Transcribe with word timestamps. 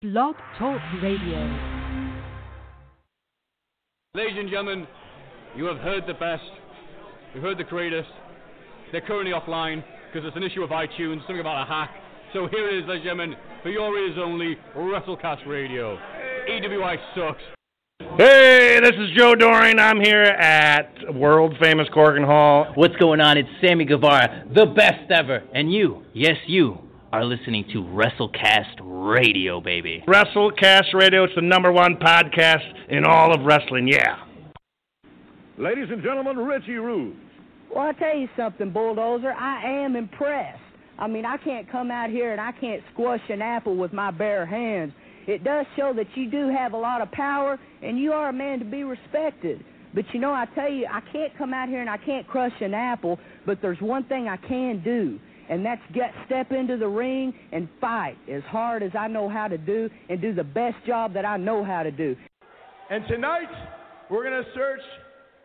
Blog 0.00 0.36
Talk 0.56 0.80
Radio. 1.02 1.40
Ladies 4.14 4.36
and 4.38 4.48
gentlemen, 4.48 4.86
you 5.56 5.64
have 5.64 5.78
heard 5.78 6.04
the 6.06 6.14
best. 6.14 6.44
You've 7.34 7.42
heard 7.42 7.58
the 7.58 7.64
greatest. 7.64 8.08
They're 8.92 9.00
currently 9.00 9.32
offline 9.32 9.82
because 10.06 10.24
it's 10.24 10.36
an 10.36 10.44
issue 10.44 10.62
of 10.62 10.70
iTunes, 10.70 11.18
something 11.26 11.40
about 11.40 11.64
a 11.64 11.66
hack. 11.66 11.90
So 12.32 12.46
here 12.46 12.68
it 12.68 12.84
is, 12.84 12.88
ladies 12.88 13.08
and 13.08 13.18
gentlemen, 13.18 13.34
for 13.64 13.70
your 13.70 13.98
ears 13.98 14.16
only, 14.20 14.56
WrestleCast 14.76 15.44
Radio. 15.48 15.98
EWI 16.48 16.96
sucks. 17.16 17.42
Hey, 18.16 18.78
this 18.80 18.92
is 18.92 19.10
Joe 19.16 19.34
Doering. 19.34 19.80
I'm 19.80 20.00
here 20.00 20.22
at 20.22 21.12
world 21.12 21.56
famous 21.60 21.88
Korakuen 21.88 22.24
Hall. 22.24 22.70
What's 22.76 22.94
going 22.96 23.20
on? 23.20 23.36
It's 23.36 23.48
Sammy 23.60 23.84
Guevara, 23.84 24.44
the 24.54 24.66
best 24.66 25.10
ever. 25.10 25.42
And 25.52 25.72
you, 25.72 26.04
yes, 26.14 26.36
you, 26.46 26.87
are 27.12 27.24
listening 27.24 27.64
to 27.72 27.82
WrestleCast 27.82 28.80
Radio, 28.82 29.62
baby. 29.62 30.04
WrestleCast 30.06 30.92
Radio, 30.92 31.24
it's 31.24 31.34
the 31.34 31.40
number 31.42 31.72
one 31.72 31.96
podcast 31.96 32.70
in 32.90 33.04
all 33.04 33.34
of 33.34 33.46
wrestling, 33.46 33.88
yeah. 33.88 34.16
Ladies 35.56 35.88
and 35.90 36.02
gentlemen, 36.02 36.36
Richie 36.36 36.72
Rude. 36.72 37.16
Well, 37.74 37.86
I 37.86 37.92
tell 37.92 38.16
you 38.16 38.28
something, 38.36 38.70
Bulldozer. 38.70 39.32
I 39.32 39.84
am 39.84 39.96
impressed. 39.96 40.60
I 40.98 41.06
mean, 41.06 41.24
I 41.24 41.38
can't 41.38 41.70
come 41.70 41.90
out 41.90 42.10
here 42.10 42.32
and 42.32 42.40
I 42.40 42.52
can't 42.52 42.82
squash 42.92 43.22
an 43.30 43.40
apple 43.40 43.76
with 43.76 43.92
my 43.92 44.10
bare 44.10 44.44
hands. 44.44 44.92
It 45.26 45.44
does 45.44 45.64
show 45.76 45.92
that 45.94 46.06
you 46.14 46.30
do 46.30 46.48
have 46.48 46.74
a 46.74 46.76
lot 46.76 47.00
of 47.00 47.10
power 47.12 47.58
and 47.82 47.98
you 47.98 48.12
are 48.12 48.28
a 48.28 48.32
man 48.32 48.58
to 48.58 48.64
be 48.64 48.84
respected. 48.84 49.64
But 49.94 50.04
you 50.12 50.20
know, 50.20 50.32
I 50.32 50.46
tell 50.54 50.70
you, 50.70 50.86
I 50.90 51.00
can't 51.12 51.36
come 51.38 51.54
out 51.54 51.68
here 51.68 51.80
and 51.80 51.88
I 51.88 51.96
can't 51.96 52.26
crush 52.26 52.52
an 52.60 52.74
apple, 52.74 53.18
but 53.46 53.62
there's 53.62 53.80
one 53.80 54.04
thing 54.04 54.28
I 54.28 54.36
can 54.36 54.82
do, 54.84 55.18
and 55.48 55.64
that's 55.64 55.80
get 55.94 56.12
step 56.26 56.52
into 56.52 56.76
the 56.76 56.88
ring 56.88 57.34
and 57.52 57.68
fight 57.80 58.16
as 58.30 58.42
hard 58.44 58.82
as 58.82 58.92
I 58.98 59.08
know 59.08 59.28
how 59.28 59.48
to 59.48 59.58
do 59.58 59.88
and 60.08 60.20
do 60.20 60.34
the 60.34 60.44
best 60.44 60.76
job 60.86 61.14
that 61.14 61.24
I 61.24 61.36
know 61.36 61.64
how 61.64 61.82
to 61.82 61.90
do. 61.90 62.16
And 62.90 63.04
tonight, 63.08 63.48
we're 64.10 64.24
going 64.28 64.42
to 64.42 64.50
search 64.54 64.80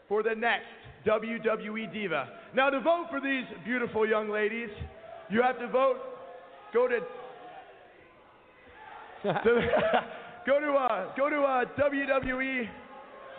for 0.08 0.24
the 0.24 0.36
next 0.36 0.66
WWE 1.06 1.92
Diva. 1.92 2.30
Now, 2.56 2.70
to 2.70 2.80
vote 2.80 3.08
for 3.10 3.20
these 3.20 3.44
beautiful 3.66 4.08
young 4.08 4.30
ladies, 4.30 4.70
you 5.30 5.42
have 5.42 5.60
to 5.60 5.68
vote. 5.68 5.98
Go 6.74 6.88
to. 6.88 7.00
to 9.24 9.32
go 10.46 10.60
to 10.60 10.74
uh, 10.74 11.16
go 11.16 11.30
to 11.30 11.42
uh, 11.42 11.66
WWE. 11.78 12.70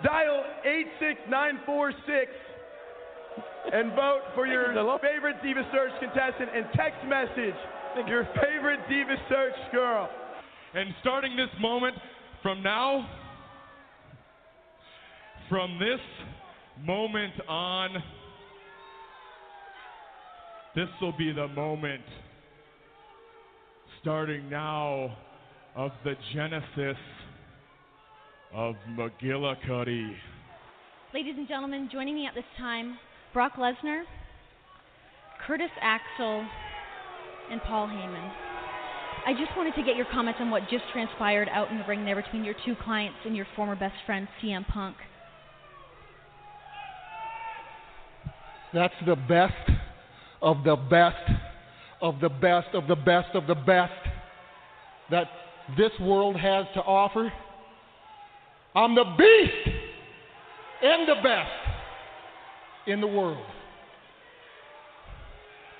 Dial 0.03 0.45
eight 0.65 0.87
six 0.99 1.21
nine 1.29 1.61
four 1.65 1.93
six 2.07 2.33
and 3.73 3.93
vote 3.93 4.23
for 4.35 4.47
your 4.47 4.73
favorite 5.01 5.37
Diva 5.43 5.63
Search 5.73 5.93
contestant 6.01 6.51
and 6.55 6.67
text 6.75 7.05
message 7.07 7.55
your 8.09 8.29
favorite 8.43 8.81
Diva 8.89 9.15
Search 9.29 9.73
girl. 9.73 10.09
And 10.75 10.93
starting 11.01 11.37
this 11.37 11.49
moment 11.61 11.95
from 12.43 12.63
now, 12.63 13.09
from 15.49 15.79
this 15.79 16.01
moment 16.85 17.33
on, 17.49 18.03
this 20.75 20.89
will 21.01 21.17
be 21.17 21.33
the 21.33 21.49
moment, 21.49 22.03
starting 24.01 24.51
now, 24.51 25.17
of 25.77 25.93
the 26.05 26.15
genesis 26.35 26.97
of 28.53 28.75
McGillicuddy. 28.91 30.15
Ladies 31.13 31.35
and 31.37 31.47
gentlemen, 31.47 31.89
joining 31.93 32.15
me 32.15 32.27
at 32.27 32.35
this 32.35 32.45
time, 32.59 32.99
Brock 33.35 33.57
Lesnar, 33.57 34.05
Curtis 35.45 35.71
Axel, 35.83 36.47
and 37.51 37.61
Paul 37.63 37.89
Heyman. 37.89 38.31
I 39.27 39.33
just 39.33 39.51
wanted 39.57 39.75
to 39.75 39.83
get 39.83 39.97
your 39.97 40.07
comments 40.13 40.39
on 40.41 40.51
what 40.51 40.63
just 40.71 40.85
transpired 40.93 41.49
out 41.51 41.69
in 41.73 41.79
the 41.79 41.85
ring 41.85 42.05
there 42.05 42.15
between 42.15 42.45
your 42.45 42.55
two 42.65 42.77
clients 42.85 43.19
and 43.27 43.35
your 43.35 43.47
former 43.57 43.75
best 43.75 43.97
friend, 44.07 44.29
CM 44.41 44.65
Punk. 44.69 44.95
That's 48.73 48.95
the 49.05 49.17
best 49.17 49.53
of 50.41 50.63
the 50.63 50.77
best 50.77 51.17
of 52.01 52.21
the 52.21 52.29
best 52.29 52.69
of 52.73 52.87
the 52.87 52.95
best 52.97 53.35
of 53.35 53.49
the 53.49 53.55
best 53.55 53.93
that 55.11 55.27
this 55.77 55.91
world 56.01 56.37
has 56.37 56.67
to 56.75 56.81
offer. 56.83 57.33
I'm 58.77 58.95
the 58.95 59.05
beast 59.19 59.77
and 60.83 61.09
the 61.09 61.17
best 61.23 61.64
in 62.87 63.01
the 63.01 63.07
world. 63.07 63.45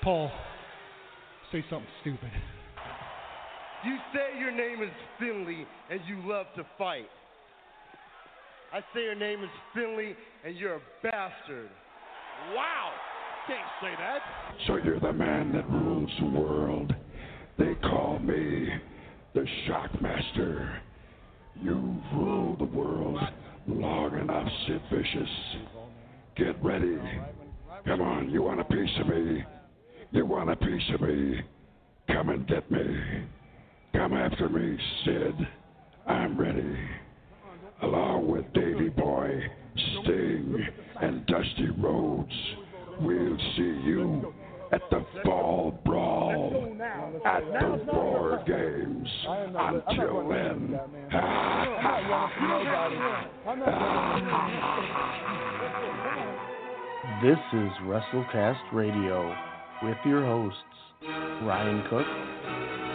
Paul, 0.01 0.31
say 1.51 1.63
something 1.69 1.87
stupid. 2.01 2.31
You 3.85 3.97
say 4.13 4.39
your 4.39 4.51
name 4.51 4.81
is 4.81 4.89
Finlay 5.19 5.65
and 5.91 5.99
you 6.07 6.27
love 6.27 6.47
to 6.55 6.65
fight. 6.77 7.09
I 8.73 8.79
say 8.93 9.03
your 9.03 9.15
name 9.15 9.43
is 9.43 9.49
Finlay 9.73 10.15
and 10.43 10.55
you're 10.55 10.75
a 10.75 10.81
bastard. 11.03 11.69
Wow! 12.53 12.91
Can't 13.47 13.59
say 13.81 13.93
that. 13.99 14.19
So 14.67 14.77
you're 14.77 14.99
the 14.99 15.13
man 15.13 15.51
that 15.53 15.69
rules 15.69 16.09
the 16.19 16.25
world. 16.25 16.93
They 17.57 17.75
call 17.81 18.19
me 18.19 18.69
the 19.33 19.45
Shockmaster. 19.67 20.79
You've 21.61 22.03
ruled 22.13 22.59
the 22.59 22.65
world 22.65 23.19
long 23.67 24.19
enough, 24.19 24.47
Sid 24.67 24.81
Vicious. 24.91 25.29
Get 26.37 26.61
ready. 26.61 26.97
Come 27.85 28.01
on, 28.01 28.29
you 28.29 28.43
want 28.43 28.59
a 28.59 28.65
piece 28.65 28.89
of 28.99 29.07
me? 29.07 29.43
You 30.11 30.25
want 30.25 30.49
a 30.49 30.55
piece 30.57 30.83
of 30.93 30.99
me? 30.99 31.39
Come 32.07 32.27
and 32.29 32.45
get 32.45 32.69
me. 32.69 33.25
Come 33.93 34.13
after 34.13 34.49
me, 34.49 34.77
Sid. 35.05 35.47
I'm 36.07 36.37
ready. 36.37 36.77
Along 37.83 38.27
with 38.27 38.51
Davy 38.53 38.89
Boy, 38.89 39.41
Sting, 40.01 40.67
and 41.01 41.25
Dusty 41.25 41.69
Rhodes, 41.77 42.33
we'll 42.99 43.37
see 43.55 43.79
you 43.85 44.33
at 44.73 44.81
the 44.89 45.05
Fall 45.23 45.79
Brawl 45.85 46.75
at 47.25 47.43
the 47.61 47.83
War 47.93 48.43
Games. 48.45 49.07
Until 49.27 50.27
then, 50.27 50.79
This 57.05 57.37
is 57.53 57.69
WrestleCast 57.83 58.73
Radio 58.73 59.31
with 59.83 59.97
your 60.07 60.25
hosts, 60.25 60.57
Ryan 61.43 61.83
Cook 61.87 62.05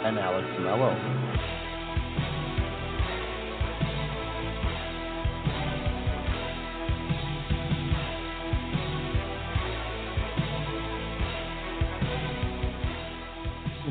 and 0.03 0.19
Alex 0.19 0.47
Mello. 0.59 0.91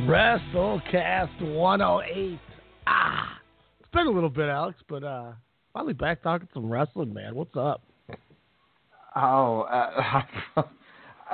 WrestleCast 0.07 1.55
108. 1.55 2.39
Ah, 2.87 3.39
it's 3.81 3.89
been 3.91 4.07
a 4.07 4.11
little 4.11 4.29
bit, 4.29 4.51
Alex, 4.51 4.79
but 4.87 5.03
uh, 5.03 5.33
finally 5.73 5.95
back 5.95 6.23
talking 6.23 6.47
some 6.53 6.71
wrestling, 6.71 7.15
man. 7.15 7.35
What's 7.35 7.57
up? 7.57 7.81
Oh, 9.17 9.63
uh, 9.63 10.23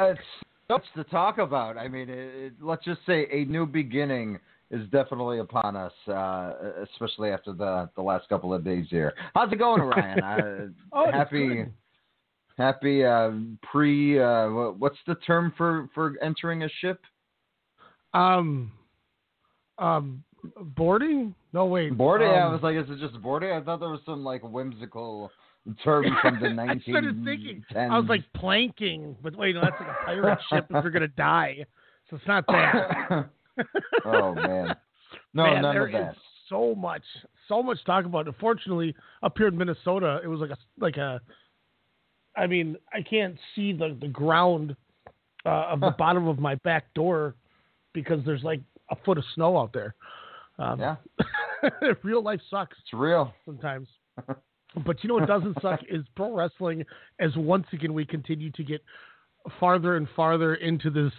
it's 0.00 0.20
so 0.68 0.74
much 0.74 0.84
to 0.94 1.04
talk 1.04 1.38
about. 1.38 1.76
I 1.76 1.88
mean, 1.88 2.08
it, 2.08 2.34
it, 2.34 2.52
let's 2.60 2.84
just 2.84 3.00
say 3.06 3.26
a 3.30 3.44
new 3.44 3.66
beginning 3.66 4.38
is 4.70 4.88
definitely 4.90 5.38
upon 5.38 5.76
us, 5.76 5.92
uh, 6.08 6.52
especially 6.82 7.30
after 7.30 7.52
the 7.52 7.88
the 7.96 8.02
last 8.02 8.28
couple 8.28 8.52
of 8.52 8.64
days 8.64 8.86
here. 8.90 9.12
How's 9.34 9.52
it 9.52 9.58
going, 9.58 9.82
Ryan? 9.82 10.22
Uh, 10.22 10.66
Oh, 10.92 11.12
happy, 11.12 11.64
happy 12.58 13.04
uh, 13.04 13.30
pre. 13.62 14.20
Uh, 14.20 14.48
what's 14.78 14.98
the 15.06 15.14
term 15.26 15.52
for 15.56 15.88
for 15.94 16.14
entering 16.22 16.62
a 16.64 16.68
ship? 16.80 17.00
Um, 18.14 18.72
um, 19.78 20.24
boarding? 20.76 21.34
No, 21.52 21.66
wait. 21.66 21.96
Boarding. 21.96 22.28
I 22.28 22.46
um, 22.46 22.52
was 22.52 22.62
like, 22.62 22.76
is 22.76 22.86
it 22.88 22.98
just 22.98 23.20
boarding? 23.22 23.50
I 23.50 23.60
thought 23.60 23.80
there 23.80 23.90
was 23.90 24.00
some 24.06 24.24
like 24.24 24.42
whimsical 24.42 25.30
term 25.84 26.04
from 26.22 26.38
the 26.40 26.46
I 26.62 26.78
started 26.90 27.24
thinking. 27.24 27.64
I 27.74 27.98
was 27.98 28.08
like 28.08 28.24
planking, 28.34 29.16
but 29.22 29.36
wait, 29.36 29.54
no, 29.54 29.62
that's 29.62 29.78
like 29.80 29.88
a 29.88 30.04
pirate 30.04 30.38
ship 30.50 30.66
if 30.70 30.82
you're 30.82 30.90
gonna 30.90 31.08
die. 31.08 31.64
So 32.08 32.16
it's 32.16 32.26
not 32.26 32.46
that. 32.46 33.28
oh 34.04 34.34
man, 34.34 34.76
no, 35.34 35.44
Man, 35.44 35.62
none 35.62 35.76
of 35.76 35.92
that. 35.92 36.10
is 36.12 36.16
so 36.48 36.74
much, 36.74 37.02
so 37.48 37.62
much 37.62 37.78
talk 37.84 38.04
about. 38.04 38.26
Unfortunately, 38.26 38.94
up 39.22 39.36
here 39.36 39.48
in 39.48 39.56
Minnesota, 39.56 40.20
it 40.22 40.28
was 40.28 40.40
like 40.40 40.50
a 40.50 40.58
like 40.78 40.96
a. 40.96 41.20
I 42.36 42.46
mean, 42.46 42.76
I 42.92 43.02
can't 43.02 43.36
see 43.54 43.72
the 43.72 43.96
the 44.00 44.08
ground 44.08 44.76
uh, 45.44 45.66
of 45.70 45.80
the 45.80 45.90
bottom 45.98 46.28
of 46.28 46.38
my 46.38 46.54
back 46.56 46.92
door 46.94 47.34
because 47.92 48.20
there's 48.24 48.42
like 48.44 48.60
a 48.90 48.96
foot 49.04 49.18
of 49.18 49.24
snow 49.34 49.58
out 49.58 49.72
there. 49.72 49.94
Um, 50.58 50.78
Yeah. 50.78 50.96
real 52.04 52.22
life 52.22 52.40
sucks. 52.50 52.76
It's 52.82 52.92
real 52.92 53.32
sometimes. 53.44 53.88
But 54.84 55.02
you 55.02 55.08
know 55.08 55.14
what 55.14 55.26
doesn't 55.26 55.60
suck 55.62 55.80
is 55.88 56.04
pro 56.14 56.34
wrestling. 56.34 56.84
As 57.18 57.30
once 57.36 57.66
again 57.72 57.94
we 57.94 58.04
continue 58.04 58.50
to 58.52 58.62
get 58.62 58.82
farther 59.58 59.96
and 59.96 60.08
farther 60.14 60.56
into 60.56 60.90
this 60.90 61.12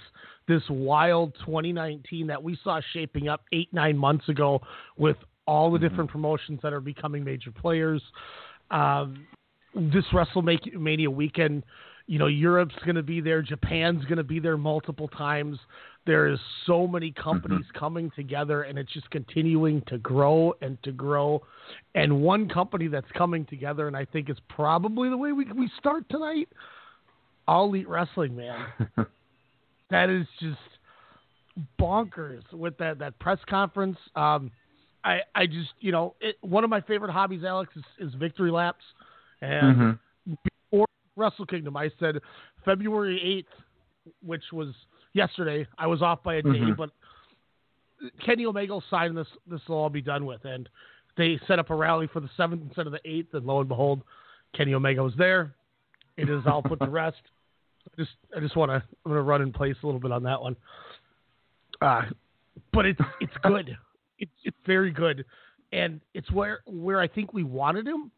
this 0.48 0.62
wild 0.70 1.34
2019 1.46 2.28
that 2.28 2.42
we 2.42 2.58
saw 2.64 2.80
shaping 2.94 3.28
up 3.28 3.42
eight 3.52 3.74
nine 3.74 3.98
months 3.98 4.30
ago 4.30 4.62
with 4.98 5.18
all 5.46 5.72
the 5.72 5.80
different 5.80 6.10
promotions 6.10 6.60
that 6.62 6.74
are 6.74 6.82
becoming 6.82 7.24
major 7.24 7.52
players. 7.52 8.02
Um, 8.70 9.26
this 9.74 10.06
WrestleMania 10.12 11.08
weekend, 11.08 11.64
you 12.08 12.18
know, 12.18 12.28
Europe's 12.28 12.76
going 12.86 12.96
to 12.96 13.04
be 13.04 13.22
there, 13.22 13.42
Japan's 13.42 14.04
going 14.06 14.18
to 14.18 14.24
be 14.24 14.40
there 14.40 14.58
multiple 14.58 15.10
times. 15.10 15.60
There 16.06 16.28
is 16.28 16.40
so 16.66 16.88
many 16.88 17.12
companies 17.12 17.66
coming 17.78 18.10
together, 18.16 18.64
and 18.64 18.80
it's 18.80 18.92
just 18.94 19.10
continuing 19.12 19.84
to 19.88 19.98
grow 19.98 20.54
and 20.62 20.82
to 20.84 20.94
grow. 20.94 21.44
And 21.96 22.22
one 22.22 22.48
company 22.48 22.88
that's 22.88 23.12
coming 23.12 23.46
together, 23.46 23.88
and 23.88 23.96
I 23.96 24.06
think 24.06 24.30
is 24.30 24.38
probably 24.48 25.10
the 25.10 25.18
way 25.18 25.34
we 25.34 25.52
we 25.52 25.70
start 25.78 26.06
tonight. 26.10 26.48
All 27.46 27.66
Elite 27.66 27.90
Wrestling, 27.90 28.38
man. 28.38 28.68
that 29.90 30.10
is 30.10 30.26
just 30.40 30.58
bonkers 31.78 32.42
with 32.54 32.78
that 32.78 33.00
that 33.00 33.20
press 33.20 33.40
conference. 33.50 33.98
Um, 34.16 34.50
I 35.04 35.20
I 35.36 35.46
just 35.46 35.72
you 35.82 35.92
know 35.92 36.16
it, 36.22 36.38
one 36.40 36.64
of 36.64 36.70
my 36.70 36.80
favorite 36.80 37.12
hobbies, 37.12 37.44
Alex, 37.44 37.74
is, 37.76 38.08
is 38.08 38.14
victory 38.16 38.52
laps. 38.52 38.84
And 39.42 39.76
Mm-hmm. 39.76 39.92
Wrestle 41.18 41.46
Kingdom, 41.46 41.76
I 41.76 41.90
said 42.00 42.20
February 42.64 43.20
eighth, 43.22 43.52
which 44.26 44.44
was 44.54 44.70
yesterday. 45.14 45.68
I 45.78 45.88
was 45.88 46.02
off 46.02 46.24
by 46.24 46.36
a 46.36 46.42
day, 46.42 46.50
Mhm. 46.50 46.78
but 46.78 46.92
Kenny 48.24 48.46
Omega 48.46 48.72
will 48.74 48.82
sign 48.90 49.16
this. 49.16 49.28
This 49.48 49.68
will 49.68 49.78
all 49.78 49.90
be 49.90 50.02
done 50.02 50.26
with, 50.26 50.46
and 50.46 50.70
they 51.16 51.38
set 51.48 51.58
up 51.60 51.72
a 51.72 51.76
rally 51.76 52.08
for 52.08 52.20
the 52.20 52.30
seventh 52.38 52.62
instead 52.62 52.86
of 52.86 52.94
the 52.94 53.02
eighth. 53.04 53.34
And 53.34 53.46
lo 53.46 53.60
and 53.60 53.68
behold, 53.68 54.04
Kenny 54.54 54.74
Omega 54.76 55.04
was 55.04 55.16
there. 55.16 55.54
It 56.16 56.30
is 56.30 56.46
all 56.46 56.62
put 56.62 56.80
to 56.80 56.86
rest. 56.90 57.22
I 57.92 58.02
just 58.02 58.16
I 58.36 58.40
just 58.40 58.56
want 58.56 58.70
to 58.70 58.76
I'm 58.76 59.12
gonna 59.12 59.22
run 59.24 59.42
in 59.42 59.52
place 59.52 59.76
a 59.82 59.86
little 59.86 60.00
bit 60.02 60.12
on 60.12 60.24
that 60.24 60.42
one. 60.42 60.56
Uh, 61.82 62.04
but 62.72 62.86
it's 62.86 63.02
it's 63.20 63.36
good. 63.44 63.76
it's 64.20 64.32
it's 64.44 64.58
very 64.66 64.92
good, 64.92 65.26
and 65.72 66.00
it's 66.14 66.30
where 66.32 66.60
where 66.66 67.00
I 67.00 67.08
think 67.08 67.34
we 67.34 67.44
wanted 67.44 67.88
him. 67.88 68.12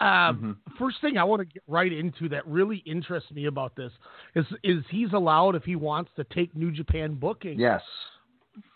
Um, 0.00 0.58
First 0.78 1.00
thing 1.00 1.18
I 1.18 1.24
want 1.24 1.40
to 1.40 1.46
get 1.46 1.62
right 1.66 1.92
into 1.92 2.28
that 2.28 2.46
really 2.46 2.82
interests 2.86 3.30
me 3.32 3.46
about 3.46 3.74
this 3.74 3.92
is 4.34 4.44
is 4.62 4.84
he's 4.90 5.12
allowed 5.12 5.56
if 5.56 5.64
he 5.64 5.76
wants 5.76 6.10
to 6.16 6.24
take 6.24 6.54
New 6.54 6.70
Japan 6.70 7.14
booking. 7.14 7.58
Yes. 7.58 7.82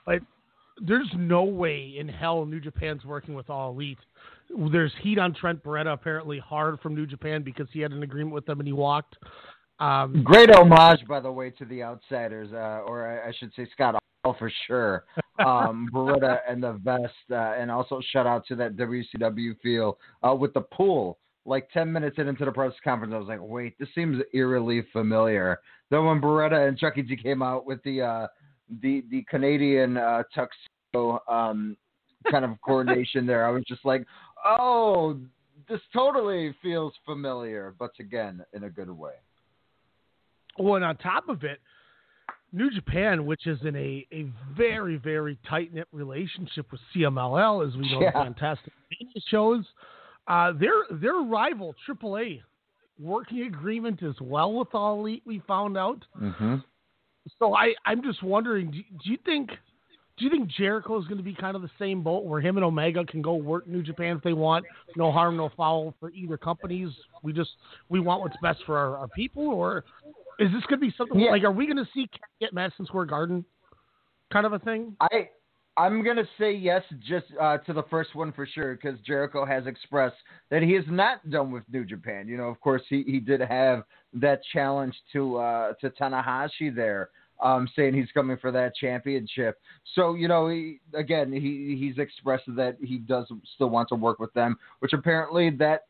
But 0.04 0.20
there's 0.80 1.08
no 1.16 1.44
way 1.44 1.94
in 1.98 2.08
hell 2.08 2.44
New 2.44 2.60
Japan's 2.60 3.04
working 3.04 3.34
with 3.34 3.50
All 3.50 3.70
Elite. 3.70 3.98
There's 4.72 4.92
heat 5.00 5.18
on 5.18 5.34
Trent 5.34 5.62
Beretta 5.62 5.92
apparently 5.92 6.38
hard 6.38 6.80
from 6.80 6.94
New 6.94 7.06
Japan 7.06 7.42
because 7.42 7.68
he 7.72 7.80
had 7.80 7.92
an 7.92 8.02
agreement 8.02 8.34
with 8.34 8.46
them 8.46 8.58
and 8.58 8.66
he 8.66 8.72
walked. 8.72 9.16
Um, 9.78 10.22
Great 10.24 10.50
homage, 10.50 11.06
by 11.08 11.20
the 11.20 11.30
way, 11.30 11.50
to 11.50 11.64
the 11.64 11.82
Outsiders, 11.82 12.52
uh, 12.52 12.82
or 12.86 13.06
I, 13.06 13.28
I 13.28 13.32
should 13.32 13.52
say 13.54 13.66
Scott 13.72 13.96
Hall 14.24 14.36
for 14.38 14.52
sure. 14.66 15.04
Um, 15.38 15.88
Beretta 15.92 16.38
and 16.48 16.62
the 16.62 16.72
vest, 16.72 17.12
uh, 17.30 17.54
and 17.58 17.70
also 17.70 18.00
shout 18.12 18.26
out 18.26 18.46
to 18.48 18.56
that 18.56 18.76
WCW 18.76 19.58
feel 19.62 19.98
uh, 20.22 20.34
with 20.34 20.54
the 20.54 20.60
pool. 20.60 21.18
Like 21.44 21.68
ten 21.72 21.92
minutes 21.92 22.16
in 22.18 22.28
into 22.28 22.44
the 22.44 22.52
press 22.52 22.72
conference, 22.84 23.12
I 23.14 23.18
was 23.18 23.26
like, 23.26 23.40
"Wait, 23.40 23.76
this 23.78 23.88
seems 23.94 24.22
eerily 24.32 24.86
familiar." 24.92 25.58
Then 25.90 26.04
when 26.04 26.20
Beretta 26.20 26.68
and 26.68 26.78
Chuckie 26.78 27.02
T 27.02 27.16
came 27.16 27.42
out 27.42 27.66
with 27.66 27.82
the 27.82 28.02
uh, 28.02 28.26
the 28.80 29.02
the 29.10 29.24
Canadian 29.28 29.96
uh, 29.96 30.22
tuxedo 30.32 31.20
um, 31.28 31.76
kind 32.30 32.44
of 32.44 32.52
coordination 32.64 33.26
there, 33.26 33.44
I 33.44 33.50
was 33.50 33.64
just 33.66 33.84
like, 33.84 34.06
"Oh, 34.44 35.18
this 35.68 35.80
totally 35.92 36.54
feels 36.62 36.92
familiar," 37.04 37.74
but 37.76 37.90
again, 37.98 38.44
in 38.52 38.62
a 38.64 38.70
good 38.70 38.90
way. 38.90 39.14
Well, 40.58 40.76
and 40.76 40.84
on 40.84 40.96
top 40.98 41.28
of 41.28 41.42
it, 41.42 41.58
New 42.52 42.70
Japan, 42.70 43.24
which 43.24 43.46
is 43.46 43.58
in 43.64 43.74
a, 43.76 44.06
a 44.12 44.26
very, 44.56 44.96
very 44.96 45.38
tight 45.48 45.72
knit 45.72 45.88
relationship 45.92 46.70
with 46.70 46.80
CMLL, 46.94 47.66
as 47.66 47.74
we 47.76 47.90
know, 47.90 48.00
Yeah. 48.02 48.12
the 48.12 48.24
fantastic 48.24 48.72
shows, 49.28 49.64
uh, 50.28 50.52
their 50.52 50.74
their 50.90 51.14
rival 51.20 51.74
AAA 51.88 52.42
working 53.00 53.42
agreement 53.42 54.02
as 54.02 54.14
well 54.20 54.52
with 54.52 54.68
All 54.74 55.00
Elite. 55.00 55.22
We 55.24 55.40
found 55.48 55.76
out. 55.78 56.04
Mm-hmm. 56.20 56.56
So 57.38 57.54
I 57.54 57.74
I'm 57.86 58.02
just 58.02 58.22
wondering, 58.22 58.70
do, 58.70 58.78
do 59.02 59.10
you 59.10 59.18
think 59.24 59.50
do 60.18 60.24
you 60.26 60.30
think 60.30 60.48
Jericho 60.48 60.98
is 61.00 61.06
going 61.06 61.16
to 61.16 61.24
be 61.24 61.34
kind 61.34 61.56
of 61.56 61.62
the 61.62 61.70
same 61.78 62.02
boat 62.02 62.24
where 62.24 62.40
him 62.40 62.56
and 62.58 62.64
Omega 62.64 63.02
can 63.04 63.22
go 63.22 63.34
work 63.34 63.66
New 63.66 63.82
Japan 63.82 64.16
if 64.18 64.22
they 64.22 64.34
want? 64.34 64.66
No 64.94 65.10
harm, 65.10 65.38
no 65.38 65.50
foul 65.56 65.94
for 65.98 66.10
either 66.10 66.36
companies. 66.36 66.90
We 67.22 67.32
just 67.32 67.50
we 67.88 67.98
want 67.98 68.20
what's 68.20 68.36
best 68.42 68.60
for 68.66 68.76
our, 68.76 68.98
our 68.98 69.08
people, 69.08 69.48
or 69.48 69.84
is 70.42 70.52
this 70.52 70.62
going 70.66 70.80
to 70.80 70.86
be 70.86 70.94
something 70.96 71.18
Yeah. 71.18 71.30
like? 71.30 71.44
Are 71.44 71.52
we 71.52 71.66
going 71.66 71.76
to 71.76 71.88
see 71.94 72.08
get 72.40 72.52
Madison 72.52 72.86
Square 72.86 73.06
Garden 73.06 73.44
kind 74.32 74.46
of 74.46 74.52
a 74.52 74.58
thing? 74.58 74.96
I 75.00 75.28
I'm 75.76 76.04
gonna 76.04 76.28
say 76.38 76.52
yes, 76.52 76.82
just 77.00 77.26
uh, 77.40 77.56
to 77.58 77.72
the 77.72 77.84
first 77.84 78.14
one 78.14 78.30
for 78.32 78.44
sure, 78.44 78.74
because 78.74 79.00
Jericho 79.00 79.46
has 79.46 79.66
expressed 79.66 80.16
that 80.50 80.62
he 80.62 80.74
is 80.74 80.84
not 80.88 81.28
done 81.30 81.50
with 81.50 81.62
New 81.72 81.84
Japan. 81.84 82.28
You 82.28 82.36
know, 82.36 82.44
of 82.44 82.60
course, 82.60 82.82
he, 82.90 83.02
he 83.04 83.20
did 83.20 83.40
have 83.40 83.84
that 84.12 84.40
challenge 84.52 84.94
to 85.14 85.38
uh, 85.38 85.72
to 85.80 85.88
Tanahashi 85.88 86.74
there, 86.74 87.08
um, 87.42 87.66
saying 87.74 87.94
he's 87.94 88.10
coming 88.12 88.36
for 88.36 88.52
that 88.52 88.74
championship. 88.76 89.58
So 89.94 90.14
you 90.14 90.28
know, 90.28 90.48
he, 90.48 90.80
again, 90.92 91.32
he 91.32 91.74
he's 91.80 91.96
expressed 91.96 92.44
that 92.48 92.76
he 92.82 92.98
does 92.98 93.32
still 93.54 93.70
want 93.70 93.88
to 93.88 93.94
work 93.94 94.18
with 94.18 94.32
them, 94.34 94.58
which 94.80 94.92
apparently 94.92 95.48
that's 95.48 95.84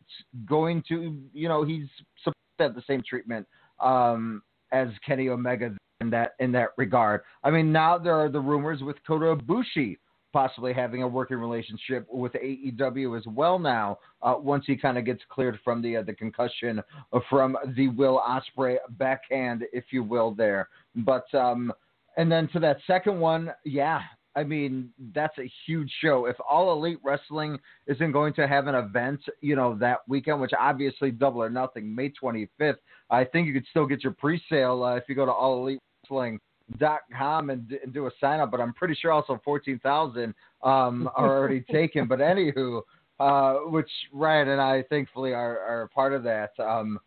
going 0.47 0.85
to 0.91 1.19
you 1.35 1.49
know 1.49 1.65
he's 1.65 1.89
supposed 2.23 2.37
to 2.59 2.65
have 2.65 2.75
the 2.77 2.85
same 2.87 3.03
treatment 3.03 3.49
um, 3.83 4.43
as 4.73 4.89
Kenny 5.07 5.29
Omega 5.29 5.75
in 6.01 6.11
that 6.11 6.35
in 6.41 6.53
that 6.53 6.71
regard. 6.77 7.23
I 7.45 7.51
mean, 7.51 7.73
now 7.73 7.99
there 7.99 8.15
are 8.15 8.29
the 8.29 8.41
rumors 8.41 8.83
with 8.83 8.97
Kota 9.07 9.37
Ibushi 9.37 9.99
possibly 10.33 10.73
having 10.73 11.03
a 11.03 11.09
working 11.09 11.37
relationship 11.37 12.07
with 12.11 12.33
AEW 12.33 13.19
as 13.19 13.25
well. 13.27 13.59
Now, 13.59 13.99
uh, 14.23 14.35
once 14.39 14.65
he 14.67 14.77
kind 14.77 14.97
of 14.97 15.05
gets 15.05 15.21
cleared 15.29 15.59
from 15.63 15.83
the 15.83 15.99
uh, 15.99 16.03
the 16.03 16.15
concussion 16.15 16.83
from 17.29 17.57
the 17.77 17.89
Will 17.89 18.23
Ospreay 18.27 18.77
backhand, 18.91 19.65
if 19.73 19.85
you 19.91 20.03
will, 20.03 20.33
there. 20.33 20.69
But 20.97 21.33
um, 21.35 21.73
and 22.17 22.31
then 22.31 22.49
to 22.53 22.61
that 22.61 22.79
second 22.87 23.19
one, 23.21 23.53
yeah. 23.65 24.01
I 24.35 24.45
mean, 24.45 24.91
that's 25.15 25.37
a 25.39 25.51
huge 25.67 25.93
show. 26.01 26.27
If 26.27 26.37
All 26.49 26.73
Elite 26.73 26.99
Wrestling 27.03 27.59
isn't 27.87 28.13
going 28.13 28.33
to 28.35 28.49
have 28.49 28.67
an 28.67 28.75
event, 28.75 29.21
you 29.41 29.57
know, 29.57 29.77
that 29.79 30.01
weekend, 30.09 30.41
which 30.41 30.53
obviously 30.59 31.11
Double 31.11 31.43
or 31.43 31.51
Nothing, 31.51 31.95
May 31.95 32.11
25th, 32.23 32.77
I 33.11 33.25
think 33.25 33.47
you 33.47 33.53
could 33.53 33.67
still 33.71 33.87
get 33.87 34.03
your 34.03 34.13
pre-sale 34.13 34.83
uh, 34.83 34.97
if 34.97 35.05
you 35.09 35.15
go 35.15 35.27
to 35.27 35.33
All 35.33 35.63
Elite 35.63 35.81
Wrestling.com 36.05 37.51
and, 37.51 37.69
d- 37.69 37.79
and 37.83 37.93
do 37.93 38.07
a 38.07 38.11
sign 38.21 38.41
up. 38.41 38.51
But 38.51 38.61
I'm 38.61 38.73
pretty 38.73 38.95
sure 38.95 39.13
also 39.13 39.41
14,000 39.45 40.35
um, 40.63 41.11
are 41.17 41.37
already 41.37 41.61
taken. 41.71 42.07
But 42.09 42.21
anywho, 42.21 42.81
uh, 43.21 43.55
which 43.71 43.91
Ryan 44.13 44.49
and 44.49 44.61
I 44.61 44.83
thankfully 44.89 45.35
are, 45.35 45.61
are 45.61 45.83
a 45.83 45.89
part 45.89 46.15
of 46.15 46.23
that. 46.23 46.51
Um, 46.59 46.99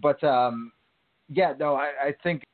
but 0.00 0.22
um, 0.22 0.70
yeah, 1.28 1.54
no, 1.58 1.74
I, 1.74 1.90
I 2.04 2.14
think 2.22 2.44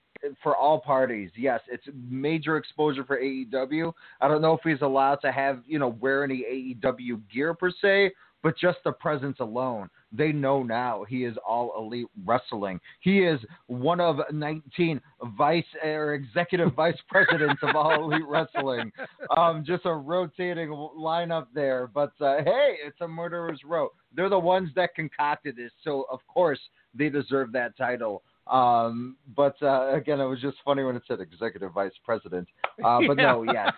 for 0.43 0.57
all 0.57 0.81
parties, 0.81 1.31
yes, 1.37 1.61
it's 1.71 1.85
major 2.09 2.57
exposure 2.57 3.05
for 3.05 3.21
AEW. 3.21 3.93
I 4.21 4.29
don't 4.29 4.43
know 4.43 4.55
if 4.55 4.61
he's 4.65 4.83
allowed 4.83 5.17
to 5.17 5.33
have, 5.33 5.63
you 5.67 5.79
know, 5.79 5.89
wear 6.01 6.25
any 6.25 6.45
AEW 6.83 7.21
gear 7.33 7.55
per 7.55 7.71
se, 7.71 8.13
but 8.43 8.57
just 8.57 8.79
the 8.85 8.93
presence 8.93 9.39
alone. 9.41 9.89
They 10.13 10.33
know 10.33 10.63
now 10.63 11.05
he 11.07 11.25
is 11.25 11.37
all 11.47 11.75
elite 11.77 12.07
wrestling. 12.25 12.81
He 13.01 13.21
is 13.21 13.41
one 13.67 14.01
of 14.01 14.21
19 14.33 15.01
vice 15.37 15.65
or 15.85 16.15
executive 16.15 16.73
vice 16.75 16.97
presidents 17.09 17.61
of 17.63 17.77
all 17.77 18.05
elite 18.05 18.27
wrestling. 18.27 18.91
Um, 19.37 19.65
just 19.67 19.85
a 19.85 19.93
rotating 19.93 20.69
lineup 20.69 21.49
there. 21.55 21.89
But 21.89 22.13
uh, 22.21 22.39
hey, 22.45 22.77
it's 22.85 23.01
a 23.01 23.09
murderer's 23.09 23.61
row. 23.65 23.91
They're 24.15 24.31
the 24.31 24.39
ones 24.39 24.71
that 24.77 24.95
concocted 24.95 25.57
this, 25.57 25.73
so 25.85 26.07
of 26.11 26.21
course 26.27 26.61
they 26.95 27.09
deserve 27.09 27.53
that 27.53 27.77
title. 27.77 28.23
Um, 28.49 29.17
but 29.37 29.57
uh, 29.63 29.95
again, 29.95 30.21
it 30.21 30.25
was 30.25 30.41
just 30.41 30.57
funny 30.65 30.83
when 30.83 30.97
it 30.97 31.03
said 31.07 31.21
executive 31.21 31.73
vice 31.73 31.93
president. 32.05 32.49
Uh, 32.85 33.01
but 33.07 33.17
no, 33.17 33.43
yes. 33.43 33.73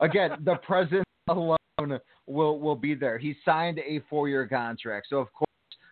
Again, 0.00 0.32
the 0.44 0.56
president 0.56 1.06
alone 1.28 1.56
will 2.26 2.58
will 2.58 2.76
be 2.76 2.94
there. 2.94 3.18
He 3.18 3.34
signed 3.44 3.78
a 3.78 4.00
four 4.08 4.28
year 4.28 4.46
contract, 4.46 5.08
so 5.10 5.16
of 5.18 5.32
course, 5.32 5.48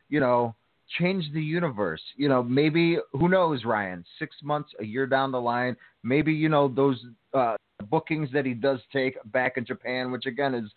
you 0.09 0.21
know, 0.21 0.55
change 0.99 1.25
the 1.33 1.43
universe. 1.43 2.03
You 2.17 2.29
know, 2.29 2.43
maybe 2.43 2.99
who 3.13 3.29
knows, 3.29 3.65
Ryan? 3.65 4.05
Six 4.19 4.37
months, 4.43 4.71
a 4.81 4.85
year 4.85 5.07
down 5.07 5.33
the 5.33 5.41
line, 5.41 5.77
maybe 6.03 6.33
you 6.33 6.49
know 6.49 6.69
those 6.69 7.05
uh, 7.35 7.57
bookings 7.91 8.31
that 8.33 8.47
he 8.47 8.55
does 8.55 8.81
take 8.93 9.17
back 9.33 9.57
in 9.57 9.65
Japan, 9.65 10.11
which 10.13 10.27
again 10.27 10.55
is 10.55 10.71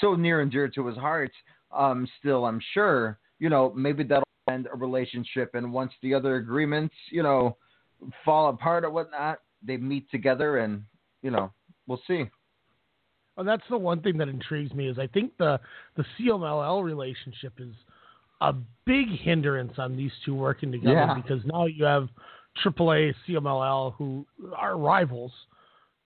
so 0.00 0.14
near 0.14 0.40
and 0.40 0.50
dear 0.50 0.68
to 0.68 0.86
his 0.86 0.96
heart. 0.96 1.32
Um, 1.76 2.08
still, 2.20 2.44
I'm 2.44 2.60
sure. 2.72 3.18
You 3.40 3.48
know, 3.48 3.72
maybe 3.76 4.02
that'll 4.02 4.27
end 4.48 4.68
a 4.72 4.76
relationship, 4.76 5.54
and 5.54 5.72
once 5.72 5.92
the 6.02 6.14
other 6.14 6.36
agreements, 6.36 6.94
you 7.10 7.22
know, 7.22 7.56
fall 8.24 8.48
apart 8.48 8.84
or 8.84 8.90
whatnot, 8.90 9.38
they 9.62 9.76
meet 9.76 10.10
together, 10.10 10.58
and 10.58 10.82
you 11.22 11.30
know, 11.30 11.52
we'll 11.86 12.00
see. 12.06 12.24
And 13.36 13.46
that's 13.46 13.62
the 13.70 13.78
one 13.78 14.02
thing 14.02 14.18
that 14.18 14.28
intrigues 14.28 14.72
me 14.74 14.88
is 14.88 14.98
I 14.98 15.06
think 15.06 15.36
the 15.38 15.60
the 15.96 16.04
CMLL 16.18 16.84
relationship 16.84 17.54
is 17.58 17.74
a 18.40 18.54
big 18.84 19.08
hindrance 19.08 19.72
on 19.78 19.96
these 19.96 20.12
two 20.24 20.34
working 20.34 20.70
together 20.72 20.94
Yeah. 20.94 21.14
because 21.14 21.44
now 21.44 21.66
you 21.66 21.84
have 21.84 22.08
AAA, 22.64 23.14
CMLL, 23.26 23.94
who 23.94 24.26
are 24.56 24.76
rivals, 24.76 25.32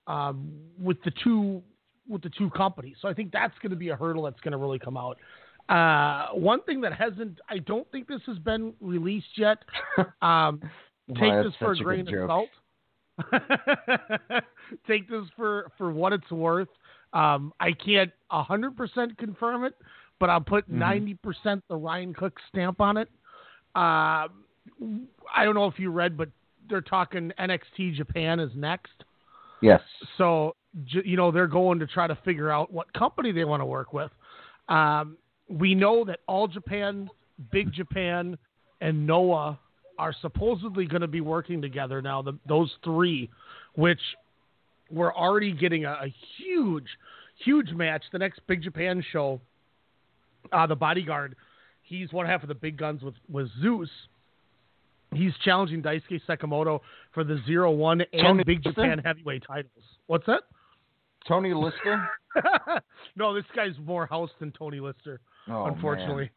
um, 0.07 0.53
with 0.79 1.03
the 1.05 1.13
two 1.23 1.63
with 2.09 2.23
the 2.23 2.31
two 2.31 2.51
companies. 2.51 2.97
So 3.01 3.09
I 3.09 3.15
think 3.15 3.33
that's 3.33 3.57
going 3.63 3.71
to 3.71 3.77
be 3.77 3.91
a 3.91 3.97
hurdle 3.97 4.25
that's 4.25 4.41
going 4.41 4.53
to 4.53 4.59
really 4.59 4.79
come 4.79 4.97
out. 4.97 5.19
Uh, 5.73 6.29
one 6.35 6.63
thing 6.65 6.83
that 6.83 6.93
hasn't, 6.93 7.39
I 7.49 7.59
don't 7.59 7.91
think 7.91 8.07
this 8.07 8.21
has 8.27 8.39
been 8.39 8.75
released 8.81 9.39
yet. 9.39 9.59
Um, 10.23 10.61
take 11.15 11.33
Wow, 11.33 11.43
this 11.45 11.55
for 11.59 11.73
a 11.73 11.77
grain 11.77 12.07
of 12.09 12.29
salt. 12.29 12.49
take 14.87 15.09
this 15.09 15.25
for 15.37 15.71
for 15.79 15.91
what 15.91 16.13
it's 16.13 16.31
worth. 16.31 16.69
Um, 17.13 17.53
I 17.61 17.73
can't 17.73 18.11
hundred 18.31 18.77
percent 18.77 19.17
confirm 19.19 19.65
it, 19.65 19.75
but 20.19 20.31
I'll 20.31 20.41
put 20.41 20.69
Mhm. 20.71 20.79
90 20.79 21.15
percent 21.15 21.65
the 21.69 21.77
Ryan 21.77 22.15
Cook 22.15 22.39
stamp 22.49 22.81
on 22.81 22.97
it. 22.97 23.09
Uh, 23.75 24.29
I 25.35 25.45
don't 25.45 25.55
know 25.55 25.67
if 25.67 25.79
you 25.79 25.91
read, 25.91 26.17
but 26.17 26.29
they're 26.69 26.81
talking 26.81 27.33
NXT 27.39 27.95
Japan 27.95 28.41
is 28.41 28.51
next. 28.55 29.05
Yes. 29.61 29.81
So, 30.19 30.55
you 30.87 31.17
know, 31.17 31.31
they're 31.31 31.47
going 31.47 31.79
to 31.79 31.87
try 31.87 32.07
to 32.07 32.17
figure 32.25 32.51
out 32.51 32.73
what 32.73 32.93
company 32.93 33.33
they 33.33 33.45
want 33.45 33.61
to 33.61 33.67
work 33.67 33.93
with. 33.93 34.11
Um, 34.69 35.17
we 35.49 35.75
know 35.75 36.05
that 36.05 36.21
All 36.27 36.49
Japan, 36.49 37.09
Big 37.51 37.73
Japan, 37.73 38.39
and 38.81 39.07
Noah 39.07 39.59
are 39.99 40.15
supposedly 40.21 40.87
going 40.87 41.03
to 41.03 41.09
be 41.09 41.21
working 41.21 41.61
together 41.63 42.03
now. 42.03 42.23
The, 42.23 42.39
those 42.49 42.71
three, 42.83 43.31
which 43.75 44.01
we're 44.91 45.15
already 45.15 45.53
getting 45.53 45.85
a, 45.85 45.93
a 45.93 46.15
huge, 46.37 46.87
huge 47.45 47.71
match. 47.71 48.03
The 48.13 48.19
next 48.19 48.41
Big 48.47 48.63
Japan 48.63 49.05
show, 49.13 49.41
uh, 50.53 50.67
the 50.67 50.77
Bodyguard, 50.77 51.37
he's 51.83 52.13
one 52.13 52.27
half 52.27 52.43
of 52.43 52.49
the 52.49 52.55
big 52.55 52.77
guns 52.77 53.03
with, 53.03 53.15
with 53.31 53.49
Zeus. 53.61 53.89
He's 55.15 55.33
challenging 55.45 55.83
Daisuke 55.83 56.21
Sekimoto 56.27 56.81
for 57.13 57.23
the 57.23 57.39
zero 57.47 57.71
one 57.71 58.01
and 58.13 58.23
Tony 58.23 58.45
Big 58.45 58.65
Lister? 58.65 58.71
Japan 58.71 58.99
heavyweight 58.99 59.45
titles. 59.47 59.85
What's 60.07 60.25
that? 60.27 60.43
Tony 61.29 61.53
Lister? 61.53 62.09
no, 63.17 63.35
this 63.35 63.45
guy's 63.55 63.75
more 63.85 64.07
house 64.07 64.31
than 64.41 64.53
Tony 64.53 64.81
Lister, 64.81 65.21
Oh, 65.49 65.67
unfortunately. 65.67 66.31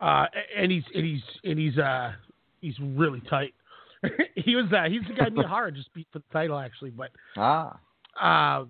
Uh, 0.00 0.26
and 0.56 0.70
he's 0.72 0.82
and 0.94 1.04
he's 1.04 1.22
and 1.44 1.58
he's 1.58 1.78
uh 1.78 2.12
he's 2.60 2.74
really 2.80 3.20
tight. 3.30 3.54
he 4.34 4.56
was 4.56 4.66
uh, 4.72 4.84
he's 4.88 5.02
the 5.06 5.14
guy 5.14 5.28
Miyahara 5.30 5.74
just 5.74 5.92
beat 5.94 6.08
for 6.12 6.18
the 6.18 6.24
title 6.32 6.58
actually, 6.58 6.90
but 6.90 7.10
Ah. 7.36 7.78
uh, 8.20 8.64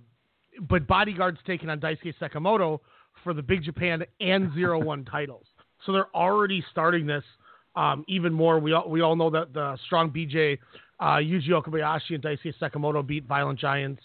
but 0.68 0.86
Bodyguard's 0.86 1.38
taking 1.46 1.70
on 1.70 1.80
Daisuke 1.80 2.12
Sekimoto 2.20 2.80
for 3.24 3.32
the 3.32 3.42
Big 3.42 3.62
Japan 3.62 4.04
and 4.20 4.52
Zero 4.54 4.78
One 4.84 5.04
titles. 5.04 5.46
So 5.86 5.92
they're 5.92 6.14
already 6.14 6.62
starting 6.70 7.06
this 7.06 7.24
um, 7.76 8.04
even 8.08 8.32
more. 8.32 8.58
We 8.58 8.72
all, 8.74 8.88
we 8.88 9.00
all 9.00 9.16
know 9.16 9.30
that 9.30 9.54
the 9.54 9.78
Strong 9.86 10.10
BJ, 10.10 10.58
uh, 11.00 11.04
Yuji 11.16 11.48
Okabayashi 11.48 12.10
and 12.14 12.22
Daisuke 12.22 12.52
Sekimoto 12.60 13.04
beat 13.04 13.24
Violent 13.24 13.58
Giants, 13.58 14.02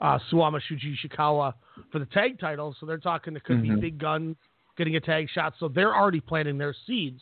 uh, 0.00 0.18
Suwama 0.32 0.60
Shuji 0.70 0.94
Ishikawa 0.96 1.52
for 1.92 1.98
the 1.98 2.06
tag 2.06 2.40
titles. 2.40 2.76
So 2.80 2.86
they're 2.86 2.96
talking 2.98 3.36
it 3.36 3.44
could 3.44 3.60
be 3.62 3.68
Mhm. 3.68 3.80
big 3.82 3.98
guns 3.98 4.36
getting 4.80 4.96
a 4.96 5.00
tag 5.00 5.28
shot. 5.32 5.52
So 5.60 5.68
they're 5.68 5.94
already 5.94 6.20
planting 6.20 6.56
their 6.56 6.74
seeds. 6.86 7.20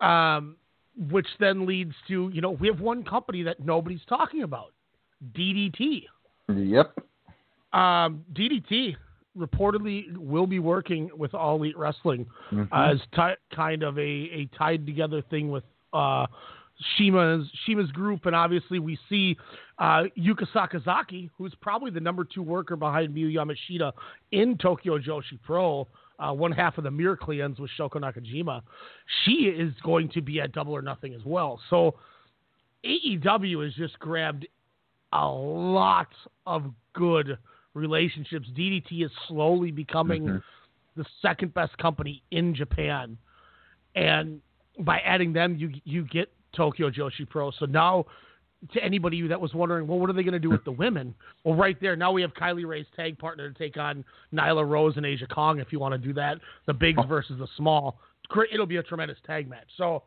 Um, 0.00 0.56
which 1.10 1.26
then 1.38 1.66
leads 1.66 1.94
to, 2.08 2.30
you 2.32 2.40
know, 2.40 2.50
we 2.50 2.66
have 2.68 2.80
one 2.80 3.02
company 3.04 3.42
that 3.44 3.60
nobody's 3.64 4.00
talking 4.08 4.42
about, 4.42 4.72
DDT. 5.34 6.02
Yep. 6.48 6.98
Um, 7.72 8.24
DDT 8.34 8.96
reportedly 9.38 10.14
will 10.16 10.46
be 10.46 10.58
working 10.58 11.08
with 11.16 11.32
All 11.34 11.56
Elite 11.56 11.78
Wrestling 11.78 12.26
Mhm. 12.50 12.68
as 12.72 13.00
ti 13.14 13.34
kind 13.54 13.82
of 13.82 13.98
a, 13.98 14.00
a 14.02 14.46
tied 14.58 14.84
together 14.84 15.22
thing 15.22 15.50
with 15.50 15.64
uh, 15.92 16.26
Shima's 16.96 17.48
Shima's 17.64 17.90
group, 17.92 18.26
and 18.26 18.34
obviously 18.34 18.78
we 18.78 18.98
see 19.08 19.36
uh, 19.78 20.04
Yuka 20.18 20.46
Sakazaki, 20.52 21.30
who's 21.38 21.54
probably 21.60 21.90
the 21.90 22.00
number 22.00 22.24
two 22.24 22.42
worker 22.42 22.76
behind 22.76 23.14
Miyu 23.14 23.32
Yamashita 23.32 23.92
in 24.32 24.58
Tokyo 24.58 24.98
Joshi 24.98 25.40
Pro. 25.42 25.86
Uh, 26.20 26.32
one 26.32 26.52
half 26.52 26.76
of 26.76 26.84
the 26.84 26.90
Miracleans 26.90 27.58
with 27.58 27.70
Shoko 27.78 27.94
Nakajima. 27.94 28.60
She 29.24 29.44
is 29.44 29.72
going 29.82 30.10
to 30.10 30.20
be 30.20 30.40
at 30.40 30.52
Double 30.52 30.74
or 30.74 30.82
Nothing 30.82 31.14
as 31.14 31.22
well. 31.24 31.58
So 31.70 31.94
AEW 32.84 33.64
has 33.64 33.74
just 33.74 33.98
grabbed 33.98 34.46
a 35.12 35.26
lot 35.26 36.08
of 36.46 36.64
good 36.92 37.38
relationships. 37.74 38.48
DDT 38.56 39.04
is 39.04 39.10
slowly 39.28 39.70
becoming 39.70 40.24
Mhm. 40.26 40.42
the 40.96 41.06
second 41.22 41.54
best 41.54 41.76
company 41.78 42.22
in 42.30 42.54
Japan, 42.54 43.16
and 43.94 44.42
by 44.80 44.98
adding 45.00 45.32
them, 45.32 45.56
you 45.56 45.72
you 45.84 46.04
get 46.04 46.32
Tokyo 46.52 46.90
Joshi 46.90 47.28
Pro. 47.28 47.50
So 47.52 47.66
now, 47.66 48.06
to 48.72 48.82
anybody 48.84 49.26
that 49.26 49.40
was 49.40 49.54
wondering, 49.54 49.86
well, 49.86 49.98
what 49.98 50.10
are 50.10 50.12
they 50.12 50.22
going 50.22 50.32
to 50.32 50.38
do 50.38 50.50
with 50.50 50.64
the 50.64 50.72
women? 50.72 51.14
Well, 51.44 51.54
right 51.54 51.80
there, 51.80 51.96
now 51.96 52.12
we 52.12 52.22
have 52.22 52.34
Kylie 52.34 52.66
Rae's 52.66 52.86
tag 52.94 53.18
partner 53.18 53.50
to 53.50 53.58
take 53.58 53.76
on 53.76 54.04
Nyla 54.34 54.68
Rose 54.68 54.96
and 54.96 55.06
Asia 55.06 55.26
Kong. 55.26 55.60
If 55.60 55.72
you 55.72 55.78
want 55.78 55.92
to 55.92 55.98
do 55.98 56.12
that, 56.14 56.38
the 56.66 56.74
bigs 56.74 57.00
versus 57.08 57.38
the 57.38 57.48
small, 57.56 57.98
it'll 58.52 58.66
be 58.66 58.76
a 58.76 58.82
tremendous 58.82 59.18
tag 59.26 59.48
match. 59.48 59.68
So 59.76 60.02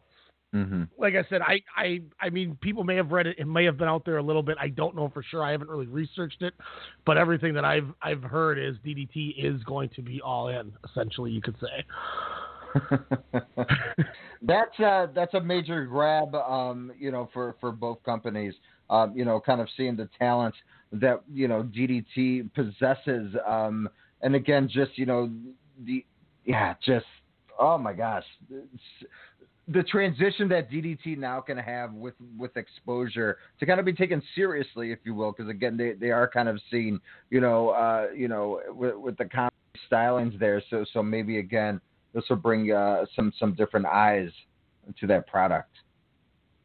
Mm-hmm. 0.54 0.84
like 1.00 1.16
I 1.16 1.28
said, 1.30 1.42
I, 1.42 1.62
I 1.76 2.02
I 2.22 2.30
mean, 2.30 2.56
people 2.62 2.84
may 2.84 2.96
have 2.96 3.12
read 3.12 3.26
it. 3.26 3.40
It 3.40 3.48
may 3.48 3.66
have 3.66 3.76
been 3.76 3.88
out 3.88 4.06
there 4.06 4.18
a 4.18 4.22
little 4.24 4.44
bit. 4.44 4.56
I 4.62 4.68
don't 4.68 4.96
know 4.96 5.10
for 5.12 5.24
sure. 5.24 5.44
I 5.44 5.52
haven't 5.52 5.68
really 5.68 5.88
researched 5.88 6.44
it, 6.44 6.54
but 7.08 7.18
everything 7.18 7.56
that 7.56 7.66
I've 7.66 7.88
I've 8.04 8.22
heard 8.22 8.60
is 8.60 8.76
DDT 8.86 9.34
is 9.36 9.64
going 9.64 9.90
to 9.96 10.04
be 10.04 10.22
all 10.22 10.50
in. 10.50 10.72
Essentially, 10.88 11.32
you 11.32 11.42
could 11.42 11.56
say. 11.60 11.84
that's 14.42 14.80
uh 14.80 15.08
that's 15.14 15.34
a 15.34 15.40
major 15.42 15.86
grab 15.86 16.34
um 16.36 16.92
you 16.98 17.12
know 17.12 17.30
for 17.34 17.56
for 17.60 17.72
both 17.72 18.02
companies 18.04 18.54
um 18.90 19.14
you 19.16 19.26
know 19.26 19.40
kind 19.40 19.62
of 19.62 19.68
seeing 19.78 19.96
the 19.96 20.10
talent 20.18 20.56
that 20.92 21.22
you 21.32 21.48
know 21.48 21.64
DDT 21.64 22.54
possesses 22.54 23.36
um 23.48 23.90
and 24.22 24.36
again 24.36 24.70
just 24.72 24.98
you 24.98 25.06
know 25.06 25.30
the 25.86 26.06
yeah 26.46 26.74
just 26.86 27.06
oh 27.60 27.78
my 27.78 27.94
gosh 27.94 28.26
It's- 28.52 29.08
the 29.70 29.82
transition 29.84 30.50
that 30.50 30.70
DDT 30.70 31.18
now 31.18 31.40
can 31.40 31.58
have 31.58 31.94
with 31.94 32.16
with 32.38 32.58
exposure 32.58 33.38
to 33.60 33.66
kind 33.66 33.80
of 33.80 33.86
be 33.86 33.94
taken 33.94 34.22
seriously 34.36 34.92
if 34.92 35.00
you 35.06 35.16
will 35.16 35.32
because 35.32 35.50
again 35.50 35.78
they 35.78 35.94
they 35.94 36.12
are 36.12 36.28
kind 36.30 36.50
of 36.50 36.60
seen 36.70 37.00
you 37.30 37.40
know 37.40 37.70
uh 37.70 38.08
you 38.14 38.28
know 38.28 38.60
with, 38.70 38.96
with 38.96 39.18
the 39.18 39.26
comedy 39.26 39.56
stylings 39.90 40.38
there. 40.38 40.62
So 40.70 40.86
so 40.94 41.02
maybe 41.02 41.40
again 41.40 41.80
this 42.14 42.24
will 42.30 42.38
bring 42.38 42.72
uh, 42.72 43.06
some 43.16 43.32
some 43.40 43.54
different 43.54 43.86
eyes 43.86 44.30
to 45.00 45.08
that 45.08 45.28
product. 45.28 45.70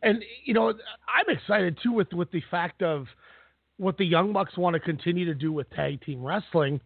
And 0.02 0.22
you 0.44 0.54
know, 0.54 0.68
I'm 0.68 1.28
excited 1.36 1.78
too 1.82 1.92
with 1.92 2.12
with 2.12 2.30
the 2.30 2.42
fact 2.50 2.82
of 2.82 3.06
what 3.78 3.96
the 3.96 4.04
Young 4.04 4.32
Bucks 4.32 4.56
want 4.56 4.74
to 4.74 4.80
continue 4.80 5.24
to 5.24 5.34
do 5.34 5.52
with 5.52 5.70
tag 5.70 6.02
team 6.04 6.22
wrestling. 6.22 6.80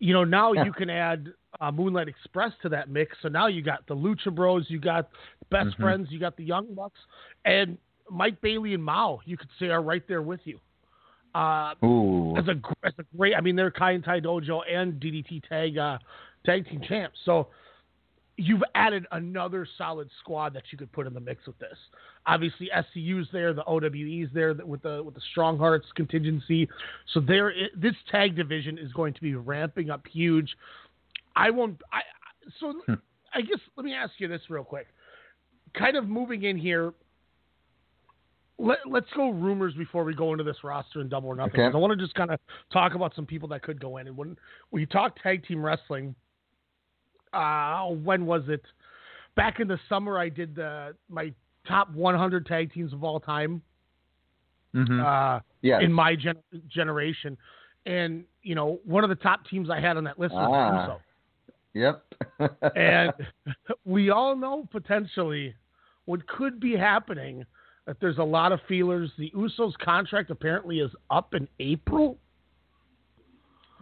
You 0.00 0.12
know, 0.14 0.24
now 0.24 0.52
Yeah. 0.52 0.64
you 0.64 0.72
can 0.72 0.90
add 0.90 1.28
uh, 1.60 1.70
Moonlight 1.72 2.08
Express 2.08 2.52
to 2.62 2.68
that 2.68 2.88
mix. 2.88 3.16
So 3.22 3.28
now 3.28 3.46
you 3.46 3.62
got 3.62 3.86
the 3.86 3.96
Lucha 3.96 4.32
Bros, 4.34 4.66
you 4.68 4.78
got 4.78 5.08
Best 5.50 5.70
Mhm. 5.70 5.80
Friends, 5.80 6.10
you 6.10 6.18
got 6.20 6.36
the 6.36 6.44
Young 6.44 6.72
Bucks, 6.74 7.00
and 7.44 7.78
Mike 8.10 8.40
Bailey 8.40 8.74
and 8.74 8.84
Mao. 8.84 9.20
You 9.24 9.36
could 9.36 9.48
say 9.58 9.68
are 9.68 9.82
right 9.82 10.06
there 10.06 10.22
with 10.22 10.40
you. 10.46 10.60
Uh, 11.34 11.74
Ooh. 11.84 12.36
as 12.36 12.46
a 12.48 12.60
as 12.84 12.92
a 12.98 13.04
great, 13.16 13.34
I 13.36 13.40
mean, 13.40 13.54
they're 13.56 13.70
Kai 13.70 13.92
and 13.92 14.04
Tai 14.04 14.20
Dojo 14.20 14.62
and 14.70 15.00
DDT 15.00 15.40
tag 15.48 15.76
uh, 15.78 15.98
tag 16.44 16.68
team 16.68 16.80
champs. 16.82 17.18
So 17.24 17.48
you've 18.38 18.62
added 18.76 19.04
another 19.10 19.66
solid 19.76 20.08
squad 20.20 20.54
that 20.54 20.62
you 20.70 20.78
could 20.78 20.90
put 20.92 21.06
in 21.06 21.12
the 21.12 21.20
mix 21.20 21.46
with 21.46 21.58
this. 21.58 21.76
Obviously, 22.26 22.70
SCU's 22.92 23.28
there, 23.32 23.52
the 23.52 23.64
OWE's 23.64 24.28
there 24.32 24.54
with 24.54 24.80
the 24.82 25.02
with 25.02 25.14
the 25.14 25.20
Strong 25.32 25.58
Hearts 25.58 25.86
contingency. 25.94 26.68
So 27.12 27.20
there, 27.20 27.52
this 27.76 27.94
tag 28.10 28.36
division 28.36 28.78
is 28.78 28.92
going 28.92 29.12
to 29.14 29.20
be 29.20 29.34
ramping 29.34 29.90
up 29.90 30.06
huge. 30.06 30.56
I 31.36 31.50
won't. 31.50 31.80
I 31.92 32.00
so 32.60 32.74
Hmm. 32.86 32.94
I 33.34 33.42
guess 33.42 33.58
let 33.76 33.84
me 33.84 33.92
ask 33.92 34.12
you 34.18 34.28
this 34.28 34.42
real 34.48 34.64
quick. 34.64 34.86
Kind 35.74 35.96
of 35.96 36.08
moving 36.08 36.44
in 36.44 36.56
here. 36.56 36.94
Let, 38.60 38.78
let's 38.86 39.06
go 39.14 39.30
rumors 39.30 39.74
before 39.74 40.02
we 40.02 40.14
go 40.14 40.32
into 40.32 40.42
this 40.42 40.56
roster 40.64 41.00
and 41.00 41.08
double 41.10 41.28
or 41.28 41.36
nothing. 41.36 41.60
Okay. 41.60 41.76
I 41.76 41.78
want 41.78 41.96
to 41.96 42.04
just 42.04 42.14
kind 42.14 42.32
of 42.32 42.40
talk 42.72 42.94
about 42.94 43.14
some 43.14 43.24
people 43.26 43.48
that 43.50 43.62
could 43.62 43.80
go 43.80 43.98
in. 43.98 44.08
And 44.08 44.16
when 44.16 44.36
we 44.72 44.84
talk 44.86 45.16
tag 45.22 45.46
team 45.46 45.64
wrestling, 45.64 46.14
uh, 47.32 47.86
when 47.86 48.26
was 48.26 48.42
it? 48.48 48.62
Back 49.36 49.60
in 49.60 49.68
the 49.68 49.78
summer, 49.88 50.18
I 50.18 50.28
did 50.28 50.54
the 50.54 50.94
my 51.08 51.32
top 51.66 51.90
100 51.92 52.46
tag 52.46 52.72
teams 52.72 52.92
of 52.92 53.04
all 53.04 53.20
time 53.20 53.62
Mhm. 54.74 55.02
uh, 55.04 55.40
Yes. 55.62 55.82
in 55.82 55.92
my 55.92 56.14
gen- 56.16 56.42
generation. 56.68 57.36
And, 57.86 58.24
you 58.42 58.54
know, 58.54 58.80
one 58.84 59.02
of 59.04 59.10
the 59.10 59.16
top 59.16 59.46
teams 59.46 59.70
I 59.70 59.80
had 59.80 59.96
on 59.96 60.04
that 60.04 60.18
list 60.18 60.34
was 60.34 60.48
Ah. 60.50 60.82
Uso. 60.82 61.02
Yep. 61.74 62.14
And 62.76 63.12
we 63.84 64.10
all 64.10 64.34
know 64.36 64.66
potentially 64.70 65.54
what 66.04 66.26
could 66.26 66.58
be 66.60 66.76
happening 66.76 67.44
that 67.86 67.98
there's 68.00 68.18
a 68.18 68.24
lot 68.24 68.52
of 68.52 68.60
feelers. 68.68 69.10
The 69.16 69.30
Usos 69.30 69.76
contract 69.78 70.30
apparently 70.30 70.80
is 70.80 70.90
up 71.10 71.34
in 71.34 71.48
April. 71.60 72.18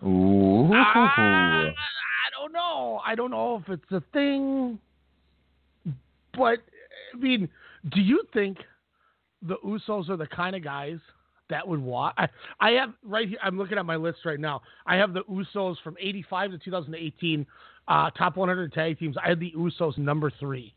Ooh. 0.04 0.70
Ah, 0.72 1.62
I 1.64 2.30
don't 2.38 2.52
know. 2.52 3.00
I 3.04 3.14
don't 3.14 3.30
know 3.30 3.56
if 3.56 3.68
it's 3.68 3.92
a 3.92 4.02
thing. 4.12 4.78
But 6.36 6.58
I 7.14 7.18
mean, 7.18 7.48
do 7.90 8.00
you 8.00 8.22
think 8.32 8.58
the 9.42 9.56
Usos 9.64 10.08
are 10.10 10.16
the 10.16 10.26
kind 10.26 10.54
of 10.56 10.62
guys 10.62 10.98
that 11.48 11.66
would 11.66 11.80
watch. 11.80 12.14
I, 12.18 12.28
I 12.60 12.70
have 12.72 12.92
right 13.04 13.28
here. 13.28 13.38
I'm 13.42 13.56
looking 13.56 13.78
at 13.78 13.86
my 13.86 13.96
list 13.96 14.18
right 14.24 14.40
now. 14.40 14.62
I 14.84 14.96
have 14.96 15.14
the 15.14 15.22
Usos 15.24 15.76
from 15.84 15.96
'85 16.00 16.50
to 16.52 16.58
2018, 16.58 17.46
uh, 17.88 18.10
top 18.10 18.36
100 18.36 18.72
tag 18.72 18.98
teams. 18.98 19.16
I 19.22 19.28
had 19.28 19.38
the 19.38 19.52
Usos 19.56 19.96
number 19.96 20.30
three, 20.40 20.74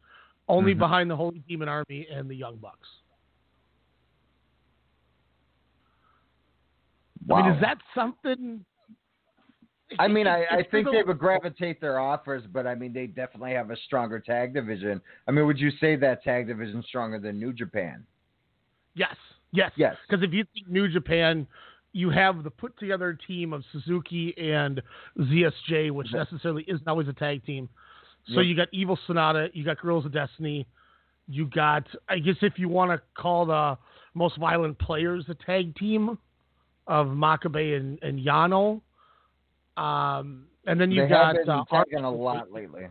only 0.47 0.75
Mhm. 0.75 0.79
behind 0.79 1.09
the 1.09 1.15
Holy 1.15 1.39
Demon 1.47 1.69
Army 1.69 2.07
and 2.11 2.29
the 2.29 2.35
Young 2.35 2.57
Bucks. 2.57 2.87
I 7.31 7.35
mean, 7.35 7.45
Wow. 7.45 7.55
is 7.55 7.61
that 7.61 7.81
something? 7.95 8.63
I 9.97 10.07
mean, 10.07 10.27
I, 10.27 10.45
I 10.51 10.63
think 10.69 10.87
they 10.91 11.03
would 11.03 11.17
gravitate 11.17 11.81
their 11.81 11.99
offers, 11.99 12.43
but 12.51 12.67
I 12.67 12.75
mean, 12.75 12.93
they 12.93 13.07
definitely 13.07 13.53
have 13.53 13.71
a 13.71 13.77
stronger 13.85 14.19
tag 14.19 14.53
division. 14.53 15.01
I 15.27 15.31
mean, 15.31 15.47
would 15.47 15.59
you 15.59 15.71
say 15.79 15.95
that 15.97 16.23
tag 16.23 16.47
division 16.47 16.83
stronger 16.87 17.19
than 17.19 17.39
New 17.39 17.53
Japan? 17.53 18.05
Yes, 18.95 19.15
yes, 19.51 19.71
Yes. 19.75 19.95
Because 20.07 20.23
if 20.23 20.33
you 20.33 20.45
think 20.53 20.67
New 20.67 20.87
Japan, 20.87 21.47
you 21.93 22.09
have 22.09 22.43
the 22.43 22.51
put 22.51 22.77
together 22.77 23.17
team 23.27 23.53
of 23.53 23.63
Suzuki 23.71 24.33
and 24.37 24.81
ZSJ, 25.17 25.91
which 25.91 26.11
necessarily 26.13 26.63
isn't 26.67 26.87
always 26.87 27.07
a 27.07 27.13
tag 27.13 27.45
team. 27.45 27.69
So 28.27 28.41
Yep. 28.41 28.45
you 28.45 28.55
got 28.55 28.67
Evil 28.71 28.99
Sanada, 29.07 29.49
you 29.53 29.63
got 29.63 29.79
Guerrillas 29.79 30.05
of 30.05 30.11
Destiny, 30.11 30.67
you 31.27 31.45
got 31.45 31.87
I 32.07 32.19
guess 32.19 32.35
if 32.41 32.59
you 32.59 32.67
want 32.67 32.91
to 32.91 33.01
call 33.19 33.45
the 33.45 33.77
most 34.13 34.37
violent 34.37 34.77
players 34.79 35.25
a 35.29 35.35
tag 35.35 35.75
team 35.75 36.17
of 36.87 37.07
Makabe 37.07 37.77
and, 37.77 37.99
and 38.01 38.19
Yano. 38.19 38.81
Um, 39.79 40.45
and 40.65 40.79
then 40.79 40.91
you 40.91 41.03
they 41.03 41.09
got 41.09 41.35
have 41.35 41.45
been 41.45 41.49
uh, 41.49 41.63
tagging 41.69 42.03
a 42.03 42.11
lot 42.11 42.51
lately. 42.51 42.81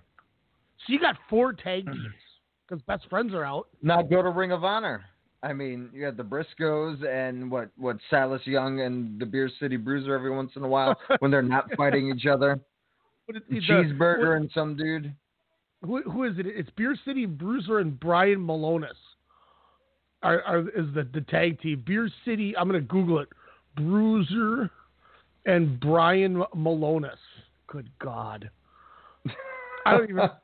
So 0.86 0.92
you 0.92 0.98
got 0.98 1.16
four 1.28 1.52
tag 1.52 1.84
teams 1.84 1.98
because 2.66 2.82
best 2.82 3.08
friends 3.10 3.34
are 3.34 3.44
out. 3.44 3.68
Now 3.82 4.02
go 4.02 4.22
to 4.22 4.30
Ring 4.30 4.52
of 4.52 4.64
Honor. 4.64 5.04
I 5.42 5.52
mean, 5.52 5.90
you 5.92 6.00
got 6.00 6.16
the 6.16 6.24
Briscoes 6.24 7.04
and 7.06 7.50
what 7.50 7.70
what 7.76 7.98
Silas 8.10 8.40
Young 8.44 8.80
and 8.80 9.20
the 9.20 9.26
Beer 9.26 9.50
City 9.60 9.76
Bruiser 9.76 10.14
every 10.14 10.30
once 10.34 10.52
in 10.56 10.64
a 10.64 10.68
while 10.68 10.96
when 11.20 11.30
they're 11.30 11.42
not 11.42 11.66
fighting 11.76 12.12
each 12.14 12.26
other. 12.26 12.58
But 13.26 13.36
it- 13.36 13.48
the- 13.50 13.60
Cheeseburger 13.60 14.28
what- 14.30 14.36
and 14.38 14.50
some 14.54 14.76
dude. 14.76 15.14
who, 15.84 16.02
who 16.10 16.24
is 16.24 16.38
it? 16.38 16.46
It's 16.46 16.70
Beer 16.70 16.96
City 17.04 17.26
Bruiser 17.26 17.78
and 17.80 18.00
Brian 18.00 18.38
Milonas. 18.38 18.96
Are, 20.22 20.42
are 20.42 20.60
is 20.70 20.92
the, 20.94 21.06
the 21.12 21.20
tag 21.20 21.60
team 21.60 21.84
Beer 21.86 22.10
City? 22.24 22.56
I'm 22.56 22.66
gonna 22.66 22.80
Google 22.80 23.20
it. 23.20 23.28
Bruiser 23.76 24.70
and 25.48 25.80
Brian 25.80 26.42
Milonas. 26.54 27.16
Good 27.66 27.90
God. 27.98 28.48
I 29.84 29.92
don't 29.96 30.10
even. 30.10 30.30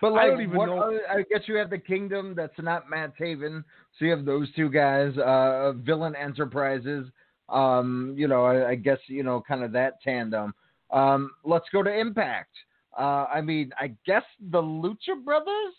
But 0.00 0.08
I 0.08 0.10
like, 0.16 0.30
don't 0.32 0.42
even 0.42 0.56
know- 0.56 0.78
other- 0.80 1.00
I 1.10 1.22
guess 1.30 1.42
you 1.48 1.54
have 1.56 1.70
the 1.70 1.78
Kingdom. 1.78 2.34
That's 2.36 2.52
not 2.58 2.90
Matt 2.90 3.16
Taven. 3.16 3.64
So 3.98 4.04
you 4.04 4.10
have 4.10 4.26
those 4.26 4.52
two 4.54 4.68
guys. 4.68 5.16
Uh, 5.16 5.72
Villain 5.76 6.14
Enterprises. 6.14 7.06
Um, 7.48 8.14
you 8.14 8.28
know, 8.28 8.44
I, 8.44 8.70
I 8.70 8.74
guess 8.74 8.98
you 9.06 9.22
know, 9.22 9.40
kind 9.46 9.62
of 9.64 9.72
that 9.72 10.02
tandem. 10.02 10.52
Um, 10.90 11.30
let's 11.44 11.64
go 11.72 11.82
to 11.82 11.90
Impact. 11.90 12.50
Uh, 12.98 13.26
I 13.32 13.40
mean, 13.40 13.70
I 13.80 13.94
guess 14.04 14.24
the 14.50 14.60
Lucha 14.60 15.24
Brothers. 15.24 15.74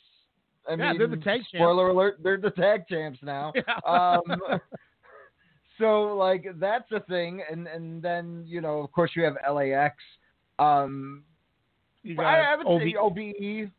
I 0.67 0.71
Yeah, 0.71 0.89
mean, 0.89 0.97
they're 0.97 1.07
the 1.07 1.17
tag 1.17 1.41
champs. 1.41 1.49
Spoiler 1.53 1.89
alert: 1.89 2.17
they're 2.23 2.37
the 2.37 2.49
tag 2.51 2.87
champs 2.87 3.19
now. 3.21 3.53
Um, 3.85 4.23
so 5.79 6.15
like 6.15 6.45
that's 6.59 6.91
a 6.91 6.99
thing, 7.01 7.41
and 7.49 7.67
and 7.67 8.01
then 8.01 8.43
you 8.47 8.61
know, 8.61 8.79
of 8.79 8.91
course, 8.91 9.11
you 9.15 9.23
have 9.23 9.35
LAX. 9.51 9.95
Um, 10.59 11.23
You 12.03 12.19
I, 12.21 12.53
I 12.53 12.55
got 12.57 12.65
would 12.65 12.81
say 12.81 12.95
OVE. 12.99 13.71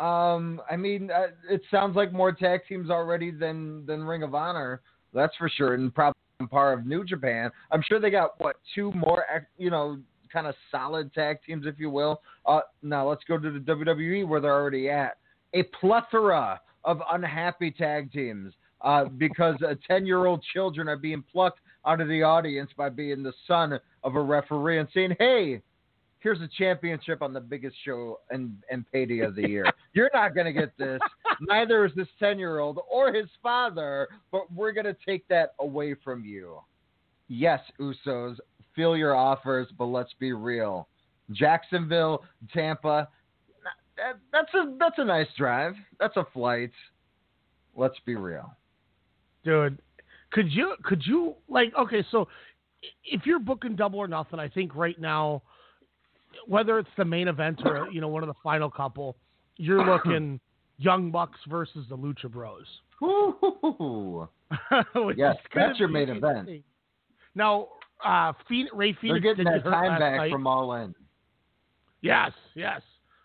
Um, 0.00 0.60
I 0.70 0.76
mean, 0.76 1.10
uh, 1.10 1.28
it 1.50 1.60
sounds 1.70 1.96
like 1.96 2.12
more 2.12 2.32
tag 2.32 2.60
teams 2.68 2.90
already 2.90 3.30
than 3.30 3.84
than 3.86 4.04
Ring 4.04 4.22
of 4.22 4.34
Honor. 4.34 4.80
That's 5.12 5.36
for 5.36 5.48
sure, 5.48 5.74
and 5.74 5.94
probably 5.94 6.18
on 6.40 6.48
par 6.48 6.72
of 6.72 6.86
New 6.86 7.04
Japan. 7.04 7.50
I'm 7.70 7.82
sure 7.82 8.00
they 8.00 8.10
got 8.10 8.40
what 8.40 8.56
two 8.74 8.92
more, 8.92 9.24
you 9.58 9.70
know, 9.70 9.98
kind 10.32 10.46
of 10.46 10.54
solid 10.70 11.12
tag 11.12 11.38
teams, 11.46 11.66
if 11.66 11.78
you 11.78 11.90
will. 11.90 12.22
Uh, 12.46 12.60
now 12.82 13.08
let's 13.08 13.22
go 13.24 13.38
to 13.38 13.50
the 13.50 13.58
WWE 13.58 14.26
where 14.26 14.40
they're 14.40 14.52
already 14.54 14.88
at. 14.88 15.18
A 15.54 15.64
plethora 15.78 16.60
of 16.84 17.00
unhappy 17.12 17.70
tag 17.70 18.10
teams 18.10 18.54
uh, 18.82 19.04
because 19.04 19.56
uh, 19.66 19.74
10 19.86 20.06
year 20.06 20.26
old 20.26 20.42
children 20.52 20.88
are 20.88 20.96
being 20.96 21.22
plucked 21.32 21.60
out 21.86 22.00
of 22.00 22.08
the 22.08 22.22
audience 22.22 22.70
by 22.76 22.88
being 22.88 23.22
the 23.22 23.32
son 23.46 23.78
of 24.04 24.14
a 24.14 24.20
referee 24.20 24.78
and 24.78 24.88
saying, 24.94 25.14
hey, 25.18 25.60
here's 26.20 26.40
a 26.40 26.48
championship 26.56 27.22
on 27.22 27.32
the 27.32 27.40
biggest 27.40 27.76
show 27.84 28.20
and, 28.30 28.56
and 28.70 28.84
payday 28.92 29.20
of 29.20 29.34
the 29.34 29.48
year. 29.48 29.66
You're 29.92 30.10
not 30.14 30.34
going 30.34 30.46
to 30.46 30.52
get 30.52 30.76
this. 30.78 31.00
Neither 31.40 31.84
is 31.84 31.92
this 31.96 32.08
10 32.18 32.38
year 32.38 32.60
old 32.60 32.80
or 32.90 33.12
his 33.12 33.26
father, 33.42 34.08
but 34.30 34.52
we're 34.52 34.72
going 34.72 34.86
to 34.86 34.96
take 35.06 35.26
that 35.28 35.54
away 35.58 35.94
from 36.02 36.24
you. 36.24 36.58
Yes, 37.28 37.60
Usos, 37.80 38.36
feel 38.74 38.96
your 38.96 39.14
offers, 39.14 39.68
but 39.78 39.86
let's 39.86 40.12
be 40.18 40.32
real. 40.32 40.88
Jacksonville, 41.30 42.24
Tampa, 42.52 43.08
that, 43.96 44.18
that's 44.32 44.52
a 44.54 44.74
that's 44.78 44.98
a 44.98 45.04
nice 45.04 45.28
drive. 45.36 45.74
That's 46.00 46.16
a 46.16 46.26
flight. 46.32 46.72
Let's 47.74 47.98
be 48.04 48.16
real. 48.16 48.54
Dude. 49.44 49.78
Could 50.32 50.50
you 50.52 50.74
could 50.82 51.02
you 51.04 51.34
like 51.48 51.72
okay? 51.78 52.04
So 52.10 52.28
if 53.04 53.26
you're 53.26 53.38
booking 53.38 53.76
double 53.76 53.98
or 53.98 54.08
nothing, 54.08 54.38
I 54.40 54.48
think 54.48 54.74
right 54.74 54.98
now, 55.00 55.42
whether 56.46 56.78
it's 56.78 56.88
the 56.96 57.04
main 57.04 57.28
event 57.28 57.60
or 57.64 57.88
you 57.90 58.00
know 58.00 58.08
one 58.08 58.22
of 58.22 58.28
the 58.28 58.34
final 58.42 58.70
couple, 58.70 59.16
you're 59.56 59.84
looking 59.92 60.40
Young 60.78 61.10
Bucks 61.10 61.38
versus 61.48 61.84
the 61.88 61.96
Lucha 61.96 62.30
Bros. 62.30 62.66
Ooh. 63.02 64.28
Yes, 65.16 65.36
that's 65.54 65.78
your 65.78 65.88
main 65.88 66.08
event. 66.10 66.48
Now, 67.34 67.68
uh, 68.04 68.32
Fenix, 68.48 68.74
Rey 68.74 68.96
They're 69.02 69.18
getting 69.18 69.44
that 69.44 69.64
time 69.64 69.98
back 69.98 70.16
night. 70.16 70.30
from 70.32 70.46
All 70.46 70.74
In. 70.74 70.94
Yes, 72.02 72.32
yes. 72.54 72.82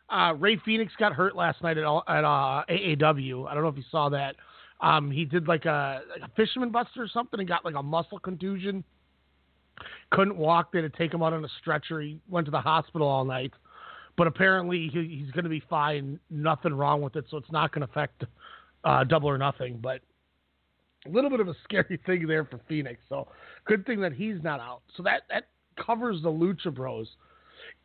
Uh, 0.10 0.34
Rey 0.38 0.58
Fenix 0.64 0.94
got 0.98 1.12
hurt 1.14 1.36
last 1.36 1.62
night 1.62 1.78
at 1.78 1.84
all- 1.84 2.04
at 2.08 2.24
uh, 2.24 2.64
AAW. 2.70 3.46
I 3.48 3.54
don't 3.54 3.64
know 3.64 3.70
if 3.70 3.76
you 3.76 3.84
saw 3.92 4.08
that. 4.10 4.36
Um, 4.82 5.10
he 5.10 5.26
did 5.26 5.48
like 5.48 5.66
a, 5.66 6.02
like 6.10 6.30
a 6.30 6.34
fisherman 6.36 6.72
buster 6.72 7.02
or 7.02 7.08
something 7.08 7.40
and 7.40 7.50
got 7.50 7.66
like 7.66 7.76
a 7.76 7.84
muscle 7.84 8.20
contusion. 8.20 8.84
Couldn't 10.12 10.38
walk. 10.38 10.72
They 10.72 10.82
had 10.82 10.92
to 10.92 10.98
take 10.98 11.13
him 11.13 11.22
out 11.24 11.34
on 11.34 11.44
a 11.44 11.50
stretcher. 11.60 12.00
He 12.02 12.20
went 12.30 12.46
to 12.46 12.52
the 12.52 12.62
hospital 12.62 13.08
all 13.08 13.26
night, 13.26 13.54
but 14.18 14.28
apparently 14.28 14.90
he, 14.92 15.22
he's 15.24 15.32
going 15.32 15.44
to 15.44 15.50
be 15.50 15.63
fine. 15.70 16.20
Nothing 16.30 16.74
wrong 16.74 17.02
with 17.02 17.16
it, 17.16 17.26
so 17.30 17.38
it's 17.38 17.52
not 17.52 17.72
going 17.72 17.86
to 17.86 17.92
affect 17.92 18.24
uh, 18.84 19.04
double 19.04 19.30
or 19.30 19.38
nothing. 19.38 19.80
But 19.82 20.02
a 21.06 21.10
little 21.10 21.30
bit 21.30 21.40
of 21.40 21.48
a 21.48 21.56
scary 21.63 22.00
thing 22.06 22.28
there 22.28 22.46
for 22.46 22.60
Fenix. 22.68 23.00
So 23.10 23.28
good 23.66 23.86
thing 23.86 24.02
that 24.02 24.13
he's 24.13 24.42
not 24.44 24.60
out. 24.60 24.82
So 24.96 25.04
that 25.04 25.24
that 25.30 25.48
covers 25.84 26.22
the 26.22 26.30
Lucha 26.30 26.74
Bros. 26.74 27.08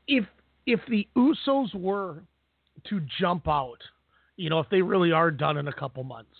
If 0.06 0.24
if 0.66 0.80
the 0.88 1.06
Usos 1.16 1.74
were 1.74 2.22
to 2.88 3.00
jump 3.20 3.48
out, 3.48 3.78
you 4.36 4.50
know, 4.50 4.60
if 4.60 4.68
they 4.70 4.82
really 4.82 5.12
are 5.12 5.30
done 5.30 5.56
in 5.56 5.68
a 5.68 5.72
couple 5.72 6.04
months, 6.04 6.34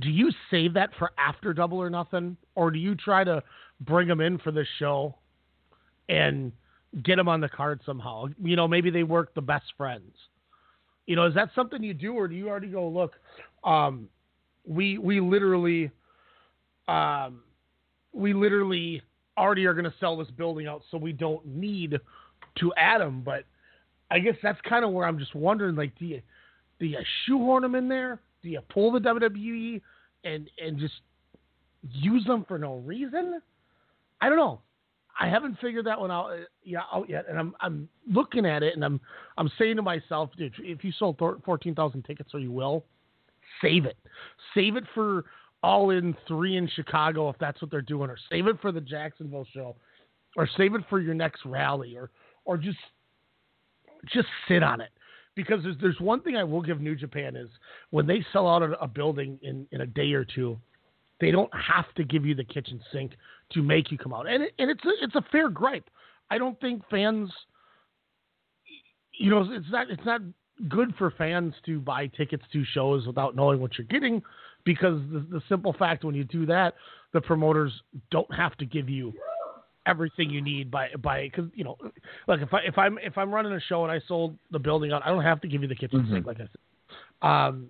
do 0.00 0.10
you 0.10 0.30
save 0.50 0.74
that 0.74 0.90
for 0.98 1.10
after 1.18 1.52
Double 1.52 1.78
or 1.78 1.90
Nothing, 1.90 2.36
or 2.54 2.70
do 2.70 2.78
you 2.78 2.94
try 2.94 3.24
to 3.24 3.42
bring 3.80 4.08
them 4.08 4.20
in 4.20 4.38
for 4.38 4.52
this 4.52 4.66
show 4.78 5.16
and 6.08 6.52
get 7.02 7.16
them 7.16 7.28
on 7.28 7.40
the 7.40 7.48
card 7.48 7.80
somehow? 7.84 8.26
You 8.42 8.56
know, 8.56 8.68
maybe 8.68 8.90
they 8.90 9.02
work 9.02 9.34
the 9.34 9.40
best 9.40 9.66
friends. 9.76 10.12
You 11.06 11.16
know, 11.16 11.26
is 11.26 11.34
that 11.34 11.50
something 11.54 11.82
you 11.82 11.94
do, 11.94 12.12
or 12.14 12.28
do 12.28 12.34
you 12.34 12.48
already 12.48 12.68
go 12.68 12.86
look? 12.86 13.14
Um, 13.64 14.08
we 14.66 14.98
we 14.98 15.20
literally, 15.20 15.90
um, 16.86 17.40
we 18.12 18.34
literally 18.34 19.02
already 19.36 19.64
are 19.66 19.72
going 19.72 19.84
to 19.84 19.94
sell 19.98 20.16
this 20.16 20.28
building 20.36 20.66
out, 20.66 20.82
so 20.90 20.98
we 20.98 21.12
don't 21.12 21.44
need 21.46 21.98
to 22.58 22.72
add 22.76 23.00
them. 23.00 23.22
But 23.24 23.44
I 24.10 24.18
guess 24.18 24.34
that's 24.42 24.60
kind 24.68 24.84
of 24.84 24.92
where 24.92 25.06
I'm 25.06 25.18
just 25.18 25.34
wondering, 25.34 25.76
like, 25.76 25.98
do 25.98 26.04
you 26.04 26.20
do 26.78 26.86
you 26.86 26.98
shoehorn 27.24 27.62
them 27.62 27.74
in 27.74 27.88
there? 27.88 28.20
Do 28.42 28.48
you 28.48 28.60
pull 28.68 28.92
the 28.92 29.00
WWE 29.00 29.80
and 30.24 30.50
and 30.62 30.78
just 30.78 30.94
use 31.90 32.24
them 32.24 32.44
for 32.46 32.58
no 32.58 32.76
reason? 32.78 33.40
I 34.20 34.28
don't 34.28 34.38
know. 34.38 34.60
I 35.20 35.28
haven't 35.28 35.58
figured 35.60 35.86
that 35.86 35.98
one 35.98 36.12
out, 36.12 36.26
uh, 36.30 36.36
yeah, 36.62 36.82
out 36.92 37.08
yet, 37.08 37.26
and 37.28 37.38
I'm 37.38 37.54
I'm 37.60 37.88
looking 38.08 38.46
at 38.46 38.62
it, 38.62 38.74
and 38.74 38.84
I'm 38.84 39.00
I'm 39.36 39.50
saying 39.58 39.76
to 39.76 39.82
myself, 39.82 40.30
dude, 40.38 40.54
if 40.60 40.84
you 40.84 40.92
sold 40.92 41.20
fourteen 41.44 41.74
thousand 41.74 42.04
tickets, 42.04 42.30
or 42.34 42.40
you 42.40 42.52
will, 42.52 42.84
save 43.60 43.84
it, 43.84 43.96
save 44.54 44.76
it 44.76 44.84
for 44.94 45.24
All 45.62 45.90
In 45.90 46.16
three 46.28 46.56
in 46.56 46.68
Chicago 46.68 47.28
if 47.30 47.36
that's 47.40 47.60
what 47.60 47.70
they're 47.70 47.82
doing, 47.82 48.10
or 48.10 48.18
save 48.30 48.46
it 48.46 48.60
for 48.60 48.70
the 48.70 48.80
Jacksonville 48.80 49.46
show, 49.52 49.74
or 50.36 50.48
save 50.56 50.74
it 50.74 50.82
for 50.88 51.00
your 51.00 51.14
next 51.14 51.44
rally, 51.44 51.96
or 51.96 52.10
or 52.44 52.56
just 52.56 52.78
just 54.12 54.28
sit 54.46 54.62
on 54.62 54.80
it. 54.80 54.90
Because 55.38 55.62
there's 55.62 55.76
there's 55.80 56.00
one 56.00 56.20
thing 56.20 56.36
I 56.36 56.42
will 56.42 56.60
give 56.60 56.80
New 56.80 56.96
Japan 56.96 57.36
is 57.36 57.48
when 57.90 58.08
they 58.08 58.26
sell 58.32 58.48
out 58.48 58.60
a, 58.60 58.72
a 58.82 58.88
building 58.88 59.38
in, 59.40 59.68
in 59.70 59.82
a 59.82 59.86
day 59.86 60.12
or 60.12 60.24
two, 60.24 60.58
they 61.20 61.30
don't 61.30 61.52
have 61.54 61.84
to 61.94 62.02
give 62.02 62.26
you 62.26 62.34
the 62.34 62.42
kitchen 62.42 62.80
sink 62.92 63.12
to 63.52 63.62
make 63.62 63.92
you 63.92 63.98
come 63.98 64.12
out, 64.12 64.26
and 64.26 64.42
it, 64.42 64.52
and 64.58 64.68
it's 64.68 64.84
a, 64.84 64.90
it's 65.00 65.14
a 65.14 65.22
fair 65.30 65.48
gripe. 65.48 65.88
I 66.28 66.38
don't 66.38 66.60
think 66.60 66.82
fans, 66.90 67.30
you 69.16 69.30
know, 69.30 69.46
it's 69.48 69.70
not 69.70 69.88
it's 69.88 70.04
not 70.04 70.22
good 70.68 70.92
for 70.98 71.12
fans 71.12 71.54
to 71.66 71.78
buy 71.78 72.08
tickets 72.08 72.42
to 72.52 72.64
shows 72.74 73.06
without 73.06 73.36
knowing 73.36 73.60
what 73.60 73.78
you're 73.78 73.86
getting, 73.86 74.20
because 74.64 75.00
the, 75.12 75.24
the 75.30 75.42
simple 75.48 75.72
fact 75.78 76.04
when 76.04 76.16
you 76.16 76.24
do 76.24 76.46
that, 76.46 76.74
the 77.12 77.20
promoters 77.20 77.72
don't 78.10 78.34
have 78.34 78.56
to 78.56 78.66
give 78.66 78.88
you 78.88 79.12
everything 79.88 80.30
you 80.30 80.42
need 80.42 80.70
by 80.70 80.88
by 81.02 81.22
because 81.24 81.50
you 81.54 81.64
know, 81.64 81.76
like 82.28 82.40
if 82.40 82.52
I 82.52 82.60
if 82.66 82.76
I'm 82.78 82.98
if 82.98 83.16
I'm 83.16 83.32
running 83.32 83.52
a 83.52 83.60
show 83.60 83.82
and 83.84 83.90
I 83.90 84.00
sold 84.06 84.36
the 84.50 84.58
building 84.58 84.92
out, 84.92 85.02
I 85.04 85.08
don't 85.08 85.24
have 85.24 85.40
to 85.40 85.48
give 85.48 85.62
you 85.62 85.68
the 85.68 85.74
kitchen 85.74 86.00
Mhm. 86.02 86.10
sink 86.12 86.26
like 86.26 86.40
I 86.40 86.48
said. 86.52 87.28
Um, 87.28 87.68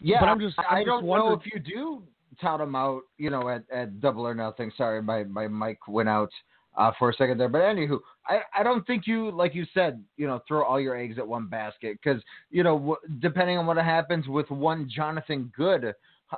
Yeah, 0.00 0.20
but 0.20 0.28
I'm 0.28 0.40
just 0.40 0.58
I, 0.58 0.64
I'm 0.64 0.76
I 0.78 0.84
don't 0.84 1.06
know 1.06 1.32
if 1.32 1.46
you 1.46 1.58
do 1.58 2.02
tout 2.40 2.58
them 2.58 2.74
out, 2.74 3.02
you 3.16 3.30
know, 3.30 3.48
at, 3.48 3.62
at 3.72 4.00
double 4.00 4.26
or 4.26 4.34
nothing. 4.34 4.70
Sorry, 4.76 5.00
my, 5.00 5.24
my 5.24 5.48
mic 5.48 5.78
went 5.88 6.08
out 6.08 6.30
uh, 6.76 6.92
for 6.98 7.08
a 7.08 7.14
second 7.14 7.38
there. 7.38 7.48
But 7.48 7.62
anywho, 7.62 7.98
I, 8.26 8.40
I 8.54 8.62
don't 8.62 8.86
think 8.86 9.06
you, 9.06 9.30
like 9.30 9.54
you 9.54 9.64
said, 9.72 10.04
you 10.18 10.26
know, 10.26 10.42
throw 10.46 10.62
all 10.62 10.78
your 10.78 10.94
eggs 10.96 11.16
at 11.16 11.26
one 11.26 11.46
basket 11.48 11.98
because, 12.02 12.22
you 12.50 12.62
know, 12.62 12.76
w- 12.76 12.96
depending 13.20 13.56
on 13.56 13.64
what 13.66 13.78
happens 13.78 14.28
with 14.28 14.50
one 14.50 14.86
Jonathan 14.94 15.50
Good, 15.56 15.94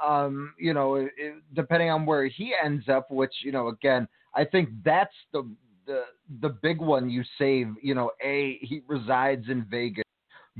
um, 0.07 0.55
you 0.57 0.73
know, 0.73 0.95
it- 0.97 1.13
depending 1.55 1.91
on 1.91 2.07
where 2.07 2.27
he 2.27 2.55
ends 2.63 2.89
up, 2.89 3.11
which, 3.11 3.33
you 3.43 3.51
know, 3.51 3.69
again, 3.69 4.07
I 4.39 4.45
think 4.45 4.69
that's 4.85 5.15
the, 5.33 5.49
the, 5.85 6.03
the 6.41 6.51
big 6.51 6.81
one 6.81 7.11
you 7.11 7.25
save, 7.39 7.75
you 7.83 7.95
know, 7.95 8.13
A, 8.23 8.59
he 8.63 8.83
resides 8.87 9.47
in 9.49 9.67
Vegas. 9.69 10.05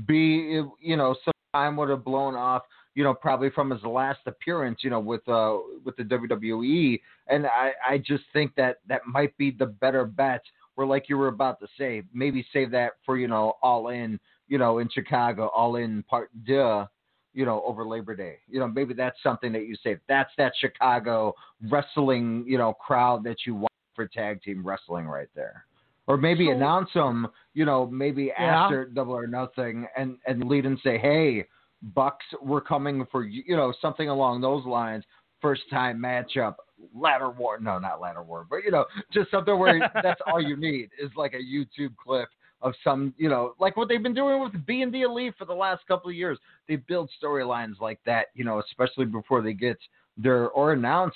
B, 0.05 0.61
you 0.81 0.97
know, 0.97 1.15
some 1.23 1.33
time 1.53 1.77
would 1.77 1.89
have 1.89 2.03
blown 2.03 2.35
off, 2.35 2.63
you 2.95 3.03
know, 3.05 3.13
probably 3.13 3.49
from 3.49 3.69
his 3.69 3.81
last 3.83 4.19
appearance, 4.25 4.79
you 4.83 4.89
know, 4.89 4.99
with 4.99 5.27
uh 5.29 5.57
with 5.85 5.95
the 5.95 6.03
WWE, 6.03 6.99
and 7.27 7.45
I 7.45 7.71
I 7.87 7.97
just 7.97 8.23
think 8.33 8.53
that 8.55 8.79
that 8.87 9.01
might 9.07 9.35
be 9.37 9.51
the 9.51 9.65
better 9.65 10.05
bet. 10.05 10.41
Where 10.75 10.87
like 10.87 11.09
you 11.09 11.17
were 11.17 11.27
about 11.27 11.59
to 11.59 11.67
say, 11.77 12.03
maybe 12.13 12.45
save 12.53 12.71
that 12.71 12.93
for 13.05 13.17
you 13.17 13.27
know 13.27 13.53
all 13.61 13.89
in, 13.89 14.19
you 14.47 14.57
know, 14.57 14.79
in 14.79 14.89
Chicago, 14.89 15.47
all 15.55 15.75
in 15.75 16.03
part 16.03 16.29
deux, 16.45 16.85
you 17.33 17.45
know, 17.45 17.61
over 17.65 17.85
Labor 17.85 18.15
Day. 18.15 18.37
You 18.47 18.59
know, 18.59 18.67
maybe 18.67 18.93
that's 18.93 19.17
something 19.23 19.51
that 19.53 19.65
you 19.67 19.75
say 19.83 19.97
That's 20.07 20.31
that 20.37 20.53
Chicago 20.59 21.33
wrestling, 21.69 22.43
you 22.47 22.57
know, 22.57 22.73
crowd 22.73 23.23
that 23.25 23.37
you 23.45 23.55
want 23.55 23.71
for 23.95 24.07
tag 24.07 24.41
team 24.41 24.65
wrestling 24.65 25.05
right 25.05 25.29
there 25.35 25.65
or 26.07 26.17
maybe 26.17 26.47
So- 26.47 26.51
announce 26.53 26.91
them, 26.93 27.27
you 27.53 27.65
know, 27.65 27.85
maybe 27.85 28.25
Yeah. 28.25 28.63
after 28.63 28.85
Double 28.85 29.13
or 29.13 29.27
Nothing, 29.27 29.87
and 29.95 30.17
and 30.25 30.43
lead 30.45 30.65
and 30.65 30.79
say, 30.79 30.97
hey, 30.97 31.45
Bucks, 31.81 32.25
we're 32.41 32.59
coming 32.61 33.05
for 33.05 33.23
you, 33.23 33.43
you 33.45 33.55
know, 33.55 33.71
something 33.79 34.09
along 34.09 34.41
those 34.41 34.65
lines. 34.65 35.05
First 35.39 35.69
time 35.69 35.97
matchup, 35.99 36.55
ladder 36.93 37.29
war. 37.29 37.59
No, 37.59 37.79
not 37.79 38.01
ladder 38.01 38.23
war, 38.23 38.45
but 38.49 38.63
you 38.65 38.71
know, 38.71 38.85
just 39.11 39.29
something 39.31 39.57
where 39.57 39.79
that's 40.03 40.19
all 40.27 40.41
you 40.41 40.57
need 40.57 40.89
is 40.99 41.15
like 41.15 41.33
a 41.35 41.37
YouTube 41.37 41.95
clip 41.95 42.27
of 42.61 42.73
some, 42.83 43.13
you 43.17 43.29
know, 43.29 43.53
like 43.59 43.77
what 43.77 43.87
they've 43.87 44.03
been 44.03 44.13
doing 44.13 44.41
with 44.41 44.65
Being 44.65 44.91
The 44.91 45.03
Elite 45.03 45.33
for 45.37 45.45
the 45.45 45.53
last 45.53 45.85
couple 45.87 46.09
of 46.09 46.15
years. 46.15 46.37
They 46.67 46.75
build 46.75 47.09
storylines 47.21 47.79
like 47.79 47.99
that, 48.05 48.27
you 48.35 48.43
know, 48.43 48.59
especially 48.59 49.05
before 49.05 49.41
they 49.41 49.53
get 49.53 49.77
their 50.17 50.49
or 50.49 50.73
announce 50.73 51.13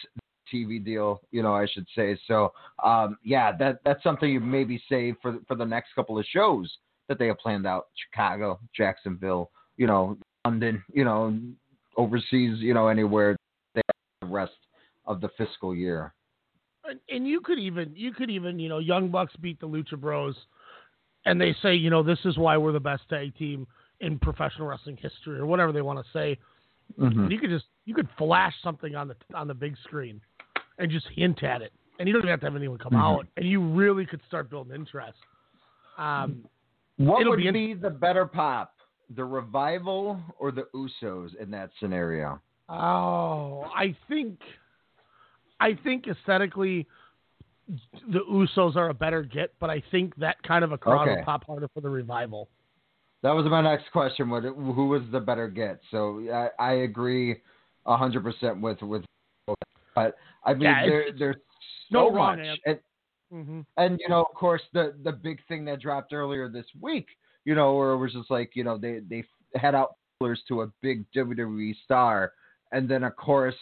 TV 0.54 0.84
deal, 0.84 1.22
you 1.32 1.42
know, 1.42 1.54
I 1.54 1.68
should 1.68 1.88
say. 1.96 2.18
So, 2.28 2.54
um, 2.84 3.18
yeah, 3.24 3.56
that 3.58 3.80
that's 3.86 4.04
something 4.04 4.30
you 4.30 4.40
maybe 4.40 4.82
save 4.90 5.16
for 5.22 5.38
for 5.48 5.56
the 5.56 5.66
next 5.66 5.94
couple 5.96 6.18
of 6.18 6.26
shows 6.32 6.72
that 7.08 7.20
they 7.20 7.28
have 7.28 7.40
planned 7.40 7.68
out: 7.68 7.88
Chicago, 8.06 8.60
Jacksonville, 8.76 9.52
you 9.78 9.88
know, 9.88 10.18
London, 10.46 10.84
you 10.94 11.04
know, 11.04 11.38
overseas, 11.98 12.60
you 12.60 12.74
know, 12.74 12.88
anywhere. 12.88 13.36
They 13.76 13.82
have 13.88 14.30
the 14.30 14.34
rest 14.34 14.54
of 15.06 15.22
the 15.22 15.30
fiscal 15.38 15.76
year. 15.76 16.14
and, 16.86 17.00
and 17.10 17.28
you 17.28 17.42
could 17.42 17.60
even 17.60 17.92
you 17.96 18.14
could 18.14 18.30
even 18.30 18.60
you 18.60 18.70
know 18.70 18.80
Young 18.80 19.10
Bucks 19.10 19.34
beat 19.42 19.60
the 19.60 19.68
Lucha 19.68 20.00
Bros, 20.00 20.36
and 21.26 21.40
they 21.40 21.56
say 21.62 21.76
you 21.76 21.90
know 21.90 22.04
this 22.04 22.20
is 22.26 22.38
why 22.38 22.58
we're 22.58 22.72
the 22.72 22.80
best 22.80 23.08
tag 23.10 23.36
team 23.38 23.68
in 24.00 24.20
professional 24.20 24.68
wrestling 24.68 24.98
history 24.98 25.40
or 25.40 25.46
whatever 25.46 25.72
they 25.72 25.82
want 25.82 26.04
to 26.04 26.12
say. 26.12 26.38
Mhm. 27.00 27.32
You 27.32 27.40
could 27.40 27.50
just 27.50 27.66
you 27.86 27.94
could 27.94 28.10
flash 28.18 28.54
something 28.62 28.96
on 28.96 29.08
the 29.08 29.16
on 29.34 29.48
the 29.48 29.54
big 29.54 29.78
screen, 29.84 30.22
and 30.78 30.92
just 30.92 31.08
hint 31.08 31.44
at 31.44 31.62
it, 31.62 31.72
and 32.00 32.08
you 32.08 32.14
don't 32.14 32.22
even 32.22 32.30
have 32.30 32.40
to 32.42 32.46
have 32.46 32.56
anyone 32.56 32.78
come 32.78 32.94
Mhm. 32.94 33.02
out, 33.02 33.28
and 33.38 33.48
you 33.48 33.62
really 33.62 34.06
could 34.06 34.22
start 34.28 34.50
building 34.50 34.76
interest. 34.76 35.20
Um, 35.98 36.46
What 36.98 37.26
would 37.26 37.38
be 37.38 37.50
be, 37.52 37.74
the 37.74 37.90
better 37.90 38.26
pop, 38.26 38.76
the 39.10 39.26
revival 39.26 40.22
or 40.38 40.52
the 40.52 40.68
Usos 40.76 41.34
in 41.36 41.50
that 41.52 41.72
scenario? 41.80 42.40
Oh, 42.70 43.72
I 43.76 43.96
think, 44.08 44.40
I 45.60 45.74
think 45.74 46.08
aesthetically, 46.08 46.88
the 48.12 48.20
Usos 48.30 48.76
are 48.76 48.90
a 48.90 48.94
better 48.94 49.24
get, 49.24 49.54
but 49.60 49.70
I 49.70 49.82
think 49.92 50.16
that 50.18 50.42
kind 50.44 50.64
of 50.64 50.72
a 50.72 50.78
crowd 50.78 51.08
Okay. 51.08 51.16
will 51.18 51.26
pop 51.26 51.46
harder 51.46 51.68
for 51.74 51.82
the 51.82 51.90
revival. 51.90 52.50
That 53.22 53.32
was 53.32 53.46
my 53.46 53.62
next 53.62 53.92
question. 53.92 54.30
What 54.30 54.44
who 54.44 54.88
was 54.88 55.02
the 55.12 55.20
better 55.20 55.48
get? 55.48 55.80
So 55.92 56.22
I, 56.32 56.50
I 56.64 56.74
agree 56.74 57.42
hundred 57.86 58.24
percent 58.24 58.62
with 58.62 58.82
with. 58.82 59.04
But 59.96 60.16
I 60.44 60.54
mean, 60.54 60.64
Yeah, 60.64 60.86
there 60.86 61.06
there's 61.18 61.36
so 61.92 62.10
wrong 62.12 62.38
much, 62.38 62.60
and, 62.66 62.80
Mm-hmm. 63.34 63.62
and 63.78 64.00
you 64.00 64.10
know, 64.10 64.22
of 64.22 64.36
course, 64.36 64.62
the 64.74 64.94
the 65.04 65.12
big 65.12 65.40
thing 65.48 65.66
that 65.66 65.82
dropped 65.82 66.14
earlier 66.14 66.50
this 66.50 66.66
week, 66.80 67.08
you 67.46 67.56
know, 67.56 67.76
where 67.76 67.92
it 67.92 67.98
was 67.98 68.14
just 68.14 68.30
like 68.30 68.52
you 68.56 68.64
know 68.64 68.78
they 68.78 69.00
they 69.10 69.24
had 69.56 69.74
out 69.74 69.96
to 70.48 70.62
a 70.62 70.68
big 70.82 71.06
WWE 71.14 71.76
star, 71.84 72.32
and 72.72 72.88
then 72.88 73.04
of 73.04 73.16
course, 73.16 73.56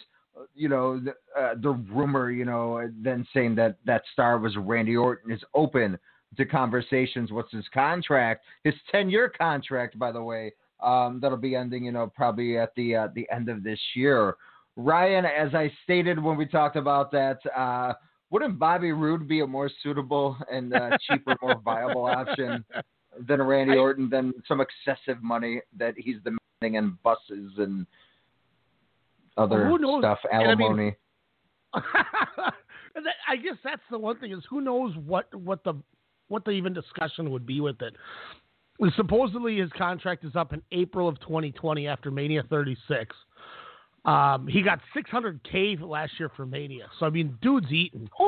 you 0.54 0.68
know, 0.68 1.00
the, 1.00 1.14
uh, 1.38 1.54
the 1.60 1.70
rumor, 1.70 2.30
you 2.30 2.44
know, 2.44 2.88
then 3.02 3.26
saying 3.32 3.54
that 3.56 3.76
that 3.84 4.02
star 4.12 4.38
was 4.38 4.56
Randy 4.56 4.96
Orton 4.96 5.32
is 5.32 5.42
open 5.54 5.98
to 6.36 6.46
conversations. 6.46 7.30
What's 7.32 7.52
his 7.52 7.66
contract? 7.72 8.44
His 8.64 8.74
ten 8.90 9.10
year 9.10 9.28
contract, 9.28 9.98
by 9.98 10.12
the 10.12 10.22
way, 10.22 10.52
um, 10.82 11.20
that'll 11.20 11.38
be 11.38 11.54
ending, 11.54 11.84
you 11.84 11.92
know, 11.92 12.10
probably 12.14 12.58
at 12.58 12.74
the 12.74 12.96
uh, 12.96 13.08
the 13.14 13.26
end 13.30 13.48
of 13.48 13.62
this 13.62 13.80
year. 13.94 14.36
Ryan, 14.76 15.26
as 15.26 15.54
I 15.54 15.70
stated 15.84 16.22
when 16.22 16.36
we 16.36 16.46
talked 16.46 16.76
about 16.76 17.10
that, 17.12 17.38
uh, 17.56 17.92
wouldn't 18.30 18.58
Bobby 18.58 18.92
Roode 18.92 19.28
be 19.28 19.40
a 19.40 19.46
more 19.46 19.70
suitable 19.82 20.36
and 20.50 20.74
uh, 20.74 20.96
cheaper, 21.06 21.36
more 21.42 21.60
viable 21.64 22.06
option 22.06 22.64
than 23.28 23.42
Randy 23.42 23.76
Orton? 23.76 24.08
Than 24.08 24.32
some 24.48 24.62
excessive 24.62 25.22
money 25.22 25.60
that 25.76 25.94
he's 25.98 26.16
demanding 26.24 26.78
in 26.78 26.98
buses 27.02 27.52
and 27.58 27.86
other 29.36 29.66
Who 29.66 29.78
knows? 29.78 30.02
stuff, 30.02 30.18
And 30.30 30.50
I 30.50 30.54
mean- 30.54 30.66
alimony. 30.66 30.96
That- 32.94 33.04
I 33.26 33.36
guess 33.36 33.56
that's 33.64 33.80
the 33.90 33.98
one 33.98 34.18
thing 34.18 34.32
is 34.32 34.44
who 34.50 34.60
knows 34.60 34.94
what 35.06 35.34
what 35.34 35.64
the 35.64 35.74
what 36.28 36.44
the 36.44 36.50
even 36.50 36.74
discussion 36.74 37.30
would 37.30 37.46
be 37.46 37.60
with 37.60 37.80
it. 37.80 37.94
Supposedly 38.96 39.58
his 39.58 39.70
contract 39.78 40.24
is 40.24 40.36
up 40.36 40.52
in 40.52 40.60
April 40.72 41.08
of 41.08 41.18
2020 41.20 41.86
after 41.86 42.10
Mania 42.10 42.42
36. 42.50 43.14
Um, 44.04 44.46
he 44.48 44.60
got 44.62 44.80
600k 44.96 45.80
last 45.80 46.12
year 46.18 46.30
for 46.36 46.44
Mania, 46.44 46.88
so 46.98 47.06
I 47.06 47.10
mean, 47.10 47.38
dude's 47.40 47.70
eating. 47.72 48.08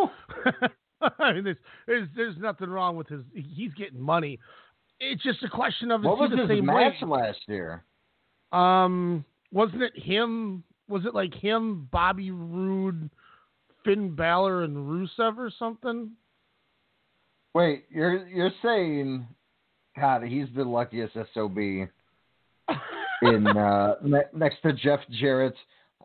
I 1.19 1.33
mean, 1.33 1.45
there's, 1.45 1.57
there's 1.87 2.09
there's 2.17 2.37
nothing 2.39 2.71
wrong 2.71 2.97
with 2.97 3.09
his. 3.09 3.21
He's 3.35 3.75
getting 3.75 4.01
money. 4.01 4.39
It's 5.01 5.23
just 5.23 5.43
a 5.43 5.49
question 5.49 5.91
of 5.91 6.03
what 6.03 6.19
was 6.19 6.31
the 6.31 6.39
his 6.39 6.49
same 6.49 6.67
match 6.67 6.95
way? 7.03 7.09
last 7.09 7.41
year? 7.49 7.85
Um, 8.53 9.25
wasn't 9.53 9.83
it 9.83 9.93
him? 9.99 10.63
Was 10.89 11.05
it 11.07 11.15
like 11.15 11.35
him, 11.35 11.89
Bobby 11.91 12.31
Roode, 12.31 13.11
Finn 13.85 14.15
Balor, 14.15 14.65
and 14.65 14.77
Rusev 14.77 15.39
or 15.39 15.51
something? 15.59 16.11
Wait, 17.55 17.85
you're 17.91 18.27
you're 18.27 18.53
saying, 18.63 19.27
God, 19.99 20.25
he's 20.25 20.49
the 20.55 20.65
luckiest 20.65 21.15
sob 21.33 21.57
in 21.59 23.47
uh, 23.47 23.95
ne- 24.03 24.23
next 24.35 24.61
to 24.63 24.73
Jeff 24.73 25.01
Jarrett 25.11 25.55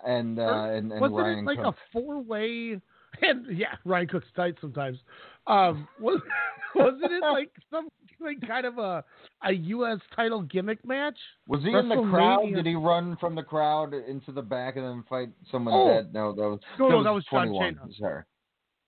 and 0.05 0.39
uh, 0.39 0.69
and, 0.71 0.91
and 0.91 1.01
wasn't 1.01 1.19
Ryan 1.19 1.39
it 1.39 1.45
like 1.45 1.57
Cook. 1.57 1.75
a 1.75 1.91
four 1.91 2.21
way? 2.21 2.79
And 3.23 3.57
yeah, 3.57 3.75
Ryan 3.85 4.07
Cook's 4.07 4.27
tight 4.35 4.55
sometimes. 4.61 4.99
Um, 5.47 5.87
was 5.99 6.21
wasn't 6.75 7.11
it 7.11 7.23
like 7.23 7.49
some 7.71 7.89
like 8.21 8.37
kind 8.47 8.65
of 8.65 8.77
a 8.77 9.03
a 9.43 9.51
U.S. 9.53 9.99
title 10.15 10.41
gimmick 10.43 10.85
match? 10.85 11.17
Was 11.47 11.61
he 11.63 11.69
in 11.71 11.89
the 11.89 11.95
crowd? 12.09 12.45
Did 12.53 12.65
he 12.65 12.75
run 12.75 13.17
from 13.19 13.35
the 13.35 13.43
crowd 13.43 13.93
into 13.93 14.31
the 14.31 14.41
back 14.41 14.75
and 14.75 14.85
then 14.85 15.03
fight 15.09 15.29
someone 15.51 15.73
Oh. 15.73 15.87
dead? 15.93 16.13
No, 16.13 16.33
that 16.33 16.41
was 16.41 16.59
No, 16.77 16.89
no, 16.89 17.03
that 17.03 17.13
was 17.13 17.23
John 17.31 17.53
Cena. 17.53 17.81
Sorry, 17.99 18.23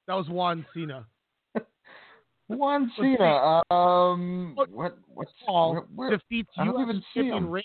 That 0.07 0.15
was 0.15 0.27
Juan 0.29 0.65
Cena. 0.73 1.05
Juan 2.47 2.91
Cena. 2.99 3.61
Um, 3.71 4.55
what? 4.73 4.97
What's 5.13 5.31
Paul 5.45 5.73
where, 5.73 5.81
where- 5.95 6.17
defeats 6.17 6.49
I 6.57 6.65
don't 6.65 6.79
U.S. 6.79 6.87
even 6.89 7.03
see 7.13 7.27
him. 7.29 7.47
Roode 7.49 7.63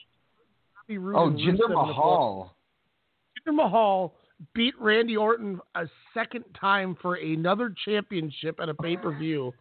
Oh, 1.16 1.31
Jinder 1.31 1.37
Rusev 1.37 1.55
in 1.55 1.62
a 1.62 1.66
brawl. 1.68 1.87
Mahal. 1.87 2.57
Jinder 3.48 3.55
Mahal 3.57 4.14
beat 4.55 4.74
Randy 4.81 5.16
Orton 5.16 5.61
a 5.74 5.87
second 6.14 6.44
time 6.61 6.96
for 7.02 7.16
another 7.16 7.74
championship 7.85 8.61
at 8.61 8.68
a 8.68 8.74
pay 8.74 8.96
per 8.96 9.16
view. 9.18 9.52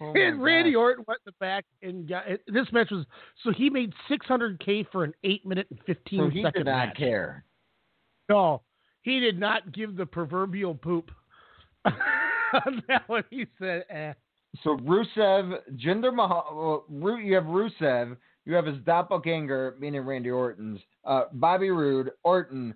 Oh 0.00 0.12
and 0.14 0.40
Randy 0.42 0.72
gosh. 0.72 0.78
Orton 0.78 1.04
went 1.08 1.20
in 1.26 1.32
the 1.32 1.44
back 1.44 1.64
and 1.82 2.08
got 2.08 2.28
it, 2.28 2.42
this 2.46 2.66
match 2.72 2.90
was 2.90 3.04
so 3.42 3.50
he 3.52 3.68
made 3.68 3.92
600k 4.10 4.86
for 4.92 5.02
an 5.04 5.12
eight 5.24 5.44
minute 5.44 5.66
and 5.70 5.80
15 5.86 6.18
So 6.20 6.28
he 6.30 6.42
second 6.42 6.60
did 6.64 6.70
not 6.70 6.86
match. 6.88 6.96
care. 6.96 7.44
No, 8.28 8.62
he 9.02 9.18
did 9.20 9.38
not 9.40 9.72
give 9.72 9.96
the 9.96 10.06
proverbial 10.06 10.74
poop 10.74 11.10
on 11.84 12.82
that 12.88 13.08
one. 13.08 13.24
He 13.30 13.46
said, 13.58 13.84
"Eh." 13.90 14.12
So 14.62 14.76
Rusev, 14.78 15.58
Jinder 15.76 16.14
Mahal, 16.14 16.84
well, 16.88 17.18
you 17.18 17.34
have 17.34 17.44
Rusev, 17.44 18.16
you 18.46 18.54
have 18.54 18.64
his 18.66 18.78
doppelganger, 18.84 19.76
meaning 19.78 20.02
Randy 20.02 20.30
Orton's, 20.30 20.80
uh, 21.04 21.24
Bobby 21.32 21.70
Roode, 21.70 22.10
Orton, 22.24 22.74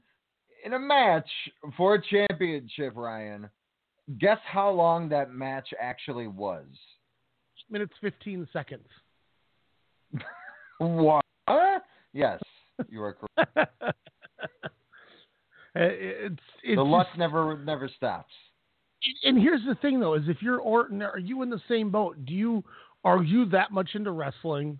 in 0.66 0.74
a 0.74 0.78
match 0.78 1.28
for 1.76 1.94
a 1.94 2.02
championship, 2.02 2.92
Ryan. 2.94 3.48
Guess 4.18 4.38
how 4.44 4.70
long 4.70 5.08
that 5.08 5.32
match 5.32 5.68
actually 5.80 6.26
was? 6.26 6.66
Minutes 7.72 7.94
15 8.02 8.46
seconds. 8.52 8.86
what? 10.78 11.24
Yes, 12.12 12.38
you 12.88 13.02
are 13.02 13.16
correct. 13.36 13.72
Uh, 15.74 15.88
it's, 15.88 16.42
it's 16.62 16.76
the 16.76 16.82
luck 16.82 17.06
never 17.16 17.56
never 17.64 17.88
stops. 17.96 18.34
and 19.24 19.40
here's 19.40 19.64
the 19.66 19.74
thing 19.76 19.98
though 19.98 20.12
is 20.12 20.20
if 20.28 20.42
you're 20.42 20.58
Orton 20.58 21.00
are 21.00 21.18
you 21.18 21.40
in 21.40 21.48
the 21.48 21.62
same 21.66 21.90
boat 21.90 22.26
do 22.26 22.34
you 22.34 22.62
are 23.04 23.22
you 23.22 23.46
that 23.46 23.70
much 23.70 23.88
into 23.94 24.10
wrestling 24.10 24.78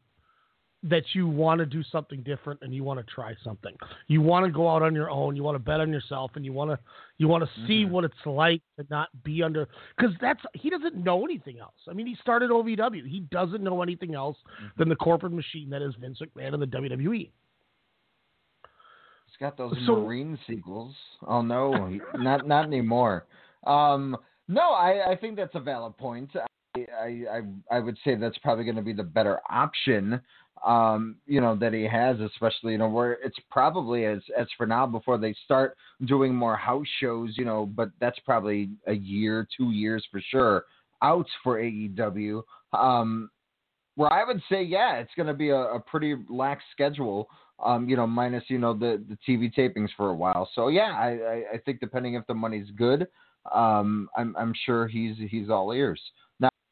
that 0.85 1.05
you 1.13 1.29
want 1.29 1.59
to 1.61 1.67
do 1.67 1.83
something 1.93 2.23
different 2.23 2.59
and 2.63 2.75
you 2.75 2.83
want 2.83 2.99
to 2.99 3.15
try 3.15 3.35
something 3.45 3.77
you 4.09 4.21
want 4.21 4.45
to 4.45 4.51
go 4.51 4.69
out 4.69 4.83
on 4.83 4.95
your 4.95 5.09
own 5.11 5.37
you 5.37 5.43
want 5.43 5.55
to 5.55 5.59
bet 5.61 5.79
on 5.81 5.91
yourself 5.93 6.33
and 6.35 6.45
you 6.45 6.53
want 6.53 6.71
to 6.71 6.79
you 7.19 7.29
want 7.29 7.45
to 7.45 7.67
see 7.69 7.85
what 7.85 8.03
it's 8.05 8.15
like 8.27 8.61
to 8.79 8.85
not 8.91 9.09
be 9.23 9.43
under 9.45 9.69
because 9.97 10.13
that's 10.21 10.41
he 10.55 10.71
doesn't 10.71 10.97
know 10.97 11.25
anything 11.25 11.61
else 11.61 11.75
i 11.89 11.93
mean 11.93 12.07
he 12.07 12.17
started 12.21 12.51
ovw 12.51 13.07
he 13.09 13.21
doesn't 13.31 13.63
know 13.63 13.81
anything 13.81 14.15
else 14.17 14.37
than 14.77 14.89
the 14.89 14.97
corporate 14.97 15.33
machine 15.33 15.71
that 15.71 15.83
is 15.83 15.95
vince 16.01 16.19
mcmahon 16.21 16.53
and 16.55 16.63
the 16.63 16.67
wwe 16.67 17.31
He's 19.27 19.37
got 19.41 19.57
those 19.57 19.75
So- 19.87 20.03
Marine 20.03 20.39
sequels. 20.47 20.95
Oh 21.27 21.41
no, 21.43 21.87
he- 21.87 22.01
not 22.19 22.47
not 22.47 22.67
anymore. 22.67 23.25
Um, 23.67 24.17
no, 24.49 24.73
I, 24.73 25.13
I 25.13 25.17
think 25.17 25.37
that's 25.37 25.55
a 25.55 25.61
valid 25.61 25.97
point. 25.97 26.31
I 26.77 27.25
I, 27.31 27.41
I 27.71 27.79
would 27.81 27.97
say 28.05 28.15
that's 28.15 28.37
probably 28.39 28.65
going 28.65 28.77
to 28.77 28.83
be 28.83 28.93
the 28.93 29.03
better 29.03 29.41
option. 29.51 30.21
Um, 30.65 31.17
you 31.27 31.41
know 31.41 31.57
that 31.57 31.73
he 31.73 31.85
has, 31.85 32.21
especially 32.21 32.73
you 32.73 32.79
know 32.79 32.89
where 32.89 33.15
it's 33.15 33.39
probably 33.51 34.05
as 34.05 34.21
as 34.39 34.47
for 34.57 34.67
now 34.67 34.87
before 34.87 35.19
they 35.19 35.35
start 35.45 35.77
doing 36.05 36.35
more 36.35 36.57
house 36.57 36.87
shows. 37.01 37.35
You 37.37 37.45
know, 37.45 37.67
but 37.67 37.91
that's 38.01 38.19
probably 38.21 38.71
a 38.87 38.93
year, 38.93 39.47
two 39.57 39.73
years 39.73 40.07
for 40.11 40.21
sure 40.31 40.65
out 41.03 41.27
for 41.43 41.61
AEW. 41.61 42.43
Um, 42.73 43.31
where 43.97 44.13
I 44.13 44.25
would 44.25 44.41
say, 44.49 44.63
yeah, 44.63 44.97
it's 44.97 45.11
going 45.17 45.27
to 45.27 45.35
be 45.35 45.51
a, 45.51 45.57
a 45.57 45.81
pretty 45.81 46.17
lax 46.31 46.63
schedule. 46.73 47.29
Um, 47.63 47.89
you 47.89 47.97
know, 47.97 48.07
minus 48.07 48.45
you 48.49 48.59
know 48.59 48.73
the 48.73 49.05
the 49.09 49.19
TV 49.29 49.53
tapings 49.55 49.91
for 49.97 50.09
a 50.09 50.15
while. 50.15 50.49
So 50.55 50.69
yeah, 50.69 50.97
I, 50.99 51.09
I, 51.09 51.43
I 51.55 51.59
think 51.65 51.81
depending 51.81 52.15
if 52.15 52.27
the 52.27 52.35
money's 52.35 52.71
good, 52.77 53.07
um, 53.55 54.09
I'm 54.17 54.35
I'm 54.37 54.53
sure 54.65 54.89
he's 54.89 55.17
he's 55.31 55.51
all 55.51 55.73
ears. 55.73 56.01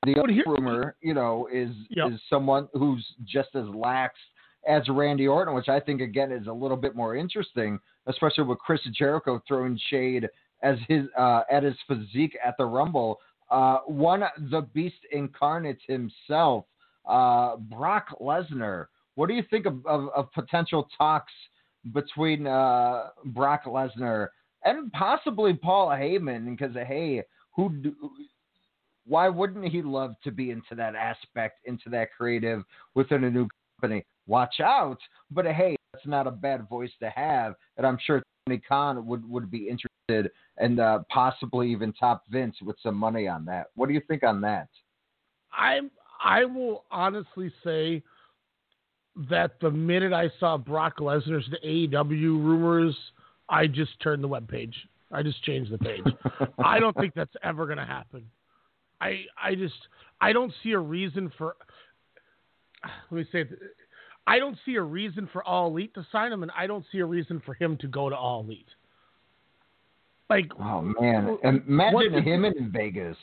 The 0.07 0.19
other 0.19 0.33
rumor, 0.47 0.97
you 1.03 1.13
know, 1.15 1.47
is 1.53 1.71
Yep. 1.91 2.13
is 2.13 2.21
someone 2.31 2.69
who's 2.73 3.07
just 3.25 3.55
as 3.55 3.67
lax 3.69 4.19
as 4.67 4.89
Randy 4.89 5.27
Orton, 5.29 5.55
which 5.55 5.69
I 5.69 5.81
think 5.81 6.01
again 6.01 6.33
is 6.33 6.47
a 6.47 6.53
little 6.53 6.77
bit 6.77 6.95
more 6.95 7.17
interesting, 7.17 7.79
especially 8.07 8.45
with 8.45 8.59
Chris 8.59 8.81
Jericho 8.93 9.43
throwing 9.47 9.79
shade 9.89 10.29
as 10.63 10.79
his 10.89 11.07
uh, 11.19 11.43
at 11.51 11.63
his 11.63 11.77
physique 11.87 12.37
at 12.45 12.57
the 12.57 12.65
Rumble. 12.65 13.19
Uh, 13.51 13.79
one 13.87 14.23
the 14.51 14.63
Beast 14.73 15.05
incarnate 15.13 15.81
himself, 15.87 16.65
uh, 17.07 17.57
Brock 17.57 18.07
Lesnar. 18.21 18.87
What 19.17 19.29
do 19.29 19.35
you 19.35 19.43
think 19.51 19.67
of, 19.67 19.85
of, 19.87 20.09
of 20.15 20.33
potential 20.33 20.89
talks 20.97 21.33
between 21.93 22.47
uh, 22.47 23.09
Brock 23.27 23.65
Lesnar 23.65 24.29
and 24.65 24.91
possibly 24.93 25.53
Paul 25.53 25.89
Heyman? 25.89 26.49
Because 26.57 26.75
hey, 26.75 27.23
who? 27.55 27.69
Do, 27.71 27.95
why 29.07 29.29
wouldn't 29.29 29.67
he 29.67 29.83
love 29.83 30.15
to 30.25 30.31
be 30.31 30.51
into 30.51 30.75
that 30.77 30.95
aspect, 30.95 31.61
into 31.65 31.89
that 31.91 32.09
creative 32.17 32.63
within 32.95 33.25
a 33.25 33.31
new 33.31 33.49
company? 33.81 34.05
Watch 34.27 34.61
out! 34.61 34.99
But 35.31 35.47
hey, 35.47 35.77
that's 35.93 36.07
not 36.07 36.27
a 36.27 36.31
bad 36.31 36.69
voice 36.69 36.93
to 37.01 37.11
have, 37.11 37.55
and 37.77 37.87
I'm 37.87 37.99
sure 38.05 38.23
Tony 38.47 38.61
Khan 38.67 39.07
would 39.07 39.29
would 39.29 39.51
be 39.51 39.69
interested 39.69 40.31
and 40.59 40.81
uh, 40.81 41.01
possibly 41.09 41.71
even 41.71 41.93
top 41.93 42.25
Vince 42.31 42.57
with 42.63 42.77
some 42.83 42.97
money 42.97 43.29
on 43.29 43.45
that. 43.47 43.67
What 43.75 43.89
do 43.89 43.95
you 43.95 44.03
think 44.09 44.23
on 44.23 44.41
that? 44.43 44.69
I 45.53 45.81
I 46.23 46.45
will 46.45 46.85
honestly 46.91 47.53
say 47.65 48.03
that 49.29 49.59
the 49.61 49.71
minute 49.71 50.13
I 50.13 50.31
saw 50.39 50.57
Brock 50.57 50.99
Lesnar's 50.99 51.49
the 51.51 51.59
AEW 51.67 52.43
rumors, 52.43 52.97
I 53.49 53.67
just 53.67 53.99
turned 54.03 54.23
the 54.23 54.29
web 54.29 54.49
page. 54.49 54.75
I 55.13 55.23
just 55.23 55.43
changed 55.45 55.73
the 55.73 55.79
page. 55.79 56.05
I 56.65 56.79
don't 56.79 56.97
think 56.97 57.15
that's 57.15 57.35
ever 57.43 57.67
going 57.67 57.79
to 57.79 57.85
happen. 57.85 58.25
I 59.01 59.25
I 59.43 59.55
just 59.55 59.75
I 60.21 60.33
don't 60.33 60.53
see 60.63 60.73
a 60.73 60.79
reason 60.79 61.33
for. 61.39 61.57
Let 63.11 63.19
me 63.19 63.27
say. 63.33 63.45
I 64.27 64.39
don't 64.39 64.57
see 64.65 64.77
a 64.77 64.83
reason 64.83 65.29
for 65.33 65.43
All 65.47 65.69
Elite 65.69 65.95
to 65.95 66.07
sign 66.13 66.33
him, 66.33 66.43
and 66.43 66.53
I 66.57 66.67
don't 66.67 66.85
see 66.93 66.99
a 66.99 67.05
reason 67.07 67.43
for 67.45 67.55
him 67.55 67.77
to 67.79 67.89
go 67.89 68.09
to 68.09 68.17
All 68.17 68.43
Elite. 68.43 68.69
Like, 70.29 70.51
Oh 70.61 70.83
man, 70.83 71.39
imagine 71.43 72.13
did- 72.13 72.25
him 72.25 72.45
in 72.45 72.71
Vegas. 72.71 73.17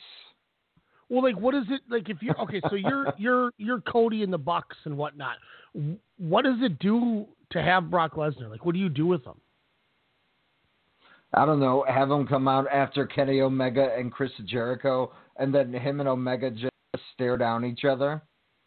Well, 1.08 1.22
like, 1.22 1.38
what 1.40 1.54
is 1.54 1.64
it 1.70 1.80
like? 1.88 2.10
If 2.10 2.18
you 2.22 2.34
okay, 2.38 2.60
so 2.68 2.74
you're 2.76 3.14
you're 3.18 3.52
you're 3.56 3.80
Cody 3.80 4.22
in 4.22 4.30
the 4.30 4.38
Bucks 4.38 4.76
and 4.84 4.96
whatnot. 4.98 5.36
What 6.18 6.44
does 6.44 6.58
it 6.60 6.78
do 6.80 7.26
to 7.52 7.62
have 7.62 7.90
Brock 7.90 8.14
Lesnar? 8.14 8.50
Like, 8.50 8.66
what 8.66 8.74
do 8.74 8.78
you 8.78 8.90
do 8.90 9.06
with 9.06 9.24
him? 9.24 9.40
I 11.34 11.44
don't 11.44 11.60
know, 11.60 11.84
have 11.88 12.10
him 12.10 12.26
come 12.26 12.48
out 12.48 12.66
after 12.72 13.06
Kenny 13.06 13.40
Omega 13.40 13.94
and 13.96 14.10
Chris 14.10 14.32
Jericho, 14.46 15.12
and 15.36 15.54
then 15.54 15.72
him 15.72 16.00
and 16.00 16.08
Omega 16.08 16.50
just 16.50 16.72
stare 17.14 17.36
down 17.36 17.64
each 17.64 17.84
other. 17.84 18.22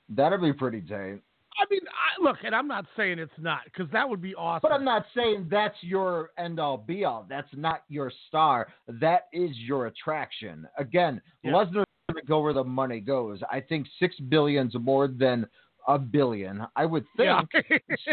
That'd 0.09 0.41
be 0.41 0.53
pretty 0.53 0.81
tight. 0.81 1.21
I 1.59 1.65
mean, 1.69 1.81
I, 1.85 2.23
look, 2.23 2.37
and 2.43 2.55
I'm 2.55 2.67
not 2.67 2.85
saying 2.95 3.19
it's 3.19 3.31
not 3.37 3.59
because 3.65 3.91
that 3.91 4.07
would 4.07 4.21
be 4.21 4.33
awesome. 4.35 4.61
But 4.63 4.71
I'm 4.73 4.85
not 4.85 5.05
saying 5.15 5.47
that's 5.49 5.75
your 5.81 6.31
end 6.37 6.59
all 6.59 6.77
be 6.77 7.03
all. 7.03 7.25
That's 7.29 7.49
not 7.53 7.83
your 7.89 8.11
star. 8.27 8.67
That 8.87 9.27
is 9.33 9.51
your 9.57 9.87
attraction. 9.87 10.67
Again, 10.77 11.21
Yeah. 11.43 11.51
Lesnar's 11.51 11.85
going 12.09 12.21
to 12.21 12.27
go 12.27 12.41
where 12.41 12.53
the 12.53 12.63
money 12.63 12.99
goes. 12.99 13.41
I 13.51 13.59
think 13.59 13.87
six 13.99 14.15
billion's 14.29 14.73
more 14.79 15.07
than 15.07 15.45
a 15.87 15.97
billion. 15.97 16.65
I 16.75 16.85
would 16.85 17.05
think. 17.17 17.27
Yeah. 17.27 17.41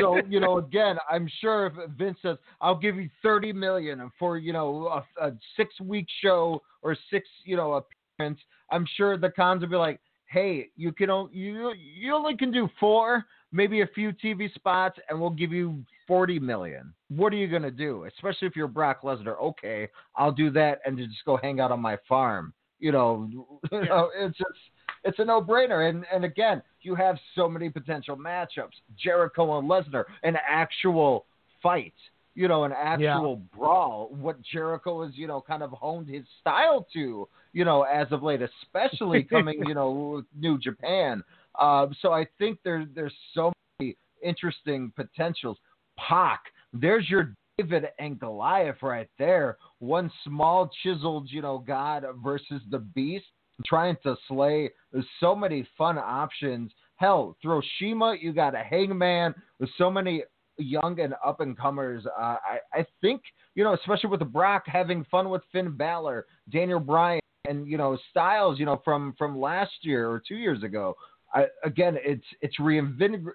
so 0.01 0.21
you 0.29 0.41
know, 0.41 0.59
again, 0.59 0.97
I'm 1.11 1.29
sure 1.41 1.67
if 1.67 1.73
Vince 1.97 2.19
says, 2.23 2.37
"I'll 2.61 2.79
give 2.79 2.97
you 2.97 3.09
thirty 3.23 3.53
million 3.53 4.11
for 4.19 4.39
you 4.39 4.53
know 4.53 5.03
a, 5.21 5.27
a 5.27 5.33
six 5.57 5.79
week 5.81 6.07
show 6.23 6.63
or 6.83 6.97
six 7.11 7.29
you 7.45 7.57
know 7.57 7.85
appearance," 8.19 8.41
I'm 8.71 8.87
sure 8.97 9.17
the 9.17 9.31
Khans 9.31 9.63
will 9.63 9.69
be 9.69 9.77
like, 9.77 10.01
"Hey, 10.27 10.69
you 10.77 10.93
can 10.93 11.11
only 11.11 11.37
you 11.37 11.73
you 11.75 12.15
only 12.15 12.37
can 12.37 12.51
do 12.51 12.69
four, 12.81 13.25
maybe 13.53 13.83
a 13.83 13.87
few 13.89 14.13
TV 14.13 14.53
spots, 14.55 14.99
and 15.09 15.21
we'll 15.21 15.31
give 15.31 15.53
you 15.53 15.85
forty 16.07 16.39
million. 16.39 16.93
What 17.09 17.33
are 17.33 17.37
you 17.37 17.49
gonna 17.49 17.71
do? 17.71 18.05
Especially 18.05 18.49
if 18.49 18.57
you're 18.57 18.69
Brock 18.69 19.03
Lesnar. 19.03 19.41
Okay, 19.41 19.89
I'll 20.17 20.33
do 20.33 20.51
that 20.51 20.81
and 20.85 20.99
just 20.99 21.25
go 21.25 21.37
hang 21.37 21.61
out 21.61 21.73
on 21.73 21.81
my 21.81 21.99
farm. 22.09 22.53
You 22.79 22.93
know, 22.93 23.29
you 23.73 23.85
know, 23.85 24.11
it's 24.17 24.39
just 24.39 24.59
it's 25.05 25.19
a 25.19 25.25
no 25.25 25.41
brainer. 25.41 25.89
And 25.89 26.05
and 26.13 26.25
again, 26.25 26.63
you 26.83 26.95
have 26.95 27.17
so 27.35 27.49
many 27.49 27.71
potential 27.71 28.17
matchups. 28.17 28.75
Jericho 29.03 29.59
and 29.59 29.69
Lesnar, 29.69 30.05
an 30.23 30.37
actual 30.49 31.27
fight. 31.63 31.95
You 32.35 32.47
know, 32.47 32.63
an 32.63 32.73
actual 32.73 33.43
brawl. 33.57 34.11
What 34.13 34.41
Jericho 34.43 35.05
has, 35.05 35.17
you 35.17 35.27
know, 35.27 35.41
kind 35.41 35.63
of 35.63 35.73
honed 35.73 36.09
his 36.09 36.23
style 36.41 36.87
to, 36.93 37.29
you 37.53 37.65
know, 37.65 37.83
as 37.83 38.07
of 38.13 38.23
late, 38.23 38.41
especially 38.43 39.23
coming, 39.31 39.61
you 39.67 39.75
know, 39.75 39.91
with 39.91 40.25
New 40.39 40.57
Japan. 40.57 41.25
Um, 41.59 41.97
so 42.01 42.13
I 42.13 42.27
think 42.39 42.61
there 42.63 42.87
there's 42.95 43.15
so 43.35 43.53
many 43.81 43.97
interesting 44.23 44.93
potentials. 44.95 45.59
Pac, 45.99 46.41
there's 46.73 47.11
your 47.11 47.35
David 47.59 47.87
and 47.99 48.19
Goliath 48.21 48.83
right 48.83 49.09
there. 49.19 49.57
One 49.81 50.11
small 50.25 50.71
chiseled, 50.83 51.29
you 51.31 51.43
know, 51.43 51.59
god 51.59 52.05
versus 52.23 52.63
the 52.71 52.79
beast 52.79 53.27
trying 53.66 53.97
to 54.03 54.16
slay. 54.27 54.71
There's 54.92 55.07
so 55.21 55.35
many 55.35 55.66
fun 55.77 55.99
options. 55.99 56.73
Hell, 56.97 57.37
throw 57.42 57.61
Shima, 57.79 58.16
you 58.21 58.33
got 58.33 58.55
a 58.55 58.62
Hangman. 58.62 59.35
There's 59.59 59.71
so 59.79 59.90
many 59.90 60.25
young 60.59 60.99
and 61.01 61.14
up 61.25 61.40
and 61.40 61.57
comers. 61.57 62.05
Uh, 62.07 62.37
I, 62.42 62.59
I 62.73 62.87
think, 63.01 63.23
you 63.55 63.64
know, 63.64 63.75
especially 63.75 64.11
with 64.11 64.21
Brock 64.33 64.64
having 64.66 65.05
fun 65.11 65.31
with 65.31 65.42
Finn 65.53 65.77
Balor, 65.77 66.27
Daniel 66.51 66.81
Bryan, 66.81 67.21
and 67.49 67.66
you 67.66 67.79
know 67.79 67.99
Styles, 68.11 68.59
you 68.59 68.66
know 68.66 68.81
from 68.85 69.14
from 69.16 69.40
last 69.40 69.73
year 69.83 70.09
or 70.09 70.23
two 70.27 70.37
years 70.37 70.62
ago. 70.62 70.94
I, 71.35 71.47
again, 71.64 71.97
it's 72.01 72.25
it's 72.40 72.59
reinvig- 72.59 73.27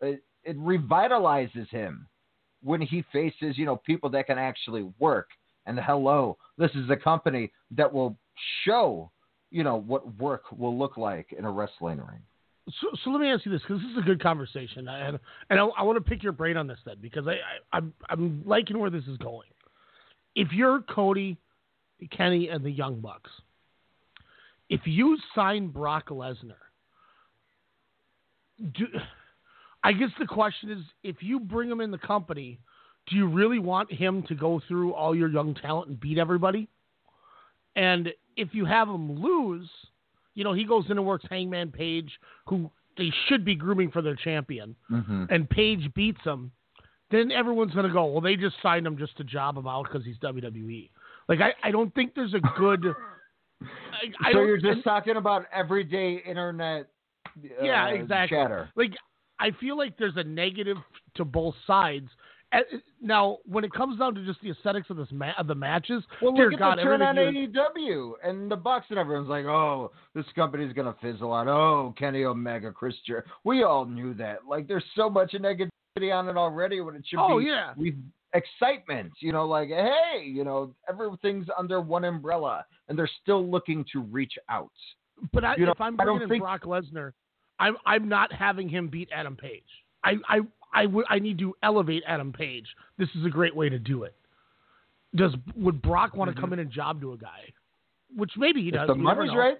it, 0.00 0.22
it 0.44 0.58
revitalizes 0.58 1.68
him 1.70 2.06
when 2.62 2.80
he 2.80 3.04
faces 3.12 3.58
you 3.58 3.66
know 3.66 3.76
people 3.76 4.10
that 4.10 4.26
can 4.26 4.38
actually 4.38 4.90
work. 4.98 5.28
And 5.66 5.78
hello, 5.78 6.38
this 6.56 6.70
is 6.74 6.88
a 6.88 6.96
company 6.96 7.52
that 7.72 7.92
will 7.92 8.16
show 8.64 9.10
you 9.50 9.64
know 9.64 9.76
what 9.76 10.18
work 10.18 10.44
will 10.56 10.76
look 10.78 10.96
like 10.96 11.32
in 11.36 11.44
a 11.44 11.50
wrestling 11.50 11.98
ring. 11.98 12.22
So, 12.80 12.88
so 13.02 13.10
let 13.10 13.20
me 13.20 13.28
ask 13.28 13.46
you 13.46 13.52
this 13.52 13.62
because 13.62 13.80
this 13.80 13.90
is 13.92 13.98
a 13.98 14.02
good 14.02 14.22
conversation, 14.22 14.88
and 14.88 15.18
and 15.50 15.58
I, 15.58 15.64
I 15.64 15.82
want 15.82 15.96
to 15.96 16.08
pick 16.08 16.22
your 16.22 16.32
brain 16.32 16.56
on 16.56 16.66
this 16.66 16.78
then 16.84 16.96
because 17.00 17.26
I, 17.26 17.32
I 17.32 17.78
I'm 17.78 17.92
I'm 18.10 18.42
liking 18.44 18.78
where 18.78 18.90
this 18.90 19.04
is 19.04 19.16
going. 19.18 19.48
If 20.34 20.52
you're 20.52 20.82
Cody, 20.82 21.38
Kenny, 22.10 22.48
and 22.48 22.64
the 22.64 22.70
Young 22.70 23.00
Bucks, 23.00 23.30
if 24.68 24.82
you 24.84 25.16
sign 25.34 25.68
Brock 25.68 26.08
Lesnar, 26.10 26.52
do 28.58 28.86
I 29.82 29.92
guess 29.92 30.10
the 30.18 30.26
question 30.26 30.70
is 30.70 30.78
if 31.02 31.16
you 31.20 31.40
bring 31.40 31.70
him 31.70 31.80
in 31.80 31.90
the 31.90 31.98
company, 31.98 32.58
do 33.08 33.16
you 33.16 33.26
really 33.26 33.58
want 33.58 33.90
him 33.90 34.22
to 34.24 34.34
go 34.34 34.60
through 34.68 34.92
all 34.92 35.14
your 35.14 35.28
young 35.28 35.54
talent 35.54 35.88
and 35.88 36.00
beat 36.00 36.18
everybody? 36.18 36.68
And 37.78 38.08
if 38.36 38.48
you 38.52 38.64
have 38.64 38.88
him 38.88 39.20
lose, 39.22 39.70
you 40.34 40.42
know, 40.44 40.52
he 40.52 40.64
goes 40.64 40.84
in 40.86 40.98
and 40.98 41.06
works 41.06 41.24
Hangman 41.30 41.70
Page, 41.70 42.10
who 42.46 42.70
they 42.96 43.10
should 43.28 43.44
be 43.44 43.54
grooming 43.54 43.90
for 43.90 44.02
their 44.02 44.16
champion, 44.16 44.74
Mm-hmm. 44.90 45.24
and 45.30 45.48
Page 45.48 45.88
beats 45.94 46.20
him, 46.24 46.50
then 47.10 47.30
everyone's 47.30 47.72
going 47.72 47.86
to 47.86 47.92
go, 47.92 48.06
well, 48.06 48.20
they 48.20 48.36
just 48.36 48.56
signed 48.62 48.86
him 48.86 48.98
just 48.98 49.16
to 49.18 49.24
job 49.24 49.56
him 49.56 49.66
out 49.66 49.84
because 49.84 50.04
he's 50.04 50.18
WWE. 50.18 50.90
Like, 51.28 51.40
I, 51.40 51.52
I 51.62 51.70
don't 51.70 51.94
think 51.94 52.14
there's 52.14 52.34
a 52.34 52.40
good. 52.58 52.84
I, 53.62 54.28
I 54.28 54.32
so 54.32 54.40
you're 54.42 54.58
just 54.58 54.84
talking 54.84 55.16
about 55.16 55.46
everyday 55.52 56.22
internet 56.26 56.88
uh, 57.26 57.64
yeah, 57.64 57.88
exactly. 57.88 58.36
chatter. 58.36 58.70
Like 58.76 58.92
I 59.40 59.50
feel 59.60 59.76
like 59.76 59.96
there's 59.98 60.16
a 60.16 60.24
negative 60.24 60.76
to 61.16 61.24
both 61.24 61.54
sides. 61.66 62.08
Uh, 62.52 62.60
Now, 63.02 63.38
when 63.44 63.62
it 63.64 63.72
comes 63.72 63.98
down 63.98 64.14
to 64.14 64.24
just 64.24 64.40
the 64.40 64.50
aesthetics 64.50 64.88
of 64.90 64.96
this 64.96 65.08
ma- 65.12 65.34
of 65.38 65.46
the 65.46 65.54
matches, 65.54 66.02
Well, 66.22 66.34
look 66.34 66.52
at 66.52 66.58
God, 66.58 66.78
the 66.78 66.82
turn 66.82 67.02
on 67.02 67.16
AEW 67.16 68.14
and 68.24 68.50
the 68.50 68.56
Bucks 68.56 68.86
and 68.90 68.98
everyone's 68.98 69.28
like, 69.28 69.44
"Oh, 69.44 69.92
this 70.14 70.24
company's 70.34 70.72
gonna 70.72 70.94
fizzle 71.00 71.32
out." 71.34 71.46
Oh, 71.48 71.92
Kenny 71.98 72.24
Omega, 72.24 72.72
Chris 72.72 72.96
Jer- 73.06 73.26
We 73.44 73.64
all 73.64 73.84
knew 73.84 74.14
that. 74.14 74.46
Like, 74.46 74.66
there's 74.66 74.84
so 74.94 75.10
much 75.10 75.32
negativity 75.32 76.12
on 76.12 76.28
it 76.28 76.36
already 76.36 76.80
when 76.80 76.94
it 76.96 77.04
should 77.06 77.18
Oh, 77.18 77.38
be 77.38 77.46
yeah. 77.46 77.74
excitement. 78.32 79.12
You 79.20 79.32
know, 79.32 79.46
like, 79.46 79.68
hey, 79.68 80.24
you 80.24 80.44
know, 80.44 80.74
everything's 80.88 81.46
under 81.56 81.80
one 81.80 82.04
umbrella, 82.04 82.64
and 82.88 82.98
they're 82.98 83.10
still 83.22 83.46
looking 83.48 83.84
to 83.92 84.00
reach 84.00 84.38
out. 84.48 84.72
But 85.32 85.44
I, 85.44 85.56
You 85.56 85.66
know, 85.66 85.72
if 85.72 85.80
I'm 85.80 85.96
bringing 85.96 86.22
in 86.22 86.28
think- 86.28 86.42
Brock 86.42 86.62
Lesnar, 86.62 87.12
I'm 87.58 87.76
I'm 87.84 88.08
not 88.08 88.32
having 88.32 88.68
him 88.68 88.88
beat 88.88 89.08
Adam 89.12 89.36
Page. 89.36 89.64
I 90.04 90.16
I 90.28 90.40
I 90.72 90.86
would 90.86 91.04
I 91.08 91.18
need 91.18 91.38
to 91.40 91.54
elevate 91.62 92.02
Adam 92.06 92.32
Page. 92.32 92.66
This 92.98 93.08
is 93.14 93.24
a 93.24 93.30
great 93.30 93.54
way 93.54 93.68
to 93.68 93.78
do 93.78 94.02
it. 94.04 94.14
Does 95.14 95.34
would 95.56 95.80
Brock 95.80 96.14
want 96.14 96.34
to 96.34 96.38
come 96.40 96.52
in 96.52 96.58
and 96.58 96.70
job 96.70 97.00
to 97.00 97.12
a 97.12 97.16
guy? 97.16 97.52
Which 98.14 98.32
maybe 98.36 98.62
he 98.62 98.68
If 98.68 98.74
does. 98.74 98.88
the 98.88 98.94
money's 98.94 99.34
right, 99.34 99.58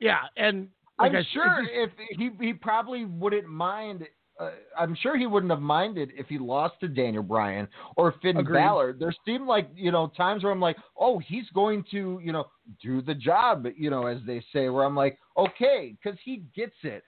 Yeah, 0.00 0.20
and 0.36 0.68
like 0.98 1.12
I'm 1.12 1.16
I, 1.18 1.22
sure 1.32 1.64
if 1.70 1.90
he 2.10 2.30
he 2.40 2.52
probably 2.52 3.04
wouldn't 3.04 3.46
mind. 3.48 4.06
Uh, 4.38 4.50
I'm 4.78 4.94
sure 4.94 5.16
he 5.16 5.26
wouldn't 5.26 5.50
have 5.50 5.62
minded 5.62 6.10
if 6.14 6.26
he 6.26 6.36
lost 6.38 6.74
to 6.80 6.88
Daniel 6.88 7.22
Bryan 7.22 7.66
or 7.96 8.12
Finn 8.20 8.36
Agreed. 8.36 8.58
Balor. 8.58 8.92
There 8.92 9.14
seemed 9.24 9.46
like 9.46 9.70
you 9.74 9.90
know 9.90 10.08
times 10.16 10.42
where 10.42 10.52
I'm 10.52 10.60
like, 10.60 10.76
oh, 10.98 11.18
he's 11.18 11.48
going 11.54 11.84
to 11.92 12.20
you 12.22 12.32
know 12.32 12.44
do 12.82 13.00
the 13.00 13.14
job, 13.14 13.66
you 13.76 13.88
know, 13.88 14.06
as 14.06 14.18
they 14.26 14.44
say. 14.52 14.68
Where 14.68 14.84
I'm 14.84 14.94
like, 14.96 15.18
okay, 15.38 15.96
because 16.02 16.18
he 16.24 16.42
gets 16.54 16.74
it. 16.82 17.02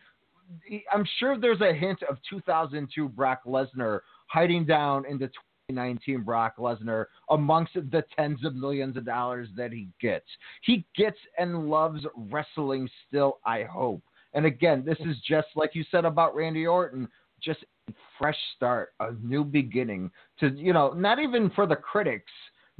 I'm 0.92 1.06
sure 1.18 1.38
there's 1.38 1.60
a 1.60 1.72
hint 1.72 2.02
of 2.08 2.18
2002 2.28 3.08
Brock 3.10 3.42
Lesnar 3.46 4.00
hiding 4.26 4.64
down 4.64 5.04
into 5.06 5.28
2019 5.70 6.22
Brock 6.22 6.56
Lesnar 6.58 7.06
amongst 7.30 7.74
the 7.74 8.04
tens 8.16 8.44
of 8.44 8.54
millions 8.54 8.96
of 8.96 9.04
dollars 9.04 9.48
that 9.56 9.72
he 9.72 9.88
gets. 10.00 10.26
He 10.62 10.84
gets 10.96 11.18
and 11.38 11.68
loves 11.68 12.04
wrestling 12.30 12.88
still, 13.06 13.38
I 13.44 13.64
hope. 13.64 14.02
And 14.34 14.46
again, 14.46 14.84
this 14.84 14.98
is 15.00 15.16
just 15.26 15.48
like 15.54 15.74
you 15.74 15.84
said 15.90 16.04
about 16.04 16.34
Randy 16.34 16.66
Orton, 16.66 17.08
just 17.42 17.64
a 17.88 17.92
fresh 18.18 18.36
start, 18.56 18.90
a 19.00 19.12
new 19.22 19.44
beginning 19.44 20.10
to, 20.40 20.48
you 20.50 20.72
know, 20.72 20.92
not 20.92 21.18
even 21.18 21.50
for 21.50 21.66
the 21.66 21.76
critics, 21.76 22.32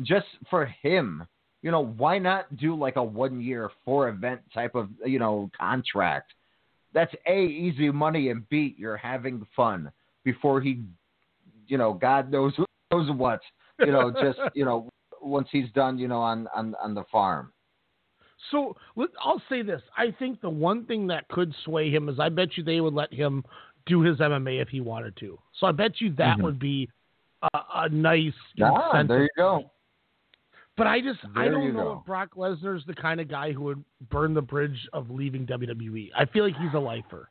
just 0.02 0.26
for 0.50 0.66
him. 0.82 1.26
You 1.62 1.70
know, 1.70 1.84
why 1.84 2.18
not 2.18 2.56
do 2.56 2.76
like 2.76 2.96
a 2.96 3.02
one 3.02 3.40
year, 3.40 3.70
four 3.84 4.08
event 4.08 4.40
type 4.54 4.74
of, 4.74 4.88
you 5.04 5.18
know, 5.18 5.50
contract? 5.58 6.32
That's 6.98 7.14
A, 7.28 7.44
easy 7.44 7.92
money, 7.92 8.30
and 8.30 8.48
B, 8.48 8.74
you're 8.76 8.96
having 8.96 9.46
fun 9.54 9.92
before 10.24 10.60
he, 10.60 10.82
you 11.68 11.78
know, 11.78 11.92
God 11.92 12.28
knows 12.28 12.52
knows 12.90 13.08
what, 13.12 13.38
you 13.78 13.92
know, 13.92 14.10
just, 14.20 14.40
you 14.52 14.64
know, 14.64 14.88
once 15.22 15.46
he's 15.52 15.70
done, 15.76 15.96
you 15.96 16.08
know, 16.08 16.18
on, 16.20 16.48
on, 16.56 16.74
on 16.82 16.94
the 16.94 17.04
farm. 17.12 17.52
So 18.50 18.76
let, 18.96 19.10
I'll 19.24 19.40
say 19.48 19.62
this: 19.62 19.80
I 19.96 20.12
think 20.18 20.40
the 20.40 20.50
one 20.50 20.86
thing 20.86 21.06
that 21.06 21.28
could 21.28 21.54
sway 21.64 21.88
him 21.88 22.08
is 22.08 22.18
I 22.18 22.30
bet 22.30 22.56
you 22.56 22.64
they 22.64 22.80
would 22.80 22.94
let 22.94 23.14
him 23.14 23.44
do 23.86 24.00
his 24.02 24.18
MMA 24.18 24.60
if 24.60 24.68
he 24.68 24.80
wanted 24.80 25.16
to. 25.18 25.38
So 25.60 25.68
I 25.68 25.72
bet 25.72 26.00
you 26.00 26.12
that 26.14 26.36
Mhm. 26.38 26.42
would 26.42 26.58
be 26.58 26.90
a, 27.54 27.60
a 27.76 27.88
nice 27.90 28.34
Ah, 28.60 29.04
there 29.04 29.22
you 29.22 29.28
go. 29.36 29.70
But 30.78 30.86
I 30.86 31.00
just 31.00 31.18
I 31.36 31.46
don't 31.48 31.74
know 31.74 31.82
go. 31.84 31.98
if 32.00 32.06
Brock 32.06 32.30
Lesnar's 32.36 32.84
the 32.86 32.94
kind 32.94 33.20
of 33.20 33.28
guy 33.28 33.52
who 33.52 33.62
would 33.64 33.84
burn 34.10 34.32
the 34.32 34.40
bridge 34.40 34.88
of 34.94 35.10
leaving 35.10 35.44
WWE. 35.46 36.10
I 36.16 36.24
feel 36.26 36.44
like 36.44 36.56
he's 36.56 36.72
a 36.74 36.78
lifer. 36.78 37.28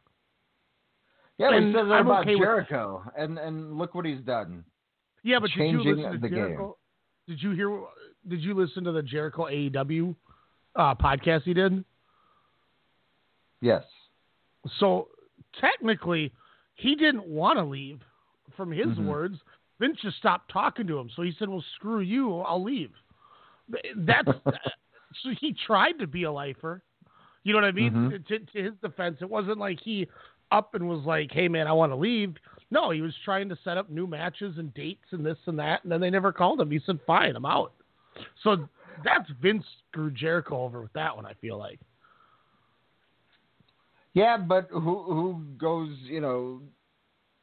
Yeah, 1.38 1.54
And 1.56 1.74
says 1.74 1.86
that 1.88 1.94
I'm 1.94 2.06
about 2.08 2.22
okay 2.24 2.36
with- 2.36 2.44
Jericho, 2.46 3.04
and 3.18 3.38
and 3.40 3.78
look 3.78 3.96
what 3.96 4.06
he's 4.06 4.22
done. 4.22 4.64
Yeah, 5.24 5.40
but 5.40 5.50
did 5.52 5.56
you 5.58 5.62
Changing 5.78 5.96
listen 5.98 6.12
to 6.14 6.18
the 6.20 6.30
Jericho? 6.30 6.78
Did 7.28 7.42
you 7.42 7.52
hear? 7.52 7.84
Did 8.28 8.42
you 8.42 8.54
listen 8.54 8.84
to 8.84 8.92
the 8.92 9.02
Jericho 9.04 9.46
AEW 9.46 10.16
uh, 10.76 10.96
podcast 10.96 11.44
he 11.44 11.54
did? 11.54 11.84
Yes. 13.62 13.84
So 14.80 15.10
technically, 15.60 16.34
he 16.76 16.96
didn't 16.96 17.26
want 17.28 17.58
to 17.60 17.64
leave. 17.64 18.02
From 18.56 18.72
his 18.72 18.88
Mhm. 18.88 19.06
words, 19.06 19.38
Vince 19.80 20.00
just 20.02 20.18
stopped 20.18 20.50
talking 20.50 20.88
to 20.88 20.98
him. 20.98 21.10
So 21.12 21.22
he 21.22 21.32
said, 21.34 21.48
"Well, 21.50 21.62
screw 21.76 22.00
you. 22.00 22.40
I'll 22.40 22.64
leave." 22.64 22.92
That's 23.96 24.28
so 25.24 25.30
he 25.40 25.56
tried 25.66 26.00
to 26.00 26.08
be 26.08 26.24
a 26.24 26.32
lifer. 26.32 26.84
You 27.44 27.54
know 27.54 27.60
what 27.60 27.68
I 27.68 27.72
mean? 27.72 27.94
Mhm. 27.94 28.28
To, 28.28 28.40
to 28.40 28.64
his 28.64 28.74
defense, 28.82 29.18
it 29.22 29.30
wasn't 29.30 29.58
like 29.58 29.80
he 29.80 30.08
up 30.52 30.76
and 30.76 30.88
was 30.88 31.04
like, 31.06 31.32
"Hey, 31.32 31.48
man, 31.48 31.68
I 31.68 31.74
want 31.74 31.92
to 31.92 31.96
leave." 31.96 32.36
No, 32.70 32.92
he 32.92 33.02
was 33.02 33.14
trying 33.24 33.48
to 33.50 33.58
set 33.64 33.78
up 33.78 33.90
new 33.90 34.08
matches 34.08 34.58
and 34.58 34.74
dates 34.74 35.06
and 35.12 35.26
this 35.26 35.38
and 35.46 35.58
that, 35.60 35.84
and 35.84 35.92
then 35.92 36.02
they 36.02 36.10
never 36.10 36.34
called 36.34 36.60
him. 36.60 36.72
He 36.72 36.80
said, 36.86 37.00
"Fine, 37.08 37.36
I'm 37.36 37.46
out." 37.46 37.74
So 38.44 38.68
that's 39.04 39.30
Vince 39.42 39.64
screwed 39.90 40.16
Jericho 40.16 40.64
over 40.64 40.82
with 40.82 40.94
that 40.94 41.16
one. 41.16 41.26
I 41.26 41.34
feel 41.36 41.58
like. 41.58 41.80
Yeah, 44.14 44.38
but 44.38 44.68
who 44.72 45.04
who 45.04 45.44
goes? 45.58 45.96
You 46.04 46.22
know, 46.22 46.62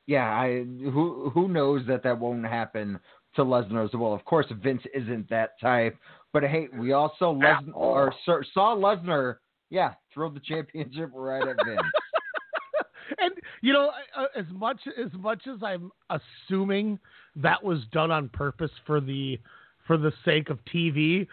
yeah, 0.06 0.28
I 0.28 0.64
who 0.64 1.30
who 1.32 1.48
knows 1.48 1.86
that 1.86 2.02
that 2.02 2.18
won't 2.18 2.44
happen 2.44 2.98
to 3.36 3.44
Lesnar 3.44 3.84
as 3.84 3.90
well. 3.94 4.12
Of 4.12 4.24
course, 4.24 4.46
Vince 4.62 4.82
isn't 4.94 5.28
that 5.30 5.58
type. 5.60 5.96
But 6.32 6.44
hey, 6.44 6.68
we 6.76 6.92
also 6.92 7.32
Lesnar 7.32 7.74
or 7.74 8.12
saw 8.26 8.76
Lesnar, 8.76 9.36
yeah, 9.70 9.94
throw 10.12 10.30
the 10.30 10.40
championship 10.40 11.10
right 11.14 11.46
at 11.46 11.56
Vince. 11.64 11.80
and 13.18 13.34
you 13.60 13.72
know, 13.72 13.90
uh, 14.16 14.26
as 14.36 14.46
much 14.52 14.80
as 15.02 15.12
much 15.18 15.42
as 15.46 15.62
I'm 15.62 15.90
assuming 16.10 16.98
that 17.36 17.62
was 17.62 17.80
done 17.92 18.10
on 18.10 18.28
purpose 18.28 18.70
for 18.86 19.00
the 19.00 19.38
for 19.86 19.96
the 19.96 20.12
sake 20.24 20.50
of 20.50 20.58
TV, 20.72 21.26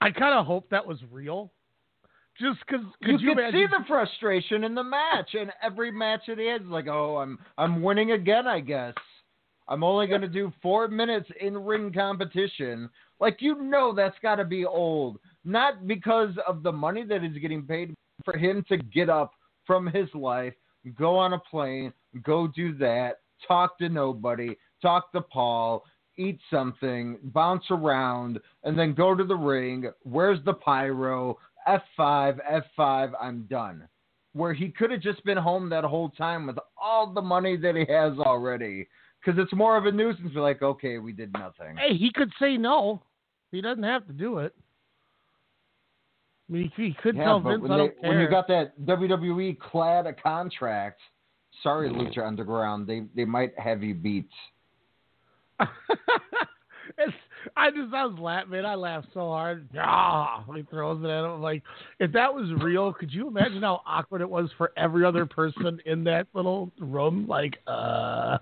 I 0.00 0.10
kind 0.10 0.38
of 0.38 0.46
hope 0.46 0.70
that 0.70 0.86
was 0.86 0.98
real. 1.10 1.52
Just 2.40 2.58
because, 2.66 2.86
you 3.00 3.18
you 3.18 3.34
could 3.34 3.52
see 3.52 3.66
the 3.66 3.84
frustration 3.86 4.64
in 4.64 4.74
the 4.74 4.82
match, 4.82 5.34
and 5.38 5.52
every 5.62 5.90
match 5.90 6.22
it 6.28 6.38
is 6.38 6.62
like, 6.66 6.86
oh, 6.86 7.18
I'm 7.18 7.38
I'm 7.58 7.82
winning 7.82 8.12
again, 8.12 8.46
I 8.46 8.60
guess. 8.60 8.94
I'm 9.70 9.84
only 9.84 10.08
going 10.08 10.20
to 10.20 10.28
do 10.28 10.52
four 10.60 10.88
minutes 10.88 11.30
in 11.40 11.56
ring 11.56 11.92
competition. 11.92 12.90
Like, 13.20 13.36
you 13.40 13.62
know, 13.62 13.94
that's 13.94 14.16
got 14.20 14.36
to 14.36 14.44
be 14.44 14.66
old. 14.66 15.18
Not 15.44 15.86
because 15.86 16.34
of 16.46 16.62
the 16.62 16.72
money 16.72 17.04
that 17.04 17.22
he's 17.22 17.40
getting 17.40 17.62
paid, 17.62 17.94
for 18.24 18.36
him 18.36 18.64
to 18.68 18.76
get 18.76 19.08
up 19.08 19.32
from 19.66 19.86
his 19.86 20.08
life, 20.14 20.54
go 20.96 21.16
on 21.16 21.32
a 21.32 21.38
plane, 21.38 21.92
go 22.22 22.46
do 22.46 22.76
that, 22.78 23.20
talk 23.46 23.78
to 23.78 23.88
nobody, 23.88 24.56
talk 24.82 25.12
to 25.12 25.20
Paul, 25.20 25.84
eat 26.16 26.38
something, 26.50 27.18
bounce 27.22 27.64
around, 27.70 28.40
and 28.64 28.78
then 28.78 28.94
go 28.94 29.14
to 29.14 29.24
the 29.24 29.36
ring. 29.36 29.90
Where's 30.02 30.42
the 30.44 30.54
pyro? 30.54 31.38
F5, 31.68 32.38
F5, 32.78 33.12
I'm 33.20 33.42
done. 33.42 33.88
Where 34.32 34.54
he 34.54 34.68
could 34.68 34.90
have 34.90 35.00
just 35.00 35.24
been 35.24 35.38
home 35.38 35.68
that 35.70 35.84
whole 35.84 36.10
time 36.10 36.46
with 36.46 36.58
all 36.80 37.12
the 37.12 37.22
money 37.22 37.56
that 37.56 37.74
he 37.74 37.84
has 37.92 38.18
already. 38.18 38.86
Because 39.24 39.38
it's 39.42 39.52
more 39.52 39.76
of 39.76 39.86
a 39.86 39.92
nuisance. 39.92 40.32
We're 40.34 40.40
like, 40.40 40.62
okay, 40.62 40.98
we 40.98 41.12
did 41.12 41.32
nothing. 41.32 41.76
Hey, 41.76 41.96
he 41.96 42.10
could 42.12 42.32
say 42.40 42.56
no. 42.56 43.02
He 43.52 43.60
doesn't 43.60 43.82
have 43.82 44.06
to 44.06 44.12
do 44.12 44.38
it. 44.38 44.54
I 46.48 46.52
mean, 46.52 46.72
he, 46.76 46.86
he 46.86 46.96
could 47.02 47.16
Yeah, 47.16 47.24
tell 47.24 47.40
but 47.40 47.50
Vince, 47.50 47.62
when, 47.62 47.70
"I 47.72 47.76
they, 47.76 47.82
don't 47.82 48.00
care." 48.00 48.10
when 48.10 48.20
you 48.20 48.28
got 48.28 48.48
that 48.48 48.80
WWE 48.80 49.58
clad 49.58 50.06
a 50.06 50.12
contract, 50.12 51.00
sorry, 51.62 51.90
Lucha 51.90 52.26
Underground, 52.26 52.86
they 52.86 53.04
they 53.14 53.24
might 53.24 53.56
have 53.58 53.82
you 53.82 53.94
beat. 53.94 54.28
It's, 56.98 57.12
I 57.56 57.70
just 57.70 57.92
I 57.94 58.06
was 58.06 58.18
laughing, 58.18 58.50
man. 58.50 58.66
I 58.66 58.74
laughed 58.74 59.08
so 59.14 59.20
hard. 59.20 59.68
Ah, 59.78 60.44
he 60.54 60.62
throws 60.62 61.02
it 61.02 61.08
at 61.08 61.24
him. 61.24 61.40
Like, 61.40 61.62
if 61.98 62.12
that 62.12 62.32
was 62.32 62.50
real, 62.62 62.92
could 62.92 63.12
you 63.12 63.28
imagine 63.28 63.62
how 63.62 63.82
awkward 63.86 64.20
it 64.20 64.28
was 64.28 64.50
for 64.58 64.72
every 64.76 65.04
other 65.04 65.24
person 65.24 65.80
in 65.86 66.04
that 66.04 66.26
little 66.34 66.70
room? 66.78 67.26
Like, 67.28 67.58
uh. 67.66 68.38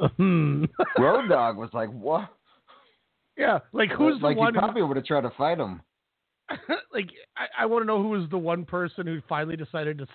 Road 0.98 1.28
Dog 1.28 1.56
was 1.56 1.70
like, 1.72 1.90
what? 1.90 2.28
yeah, 3.36 3.58
like 3.72 3.90
who's 3.90 4.20
like 4.22 4.36
the 4.36 4.40
one? 4.40 4.54
he 4.54 4.56
who- 4.56 4.60
probably 4.60 4.82
would 4.82 4.96
have 4.96 5.06
tried 5.06 5.22
to 5.22 5.30
fight 5.36 5.58
him. 5.58 5.80
like 6.92 7.08
I, 7.36 7.62
I 7.62 7.66
want 7.66 7.82
to 7.82 7.86
know 7.86 8.02
who 8.02 8.10
was 8.10 8.28
the 8.30 8.38
one 8.38 8.64
person 8.64 9.06
who 9.06 9.20
finally 9.28 9.56
decided 9.56 9.98
to. 9.98 10.06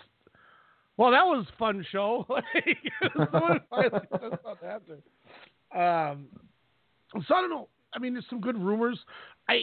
Well, 0.97 1.11
that 1.11 1.25
was 1.25 1.45
fun 1.59 1.85
show. 1.91 2.25
Like, 2.29 2.77
someone 3.31 3.59
finally 3.69 3.99
said. 4.11 5.01
Um, 5.79 6.27
so 7.27 7.35
I 7.35 7.41
don't 7.41 7.49
know. 7.49 7.69
I 7.93 7.99
mean, 7.99 8.13
there's 8.13 8.25
some 8.29 8.41
good 8.41 8.57
rumors. 8.57 8.99
I 9.49 9.61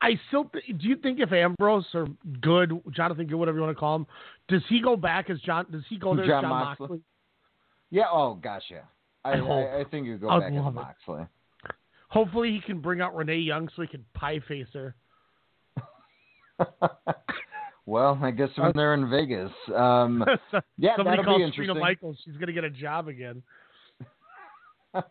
I 0.00 0.18
still 0.28 0.44
th- 0.44 0.64
do 0.80 0.88
you 0.88 0.96
think 0.96 1.20
if 1.20 1.32
Ambrose 1.32 1.86
or 1.94 2.06
Good 2.40 2.72
Jonathan 2.90 3.26
Good, 3.26 3.36
whatever 3.36 3.58
you 3.58 3.64
want 3.64 3.76
to 3.76 3.80
call 3.80 3.96
him, 3.96 4.06
does 4.48 4.62
he 4.68 4.80
go 4.80 4.96
back 4.96 5.30
as 5.30 5.40
John? 5.40 5.66
Does 5.70 5.82
he 5.88 5.96
go 5.96 6.14
there 6.14 6.26
John 6.26 6.38
as 6.38 6.42
Jon 6.42 6.50
Moxley? 6.50 6.84
Moxley? 6.84 7.00
Yeah. 7.90 8.04
Oh 8.12 8.34
gosh, 8.34 8.64
yeah. 8.70 8.82
I 9.24 9.32
I. 9.32 9.80
I, 9.80 9.84
think 9.90 10.06
you 10.06 10.18
go 10.18 10.28
I'd 10.28 10.40
back 10.40 10.52
as 10.52 10.56
love 10.56 10.74
it. 10.74 10.80
Moxley. 10.80 11.26
Hopefully, 12.08 12.50
he 12.50 12.60
can 12.60 12.80
bring 12.80 13.00
out 13.00 13.14
Renee 13.14 13.38
Young 13.38 13.68
so 13.74 13.82
he 13.82 13.88
can 13.88 14.04
pie 14.14 14.40
face 14.46 14.66
her. 14.74 14.94
Well, 17.84 18.18
I 18.22 18.30
guess 18.30 18.48
when 18.56 18.72
they're 18.74 18.94
in 18.94 19.10
Vegas, 19.10 19.50
um, 19.74 20.24
yeah, 20.78 20.96
Somebody 20.96 21.16
that'll 21.16 21.38
be 21.38 21.44
interesting. 21.44 21.78
Michaels. 21.78 22.16
She's 22.24 22.36
gonna 22.36 22.52
get 22.52 22.64
a 22.64 22.70
job 22.70 23.08
again. 23.08 23.42
um, 24.94 25.02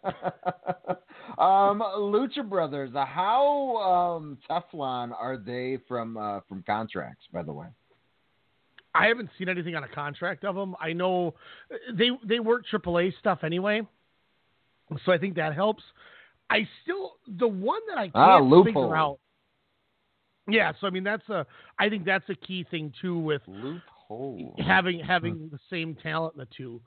Lucha 1.38 2.48
Brothers, 2.48 2.92
uh, 2.96 3.04
how 3.04 4.18
um, 4.18 4.38
Teflon 4.50 5.12
are 5.12 5.38
they 5.38 5.80
from 5.88 6.16
uh, 6.16 6.40
from 6.48 6.64
contracts? 6.64 7.26
By 7.34 7.44
the 7.44 7.52
way, 7.52 7.68
I 8.96 9.08
haven't 9.08 9.32
seen 9.38 9.50
anything 9.50 9.76
on 9.76 9.84
a 9.84 9.90
contract 9.90 10.46
of 10.46 10.56
them. 10.56 10.76
I 10.80 10.94
know 10.94 11.34
they 11.94 12.12
they 12.24 12.40
work 12.40 12.64
AAA 12.72 13.18
stuff 13.20 13.40
anyway, 13.44 13.82
so 15.06 15.12
I 15.12 15.18
think 15.18 15.36
that 15.36 15.54
helps. 15.54 15.84
I 16.50 16.68
still 16.84 17.14
the 17.38 17.48
one 17.48 17.82
that 17.90 17.98
I 17.98 18.04
can't 18.06 18.16
Ah, 18.16 18.64
figure 18.64 18.96
out. 18.96 19.20
Yeah, 20.50 20.74
so 20.80 20.88
I 20.88 20.90
mean 20.90 21.04
that's 21.04 21.28
a 21.30 21.46
I 21.80 21.90
think 21.90 22.06
that's 22.06 22.28
a 22.30 22.36
key 22.36 22.66
thing 22.70 22.92
too 23.02 23.18
with 23.18 23.42
loophole 23.48 24.56
having 24.58 25.00
having 25.00 25.50
the 25.52 25.60
same 25.70 25.96
talent 25.96 26.36
in 26.36 26.40
the 26.40 26.48
two. 26.56 26.82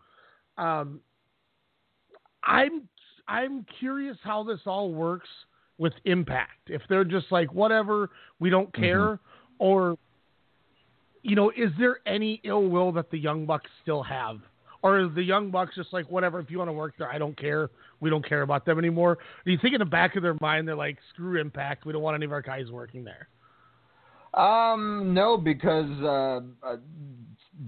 Um, 0.58 1.00
I'm 2.42 2.88
I'm 3.26 3.64
curious 3.78 4.18
how 4.22 4.42
this 4.42 4.60
all 4.66 4.92
works 4.92 5.28
with 5.78 5.94
Impact. 6.04 6.68
If 6.68 6.82
they're 6.88 7.04
just 7.04 7.26
like 7.30 7.52
whatever, 7.52 8.10
we 8.38 8.50
don't 8.50 8.72
care, 8.74 9.18
or 9.58 9.96
you 11.22 11.36
know, 11.36 11.50
is 11.50 11.70
there 11.78 11.98
any 12.06 12.40
ill 12.44 12.68
will 12.68 12.92
that 12.92 13.10
the 13.10 13.18
Young 13.18 13.46
Bucks 13.46 13.70
still 13.82 14.02
have? 14.02 14.40
Or 14.84 15.08
the 15.08 15.22
Young 15.22 15.50
Bucks 15.50 15.74
just 15.74 15.94
like, 15.94 16.10
whatever, 16.10 16.38
if 16.40 16.50
you 16.50 16.58
want 16.58 16.68
to 16.68 16.72
work 16.74 16.92
there, 16.98 17.10
I 17.10 17.16
don't 17.16 17.36
care. 17.40 17.70
We 18.00 18.10
don't 18.10 18.26
care 18.28 18.42
about 18.42 18.66
them 18.66 18.78
anymore. 18.78 19.16
Do 19.46 19.50
you 19.50 19.56
think 19.56 19.72
in 19.72 19.78
the 19.78 19.86
back 19.86 20.14
of 20.14 20.22
their 20.22 20.36
mind, 20.42 20.68
they're 20.68 20.76
like, 20.76 20.98
screw 21.08 21.40
Impact. 21.40 21.86
We 21.86 21.94
don't 21.94 22.02
want 22.02 22.16
any 22.16 22.26
of 22.26 22.32
our 22.32 22.42
guys 22.42 22.70
working 22.70 23.02
there? 23.02 23.28
um, 24.34 25.14
no, 25.14 25.38
because 25.38 25.88
uh, 26.02 26.40
uh, 26.66 26.76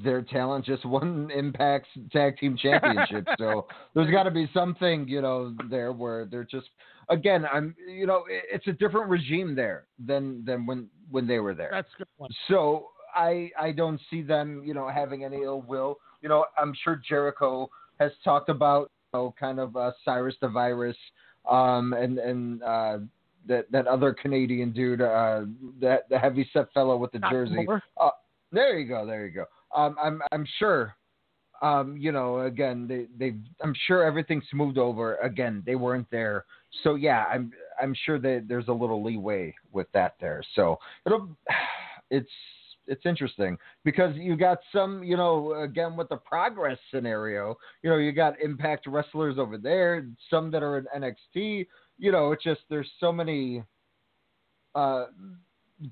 their 0.04 0.20
talent 0.20 0.66
just 0.66 0.84
won 0.84 1.30
Impact's 1.34 1.88
tag 2.12 2.36
team 2.36 2.54
championship, 2.60 3.26
so 3.38 3.66
there's 3.94 4.10
got 4.10 4.24
to 4.24 4.30
be 4.30 4.50
something 4.52 5.08
you 5.08 5.22
know 5.22 5.54
there 5.70 5.92
where 5.92 6.26
they're 6.26 6.44
just 6.44 6.66
again, 7.08 7.46
I'm 7.50 7.74
you 7.88 8.06
know 8.06 8.24
it's 8.28 8.66
a 8.66 8.72
different 8.72 9.08
regime 9.08 9.54
there 9.54 9.86
than 10.04 10.44
than 10.44 10.66
when 10.66 10.88
when 11.10 11.26
they 11.26 11.38
were 11.38 11.54
there. 11.54 11.70
That's 11.72 11.88
a 11.94 11.98
good 11.98 12.08
one. 12.16 12.30
So 12.48 12.88
I 13.14 13.50
I 13.58 13.72
don't 13.72 14.00
see 14.10 14.22
them, 14.22 14.62
you 14.64 14.74
know, 14.74 14.88
having 14.88 15.24
any 15.24 15.42
ill 15.42 15.62
will. 15.62 15.98
You 16.22 16.28
know, 16.28 16.46
I'm 16.58 16.74
sure 16.84 17.00
Jericho 17.08 17.68
has 17.98 18.12
talked 18.24 18.48
about, 18.48 18.90
you 19.12 19.18
know, 19.18 19.34
kind 19.38 19.58
of 19.58 19.76
uh, 19.76 19.92
Cyrus 20.04 20.34
the 20.40 20.48
Virus, 20.48 20.96
um, 21.50 21.92
and 21.92 22.18
and 22.18 22.62
uh, 22.62 22.98
that 23.46 23.70
that 23.70 23.86
other 23.86 24.12
Canadian 24.12 24.72
dude, 24.72 25.00
uh, 25.00 25.42
that 25.80 26.08
the 26.08 26.18
heavy 26.18 26.48
set 26.52 26.72
fellow 26.72 26.96
with 26.96 27.12
the 27.12 27.20
jersey. 27.30 27.66
Uh, 28.00 28.10
there 28.52 28.78
you 28.78 28.88
go, 28.88 29.06
there 29.06 29.26
you 29.26 29.32
go. 29.32 29.44
Um, 29.74 29.96
I'm 30.02 30.22
I'm 30.32 30.46
sure. 30.58 30.94
Um, 31.62 31.96
you 31.96 32.12
know, 32.12 32.40
again, 32.40 32.86
they 32.86 33.06
they 33.18 33.36
I'm 33.62 33.74
sure 33.86 34.04
everything's 34.04 34.44
moved 34.52 34.76
over. 34.76 35.16
Again, 35.16 35.62
they 35.64 35.74
weren't 35.74 36.06
there, 36.10 36.44
so 36.82 36.96
yeah, 36.96 37.24
I'm 37.32 37.50
I'm 37.80 37.94
sure 38.04 38.18
that 38.18 38.44
there's 38.48 38.68
a 38.68 38.72
little 38.72 39.02
leeway 39.02 39.54
with 39.72 39.86
that 39.92 40.16
there. 40.20 40.42
So 40.54 40.78
it'll 41.06 41.28
it's 42.10 42.28
it's 42.86 43.04
interesting 43.04 43.56
because 43.84 44.14
you 44.16 44.36
got 44.36 44.58
some, 44.72 45.02
you 45.02 45.16
know, 45.16 45.62
again 45.62 45.96
with 45.96 46.08
the 46.08 46.16
progress 46.16 46.78
scenario, 46.92 47.56
you 47.82 47.90
know, 47.90 47.96
you 47.96 48.12
got 48.12 48.40
impact 48.40 48.86
wrestlers 48.86 49.38
over 49.38 49.58
there, 49.58 50.06
some 50.30 50.50
that 50.50 50.62
are 50.62 50.78
in 50.78 50.86
NXT, 50.96 51.66
you 51.98 52.12
know, 52.12 52.32
it's 52.32 52.44
just 52.44 52.60
there's 52.70 52.90
so 53.00 53.12
many 53.12 53.62
uh 54.74 55.06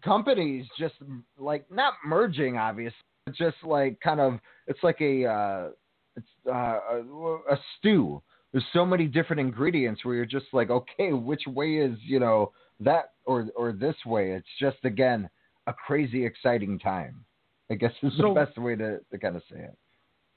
companies 0.03 0.67
just 0.79 0.95
like 1.39 1.71
not 1.71 1.95
merging 2.05 2.57
obviously, 2.57 2.97
just 3.33 3.57
like 3.63 3.99
kind 4.01 4.21
of 4.21 4.39
it's 4.67 4.81
like 4.83 5.01
a 5.01 5.27
uh 5.27 5.69
it's 6.17 6.27
uh, 6.47 6.53
a, 6.53 7.39
a 7.51 7.59
stew. 7.79 8.23
There's 8.53 8.65
so 8.73 8.87
many 8.87 9.07
different 9.07 9.41
ingredients 9.41 10.05
where 10.05 10.15
you're 10.15 10.27
just 10.27 10.47
like, 10.53 10.71
okay, 10.71 11.13
which 11.13 11.43
way 11.47 11.79
is, 11.79 11.99
you 12.07 12.21
know, 12.21 12.53
that 12.81 13.13
or 13.25 13.49
or 13.57 13.73
this 13.73 13.97
way? 14.07 14.31
It's 14.33 14.47
just 14.61 14.77
again 14.85 15.29
a 15.67 15.73
crazy 15.73 16.25
exciting 16.25 16.79
time. 16.79 17.25
I 17.71 17.75
guess 17.75 17.93
is 18.03 18.13
So- 18.19 18.35
the 18.35 18.45
best 18.45 18.59
way 18.59 18.77
to, 18.77 19.01
to 19.11 19.19
kind 19.19 19.37
of 19.37 19.43
say 19.51 19.61
it. 19.61 19.77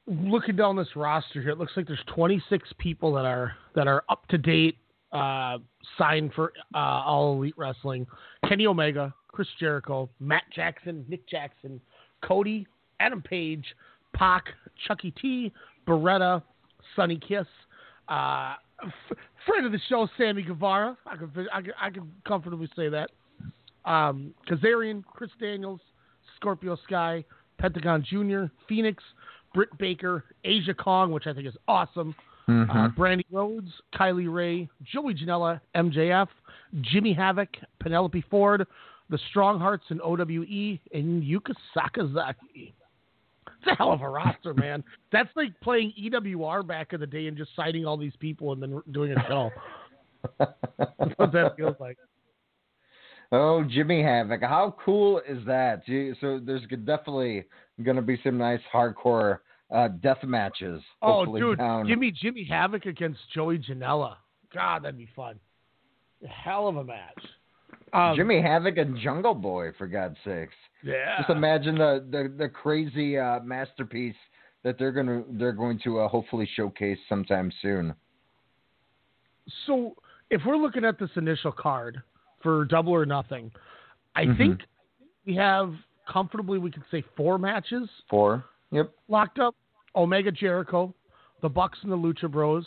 looking 0.07 0.55
down 0.55 0.75
this 0.78 0.95
roster 0.95 1.41
here, 1.41 1.51
it 1.51 1.57
looks 1.57 1.73
like 1.75 1.86
there's 1.88 2.03
26 2.07 2.69
people 2.78 3.11
that 3.13 3.25
are 3.25 3.53
that 3.75 3.88
are 3.88 4.03
up 4.09 4.25
to 4.30 4.38
date, 4.38 4.78
uh, 5.11 5.57
signed 5.97 6.32
for 6.34 6.53
uh, 6.73 6.78
All 6.78 7.34
Elite 7.38 7.53
Wrestling. 7.57 8.07
Kenny 8.47 8.65
Omega, 8.67 9.13
Chris 9.28 9.47
Jericho, 9.59 10.09
Matt 10.21 10.43
Jackson, 10.55 11.05
Nick 11.09 11.28
Jackson, 11.28 11.82
Cody, 12.23 12.65
Adam 13.01 13.21
Page, 13.21 13.65
Pac, 14.13 14.45
Chuckie 14.88 15.11
T, 15.11 15.51
Beretta, 15.86 16.41
Sonny 16.95 17.17
Kiss, 17.19 17.45
uh, 18.07 18.55
f- 18.84 19.17
friend 19.45 19.65
of 19.65 19.73
the 19.73 19.80
show, 19.89 20.07
Sammy 20.17 20.41
Guevara. 20.43 20.97
I 21.05 21.17
can 21.17 21.32
I 21.53 21.61
can, 21.61 21.73
I 21.82 21.89
can 21.89 22.11
comfortably 22.25 22.69
say 22.78 22.88
that. 22.89 23.09
Um, 23.88 24.33
Kazarian, 24.47 25.03
Chris 25.05 25.31
Daniels, 25.39 25.79
Scorpio 26.35 26.77
Sky, 26.85 27.23
Pentagon 27.57 28.05
Jr., 28.07 28.45
Fenix, 28.69 29.03
Britt 29.55 29.75
Baker, 29.79 30.25
Aja 30.45 30.73
Kong, 30.73 31.11
which 31.11 31.25
I 31.25 31.33
think 31.33 31.47
is 31.47 31.55
awesome. 31.67 32.13
Uh, 32.49 32.88
Brandi 32.97 33.25
Rhodes, 33.29 33.71
Kylie 33.93 34.33
Rae, 34.33 34.69
Joey 34.83 35.13
Janela, 35.13 35.59
MJF, 35.75 36.27
Jimmy 36.79 37.11
Havoc, 37.11 37.49
Penelope 37.81 38.23
Ford, 38.29 38.65
the 39.09 39.19
Strong 39.29 39.59
Hearts 39.59 39.83
in 39.89 39.99
OWE, 39.99 40.79
and 40.93 41.23
Yuka 41.23 41.53
Sakazaki. 41.75 42.73
It's 43.47 43.67
a 43.67 43.75
hell 43.75 43.91
of 43.91 44.01
a 44.01 44.09
roster, 44.09 44.53
man. 44.55 44.81
That's 45.11 45.29
like 45.35 45.59
playing 45.61 45.93
EWR 46.01 46.65
back 46.65 46.93
in 46.93 47.01
the 47.01 47.07
day 47.07 47.27
and 47.27 47.35
just 47.35 47.51
citing 47.55 47.85
all 47.85 47.97
these 47.97 48.15
people 48.19 48.53
and 48.53 48.61
then 48.61 48.81
doing 48.91 49.11
a 49.11 49.27
show. 49.27 49.49
That's 50.39 51.13
what 51.17 51.31
that 51.33 51.55
feels 51.57 51.75
like. 51.79 51.97
Oh, 53.32 53.63
Jimmy 53.63 54.01
Havoc. 54.01 54.41
How 54.41 54.75
cool 54.84 55.21
is 55.28 55.45
that? 55.45 55.82
So 56.21 56.39
there's 56.43 56.61
definitely 56.86 57.45
going 57.84 57.97
to 57.97 58.01
be 58.01 58.19
some 58.23 58.38
nice 58.38 58.61
hardcore 58.73 59.39
uh, 59.69 59.89
death 59.89 60.23
matches. 60.23 60.82
Oh, 61.01 61.25
dude, 61.38 61.57
down. 61.57 61.88
give 61.88 61.99
me 61.99 62.11
Jimmy 62.11 62.45
Havoc 62.45 62.86
against 62.86 63.19
Joey 63.34 63.59
Janela. 63.59 64.15
God, 64.53 64.84
that'd 64.84 64.97
be 64.97 65.09
fun. 65.15 65.39
Hell 66.28 66.67
of 66.67 66.78
a 66.78 66.84
match. 66.84 67.25
Um, 67.93 68.15
Jimmy 68.15 68.41
Havoc 68.41 68.78
and 68.78 68.97
Jungle 68.99 69.34
Boy, 69.34 69.71
for 69.78 69.88
God's 69.88 70.17
sakes. 70.25 70.53
Yeah. 70.84 71.17
Just 71.17 71.30
imagine 71.30 71.78
the 71.78 72.05
the, 72.09 72.34
the 72.38 72.49
crazy 72.49 73.17
uh, 73.17 73.39
masterpiece 73.41 74.15
that 74.63 74.78
they're 74.80 74.91
gonna 74.91 75.23
they're 75.32 75.53
going 75.53 75.80
to 75.84 75.99
uh, 75.99 76.07
hopefully 76.07 76.49
showcase 76.55 76.97
sometime 77.07 77.51
soon. 77.61 77.93
So 79.65 79.95
if 80.30 80.41
we're 80.45 80.57
looking 80.57 80.86
at 80.86 80.99
this 80.99 81.09
initial 81.15 81.51
card 81.51 82.01
for 82.41 82.65
Double 82.65 82.93
or 82.93 83.05
Nothing, 83.05 83.51
I 84.15 84.25
Mhm. 84.25 84.38
think 84.38 84.61
we 85.25 85.35
have 85.35 85.73
comfortably 86.07 86.57
we 86.57 86.71
could 86.71 86.85
say 86.89 87.01
four 87.15 87.38
matches 87.38 87.89
Four. 88.09 88.45
Yep. 88.71 88.91
locked 89.07 89.39
up. 89.39 89.55
Omega 89.95 90.31
Jericho, 90.31 90.93
the 91.41 91.49
Bucks 91.49 91.79
and 91.83 91.91
the 91.91 91.97
Lucha 91.97 92.29
Bros, 92.31 92.65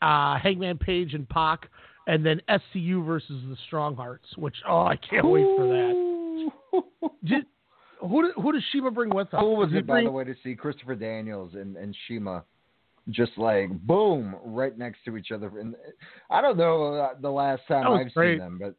uh, 0.00 0.38
Hangman 0.38 0.78
Page 0.78 1.14
and 1.14 1.28
Pac, 1.28 1.68
and 2.06 2.24
then 2.24 2.40
SCU 2.48 3.04
versus 3.04 3.42
the 3.48 3.56
Strong 3.66 3.96
Hearts. 3.96 4.26
Which 4.36 4.56
oh, 4.66 4.80
I 4.86 4.96
can't 4.96 5.26
wait 5.26 5.46
for 5.56 5.66
that. 5.66 6.16
Did, 7.24 7.46
who 8.00 8.22
did, 8.22 8.34
who 8.36 8.52
does 8.52 8.62
CIMA 8.72 8.90
bring 8.90 9.10
with 9.10 9.28
her? 9.30 9.38
Cool 9.38 9.56
was 9.56 9.72
it, 9.72 9.86
by 9.86 10.02
the 10.02 10.10
way, 10.10 10.24
to 10.24 10.34
see 10.42 10.54
Christopher 10.54 10.94
Daniels 10.94 11.54
and, 11.54 11.76
and 11.76 11.96
CIMA 12.06 12.44
just 13.10 13.32
like 13.36 13.70
boom 13.82 14.36
right 14.44 14.76
next 14.76 14.98
to 15.04 15.16
each 15.16 15.30
other. 15.30 15.58
And 15.58 15.74
I 16.30 16.40
don't 16.40 16.56
know 16.56 16.94
uh, 16.94 17.14
the 17.20 17.30
last 17.30 17.62
time 17.68 17.86
I've 17.86 18.12
great. 18.14 18.32
seen 18.32 18.38
them, 18.38 18.58
but 18.60 18.74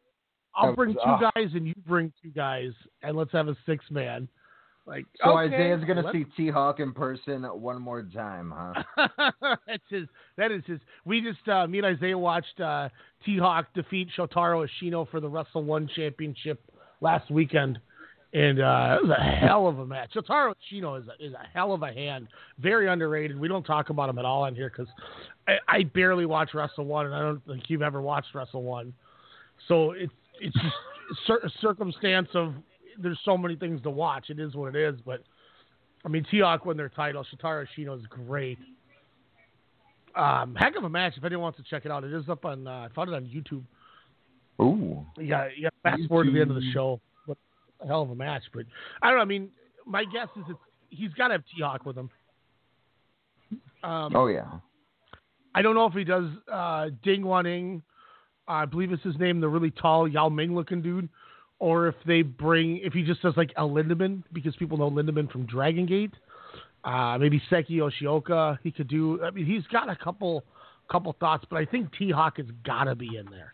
I'll 0.58 0.74
bring 0.74 0.94
two 0.94 1.00
ah. 1.04 1.30
guys 1.34 1.50
and 1.54 1.66
you 1.66 1.74
bring 1.86 2.12
two 2.22 2.30
guys, 2.30 2.72
and 3.02 3.16
let's 3.16 3.32
have 3.32 3.48
a 3.48 3.56
six 3.66 3.84
man. 3.90 4.28
Like 4.88 5.04
So 5.22 5.38
okay, 5.38 5.54
Isaiah's 5.54 5.84
gonna 5.84 6.02
let's- 6.02 6.16
see 6.16 6.24
T 6.36 6.48
Hawk 6.48 6.80
in 6.80 6.92
person 6.92 7.42
one 7.42 7.80
more 7.80 8.02
time, 8.02 8.54
huh? 8.56 9.30
That's 9.66 9.82
his. 9.90 10.08
That 10.38 10.50
is 10.50 10.62
his. 10.66 10.80
We 11.04 11.20
just 11.20 11.46
uh, 11.46 11.66
me 11.66 11.78
and 11.78 11.86
Isaiah 11.86 12.16
watched 12.16 12.58
uh, 12.58 12.88
T 13.24 13.36
Hawk 13.36 13.66
defeat 13.74 14.08
Shotaro 14.16 14.66
Ashino 14.66 15.08
for 15.10 15.20
the 15.20 15.28
Wrestle 15.28 15.62
One 15.62 15.90
Championship 15.94 16.62
last 17.02 17.30
weekend, 17.30 17.78
and 18.32 18.60
uh, 18.60 18.96
it 18.98 19.06
was 19.06 19.16
a 19.18 19.22
hell 19.22 19.68
of 19.68 19.78
a 19.78 19.86
match. 19.86 20.14
Shotaro 20.14 20.54
Ashino 20.54 20.98
is 20.98 21.06
a, 21.06 21.24
is 21.24 21.34
a 21.34 21.46
hell 21.52 21.74
of 21.74 21.82
a 21.82 21.92
hand, 21.92 22.28
very 22.58 22.88
underrated. 22.88 23.38
We 23.38 23.48
don't 23.48 23.64
talk 23.64 23.90
about 23.90 24.08
him 24.08 24.18
at 24.18 24.24
all 24.24 24.44
on 24.44 24.54
here 24.54 24.70
because 24.70 24.90
I, 25.46 25.58
I 25.68 25.82
barely 25.82 26.24
watch 26.24 26.54
Wrestle 26.54 26.86
One, 26.86 27.04
and 27.04 27.14
I 27.14 27.20
don't 27.20 27.44
think 27.46 27.64
you've 27.68 27.82
ever 27.82 28.00
watched 28.00 28.34
Wrestle 28.34 28.62
One. 28.62 28.94
So 29.66 29.90
it's 29.90 30.12
it's 30.40 30.54
just 30.54 30.74
cir- 31.26 31.50
circumstance 31.60 32.28
of 32.34 32.54
there's 33.00 33.18
so 33.24 33.36
many 33.36 33.56
things 33.56 33.82
to 33.82 33.90
watch. 33.90 34.30
It 34.30 34.40
is 34.40 34.54
what 34.54 34.74
it 34.74 34.80
is, 34.80 35.00
but 35.04 35.22
I 36.04 36.08
mean, 36.08 36.26
T-Hawk 36.30 36.64
won 36.64 36.76
their 36.76 36.88
title. 36.88 37.24
Shotaro 37.24 37.66
Ashino 37.66 37.98
is 37.98 38.06
great. 38.06 38.58
Um, 40.16 40.54
heck 40.54 40.76
of 40.76 40.84
a 40.84 40.88
match. 40.88 41.14
If 41.16 41.24
anyone 41.24 41.44
wants 41.44 41.58
to 41.58 41.64
check 41.68 41.84
it 41.84 41.90
out, 41.90 42.04
it 42.04 42.12
is 42.12 42.28
up 42.28 42.44
on. 42.44 42.66
Uh, 42.66 42.70
I 42.70 42.88
found 42.94 43.10
it 43.10 43.14
on 43.14 43.24
YouTube. 43.24 43.62
Ooh. 44.60 45.06
Yeah, 45.16 45.48
got 45.62 45.74
fast 45.82 46.08
forward 46.08 46.24
to 46.24 46.32
the 46.32 46.40
end 46.40 46.50
of 46.50 46.56
the 46.56 46.72
show. 46.72 47.00
What 47.26 47.38
a 47.80 47.86
hell 47.86 48.02
of 48.02 48.10
a 48.10 48.14
match! 48.14 48.42
But 48.52 48.64
I 49.02 49.08
don't 49.08 49.18
know. 49.18 49.22
I 49.22 49.26
mean, 49.26 49.50
my 49.86 50.04
guess 50.04 50.28
is 50.36 50.44
it's, 50.48 50.58
he's 50.90 51.12
got 51.12 51.28
to 51.28 51.34
have 51.34 51.44
T 51.54 51.62
Hawk 51.62 51.86
with 51.86 51.96
him. 51.96 52.10
Um, 53.84 54.16
oh 54.16 54.26
yeah. 54.26 54.46
I 55.54 55.62
don't 55.62 55.74
know 55.74 55.86
if 55.86 55.92
he 55.92 56.04
does 56.04 56.26
uh, 56.52 56.88
Ding 57.02 57.24
Waning. 57.24 57.82
I 58.48 58.64
believe 58.64 58.92
it's 58.92 59.02
his 59.02 59.18
name, 59.18 59.40
the 59.40 59.48
really 59.48 59.70
tall 59.70 60.08
Yao 60.08 60.28
Ming 60.28 60.54
looking 60.54 60.82
dude, 60.82 61.08
or 61.58 61.86
if 61.88 61.94
they 62.06 62.22
bring 62.22 62.78
if 62.78 62.92
he 62.92 63.02
just 63.02 63.22
does 63.22 63.36
like 63.36 63.52
El 63.56 63.70
Lindaman 63.70 64.22
because 64.32 64.56
people 64.56 64.78
know 64.78 64.90
Lindaman 64.90 65.30
from 65.30 65.46
Dragon 65.46 65.86
Gate. 65.86 66.14
Uh, 66.84 67.18
maybe 67.18 67.42
Seiki 67.50 67.72
Yoshioka. 67.72 68.58
He 68.62 68.70
could 68.70 68.88
do. 68.88 69.22
I 69.22 69.30
mean, 69.30 69.44
he's 69.44 69.64
got 69.72 69.90
a 69.90 69.96
couple 69.96 70.44
couple 70.90 71.14
thoughts, 71.20 71.44
but 71.50 71.56
I 71.56 71.64
think 71.64 71.90
T 71.98 72.10
Hawk 72.10 72.38
has 72.38 72.46
got 72.64 72.84
to 72.84 72.94
be 72.94 73.16
in 73.16 73.26
there. 73.30 73.52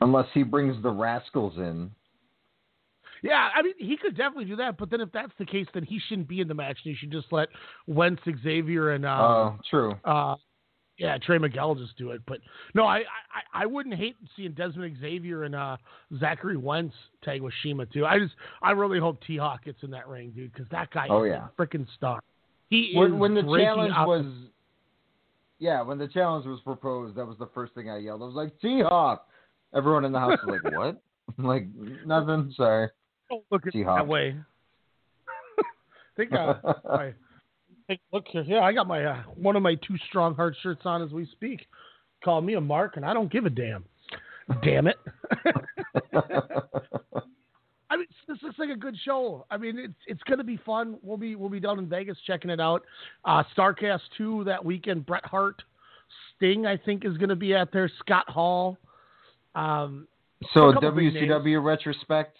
Unless 0.00 0.26
he 0.32 0.42
brings 0.42 0.80
the 0.82 0.90
Rascals 0.90 1.58
in. 1.58 1.90
Yeah, 3.22 3.50
I 3.54 3.62
mean, 3.62 3.74
he 3.78 3.96
could 3.96 4.16
definitely 4.16 4.46
do 4.46 4.56
that. 4.56 4.78
But 4.78 4.90
then, 4.90 5.00
if 5.00 5.12
that's 5.12 5.32
the 5.38 5.44
case, 5.44 5.66
then 5.74 5.84
he 5.84 6.00
shouldn't 6.08 6.28
be 6.28 6.40
in 6.40 6.48
the 6.48 6.54
match. 6.54 6.78
And 6.84 6.92
you 6.92 6.96
should 6.98 7.12
just 7.12 7.26
let 7.30 7.48
Wentz, 7.86 8.22
Xavier, 8.42 8.90
and 8.92 9.04
Oh, 9.04 9.08
uh, 9.58 9.62
true. 9.68 9.94
uh, 10.04 10.34
yeah, 11.02 11.18
Trey 11.18 11.36
Miguel 11.38 11.74
just 11.74 11.96
do 11.98 12.12
it. 12.12 12.22
But 12.26 12.38
no, 12.74 12.84
I, 12.84 12.98
I 12.98 13.62
I 13.62 13.66
wouldn't 13.66 13.96
hate 13.96 14.14
seeing 14.36 14.52
Desmond 14.52 14.96
Xavier 15.00 15.42
and 15.44 15.54
uh, 15.54 15.76
Zachary 16.20 16.56
Wentz 16.56 16.94
tag 17.24 17.42
with 17.42 17.52
CIMA 17.62 17.86
too. 17.86 18.06
I 18.06 18.18
just 18.20 18.34
I 18.62 18.70
really 18.70 19.00
hope 19.00 19.20
T 19.26 19.36
Hawk 19.36 19.64
gets 19.64 19.82
in 19.82 19.90
that 19.90 20.06
ring, 20.08 20.30
dude, 20.34 20.52
because 20.52 20.68
that 20.70 20.90
guy 20.92 21.08
Oh, 21.10 21.24
is 21.24 21.30
yeah. 21.32 21.48
a 21.48 21.60
freaking 21.60 21.86
star. 21.96 22.22
He 22.70 22.92
when, 22.94 23.14
is 23.14 23.18
when 23.20 23.34
the 23.34 23.42
challenge 23.42 23.92
out- 23.96 24.06
was 24.08 24.26
yeah 25.58 25.82
when 25.82 25.98
the 25.98 26.08
challenge 26.08 26.46
was 26.46 26.60
proposed 26.60 27.14
that 27.16 27.26
was 27.26 27.36
the 27.38 27.48
first 27.54 27.72
thing 27.74 27.88
i 27.88 27.96
yelled 27.96 28.20
i 28.20 28.24
was 28.24 28.34
like 28.34 28.58
t-hawk 28.60 29.28
everyone 29.74 30.04
in 30.04 30.10
the 30.10 30.18
house 30.18 30.36
was 30.44 30.58
like 30.64 30.72
what 30.76 31.00
I'm 31.38 31.44
like 31.44 31.66
nothing 32.04 32.52
sorry 32.56 32.88
Don't 33.30 33.44
look 33.52 33.64
at 33.66 33.72
T-Hawk. 33.72 33.98
that 33.98 34.08
way. 34.08 34.34
think 36.16 36.32
uh, 36.32 36.54
I, 36.90 37.14
think, 37.86 38.00
look 38.12 38.24
here. 38.28 38.44
Yeah, 38.46 38.60
I 38.60 38.72
got 38.72 38.86
my 38.86 39.04
uh, 39.04 39.22
one 39.36 39.56
of 39.56 39.62
my 39.62 39.74
two 39.76 39.96
strong 40.08 40.34
heart 40.34 40.56
shirts 40.62 40.82
on 40.84 41.02
as 41.02 41.10
we 41.10 41.26
speak. 41.32 41.66
Call 42.24 42.40
me 42.40 42.54
a 42.54 42.60
mark, 42.60 42.96
and 42.96 43.04
I 43.04 43.12
don't 43.12 43.30
give 43.30 43.46
a 43.46 43.50
damn. 43.50 43.84
Damn 44.62 44.86
it. 44.86 44.96
I 47.90 47.96
mean, 47.96 48.06
this 48.26 48.38
looks 48.42 48.58
like 48.58 48.70
a 48.70 48.76
good 48.76 48.96
show. 49.04 49.44
I 49.50 49.56
mean, 49.56 49.78
it's 49.78 49.94
it's 50.06 50.22
going 50.22 50.38
to 50.38 50.44
be 50.44 50.56
fun. 50.64 50.98
We'll 51.02 51.16
be 51.16 51.36
we'll 51.36 51.50
be 51.50 51.60
down 51.60 51.78
in 51.78 51.88
Vegas 51.88 52.16
checking 52.26 52.50
it 52.50 52.60
out. 52.60 52.84
Uh, 53.24 53.42
Starcast 53.56 54.00
two 54.16 54.44
that 54.44 54.64
weekend. 54.64 55.04
Bret 55.04 55.24
Hart, 55.26 55.62
Sting, 56.36 56.66
I 56.66 56.76
think 56.76 57.04
is 57.04 57.16
going 57.18 57.28
to 57.28 57.36
be 57.36 57.54
out 57.54 57.72
there. 57.72 57.90
Scott 57.98 58.28
Hall. 58.28 58.78
Um, 59.54 60.08
so 60.54 60.68
a 60.68 60.72
couple 60.74 60.92
big 60.92 61.14
names. 61.14 61.30
wcw 61.30 61.62
retrospect 61.62 62.36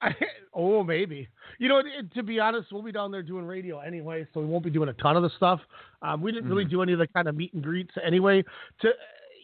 I, 0.00 0.14
oh, 0.54 0.82
maybe. 0.84 1.28
You 1.58 1.68
know, 1.68 1.78
it, 1.78 2.12
to 2.14 2.22
be 2.22 2.38
honest, 2.40 2.72
we'll 2.72 2.82
be 2.82 2.92
down 2.92 3.10
there 3.10 3.22
doing 3.22 3.44
radio 3.44 3.80
anyway, 3.80 4.26
so 4.32 4.40
we 4.40 4.46
won't 4.46 4.64
be 4.64 4.70
doing 4.70 4.88
a 4.88 4.92
ton 4.94 5.16
of 5.16 5.22
the 5.22 5.30
stuff. 5.36 5.60
Um, 6.02 6.20
we 6.20 6.32
didn't 6.32 6.48
really 6.48 6.64
do 6.64 6.82
any 6.82 6.92
of 6.92 6.98
the 6.98 7.06
kind 7.08 7.28
of 7.28 7.36
meet 7.36 7.52
and 7.54 7.62
greets 7.62 7.92
anyway. 8.04 8.44
To, 8.82 8.90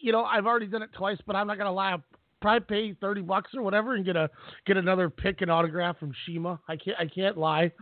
you 0.02 0.12
know, 0.12 0.24
I've 0.24 0.46
already 0.46 0.66
done 0.66 0.82
it 0.82 0.90
twice, 0.92 1.18
but 1.26 1.36
I'm 1.36 1.46
not 1.46 1.58
gonna 1.58 1.72
lie. 1.72 1.90
I'll 1.90 2.02
probably 2.40 2.60
pay 2.60 2.96
thirty 3.00 3.22
bucks 3.22 3.52
or 3.54 3.62
whatever 3.62 3.94
and 3.94 4.04
get 4.04 4.16
a 4.16 4.30
get 4.66 4.76
another 4.76 5.10
pick 5.10 5.40
and 5.40 5.50
autograph 5.50 5.98
from 5.98 6.12
CIMA. 6.26 6.60
I 6.68 6.76
can't 6.76 6.98
I 6.98 7.06
can't 7.06 7.36
lie. 7.38 7.72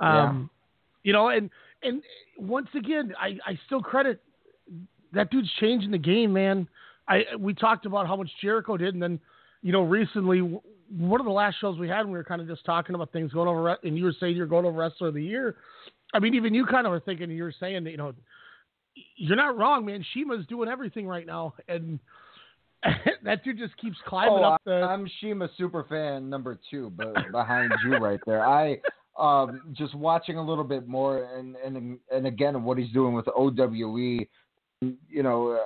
Um, 0.00 0.50
You 1.02 1.12
know, 1.12 1.28
and 1.30 1.50
and 1.82 2.02
once 2.38 2.68
again, 2.76 3.14
I 3.18 3.38
I 3.46 3.58
still 3.66 3.80
credit 3.80 4.20
that 5.12 5.30
dude's 5.30 5.50
changing 5.60 5.90
the 5.90 5.98
game, 5.98 6.32
man. 6.32 6.68
I 7.08 7.22
we 7.38 7.54
talked 7.54 7.86
about 7.86 8.06
how 8.06 8.16
much 8.16 8.30
Jericho 8.40 8.76
did, 8.76 8.94
and 8.94 9.02
then 9.02 9.18
you 9.62 9.72
know 9.72 9.82
recently 9.82 10.60
one 10.98 11.20
of 11.20 11.26
the 11.26 11.32
last 11.32 11.56
shows 11.60 11.78
we 11.78 11.88
had, 11.88 12.06
we 12.06 12.12
were 12.12 12.24
kind 12.24 12.40
of 12.40 12.48
just 12.48 12.64
talking 12.64 12.94
about 12.94 13.12
things 13.12 13.32
going 13.32 13.48
over, 13.48 13.76
and 13.82 13.96
you 13.96 14.04
were 14.04 14.14
saying 14.18 14.36
you're 14.36 14.46
going 14.46 14.64
over 14.64 14.76
wrestler 14.76 15.08
of 15.08 15.14
the 15.14 15.24
year. 15.24 15.56
I 16.14 16.18
mean, 16.18 16.34
even 16.34 16.54
you 16.54 16.66
kind 16.66 16.86
of 16.86 16.90
were 16.90 17.00
thinking 17.00 17.30
you 17.30 17.42
were 17.42 17.54
saying 17.58 17.84
that 17.84 17.90
you 17.90 17.96
know 17.96 18.12
you're 19.16 19.36
not 19.36 19.56
wrong, 19.56 19.86
man. 19.86 20.04
CIMA's 20.12 20.46
doing 20.46 20.68
everything 20.68 21.06
right 21.06 21.26
now, 21.26 21.54
and 21.68 21.98
that 23.24 23.44
dude 23.44 23.58
just 23.58 23.76
keeps 23.78 23.96
climbing 24.06 24.44
oh, 24.44 24.54
up 24.54 24.62
the. 24.64 24.72
i'm 24.72 25.08
CIMA 25.20 25.48
super 25.56 25.84
fan 25.88 26.28
number 26.28 26.58
two 26.70 26.90
but 26.96 27.14
behind 27.30 27.72
you 27.84 27.96
right 27.98 28.20
there 28.26 28.44
i 28.44 28.76
um 29.18 29.62
just 29.72 29.94
watching 29.94 30.36
a 30.36 30.44
little 30.44 30.64
bit 30.64 30.88
more 30.88 31.24
and 31.36 31.54
and 31.56 31.98
and 32.10 32.26
again 32.26 32.64
what 32.64 32.78
he's 32.78 32.92
doing 32.92 33.14
with 33.14 33.26
owe 33.36 33.50
you 34.80 35.22
know 35.22 35.52
uh, 35.52 35.58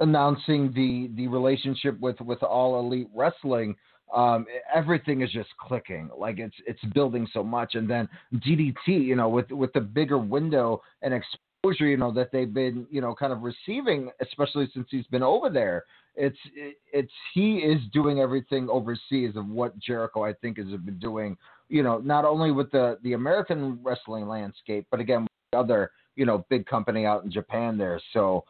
announcing 0.00 0.70
the 0.74 1.10
the 1.16 1.26
relationship 1.28 1.98
with 2.00 2.20
with 2.20 2.42
all 2.42 2.78
elite 2.78 3.08
wrestling 3.14 3.74
um 4.14 4.46
everything 4.74 5.22
is 5.22 5.30
just 5.30 5.50
clicking. 5.58 6.10
Like 6.16 6.38
it's 6.38 6.54
it's 6.66 6.82
building 6.94 7.26
so 7.32 7.42
much. 7.42 7.74
And 7.74 7.88
then 7.88 8.08
ddt 8.34 8.86
you 8.86 9.16
know 9.16 9.28
with 9.28 9.50
with 9.50 9.72
the 9.72 9.80
bigger 9.80 10.18
window 10.18 10.82
and 11.02 11.14
exposure 11.14 11.86
you 11.86 11.96
know 11.96 12.12
that 12.12 12.30
they've 12.32 12.52
been 12.52 12.86
you 12.90 13.00
know 13.00 13.14
kind 13.14 13.32
of 13.32 13.42
receiving 13.42 14.10
especially 14.20 14.68
since 14.74 14.86
he's 14.90 15.06
been 15.06 15.22
over 15.22 15.50
there 15.50 15.84
it's 16.14 16.38
it, 16.54 16.76
it's 16.92 17.12
he 17.34 17.56
is 17.56 17.80
doing 17.92 18.20
everything 18.20 18.68
overseas 18.70 19.34
of 19.34 19.48
what 19.48 19.76
jericho 19.78 20.24
i 20.24 20.32
think 20.34 20.56
has 20.56 20.68
been 20.68 20.98
doing 21.00 21.36
you 21.68 21.82
know 21.82 21.98
not 21.98 22.24
only 22.24 22.52
with 22.52 22.70
the 22.70 22.96
the 23.02 23.14
american 23.14 23.78
wrestling 23.82 24.28
landscape 24.28 24.86
but 24.90 25.00
again 25.00 25.22
with 25.22 25.30
the 25.52 25.58
other 25.58 25.90
you 26.14 26.24
know 26.24 26.44
big 26.48 26.66
company 26.66 27.06
out 27.06 27.24
in 27.24 27.30
japan 27.30 27.78
there. 27.78 28.00
So 28.12 28.44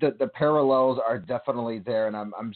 the 0.00 0.14
the 0.18 0.28
parallels 0.28 0.98
are 1.06 1.18
definitely 1.18 1.80
there, 1.80 2.06
and 2.06 2.16
I'm 2.16 2.32
I'm 2.38 2.54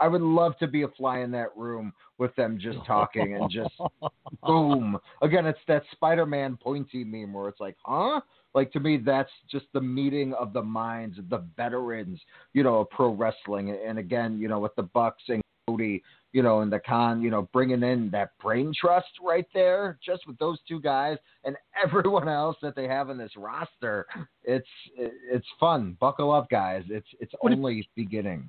I 0.00 0.08
would 0.08 0.22
love 0.22 0.56
to 0.58 0.66
be 0.66 0.82
a 0.82 0.88
fly 0.88 1.20
in 1.20 1.30
that 1.32 1.56
room 1.56 1.92
with 2.18 2.34
them 2.36 2.58
just 2.60 2.78
talking 2.86 3.34
and 3.34 3.50
just 3.50 3.74
boom. 4.42 4.98
Again, 5.22 5.46
it's 5.46 5.58
that 5.68 5.82
Spider-Man 5.92 6.58
pointy 6.60 7.04
meme 7.04 7.32
where 7.32 7.48
it's 7.48 7.60
like, 7.60 7.76
huh? 7.84 8.20
Like 8.54 8.72
to 8.72 8.80
me, 8.80 8.96
that's 8.96 9.30
just 9.50 9.66
the 9.72 9.80
meeting 9.80 10.32
of 10.34 10.52
the 10.52 10.62
minds 10.62 11.18
of 11.18 11.28
the 11.28 11.44
veterans, 11.56 12.20
you 12.54 12.62
know, 12.62 12.80
of 12.80 12.90
pro 12.90 13.14
wrestling. 13.14 13.76
And 13.86 13.98
again, 13.98 14.38
you 14.38 14.48
know, 14.48 14.58
with 14.58 14.74
the 14.74 14.82
Bucks 14.82 15.22
and 15.28 15.42
Cody, 15.68 16.02
you 16.32 16.42
know, 16.42 16.60
and 16.60 16.72
the 16.72 16.80
con, 16.80 17.22
you 17.22 17.30
know, 17.30 17.48
bringing 17.52 17.82
in 17.82 18.10
that 18.10 18.30
brain 18.40 18.72
trust 18.78 19.08
right 19.22 19.46
there, 19.54 19.98
just 20.04 20.26
with 20.26 20.38
those 20.38 20.58
two 20.66 20.80
guys 20.80 21.18
and 21.44 21.56
everyone 21.84 22.28
else 22.28 22.56
that 22.62 22.74
they 22.74 22.88
have 22.88 23.10
in 23.10 23.18
this 23.18 23.32
roster. 23.36 24.06
It's 24.42 24.68
it's 24.96 25.46
fun. 25.60 25.96
Buckle 26.00 26.32
up, 26.32 26.48
guys. 26.50 26.84
It's 26.88 27.08
it's 27.20 27.34
only 27.42 27.88
beginning. 27.94 28.48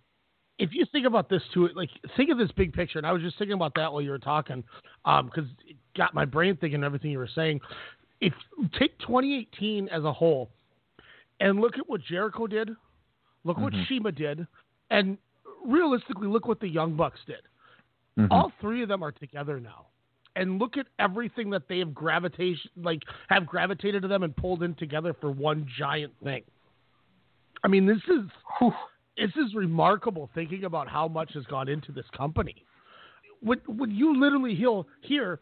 If 0.59 0.73
you 0.73 0.85
think 0.91 1.07
about 1.07 1.29
this 1.29 1.41
too, 1.53 1.69
like 1.73 1.89
think 2.17 2.29
of 2.29 2.37
this 2.37 2.51
big 2.51 2.73
picture, 2.73 2.99
and 2.99 3.07
I 3.07 3.11
was 3.11 3.21
just 3.21 3.37
thinking 3.37 3.53
about 3.53 3.73
that 3.75 3.91
while 3.91 4.01
you 4.01 4.11
were 4.11 4.19
talking, 4.19 4.63
because 5.05 5.45
it 5.65 5.77
got 5.95 6.13
my 6.13 6.25
brain 6.25 6.57
thinking 6.57 6.83
everything 6.83 7.11
you 7.11 7.17
were 7.17 7.29
saying. 7.33 7.61
If 8.21 8.33
take 8.77 8.99
2018 8.99 9.87
as 9.87 10.03
a 10.03 10.11
whole, 10.11 10.51
and 11.39 11.61
look 11.61 11.77
at 11.77 11.87
what 11.87 12.01
Jericho 12.01 12.45
did, 12.45 12.75
look 13.45 13.57
what 13.57 13.71
Mhm. 13.71 13.87
CIMA 13.87 14.11
did, 14.11 14.45
and 14.89 15.17
realistically 15.63 16.27
look 16.27 16.45
what 16.45 16.59
the 16.59 16.67
Young 16.67 16.95
Bucks 16.95 17.23
did. 17.25 17.41
Mhm. 18.17 18.27
All 18.29 18.49
three 18.59 18.81
of 18.81 18.89
them 18.89 19.01
are 19.01 19.13
together 19.13 19.61
now. 19.61 19.85
And 20.35 20.59
look 20.59 20.75
at 20.75 20.87
everything 20.99 21.49
that 21.51 21.69
they 21.69 21.79
have 21.79 21.93
gravitation 21.93 22.69
like 22.75 23.03
have 23.29 23.45
gravitated 23.45 24.01
to 24.01 24.09
them 24.09 24.23
and 24.23 24.35
pulled 24.35 24.61
in 24.63 24.75
together 24.75 25.13
for 25.13 25.31
one 25.31 25.65
giant 25.67 26.13
thing. 26.19 26.43
I 27.63 27.69
mean, 27.69 27.85
this 27.85 28.03
is 28.09 28.29
this 29.17 29.31
is 29.35 29.53
remarkable 29.53 30.29
thinking 30.33 30.63
about 30.63 30.87
how 30.87 31.07
much 31.07 31.33
has 31.33 31.43
gone 31.45 31.67
into 31.67 31.91
this 31.91 32.05
company. 32.15 32.63
Would 33.41 33.61
would 33.67 33.91
you 33.91 34.19
literally 34.19 34.55
hear 34.55 34.83
hear 35.01 35.39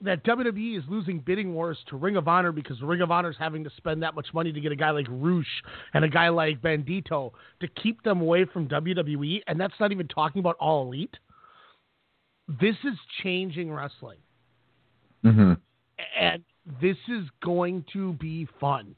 that 0.00 0.24
WWE 0.24 0.76
is 0.78 0.84
losing 0.88 1.18
bidding 1.20 1.54
wars 1.54 1.78
to 1.88 1.96
Ring 1.96 2.16
of 2.16 2.28
Honor 2.28 2.52
because 2.52 2.80
Ring 2.82 3.00
of 3.00 3.10
Honor 3.10 3.30
is 3.30 3.36
having 3.38 3.64
to 3.64 3.70
spend 3.76 4.02
that 4.02 4.14
much 4.14 4.26
money 4.34 4.52
to 4.52 4.60
get 4.60 4.72
a 4.72 4.76
guy 4.76 4.90
like 4.90 5.06
Rush 5.08 5.46
and 5.94 6.04
a 6.04 6.08
guy 6.08 6.28
like 6.28 6.60
Bandido 6.60 7.30
to 7.60 7.68
keep 7.82 8.02
them 8.02 8.20
away 8.20 8.44
from 8.44 8.68
WWE, 8.68 9.40
and 9.46 9.58
that's 9.58 9.72
not 9.80 9.92
even 9.92 10.08
talking 10.08 10.40
about 10.40 10.56
All 10.60 10.86
Elite. 10.86 11.16
This 12.60 12.76
is 12.84 12.98
changing 13.22 13.72
wrestling, 13.72 14.18
Mm-hmm. 15.24 15.52
and 16.20 16.44
this 16.82 16.98
is 17.08 17.24
going 17.42 17.84
to 17.94 18.12
be 18.14 18.46
fun. 18.60 18.94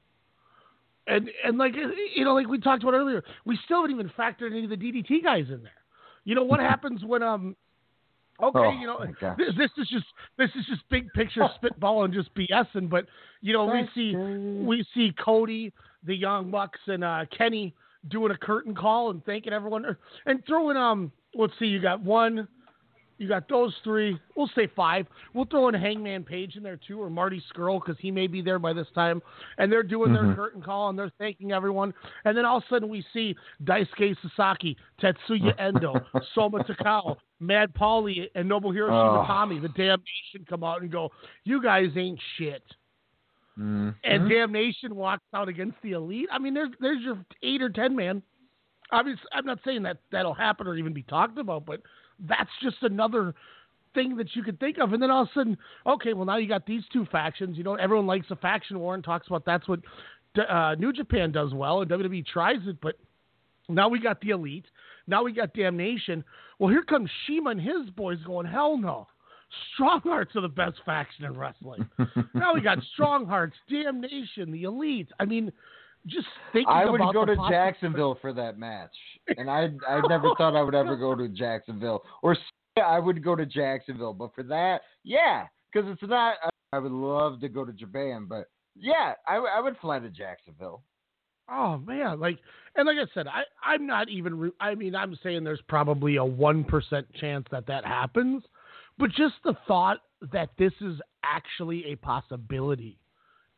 And 1.06 1.30
and 1.44 1.56
like 1.56 1.74
you 2.14 2.24
know, 2.24 2.34
like 2.34 2.48
we 2.48 2.58
talked 2.58 2.82
about 2.82 2.94
earlier, 2.94 3.22
we 3.44 3.58
still 3.64 3.82
haven't 3.82 3.92
even 3.92 4.10
factored 4.18 4.50
any 4.50 4.64
of 4.64 4.70
the 4.70 4.76
DDT 4.76 5.22
guys 5.22 5.44
in 5.48 5.62
there. 5.62 5.72
You 6.24 6.34
know 6.34 6.44
what 6.44 6.60
happens 6.72 7.04
when 7.04 7.22
um 7.22 7.56
Okay, 8.42 8.58
Oh, 8.58 8.70
you 8.70 8.86
know, 8.86 8.98
this, 9.38 9.54
this 9.56 9.70
is 9.78 9.88
just 9.88 10.04
this 10.36 10.50
is 10.58 10.66
just 10.66 10.82
big 10.90 11.10
picture 11.14 11.48
spitball 11.54 12.04
and 12.04 12.12
just 12.12 12.28
BSing. 12.34 12.90
But 12.90 13.06
you 13.40 13.52
know, 13.54 13.64
we 13.64 13.88
see 13.94 14.14
we 14.14 14.84
see 14.94 15.12
Cody, 15.18 15.72
the 16.04 16.14
Young 16.14 16.50
Bucks, 16.50 16.78
and 16.86 17.02
uh, 17.02 17.24
Kenny 17.36 17.74
doing 18.08 18.32
a 18.32 18.36
curtain 18.36 18.74
call 18.74 19.10
and 19.10 19.24
thanking 19.24 19.52
everyone 19.52 19.86
er, 19.86 19.98
and 20.26 20.44
throwing 20.46 20.76
um. 20.76 21.12
Let's 21.34 21.52
see, 21.58 21.66
you 21.66 21.82
got 21.82 22.00
one, 22.00 22.48
you 23.18 23.28
got 23.28 23.48
those 23.48 23.74
three. 23.82 24.18
We'll 24.36 24.50
say 24.54 24.66
five. 24.76 25.06
We'll 25.32 25.46
throw 25.46 25.68
in 25.68 25.74
Hangman 25.74 26.24
Page 26.24 26.56
in 26.56 26.62
there 26.62 26.76
too, 26.76 27.00
or 27.00 27.08
Marty 27.08 27.42
Scurll 27.52 27.80
because 27.80 27.96
he 28.00 28.10
may 28.10 28.26
be 28.26 28.42
there 28.42 28.58
by 28.58 28.72
this 28.72 28.88
time. 28.94 29.22
And 29.58 29.72
they're 29.72 29.82
doing 29.82 30.12
their 30.12 30.22
Mhm. 30.24 30.34
curtain 30.36 30.60
call 30.62 30.90
and 30.90 30.98
they're 30.98 31.12
thanking 31.18 31.52
everyone. 31.52 31.94
And 32.24 32.36
then 32.36 32.44
all 32.44 32.58
of 32.58 32.64
a 32.64 32.66
sudden 32.68 32.88
we 32.88 33.02
see 33.12 33.34
Daisuke 33.64 34.16
Sasaki, 34.20 34.76
Tetsuya 35.00 35.54
Endo, 35.58 35.94
Soma 36.34 36.62
Takao, 36.64 37.16
Mad 37.40 37.72
Paulie, 37.74 38.28
and 38.34 38.50
Nobuhiro 38.50 38.90
Oh. 38.90 39.24
Shimatani, 39.26 39.60
the 39.62 39.68
Damnation, 39.68 40.44
come 40.48 40.62
out 40.64 40.82
and 40.82 40.90
go, 40.90 41.10
"You 41.44 41.62
guys 41.62 41.96
ain't 41.96 42.20
shit." 42.36 42.62
Mhm. 43.58 43.94
And 44.04 44.28
Damnation 44.28 44.94
walks 44.94 45.24
out 45.32 45.48
against 45.48 45.80
the 45.82 45.92
Elite. 45.92 46.28
I 46.30 46.38
mean, 46.38 46.52
there's 46.52 46.70
there's 46.80 47.00
your 47.02 47.18
eight 47.42 47.62
or 47.62 47.70
ten 47.70 47.96
man. 47.96 48.22
Obviously, 48.92 49.26
I'm 49.32 49.46
not 49.46 49.58
saying 49.64 49.82
that 49.84 49.98
that'll 50.12 50.34
happen 50.34 50.66
or 50.66 50.76
even 50.76 50.92
be 50.92 51.02
talked 51.02 51.38
about, 51.38 51.64
but 51.66 51.80
that's 52.20 52.50
just 52.62 52.76
another 52.82 53.34
thing 53.94 54.16
that 54.16 54.34
you 54.34 54.42
could 54.42 54.60
think 54.60 54.78
of. 54.78 54.92
And 54.92 55.02
then 55.02 55.10
all 55.10 55.22
of 55.22 55.28
a 55.28 55.38
sudden, 55.38 55.58
okay, 55.86 56.12
well 56.12 56.26
now 56.26 56.36
you 56.36 56.48
got 56.48 56.66
these 56.66 56.82
two 56.92 57.06
factions. 57.06 57.56
You 57.56 57.64
know, 57.64 57.74
everyone 57.74 58.06
likes 58.06 58.26
a 58.30 58.36
faction 58.36 58.78
war 58.78 58.94
and 58.94 59.02
talks 59.02 59.26
about 59.26 59.44
that's 59.44 59.68
what 59.68 59.80
uh, 60.48 60.74
New 60.78 60.92
Japan 60.92 61.32
does 61.32 61.54
well, 61.54 61.80
and 61.80 61.90
WWE 61.90 62.26
tries 62.26 62.60
it, 62.66 62.76
but 62.80 62.96
now 63.68 63.88
we 63.88 64.00
got 64.00 64.20
the 64.20 64.30
Elite. 64.30 64.66
Now 65.06 65.22
we 65.22 65.32
got 65.32 65.54
Damnation. 65.54 66.24
Well, 66.58 66.70
here 66.70 66.82
comes 66.82 67.10
CIMA 67.26 67.50
and 67.50 67.60
his 67.60 67.90
boys 67.96 68.18
going, 68.24 68.46
hell 68.46 68.76
no. 68.76 69.06
Strong 69.74 70.00
Hearts 70.00 70.34
are 70.34 70.42
the 70.42 70.48
best 70.48 70.76
faction 70.84 71.24
in 71.24 71.38
wrestling. 71.38 71.88
now 72.34 72.54
we 72.54 72.60
got 72.60 72.78
Strong 72.94 73.26
Hearts, 73.26 73.56
Damnation, 73.70 74.50
the 74.50 74.64
Elite. 74.64 75.08
I 75.20 75.24
mean, 75.24 75.52
just 76.06 76.26
thinking 76.52 76.72
I 76.72 76.84
would 76.86 77.00
about 77.00 77.14
go 77.14 77.24
to 77.24 77.36
Jacksonville 77.48 78.18
for 78.20 78.32
that 78.32 78.58
match, 78.58 78.94
and 79.36 79.50
I 79.50 79.70
I 79.88 80.00
never 80.08 80.30
thought 80.36 80.56
I 80.56 80.62
would 80.62 80.74
ever 80.74 80.96
go 80.96 81.14
to 81.14 81.28
Jacksonville. 81.28 82.02
Or 82.22 82.36
I 82.84 82.98
would 82.98 83.22
go 83.22 83.34
to 83.34 83.46
Jacksonville, 83.46 84.12
but 84.12 84.34
for 84.34 84.42
that, 84.44 84.82
yeah, 85.04 85.46
because 85.72 85.90
it's 85.90 86.02
not. 86.02 86.36
I 86.72 86.78
would 86.78 86.92
love 86.92 87.40
to 87.40 87.48
go 87.48 87.64
to 87.64 87.72
Japan, 87.72 88.26
but 88.28 88.46
yeah, 88.74 89.14
I, 89.26 89.36
I 89.36 89.60
would 89.60 89.76
fly 89.78 89.98
to 89.98 90.10
Jacksonville. 90.10 90.82
Oh 91.50 91.78
man, 91.78 92.18
like 92.18 92.38
and 92.74 92.86
like 92.86 92.96
I 92.96 93.06
said, 93.14 93.26
I 93.26 93.42
I'm 93.64 93.86
not 93.86 94.08
even. 94.08 94.38
Re- 94.38 94.50
I 94.60 94.74
mean, 94.74 94.94
I'm 94.94 95.18
saying 95.22 95.44
there's 95.44 95.62
probably 95.68 96.16
a 96.16 96.24
one 96.24 96.64
percent 96.64 97.06
chance 97.14 97.46
that 97.50 97.66
that 97.66 97.84
happens, 97.84 98.42
but 98.98 99.10
just 99.10 99.34
the 99.44 99.54
thought 99.66 99.98
that 100.32 100.50
this 100.58 100.72
is 100.80 101.00
actually 101.24 101.92
a 101.92 101.96
possibility 101.96 102.98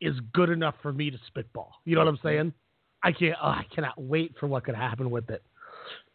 is 0.00 0.14
good 0.32 0.50
enough 0.50 0.74
for 0.82 0.92
me 0.92 1.10
to 1.10 1.18
spitball. 1.26 1.72
You 1.84 1.94
know 1.94 2.04
what 2.04 2.08
I'm 2.08 2.18
saying? 2.22 2.52
I 3.02 3.12
can't. 3.12 3.36
Oh, 3.42 3.48
I 3.48 3.64
cannot 3.74 4.00
wait 4.00 4.34
for 4.38 4.46
what 4.46 4.64
could 4.64 4.74
happen 4.74 5.10
with 5.10 5.30
it. 5.30 5.42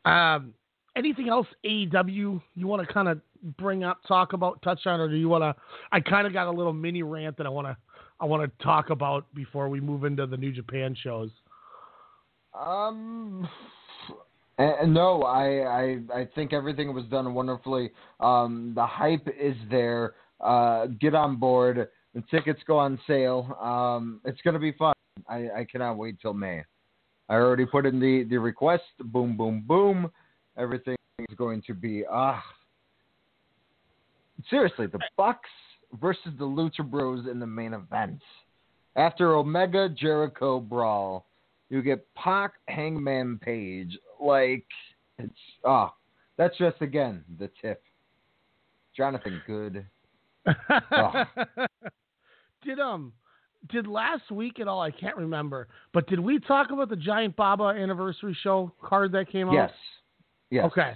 Um, 0.06 0.54
anything 0.96 1.30
else 1.30 1.48
AEW 1.66 2.42
you 2.56 2.68
want 2.68 2.86
to 2.86 2.94
kind 2.94 3.08
of 3.08 3.22
bring 3.58 3.84
up, 3.84 4.00
talk 4.08 4.34
about, 4.34 4.62
touch 4.62 4.86
on, 4.86 5.00
or 5.00 5.10
do 5.10 5.16
you 5.16 5.30
want 5.30 5.44
to? 5.44 5.56
I 5.92 6.00
kind 6.00 6.28
of 6.28 6.34
got 6.34 6.48
a 6.48 6.52
little 6.52 6.74
mini 6.74 7.04
rant 7.04 7.38
that 7.38 7.46
I 7.46 7.50
want 7.50 7.68
to. 7.68 7.78
I 8.20 8.26
want 8.26 8.44
to 8.44 8.64
talk 8.64 8.90
about 8.90 9.26
before 9.34 9.68
we 9.70 9.82
move 9.82 10.06
into 10.06 10.26
the 10.26 10.38
New 10.38 10.52
Japan 10.52 10.96
shows. 11.02 11.30
Um, 12.58 13.48
and 14.58 14.94
no, 14.94 15.24
I, 15.24 15.98
I 16.14 16.20
I 16.22 16.30
think 16.36 16.54
everything 16.54 16.94
was 16.94 17.06
done 17.06 17.34
wonderfully. 17.34 17.92
Um, 18.20 18.74
the 18.76 18.86
hype 18.86 19.28
is 19.40 19.56
there. 19.70 20.14
Uh, 20.40 20.88
get 21.00 21.16
on 21.16 21.38
board. 21.38 21.90
The 22.14 22.24
tickets 22.30 22.62
go 22.68 22.78
on 22.78 23.00
sale. 23.08 23.58
Um, 23.62 24.22
it's 24.26 24.42
gonna 24.42 24.60
be 24.60 24.72
fun. 24.74 24.94
I, 25.28 25.50
I 25.60 25.68
cannot 25.70 25.98
wait 25.98 26.20
till 26.22 26.34
May. 26.34 26.64
I 27.30 27.36
already 27.36 27.66
put 27.66 27.86
in 27.86 28.00
the 28.00 28.26
the 28.30 28.38
request. 28.38 28.84
Boom, 29.00 29.38
boom, 29.38 29.64
boom. 29.68 30.12
Everything 30.58 30.96
is 31.20 31.36
going 31.36 31.62
to 31.64 31.74
be 31.74 32.04
ah. 32.10 32.44
seriously, 34.50 34.88
the 34.88 35.00
Bucks 35.18 35.50
versus 36.00 36.32
the 36.38 36.46
Lucha 36.46 36.84
Bros 36.84 37.28
in 37.30 37.40
the 37.40 37.48
main 37.48 37.74
event. 37.74 38.22
After 38.96 39.36
Omega 39.36 39.90
Jericho 39.90 40.60
brawl, 40.60 41.26
you 41.70 41.82
get 41.82 42.06
Pac 42.14 42.54
Hangman 42.68 43.40
Page. 43.40 43.98
Like 44.22 44.66
it's 45.18 45.34
ah, 45.66 45.94
that's 46.38 46.58
just 46.58 46.82
again 46.82 47.24
the 47.40 47.50
tip. 47.62 47.82
Jonathan 48.96 49.42
Good. 49.48 49.86
Oh. 50.92 51.24
did 52.64 52.80
um 52.80 53.14
did 53.70 53.88
last 53.88 54.30
week 54.32 54.60
at 54.60 54.68
all? 54.68 54.82
I 54.82 54.92
can't 54.92 55.16
remember, 55.16 55.68
but 55.94 56.08
did 56.08 56.20
we 56.20 56.40
talk 56.40 56.72
about 56.72 56.90
the 56.90 56.96
Giant 56.98 57.36
Baba 57.36 57.66
anniversary 57.66 58.36
show 58.42 58.72
card 58.82 59.12
that 59.14 59.30
came 59.32 59.48
out? 59.50 59.54
Yes. 59.54 59.72
Yes. 60.50 60.66
Okay. 60.66 60.94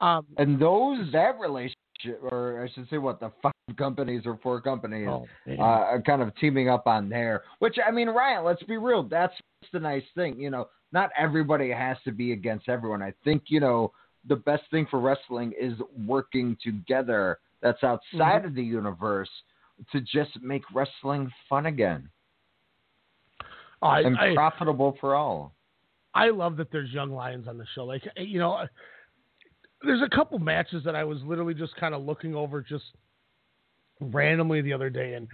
Um, 0.00 0.26
And 0.38 0.60
those 0.60 1.10
that 1.12 1.38
relationship, 1.38 2.22
or 2.22 2.62
I 2.62 2.72
should 2.72 2.88
say, 2.88 2.98
what 2.98 3.20
the 3.20 3.30
five 3.42 3.52
companies 3.76 4.22
or 4.24 4.38
four 4.42 4.60
companies, 4.60 5.08
Oh, 5.10 5.26
uh, 5.48 5.62
are 5.62 6.02
kind 6.02 6.22
of 6.22 6.34
teaming 6.36 6.68
up 6.68 6.86
on 6.86 7.08
there. 7.08 7.42
Which 7.58 7.76
I 7.86 7.90
mean, 7.90 8.08
Ryan, 8.08 8.44
let's 8.44 8.62
be 8.62 8.76
real. 8.78 9.02
That's 9.02 9.34
the 9.72 9.80
nice 9.80 10.04
thing. 10.14 10.38
You 10.40 10.50
know, 10.50 10.68
not 10.92 11.10
everybody 11.18 11.70
has 11.70 11.96
to 12.04 12.12
be 12.12 12.32
against 12.32 12.68
everyone. 12.68 13.02
I 13.02 13.12
think 13.24 13.44
you 13.48 13.60
know 13.60 13.92
the 14.26 14.36
best 14.36 14.64
thing 14.70 14.86
for 14.90 15.00
wrestling 15.00 15.52
is 15.60 15.74
working 16.06 16.56
together. 16.62 17.38
That's 17.62 17.82
outside 17.82 18.42
Mhm. 18.42 18.46
of 18.46 18.54
the 18.54 18.62
universe 18.62 19.30
to 19.92 20.00
just 20.00 20.40
make 20.42 20.62
wrestling 20.74 21.30
fun 21.48 21.66
again 21.66 22.08
I, 23.82 24.00
and 24.00 24.16
I, 24.18 24.34
profitable 24.34 24.96
for 25.00 25.14
all. 25.14 25.54
I 26.14 26.30
love 26.30 26.56
that 26.56 26.72
there's 26.72 26.90
young 26.90 27.10
lions 27.10 27.46
on 27.46 27.58
the 27.58 27.66
show. 27.74 27.84
Like 27.84 28.02
you 28.16 28.38
know, 28.38 28.64
there's 29.82 30.02
a 30.02 30.08
couple 30.14 30.38
matches 30.38 30.82
that 30.84 30.96
I 30.96 31.04
was 31.04 31.18
literally 31.22 31.54
just 31.54 31.76
kind 31.76 31.94
of 31.94 32.02
looking 32.02 32.34
over 32.34 32.62
just 32.62 32.84
randomly 34.00 34.62
the 34.62 34.72
other 34.72 34.88
day, 34.88 35.14
and 35.14 35.28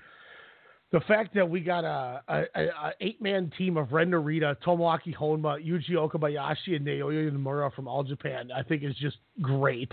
the 0.90 1.00
fact 1.00 1.34
that 1.34 1.48
we 1.48 1.60
got 1.60 1.84
a, 1.84 2.22
a, 2.28 2.44
a, 2.54 2.92
eight 3.00 3.20
man 3.22 3.50
team 3.56 3.76
of 3.76 3.92
Ren 3.92 4.10
Narita, 4.10 4.56
Tomoaki 4.64 5.16
Honma, 5.16 5.64
Yuji 5.64 5.92
Okabayashi, 5.92 6.76
and 6.76 6.86
Naoya 6.86 7.30
Nomura 7.30 7.72
from 7.72 7.88
All 7.88 8.02
Japan, 8.02 8.50
I 8.54 8.62
think 8.62 8.82
is 8.82 8.94
just 8.96 9.16
great. 9.40 9.92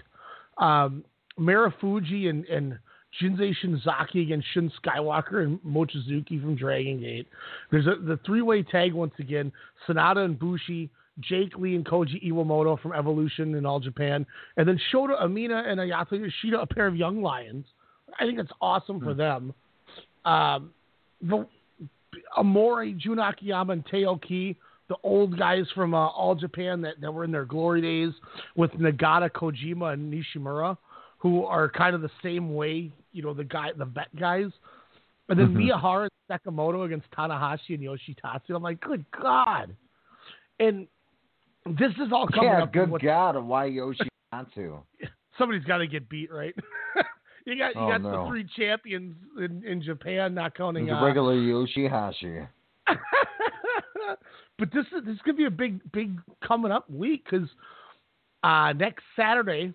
Um, 0.58 1.06
and, 1.38 2.46
and 2.46 2.80
Jinsei 3.22 3.54
Shinzaki 3.64 4.22
against 4.22 4.48
Shin 4.54 4.72
Skywalker 4.84 5.44
and 5.44 5.60
Mochizuki 5.62 6.42
from 6.42 6.56
Dragon 6.56 7.00
Gate. 7.00 7.28
There's 7.72 7.88
a, 7.88 7.96
the 8.02 8.20
three 8.26 8.42
way 8.42 8.64
tag 8.64 8.94
once 8.94 9.14
again 9.20 9.52
Sanada 9.88 10.24
and 10.24 10.38
Bushi, 10.38 10.90
Jake 11.20 11.58
Lee 11.58 11.76
and 11.76 11.86
Koji 11.86 12.24
Iwamoto 12.24 12.80
from 12.80 12.94
Evolution 12.94 13.56
in 13.56 13.66
All 13.66 13.80
Japan, 13.80 14.26
and 14.58 14.68
then 14.68 14.80
Shota 14.94 15.22
Amina 15.22 15.64
and 15.68 15.80
Ayato 15.80 16.20
Yoshida, 16.20 16.62
a 16.62 16.68
pair 16.68 16.88
of 16.88 16.96
young 16.96 17.22
lions. 17.22 17.66
I 18.20 18.26
think 18.26 18.38
that's 18.38 18.52
awesome 18.62 19.00
for 19.00 19.14
them. 19.14 19.54
Um, 20.26 20.72
the 21.22 21.46
Omori, 22.38 22.98
Jun 22.98 23.20
Akiyama, 23.20 23.74
and 23.74 23.86
Taiyo 23.86 24.22
Kea, 24.22 24.58
the 24.88 24.96
old 25.04 25.38
guys 25.38 25.66
from 25.76 25.94
uh, 25.94 26.08
All 26.08 26.36
Japan 26.36 26.82
that, 26.82 27.00
that 27.02 27.12
were 27.12 27.24
in 27.24 27.32
their 27.32 27.46
glory 27.46 27.82
days 27.82 28.14
with 28.56 28.72
Nagata, 28.72 29.30
Kojima, 29.30 29.94
and 29.94 30.12
Nishimura, 30.12 30.78
who 31.20 31.46
are 31.46 31.70
kind 31.70 31.96
of 31.96 32.02
the 32.02 32.10
same 32.24 32.56
way, 32.56 32.92
you 33.12 33.22
know, 33.24 33.34
the 33.34 33.44
guy, 33.44 33.72
the 33.78 33.86
vet 33.86 34.14
guys. 34.16 34.52
And 35.30 35.40
then 35.40 35.54
Mhm. 35.54 35.70
Miyahara 35.70 36.08
and 36.30 36.40
Sakamoto 36.40 36.86
against 36.86 37.10
Tanahashi 37.12 37.76
and 37.76 37.80
Yoshitatsu. 37.84 38.56
I'm 38.56 38.64
like, 38.64 38.80
good 38.82 39.06
God. 39.12 39.76
And 40.60 40.88
this 41.66 41.92
is 41.98 42.12
all 42.12 42.28
coming 42.28 42.50
Yeah, 42.52 42.64
up. 42.64 42.74
good 42.74 42.90
with- 42.90 43.02
God, 43.02 43.36
why 43.38 43.66
Yoshi 43.66 44.08
not 44.32 44.48
somebody's 45.38 45.64
got 45.66 45.78
to 45.80 45.88
get 45.88 46.10
beat, 46.10 46.32
right? 46.32 46.56
you 47.46 47.58
got 47.58 47.76
you 47.76 47.82
Oh, 47.82 47.88
got 47.90 48.02
no. 48.02 48.24
the 48.24 48.30
three 48.30 48.44
champions 48.56 49.16
in, 49.38 49.64
in 49.66 49.82
Japan, 49.82 50.34
not 50.34 50.56
counting. 50.56 50.86
The 50.88 50.94
regular 50.96 51.36
Yoshihashi. 51.38 52.48
but 54.58 54.72
this 54.74 54.86
is 54.88 55.06
this 55.06 55.16
is 55.16 55.22
gonna 55.24 55.38
be 55.38 55.46
a 55.46 55.52
big 55.52 55.80
big 55.92 56.20
coming 56.46 56.72
up 56.72 56.90
week 56.90 57.26
because 57.30 57.48
uh, 58.44 58.74
next 58.74 59.04
Saturday, 59.16 59.74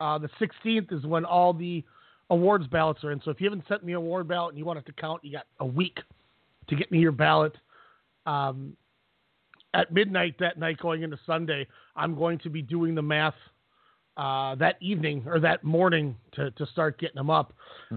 uh, 0.00 0.18
the 0.18 0.28
16th, 0.40 0.92
is 0.92 1.04
when 1.04 1.24
all 1.24 1.52
the 1.52 1.84
awards 2.30 2.66
ballots 2.66 3.04
are 3.04 3.12
in. 3.12 3.20
So 3.24 3.30
if 3.30 3.40
you 3.40 3.46
haven't 3.46 3.64
sent 3.68 3.84
me 3.84 3.92
an 3.92 3.98
award 3.98 4.28
ballot 4.28 4.50
and 4.50 4.58
you 4.58 4.64
want 4.64 4.78
it 4.78 4.86
to 4.86 4.92
count, 4.92 5.24
you 5.24 5.32
got 5.32 5.46
a 5.60 5.66
week 5.66 5.98
to 6.68 6.76
get 6.76 6.90
me 6.90 6.98
your 6.98 7.12
ballot. 7.12 7.56
Um, 8.26 8.76
at 9.74 9.92
midnight 9.92 10.36
that 10.40 10.58
night, 10.58 10.78
going 10.78 11.02
into 11.02 11.18
Sunday, 11.26 11.66
I'm 11.94 12.14
going 12.16 12.38
to 12.38 12.50
be 12.50 12.62
doing 12.62 12.94
the 12.94 13.02
math 13.02 13.34
uh, 14.16 14.54
that 14.56 14.76
evening 14.80 15.22
or 15.26 15.38
that 15.40 15.62
morning 15.62 16.16
to, 16.32 16.50
to 16.52 16.66
start 16.66 16.98
getting 16.98 17.16
them 17.16 17.30
up. 17.30 17.52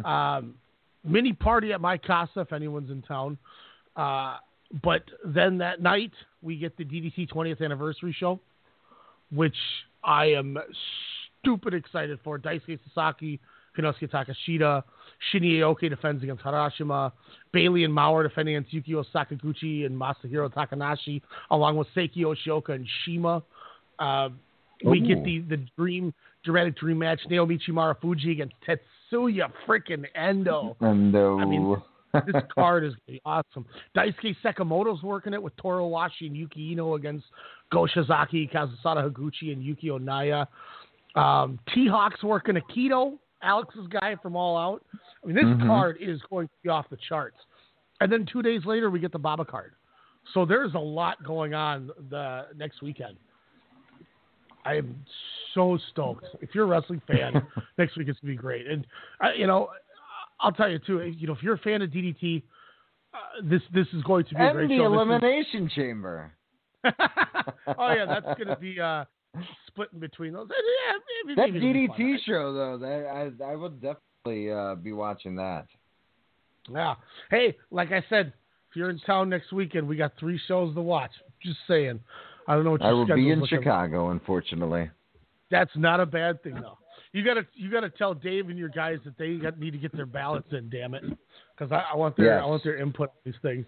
Um, 0.05 0.55
mini 1.03 1.33
party 1.33 1.71
at 1.71 1.81
my 1.81 1.97
casa 1.97 2.41
if 2.41 2.51
anyone's 2.53 2.91
in 2.91 3.01
town. 3.01 3.37
Uh, 3.95 4.37
but 4.83 5.03
then 5.25 5.57
that 5.59 5.81
night 5.81 6.11
we 6.41 6.57
get 6.57 6.77
the 6.77 6.83
DDT 6.83 7.31
20th 7.31 7.63
anniversary 7.63 8.15
show, 8.17 8.39
which 9.31 9.55
I 10.03 10.25
am 10.25 10.57
stupid 11.41 11.73
excited 11.73 12.19
for. 12.23 12.37
Daisuke 12.37 12.79
Sasaki, 12.93 13.39
Konosuke 13.77 14.09
Takashita, 14.09 14.83
Shinya 15.33 15.59
Aoki 15.59 15.89
defends 15.89 16.23
against 16.23 16.43
Harashima, 16.43 17.11
Bailey 17.51 17.83
and 17.83 17.93
Mao 17.93 18.21
defending 18.23 18.55
against 18.55 18.73
Yukio 18.73 19.03
Sakaguchi 19.13 19.85
and 19.85 19.99
Masahiro 19.99 20.51
Takanashi, 20.53 21.21
along 21.51 21.77
with 21.77 21.87
Seiki 21.95 22.17
Yoshioka 22.17 22.69
and 22.69 22.87
CIMA. 23.05 23.43
Uh, 23.99 24.29
we 24.85 25.01
Ooh. 25.01 25.07
get 25.07 25.23
the 25.23 25.39
the 25.39 25.57
dream 25.77 26.13
dramatic 26.43 26.77
dream 26.77 26.99
match: 26.99 27.19
Naomichi 27.29 27.69
Marufuji 27.69 28.31
against 28.31 28.55
Tetsuya 28.67 29.51
freaking 29.67 30.05
Endo. 30.15 30.77
Uh, 30.81 30.85
I 30.85 31.45
mean, 31.45 31.75
this 32.13 32.41
card 32.53 32.85
is 32.85 32.93
gonna 32.93 33.17
be 33.17 33.21
awesome. 33.25 33.65
Daisuke 33.95 34.35
Sekimoto's 34.43 35.03
working 35.03 35.33
it 35.33 35.41
with 35.41 35.55
Toru 35.57 35.83
Owashi 35.83 36.27
and 36.27 36.37
Yuki 36.37 36.69
Iino 36.69 36.95
against 36.95 37.25
Go 37.71 37.87
Shiozaki, 37.93 38.51
Kazusada 38.51 39.09
Higuchi, 39.09 39.51
and 39.51 39.63
Yuki 39.63 39.87
Onaya. 39.87 40.47
Um, 41.15 41.59
T 41.73 41.87
Hawk's 41.87 42.23
working 42.23 42.55
Akito, 42.55 43.17
Alex's 43.41 43.87
guy 43.87 44.15
from 44.21 44.35
All 44.35 44.57
Out. 44.57 44.83
I 45.23 45.27
mean, 45.27 45.35
this 45.35 45.45
Mhm. 45.45 45.65
card 45.67 45.97
is 45.99 46.21
going 46.29 46.47
to 46.47 46.53
be 46.63 46.69
off 46.69 46.89
the 46.89 46.97
charts. 46.97 47.37
And 48.01 48.11
then 48.11 48.25
two 48.25 48.41
days 48.41 48.65
later, 48.65 48.89
we 48.89 48.99
get 48.99 49.11
the 49.11 49.19
Baba 49.19 49.45
card. 49.45 49.73
So 50.33 50.45
there's 50.45 50.73
a 50.75 50.79
lot 50.79 51.21
going 51.23 51.53
on 51.53 51.89
the 52.09 52.47
next 52.55 52.81
weekend. 52.81 53.17
I 54.65 54.75
am 54.75 55.03
so 55.53 55.77
stoked. 55.91 56.25
If 56.41 56.53
you're 56.53 56.65
a 56.65 56.67
wrestling 56.67 57.01
fan, 57.07 57.45
next 57.77 57.97
week 57.97 58.07
it's 58.09 58.19
gonna 58.19 58.33
be 58.33 58.37
great. 58.37 58.67
And 58.67 58.85
uh, 59.23 59.29
you 59.35 59.47
know, 59.47 59.69
I'll 60.39 60.51
tell 60.51 60.69
you 60.69 60.79
too. 60.79 61.01
You 61.01 61.27
know, 61.27 61.33
if 61.33 61.41
you're 61.41 61.55
a 61.55 61.59
fan 61.59 61.81
of 61.81 61.89
DDT, 61.89 62.43
uh, 63.13 63.17
this 63.43 63.61
this 63.73 63.87
is 63.93 64.03
going 64.03 64.25
to 64.25 64.35
be 64.35 64.41
a 64.41 64.51
great 64.51 64.67
the 64.69 64.77
show. 64.77 64.89
This 64.91 65.01
is- 65.01 65.07
elimination 65.07 65.69
chamber. 65.69 66.31
oh 66.85 67.91
yeah, 67.93 68.05
that's 68.05 68.37
gonna 68.37 68.57
be 68.59 68.79
uh, 68.79 69.05
split 69.67 69.89
in 69.93 69.99
between 69.99 70.33
those. 70.33 70.47
Yeah, 70.49 70.97
maybe, 71.25 71.35
That 71.35 71.53
maybe 71.53 71.69
it'll 71.69 71.73
be 71.73 71.87
fun. 71.87 71.97
DDT 71.97 72.25
show 72.25 72.53
though, 72.53 72.77
that 72.77 73.31
I 73.41 73.51
I 73.51 73.55
would 73.55 73.81
definitely 73.81 74.51
uh, 74.51 74.75
be 74.75 74.91
watching 74.91 75.35
that. 75.35 75.65
Yeah. 76.69 76.95
Hey, 77.31 77.57
like 77.71 77.91
I 77.91 78.03
said, 78.09 78.33
if 78.69 78.75
you're 78.75 78.89
in 78.89 78.99
town 78.99 79.29
next 79.29 79.51
weekend, 79.51 79.87
we 79.87 79.95
got 79.95 80.13
three 80.19 80.39
shows 80.47 80.75
to 80.75 80.81
watch. 80.81 81.11
Just 81.41 81.57
saying. 81.67 81.99
I 82.47 82.55
don't 82.55 82.63
know 82.63 82.71
what 82.71 82.81
I 82.81 82.91
will 82.91 83.05
be 83.05 83.31
in 83.31 83.39
looking 83.39 83.57
like. 83.57 83.63
Chicago, 83.63 84.09
unfortunately. 84.09 84.89
That's 85.51 85.71
not 85.75 85.99
a 85.99 86.05
bad 86.05 86.43
thing 86.43 86.55
though. 86.55 86.77
You 87.11 87.23
gotta 87.23 87.45
you 87.53 87.71
gotta 87.71 87.89
tell 87.89 88.13
Dave 88.13 88.49
and 88.49 88.57
your 88.57 88.69
guys 88.69 88.99
that 89.05 89.17
they 89.17 89.35
got, 89.35 89.59
need 89.59 89.71
to 89.71 89.79
get 89.79 89.95
their 89.95 90.05
ballots 90.05 90.47
in. 90.51 90.69
Damn 90.69 90.93
it, 90.93 91.03
because 91.57 91.71
I, 91.71 91.93
I 91.93 91.95
want 91.95 92.15
their 92.17 92.27
Yes. 92.27 92.41
I 92.43 92.45
want 92.45 92.63
their 92.63 92.77
input 92.77 93.09
on 93.09 93.15
these 93.25 93.35
things. 93.41 93.65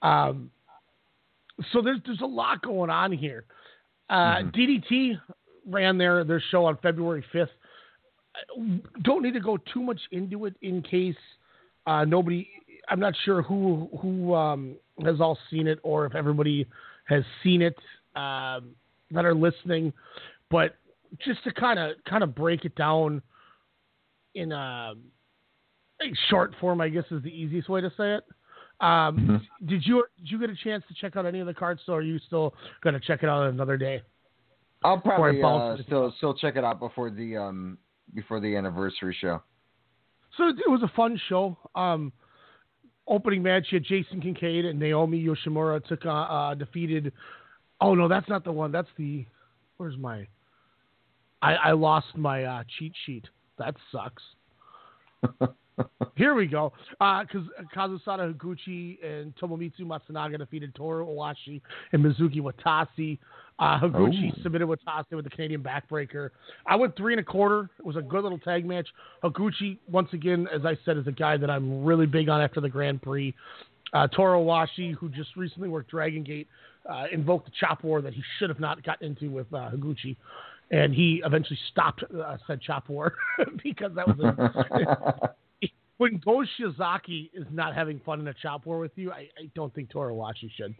Um, 0.00 0.50
so 1.72 1.82
there's 1.82 2.00
there's 2.06 2.22
a 2.22 2.26
lot 2.26 2.62
going 2.62 2.88
on 2.88 3.12
here. 3.12 3.44
Uh, 4.10 4.14
Mm-hmm. 4.14 4.48
DDT 4.94 5.20
ran 5.66 5.96
their 5.98 6.24
their 6.24 6.42
show 6.50 6.64
on 6.64 6.76
February 6.82 7.24
5th. 7.32 7.48
Don't 9.02 9.22
need 9.22 9.34
to 9.34 9.40
go 9.40 9.58
too 9.72 9.82
much 9.82 10.00
into 10.10 10.46
it 10.46 10.54
in 10.62 10.82
case 10.82 11.16
uh, 11.86 12.04
nobody. 12.04 12.48
I'm 12.88 13.00
not 13.00 13.14
sure 13.24 13.42
who 13.42 13.88
who 14.00 14.34
um, 14.34 14.76
has 15.04 15.20
all 15.20 15.38
seen 15.50 15.66
it 15.66 15.78
or 15.82 16.06
if 16.06 16.14
everybody 16.14 16.66
has 17.04 17.22
seen 17.42 17.62
it 17.62 17.76
um, 18.16 18.74
that 19.10 19.24
are 19.24 19.34
listening, 19.34 19.92
but 20.50 20.76
just 21.24 21.42
to 21.44 21.52
kind 21.52 21.78
of 21.78 21.96
kind 22.08 22.22
of 22.22 22.34
break 22.34 22.64
it 22.64 22.74
down 22.74 23.22
in 24.34 24.52
a, 24.52 24.94
a 26.00 26.04
short 26.30 26.54
form, 26.60 26.80
I 26.80 26.88
guess 26.88 27.04
is 27.10 27.22
the 27.22 27.28
easiest 27.28 27.68
way 27.68 27.80
to 27.80 27.90
say 27.96 28.14
it. 28.14 28.24
Um, 28.82 29.46
Did 29.64 29.86
you 29.86 30.04
did 30.18 30.30
you 30.30 30.40
get 30.40 30.50
a 30.50 30.56
chance 30.56 30.82
to 30.88 30.94
check 31.00 31.16
out 31.16 31.24
any 31.24 31.38
of 31.38 31.46
the 31.46 31.54
cards, 31.54 31.80
or 31.86 31.98
are 31.98 32.02
you 32.02 32.18
still 32.26 32.52
going 32.82 32.94
to 32.94 33.00
check 33.00 33.22
it 33.22 33.28
out 33.28 33.48
another 33.48 33.76
day? 33.76 34.02
I'll 34.82 34.98
probably 34.98 35.40
uh, 35.40 35.76
still 35.86 36.12
still 36.16 36.34
check 36.34 36.56
it 36.56 36.64
out 36.64 36.80
before 36.80 37.08
the 37.08 37.36
um 37.36 37.78
before 38.12 38.40
the 38.40 38.56
anniversary 38.56 39.16
show. 39.18 39.40
So 40.36 40.48
it 40.48 40.68
was 40.68 40.82
a 40.82 40.90
fun 40.96 41.20
show. 41.28 41.56
Um, 41.76 42.12
opening 43.06 43.42
match, 43.42 43.66
you 43.70 43.76
had 43.76 43.84
Jason 43.84 44.20
Kincaid 44.20 44.64
and 44.64 44.80
Naomi 44.80 45.22
Yoshimura 45.22 45.84
took 45.86 46.04
uh, 46.04 46.10
uh, 46.10 46.54
defeated. 46.54 47.12
Oh 47.80 47.94
no, 47.94 48.08
that's 48.08 48.28
not 48.28 48.42
the 48.42 48.52
one. 48.52 48.72
That's 48.72 48.88
the. 48.96 49.24
Where's 49.76 49.96
my? 49.96 50.26
I, 51.40 51.54
I 51.54 51.72
lost 51.72 52.16
my 52.16 52.44
uh, 52.44 52.64
cheat 52.78 52.92
sheet. 53.04 53.26
That 53.58 53.76
sucks. 53.92 54.22
Here 56.16 56.34
we 56.34 56.46
go. 56.46 56.72
Because 56.90 57.46
Kazusada 57.74 58.32
Higuchi 58.34 58.98
and 59.04 59.34
Tomomitsu 59.36 59.80
Matsunaga 59.82 60.38
defeated 60.38 60.74
Toru 60.74 61.06
Owashi 61.06 61.60
and 61.92 62.04
Mizuki 62.04 62.40
Watase. 62.40 63.18
Uh, 63.58 63.80
Higuchi 63.80 64.32
Oh. 64.36 64.42
submitted 64.42 64.68
Watase 64.68 65.10
with 65.12 65.24
the 65.24 65.30
Canadian 65.30 65.62
backbreaker. 65.62 66.30
I 66.66 66.76
went 66.76 66.96
three 66.96 67.12
and 67.12 67.20
a 67.20 67.24
quarter. 67.24 67.70
It 67.78 67.84
was 67.84 67.96
a 67.96 68.02
good 68.02 68.22
little 68.22 68.38
tag 68.38 68.66
match. 68.66 68.88
Higuchi, 69.22 69.78
once 69.90 70.08
again, 70.12 70.48
as 70.52 70.64
I 70.64 70.76
said, 70.84 70.96
is 70.96 71.06
a 71.06 71.12
guy 71.12 71.36
that 71.36 71.50
I'm 71.50 71.84
really 71.84 72.06
big 72.06 72.28
on 72.28 72.40
after 72.40 72.60
the 72.60 72.68
Grand 72.68 73.00
Prix. 73.02 73.34
Uh, 73.92 74.08
Toru 74.08 74.38
Owashi, 74.38 74.94
who 74.94 75.08
just 75.10 75.36
recently 75.36 75.68
worked 75.68 75.90
Dragon 75.90 76.22
Gate, 76.24 76.48
uh, 76.90 77.04
invoked 77.12 77.44
the 77.46 77.52
chop 77.60 77.84
war 77.84 78.00
that 78.00 78.14
he 78.14 78.22
should 78.38 78.48
have 78.48 78.58
not 78.60 78.82
gotten 78.82 79.08
into 79.08 79.30
with 79.30 79.46
uh, 79.52 79.70
Higuchi. 79.70 80.16
And 80.70 80.94
he 80.94 81.22
eventually 81.24 81.58
stopped 81.70 82.02
uh, 82.02 82.38
said 82.46 82.60
chop 82.62 82.88
war 82.88 83.14
because 83.62 83.92
that 83.94 84.08
was 84.08 84.18
a, 84.20 85.34
when 86.02 86.20
Go 86.24 86.44
Shiozaki 86.58 87.30
is 87.32 87.46
not 87.52 87.76
having 87.76 88.00
fun 88.00 88.18
in 88.18 88.26
a 88.26 88.34
chop 88.34 88.66
war 88.66 88.80
with 88.80 88.90
you, 88.96 89.12
I, 89.12 89.28
I 89.38 89.48
don't 89.54 89.72
think 89.72 89.88
Toru 89.88 90.16
Owashi 90.16 90.50
should. 90.56 90.74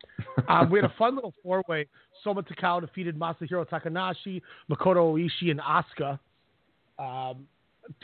um, 0.48 0.70
we 0.70 0.78
had 0.78 0.88
a 0.88 0.94
fun 0.96 1.16
little 1.16 1.34
four 1.42 1.64
way. 1.68 1.88
Soma 2.22 2.44
Takao 2.44 2.80
defeated 2.80 3.18
Masahiro 3.18 3.68
Takanashi, 3.68 4.40
Makoto 4.70 5.12
Oishi, 5.18 5.50
and 5.50 5.60
Asuka. 5.60 6.20
Um, 6.96 7.48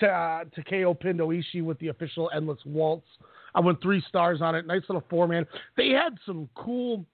Ta- 0.00 0.44
Takao 0.58 0.98
pinned 0.98 1.20
Oishi 1.20 1.62
with 1.62 1.78
the 1.78 1.88
official 1.88 2.28
Endless 2.34 2.58
Waltz. 2.66 3.06
I 3.54 3.60
went 3.60 3.80
three 3.80 4.02
stars 4.08 4.42
on 4.42 4.56
it. 4.56 4.66
Nice 4.66 4.82
little 4.88 5.04
four 5.08 5.28
man. 5.28 5.46
They 5.76 5.90
had 5.90 6.18
some 6.26 6.48
cool, 6.56 7.06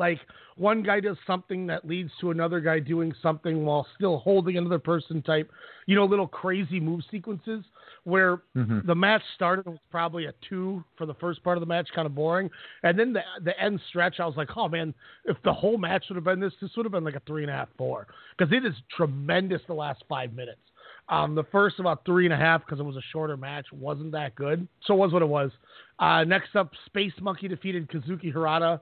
like 0.00 0.18
one 0.56 0.82
guy 0.82 0.98
does 0.98 1.16
something 1.26 1.66
that 1.68 1.86
leads 1.86 2.10
to 2.20 2.30
another 2.32 2.60
guy 2.60 2.80
doing 2.80 3.14
something 3.22 3.64
while 3.64 3.86
still 3.94 4.18
holding 4.18 4.56
another 4.56 4.78
person 4.78 5.22
type, 5.22 5.50
you 5.86 5.94
know, 5.94 6.04
little 6.04 6.26
crazy 6.26 6.80
move 6.80 7.02
sequences 7.10 7.64
where 8.04 8.38
Mhm. 8.56 8.84
the 8.86 8.94
match 8.94 9.22
started 9.34 9.66
was 9.66 9.78
probably 9.90 10.24
a 10.24 10.32
two 10.48 10.82
for 10.96 11.06
the 11.06 11.14
first 11.14 11.42
part 11.44 11.56
of 11.56 11.60
the 11.60 11.66
match, 11.66 11.88
kind 11.92 12.06
of 12.06 12.14
boring, 12.14 12.50
and 12.82 12.98
then 12.98 13.12
the 13.12 13.22
the 13.42 13.58
end 13.60 13.78
stretch, 13.88 14.18
I 14.18 14.26
was 14.26 14.36
like, 14.36 14.56
oh 14.56 14.68
man, 14.68 14.92
if 15.26 15.40
the 15.42 15.52
whole 15.52 15.78
match 15.78 16.08
would 16.08 16.16
have 16.16 16.24
been 16.24 16.40
this, 16.40 16.54
this 16.60 16.74
would 16.76 16.86
have 16.86 16.92
been 16.92 17.04
like 17.04 17.16
a 17.16 17.20
three 17.20 17.42
and 17.42 17.50
a 17.50 17.54
half, 17.54 17.68
four, 17.76 18.06
because 18.36 18.52
it 18.52 18.64
is 18.64 18.74
tremendous 18.96 19.62
the 19.66 19.74
last 19.74 20.02
five 20.08 20.32
minutes. 20.32 20.60
Um, 21.08 21.34
the 21.34 21.44
first 21.44 21.80
about 21.80 22.04
three 22.04 22.24
and 22.24 22.32
a 22.32 22.36
half 22.36 22.64
because 22.64 22.78
it 22.78 22.84
was 22.84 22.96
a 22.96 23.02
shorter 23.12 23.36
match 23.36 23.66
wasn't 23.72 24.12
that 24.12 24.34
good. 24.36 24.66
So 24.84 24.94
it 24.94 24.98
was 24.98 25.12
what 25.12 25.22
it 25.22 25.28
was. 25.28 25.50
Uh, 25.98 26.22
next 26.24 26.54
up, 26.54 26.70
Space 26.86 27.12
Monkey 27.20 27.48
defeated 27.48 27.88
Kazuki 27.88 28.32
Hirata. 28.32 28.80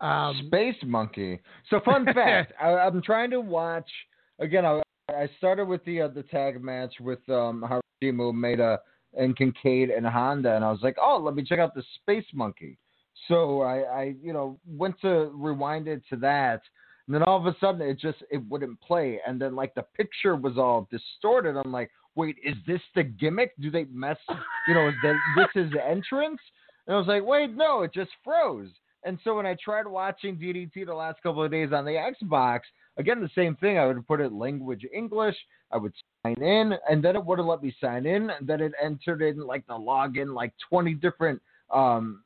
Um, 0.00 0.42
Space 0.46 0.76
Monkey. 0.84 1.40
So 1.68 1.80
fun 1.84 2.04
fact, 2.14 2.52
I, 2.60 2.68
I'm 2.68 3.02
trying 3.02 3.30
to 3.30 3.40
watch 3.40 3.88
again. 4.38 4.64
I, 4.64 4.80
I 5.10 5.28
started 5.38 5.66
with 5.66 5.84
the 5.84 6.02
uh, 6.02 6.08
the 6.08 6.22
tag 6.22 6.62
match 6.62 6.94
with 7.00 7.18
um, 7.28 7.64
Harashima, 7.68 8.32
Maeda, 8.32 8.78
and 9.14 9.36
Kincaid 9.36 9.90
and 9.90 10.06
Honda, 10.06 10.54
and 10.54 10.64
I 10.64 10.70
was 10.70 10.80
like, 10.82 10.96
oh, 11.00 11.20
let 11.22 11.34
me 11.34 11.44
check 11.44 11.58
out 11.58 11.74
the 11.74 11.84
Space 11.96 12.26
Monkey. 12.32 12.78
So 13.28 13.62
I, 13.62 13.78
I 13.80 14.14
you 14.22 14.32
know 14.32 14.58
went 14.66 15.00
to 15.02 15.30
rewind 15.34 15.88
it 15.88 16.02
to 16.10 16.16
that, 16.16 16.62
and 17.06 17.14
then 17.14 17.22
all 17.22 17.36
of 17.36 17.46
a 17.46 17.56
sudden 17.60 17.82
it 17.82 17.98
just 17.98 18.18
it 18.30 18.42
wouldn't 18.48 18.80
play, 18.80 19.20
and 19.26 19.40
then 19.40 19.54
like 19.54 19.74
the 19.74 19.84
picture 19.96 20.36
was 20.36 20.56
all 20.56 20.88
distorted. 20.90 21.56
I'm 21.56 21.72
like, 21.72 21.90
wait, 22.14 22.36
is 22.42 22.56
this 22.66 22.80
the 22.94 23.02
gimmick? 23.02 23.52
Do 23.60 23.70
they 23.70 23.84
mess? 23.92 24.18
You 24.66 24.74
know, 24.74 24.88
is 24.88 24.94
that 25.02 25.16
this 25.36 25.64
is 25.64 25.70
the 25.72 25.86
entrance? 25.86 26.40
And 26.86 26.94
I 26.96 26.98
was 26.98 27.08
like, 27.08 27.24
wait, 27.24 27.54
no, 27.54 27.82
it 27.82 27.92
just 27.92 28.10
froze. 28.24 28.70
And 29.04 29.18
so 29.24 29.36
when 29.36 29.46
I 29.46 29.56
tried 29.62 29.86
watching 29.86 30.36
DDT 30.36 30.86
the 30.86 30.94
last 30.94 31.22
couple 31.22 31.42
of 31.42 31.50
days 31.50 31.70
on 31.72 31.84
the 31.84 31.92
Xbox, 31.92 32.60
again 32.96 33.20
the 33.20 33.30
same 33.34 33.56
thing. 33.56 33.78
I 33.78 33.86
would 33.86 34.06
put 34.06 34.20
it 34.20 34.32
language 34.32 34.84
English. 34.94 35.36
I 35.72 35.78
would 35.78 35.92
sign 36.22 36.42
in, 36.42 36.74
and 36.88 37.02
then 37.02 37.16
it 37.16 37.24
wouldn't 37.24 37.48
let 37.48 37.62
me 37.62 37.74
sign 37.80 38.06
in. 38.06 38.30
And 38.30 38.46
then 38.46 38.60
it 38.60 38.72
entered 38.82 39.22
in 39.22 39.46
like 39.46 39.66
the 39.66 39.74
login, 39.74 40.34
like 40.34 40.52
20 40.68 40.94
different 40.94 41.40
um, 41.70 42.22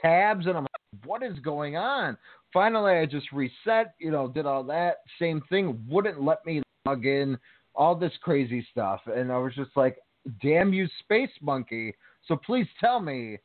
tabs, 0.00 0.46
and 0.46 0.56
I'm 0.56 0.62
like, 0.62 1.06
what 1.06 1.22
is 1.22 1.38
going 1.40 1.76
on? 1.76 2.16
Finally, 2.52 2.94
I 2.94 3.06
just 3.06 3.30
reset. 3.32 3.94
You 3.98 4.10
know, 4.10 4.28
did 4.28 4.46
all 4.46 4.64
that 4.64 4.98
same 5.18 5.42
thing. 5.48 5.84
Wouldn't 5.88 6.22
let 6.22 6.44
me 6.46 6.62
log 6.86 7.04
in. 7.04 7.38
All 7.76 7.96
this 7.96 8.12
crazy 8.22 8.64
stuff, 8.70 9.00
and 9.06 9.32
I 9.32 9.38
was 9.38 9.52
just 9.56 9.72
like, 9.74 9.98
damn 10.40 10.72
you, 10.72 10.86
Space 11.00 11.32
Monkey. 11.42 11.92
So 12.28 12.36
please 12.36 12.68
tell 12.78 13.00
me 13.00 13.38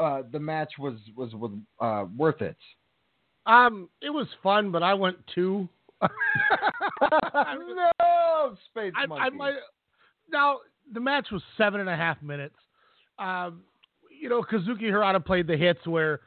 uh, 0.00 0.22
the 0.32 0.38
match 0.38 0.72
was 0.78 0.94
was, 1.16 1.34
was 1.34 1.52
uh, 1.80 2.04
worth 2.16 2.42
it. 2.42 2.56
um, 3.46 3.88
it 4.00 4.10
was 4.10 4.26
fun, 4.42 4.70
but 4.70 4.82
I 4.82 4.94
went 4.94 5.16
two. 5.34 5.68
no, 6.02 6.08
Space 8.70 8.92
I, 8.96 9.02
I 9.02 9.06
Monkey. 9.06 9.36
might 9.36 9.54
now 10.30 10.58
the 10.92 11.00
match 11.00 11.28
was 11.32 11.42
seven 11.56 11.80
and 11.80 11.88
a 11.88 11.96
half 11.96 12.20
minutes. 12.22 12.56
Um, 13.18 13.62
you 14.20 14.28
know, 14.28 14.42
Kazuki 14.42 14.82
Hirata 14.82 15.20
played 15.20 15.46
the 15.46 15.56
hits 15.56 15.86
where 15.86 16.20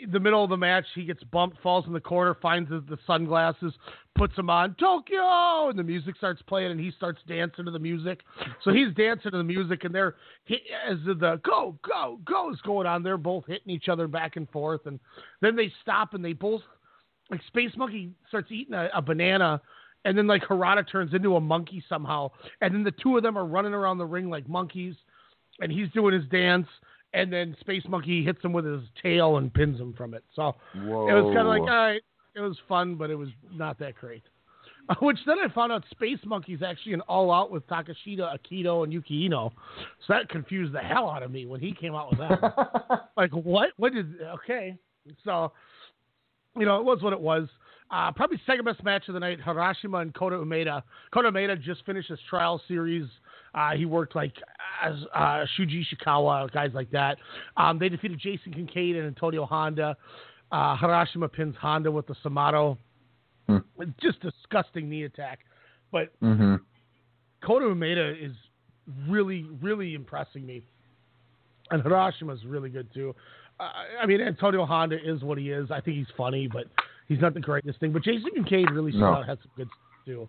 in 0.00 0.10
the 0.10 0.20
middle 0.20 0.42
of 0.44 0.50
the 0.50 0.56
match, 0.56 0.84
he 0.94 1.04
gets 1.04 1.22
bumped, 1.24 1.60
falls 1.62 1.86
in 1.86 1.92
the 1.92 2.00
corner, 2.00 2.36
finds 2.40 2.70
the 2.70 2.98
sunglasses, 3.06 3.72
puts 4.18 4.36
him 4.36 4.50
on, 4.50 4.74
Tokyo, 4.74 5.70
and 5.70 5.78
the 5.78 5.82
music 5.82 6.16
starts 6.16 6.42
playing, 6.42 6.72
and 6.72 6.80
he 6.80 6.90
starts 6.90 7.20
dancing 7.26 7.64
to 7.64 7.70
the 7.70 7.78
music. 7.78 8.20
So 8.64 8.72
he's 8.72 8.92
dancing 8.94 9.30
to 9.30 9.38
the 9.38 9.44
music, 9.44 9.84
and 9.84 9.94
they're 9.94 10.16
he, 10.44 10.56
as 10.88 10.98
the 11.06 11.40
go 11.44 11.78
go 11.82 12.18
go 12.24 12.52
is 12.52 12.60
going 12.62 12.86
on, 12.86 13.02
they're 13.02 13.16
both 13.16 13.44
hitting 13.46 13.72
each 13.72 13.88
other 13.88 14.08
back 14.08 14.36
and 14.36 14.50
forth, 14.50 14.82
and 14.86 14.98
then 15.40 15.56
they 15.56 15.72
stop 15.80 16.14
and 16.14 16.24
they 16.24 16.32
both 16.32 16.62
like 17.30 17.40
Space 17.46 17.72
Monkey 17.76 18.10
starts 18.28 18.50
eating 18.50 18.74
a, 18.74 18.90
a 18.94 19.00
banana. 19.00 19.60
And 20.04 20.16
then 20.16 20.28
like 20.28 20.44
Hirata 20.44 20.84
turns 20.84 21.12
into 21.12 21.34
a 21.34 21.40
monkey 21.40 21.82
somehow, 21.88 22.30
and 22.60 22.72
then 22.72 22.84
the 22.84 22.92
two 22.92 23.16
of 23.16 23.24
them 23.24 23.36
are 23.36 23.44
running 23.44 23.74
around 23.74 23.98
the 23.98 24.06
ring 24.06 24.30
like 24.30 24.48
monkeys, 24.48 24.94
and 25.60 25.72
he's 25.72 25.90
doing 25.90 26.14
his 26.14 26.24
dance, 26.30 26.68
and 27.14 27.32
then 27.32 27.56
Space 27.60 27.82
Monkey 27.88 28.24
hits 28.24 28.42
him 28.42 28.52
with 28.52 28.64
his 28.64 28.82
tail 29.02 29.38
and 29.38 29.52
pins 29.52 29.78
him 29.78 29.92
from 29.94 30.14
it. 30.14 30.22
So 30.34 30.54
Whoa. 30.74 31.08
it 31.08 31.12
was 31.14 31.34
kind 31.34 31.40
of 31.40 31.46
like, 31.48 31.62
all 31.62 31.66
right, 31.66 32.00
it 32.38 32.48
was 32.48 32.58
fun, 32.68 32.94
but 32.94 33.10
it 33.10 33.16
was 33.16 33.28
not 33.52 33.78
that 33.78 33.94
great. 33.96 34.22
Which 35.02 35.18
then 35.26 35.36
I 35.38 35.52
found 35.52 35.70
out 35.72 35.84
Space 35.90 36.18
Monkey's 36.24 36.62
actually 36.62 36.94
an 36.94 37.02
all 37.02 37.30
out 37.30 37.50
with 37.50 37.66
Takashita, 37.66 38.36
Akito, 38.36 38.84
and 38.84 38.92
Yuki 38.92 39.24
Iino. 39.24 39.52
So 40.06 40.14
that 40.14 40.28
confused 40.28 40.72
the 40.72 40.80
hell 40.80 41.10
out 41.10 41.22
of 41.22 41.30
me 41.30 41.46
when 41.46 41.60
he 41.60 41.72
came 41.72 41.94
out 41.94 42.10
with 42.10 42.20
that. 42.20 43.10
like, 43.16 43.30
what? 43.32 43.70
What 43.76 43.92
did. 43.92 44.20
Okay. 44.22 44.76
So, 45.24 45.52
you 46.56 46.64
know, 46.64 46.78
it 46.78 46.84
was 46.84 47.02
what 47.02 47.12
it 47.12 47.20
was. 47.20 47.48
Uh, 47.90 48.12
probably 48.12 48.38
second 48.46 48.66
best 48.66 48.82
match 48.84 49.08
of 49.08 49.14
the 49.14 49.20
night, 49.20 49.38
Harashima 49.40 50.02
and 50.02 50.14
Kota 50.14 50.36
Umeda. 50.36 50.82
Kota 51.12 51.30
Umeda 51.30 51.60
just 51.60 51.84
finished 51.86 52.10
his 52.10 52.18
trial 52.28 52.60
series. 52.68 53.08
Uh, 53.54 53.70
he 53.72 53.86
worked 53.86 54.14
like 54.14 54.34
as 54.82 54.94
uh, 55.14 55.44
Shuji 55.58 55.82
Ishikawa, 55.82 56.52
guys 56.52 56.70
like 56.74 56.90
that. 56.90 57.16
Um, 57.56 57.78
they 57.78 57.88
defeated 57.88 58.20
Jason 58.20 58.52
Kincaid 58.52 58.96
and 58.96 59.06
Antonio 59.06 59.46
Honda. 59.46 59.96
Uh, 60.50 60.76
Harashima 60.76 61.30
pins 61.30 61.54
Honda 61.60 61.90
with 61.90 62.06
the 62.06 62.14
Somato. 62.22 62.78
Hmm. 63.48 63.58
Just 64.00 64.20
disgusting 64.20 64.88
knee 64.88 65.04
attack. 65.04 65.40
But 65.92 66.18
Mm-hmm. 66.20 66.56
Kota 67.44 67.66
Umeda 67.66 68.12
is 68.20 68.32
really, 69.08 69.46
really 69.62 69.94
impressing 69.94 70.44
me. 70.44 70.62
And 71.70 71.82
Harashima 71.82 72.34
is 72.34 72.44
really 72.44 72.68
good 72.70 72.92
too. 72.92 73.14
Uh, 73.60 73.70
I 74.02 74.06
mean, 74.06 74.20
Antonio 74.20 74.64
Honda 74.64 74.96
is 75.02 75.22
what 75.22 75.38
he 75.38 75.50
is. 75.50 75.70
I 75.70 75.80
think 75.80 75.96
he's 75.96 76.06
funny, 76.16 76.48
but 76.48 76.64
he's 77.06 77.20
not 77.20 77.34
the 77.34 77.40
greatest 77.40 77.78
thing. 77.80 77.92
But 77.92 78.02
Jason 78.02 78.30
Kincaid 78.34 78.70
really 78.70 78.92
No. 78.92 79.06
out, 79.06 79.26
had 79.26 79.38
some 79.42 79.50
good 79.56 79.68
stuff 79.68 80.04
too. 80.04 80.28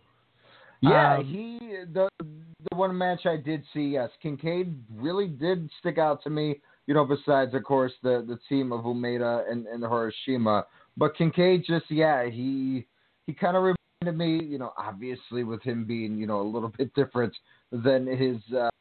Yeah, 0.81 1.17
Um, 1.17 1.25
he 1.25 1.59
the 1.93 2.09
the 2.19 2.75
one 2.75 2.97
match 2.97 3.25
I 3.25 3.37
did 3.37 3.63
see, 3.73 3.89
yes, 3.89 4.09
Kincaid 4.21 4.75
really 4.95 5.27
did 5.27 5.69
stick 5.79 5.97
out 5.97 6.21
to 6.23 6.29
me. 6.29 6.59
You 6.89 6.95
know, 6.95 7.05
besides 7.05 7.53
of 7.53 7.63
course 7.65 7.91
the 8.01 8.25
the 8.27 8.39
team 8.49 8.71
of 8.71 8.83
Umeda 8.83 9.43
and 9.47 9.67
and 9.67 9.83
Harashima, 9.83 10.63
but 10.97 11.15
Kincaid 11.15 11.63
just 11.63 11.85
yeah 11.91 12.25
he 12.25 12.87
he 13.27 13.33
kind 13.33 13.55
of 13.55 13.61
reminded 13.61 14.17
me, 14.17 14.43
you 14.43 14.57
know, 14.57 14.73
obviously 14.75 15.43
with 15.43 15.61
him 15.61 15.85
being 15.85 16.17
you 16.17 16.25
know 16.25 16.41
a 16.41 16.49
little 16.51 16.73
bit 16.79 16.91
different 16.95 17.31
than 17.71 18.07
his 18.07 18.37
uh, 18.57 18.71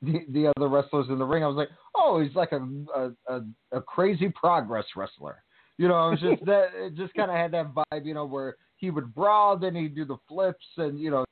the 0.00 0.20
the 0.30 0.50
other 0.56 0.68
wrestlers 0.68 1.08
in 1.10 1.18
the 1.18 1.26
ring. 1.26 1.44
I 1.44 1.48
was 1.48 1.58
like, 1.58 1.68
oh, 1.94 2.22
he's 2.22 2.34
like 2.34 2.52
a 2.52 2.66
a, 2.96 3.10
a, 3.26 3.42
a 3.72 3.82
crazy 3.82 4.30
progress 4.30 4.86
wrestler. 4.96 5.42
You 5.76 5.88
know, 5.88 6.08
it 6.08 6.10
was 6.12 6.20
just 6.20 6.44
that 6.46 6.68
it 6.74 6.94
just 6.94 7.12
kind 7.12 7.30
of 7.30 7.36
had 7.36 7.52
that 7.52 7.74
vibe, 7.74 8.06
you 8.06 8.14
know, 8.14 8.24
where 8.24 8.56
he 8.76 8.88
would 8.88 9.14
brawl, 9.14 9.58
then 9.58 9.74
he'd 9.74 9.94
do 9.94 10.06
the 10.06 10.16
flips, 10.26 10.64
and 10.78 10.98
you 10.98 11.10
know, 11.10 11.26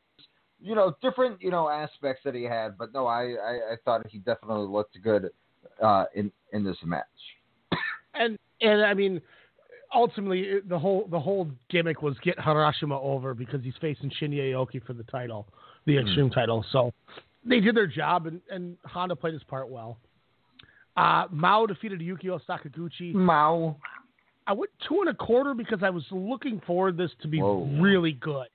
you 0.61 0.75
know, 0.75 0.93
different 1.01 1.41
you 1.41 1.51
know 1.51 1.71
aspects 1.71 2.21
that 2.27 2.35
he 2.35 2.43
had. 2.43 2.77
But 2.77 2.93
no, 2.93 3.07
I 3.07 3.23
I, 3.23 3.53
I 3.73 3.77
thought 3.87 4.07
he 4.11 4.19
definitely 4.19 4.67
looked 4.67 5.01
good 5.03 5.31
uh, 5.83 6.05
in 6.15 6.31
in 6.53 6.65
this 6.65 6.77
match. 6.85 7.05
and 8.15 8.39
and 8.61 8.83
I 8.83 8.95
mean, 8.95 9.21
ultimately 9.95 10.61
the 10.69 10.79
whole 10.79 11.07
the 11.11 11.21
whole 11.21 11.51
gimmick 11.71 12.03
was 12.03 12.17
get 12.23 12.39
Harashima 12.39 13.01
over 13.03 13.35
because 13.35 13.63
he's 13.63 13.75
facing 13.81 14.11
Shinya 14.21 14.53
Aoki 14.53 14.85
for 14.85 14.93
the 14.93 15.05
title, 15.05 15.47
the 15.87 15.95
Hmm. 15.97 16.07
Extreme 16.07 16.31
title. 16.31 16.65
So 16.71 16.93
they 17.45 17.61
did 17.61 17.75
their 17.77 17.87
job, 17.87 18.27
and, 18.27 18.41
and 18.51 18.77
Honda 18.87 19.17
played 19.17 19.35
his 19.35 19.43
part 19.45 19.69
well. 19.69 19.99
Uh, 20.97 21.25
Mao 21.31 21.67
defeated 21.67 22.01
Yukio 22.01 22.41
Sakaguchi. 22.49 23.13
Mao. 23.13 23.77
I 24.47 24.53
went 24.53 24.71
two 24.87 25.01
and 25.01 25.09
a 25.09 25.15
quarter 25.15 25.55
because 25.55 25.81
I 25.83 25.91
was 25.91 26.05
looking 26.11 26.61
forward 26.67 26.97
this 26.97 27.11
to 27.23 27.29
be 27.29 27.41
Whoa. 27.41 27.65
really 27.81 28.13
good. 28.13 28.47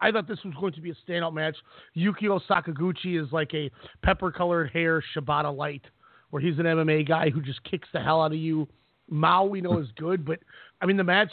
I 0.00 0.10
thought 0.10 0.28
this 0.28 0.38
was 0.44 0.52
going 0.60 0.74
to 0.74 0.80
be 0.80 0.90
a 0.90 0.94
standout 1.08 1.32
match. 1.32 1.56
Yukio 1.96 2.40
Sakaguchi 2.50 3.20
is 3.22 3.32
like 3.32 3.54
a 3.54 3.70
pepper 4.02 4.30
colored 4.30 4.70
hair 4.72 5.02
Shibata 5.14 5.56
light, 5.56 5.82
where 6.30 6.42
he's 6.42 6.58
an 6.58 6.64
MMA 6.64 7.06
guy 7.06 7.30
who 7.30 7.40
just 7.40 7.62
kicks 7.64 7.88
the 7.92 8.00
hell 8.00 8.22
out 8.22 8.32
of 8.32 8.38
you. 8.38 8.68
Mao 9.08 9.44
we 9.44 9.60
know 9.60 9.78
is 9.78 9.88
good, 9.96 10.24
but 10.24 10.40
I 10.80 10.86
mean 10.86 10.96
the 10.96 11.04
match 11.04 11.30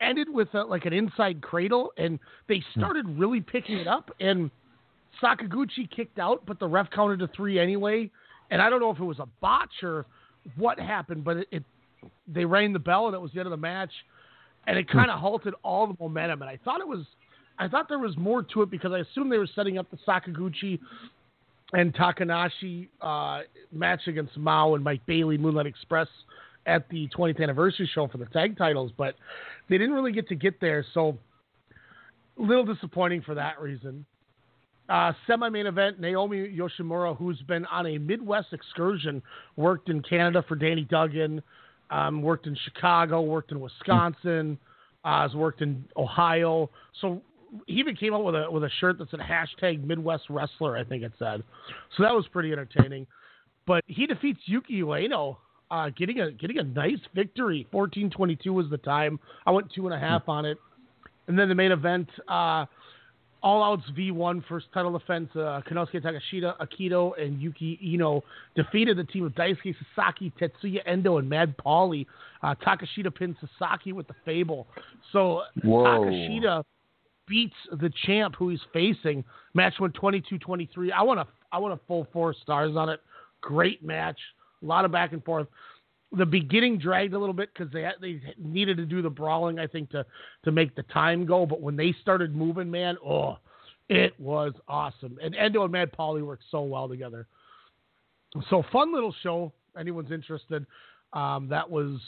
ended 0.00 0.28
with 0.28 0.52
a, 0.54 0.62
like 0.62 0.84
an 0.84 0.92
inside 0.92 1.40
cradle, 1.40 1.92
and 1.96 2.18
they 2.48 2.62
started 2.76 3.06
really 3.18 3.40
picking 3.40 3.78
it 3.78 3.88
up. 3.88 4.10
And 4.20 4.50
Sakaguchi 5.22 5.90
kicked 5.90 6.18
out, 6.18 6.44
but 6.46 6.58
the 6.58 6.66
ref 6.66 6.90
counted 6.90 7.18
to 7.20 7.28
three 7.28 7.58
anyway. 7.58 8.10
And 8.50 8.60
I 8.60 8.70
don't 8.70 8.80
know 8.80 8.90
if 8.90 8.98
it 8.98 9.04
was 9.04 9.18
a 9.18 9.28
botch 9.40 9.82
or 9.82 10.06
what 10.56 10.78
happened, 10.78 11.24
but 11.24 11.38
it, 11.38 11.48
it 11.50 11.64
they 12.28 12.44
rang 12.44 12.72
the 12.72 12.78
bell 12.78 13.06
and 13.06 13.14
it 13.14 13.20
was 13.20 13.32
the 13.32 13.40
end 13.40 13.46
of 13.46 13.50
the 13.50 13.56
match, 13.56 13.90
and 14.66 14.78
it 14.78 14.88
kind 14.88 15.10
of 15.10 15.18
halted 15.18 15.54
all 15.62 15.86
the 15.86 15.96
momentum. 15.98 16.42
And 16.42 16.50
I 16.50 16.58
thought 16.64 16.80
it 16.80 16.86
was, 16.86 17.04
I 17.58 17.68
thought 17.68 17.88
there 17.88 17.98
was 17.98 18.16
more 18.16 18.42
to 18.42 18.62
it 18.62 18.70
because 18.70 18.92
I 18.92 18.98
assumed 18.98 19.32
they 19.32 19.38
were 19.38 19.48
setting 19.54 19.78
up 19.78 19.90
the 19.90 19.98
Sakaguchi 20.06 20.78
and 21.72 21.94
Takanashi 21.94 22.88
uh, 23.00 23.40
match 23.72 24.02
against 24.06 24.36
Mao 24.36 24.74
and 24.74 24.84
Mike 24.84 25.04
Bailey, 25.06 25.38
Moonlight 25.38 25.66
Express, 25.66 26.08
at 26.66 26.88
the 26.88 27.08
20th 27.16 27.40
anniversary 27.40 27.88
show 27.94 28.08
for 28.08 28.18
the 28.18 28.26
tag 28.26 28.58
titles, 28.58 28.92
but 28.96 29.14
they 29.68 29.78
didn't 29.78 29.94
really 29.94 30.12
get 30.12 30.28
to 30.28 30.34
get 30.34 30.60
there. 30.60 30.84
So, 30.94 31.16
a 32.38 32.42
little 32.42 32.64
disappointing 32.64 33.22
for 33.22 33.34
that 33.34 33.60
reason. 33.60 34.04
Uh, 34.88 35.12
semi-main 35.26 35.66
event: 35.66 36.00
Naomi 36.00 36.56
Yoshimura, 36.56 37.16
who's 37.16 37.40
been 37.42 37.66
on 37.66 37.86
a 37.86 37.98
Midwest 37.98 38.52
excursion, 38.52 39.22
worked 39.56 39.88
in 39.88 40.02
Canada 40.02 40.44
for 40.46 40.54
Danny 40.54 40.84
Duggan, 40.84 41.42
um, 41.90 42.22
worked 42.22 42.46
in 42.46 42.56
Chicago, 42.64 43.20
worked 43.22 43.50
in 43.52 43.60
Wisconsin, 43.60 44.58
uh, 45.04 45.22
has 45.22 45.34
worked 45.34 45.62
in 45.62 45.84
Ohio. 45.96 46.70
So 47.00 47.22
he 47.66 47.74
even 47.74 47.96
came 47.96 48.14
out 48.14 48.24
with 48.24 48.34
a 48.34 48.50
with 48.50 48.64
a 48.64 48.70
shirt 48.80 48.98
that 48.98 49.10
said 49.10 49.20
hashtag 49.20 49.84
Midwest 49.84 50.24
Wrestler, 50.28 50.76
I 50.76 50.84
think 50.84 51.02
it 51.02 51.12
said. 51.18 51.42
So 51.96 52.02
that 52.02 52.14
was 52.14 52.26
pretty 52.32 52.52
entertaining. 52.52 53.06
But 53.66 53.82
he 53.86 54.06
defeats 54.06 54.40
Yuki 54.46 54.80
Ueno, 54.82 55.36
uh, 55.70 55.90
getting 55.96 56.20
a 56.20 56.30
getting 56.32 56.58
a 56.58 56.62
nice 56.62 57.00
victory. 57.14 57.66
Fourteen 57.72 58.10
twenty 58.10 58.36
two 58.36 58.52
was 58.52 58.70
the 58.70 58.78
time. 58.78 59.18
I 59.44 59.50
went 59.50 59.72
two 59.74 59.86
and 59.86 59.94
a 59.94 59.98
half 59.98 60.28
on 60.28 60.44
it. 60.44 60.58
And 61.28 61.38
then 61.38 61.48
the 61.48 61.54
main 61.54 61.72
event, 61.72 62.08
uh, 62.28 62.66
All 63.42 63.62
Out's 63.62 63.82
V1 63.98 64.44
first 64.48 64.66
title 64.72 64.96
defense. 64.96 65.28
Uh, 65.34 65.60
Konosuke 65.68 66.00
Takashita, 66.02 66.54
Akito, 66.58 67.20
and 67.20 67.40
Yuki 67.40 67.78
Iino 67.82 68.22
defeated 68.54 68.96
the 68.96 69.04
team 69.04 69.24
of 69.24 69.32
Daisuke 69.32 69.74
Sasaki, 69.94 70.32
Tetsuya 70.40 70.80
Endo, 70.86 71.18
and 71.18 71.28
Mad 71.28 71.56
Paulie. 71.58 72.06
Uh, 72.42 72.54
Takashita 72.64 73.12
pinned 73.14 73.36
Sasaki 73.40 73.92
with 73.92 74.06
the 74.06 74.14
Fable. 74.24 74.66
So 75.12 75.42
Whoa. 75.64 75.84
Takashita 75.84 76.62
beats 77.26 77.54
the 77.80 77.90
champ 78.04 78.34
who 78.38 78.50
he's 78.50 78.60
facing. 78.72 79.24
Match 79.54 79.74
went 79.80 79.94
22-23. 79.94 80.92
I 80.92 81.02
want 81.02 81.20
a 81.20 81.26
I 81.52 81.58
want 81.58 81.74
a 81.74 81.80
full 81.86 82.06
four 82.12 82.34
stars 82.34 82.76
on 82.76 82.88
it. 82.88 83.00
Great 83.40 83.84
match. 83.84 84.18
A 84.62 84.66
lot 84.66 84.84
of 84.84 84.92
back 84.92 85.12
and 85.12 85.24
forth. 85.24 85.46
The 86.12 86.26
beginning 86.26 86.78
dragged 86.78 87.14
a 87.14 87.18
little 87.18 87.34
bit 87.34 87.50
because 87.52 87.72
they 87.72 87.88
they 88.00 88.20
needed 88.38 88.76
to 88.78 88.86
do 88.86 89.02
the 89.02 89.10
brawling, 89.10 89.58
I 89.58 89.66
think, 89.66 89.90
to 89.90 90.04
to 90.44 90.52
make 90.52 90.74
the 90.74 90.82
time 90.84 91.26
go. 91.26 91.46
But 91.46 91.60
when 91.60 91.76
they 91.76 91.94
started 92.00 92.34
moving, 92.34 92.70
man, 92.70 92.96
oh, 93.04 93.38
it 93.88 94.18
was 94.18 94.52
awesome. 94.68 95.18
And 95.22 95.34
Endo 95.34 95.62
and 95.62 95.72
Mad 95.72 95.90
Paulie 95.92 96.24
worked 96.24 96.44
so 96.50 96.62
well 96.62 96.88
together. 96.88 97.26
So 98.50 98.64
fun 98.72 98.92
little 98.92 99.14
show. 99.22 99.52
Anyone's 99.78 100.10
interested? 100.10 100.66
Um, 101.12 101.48
that 101.48 101.68
was 101.68 102.00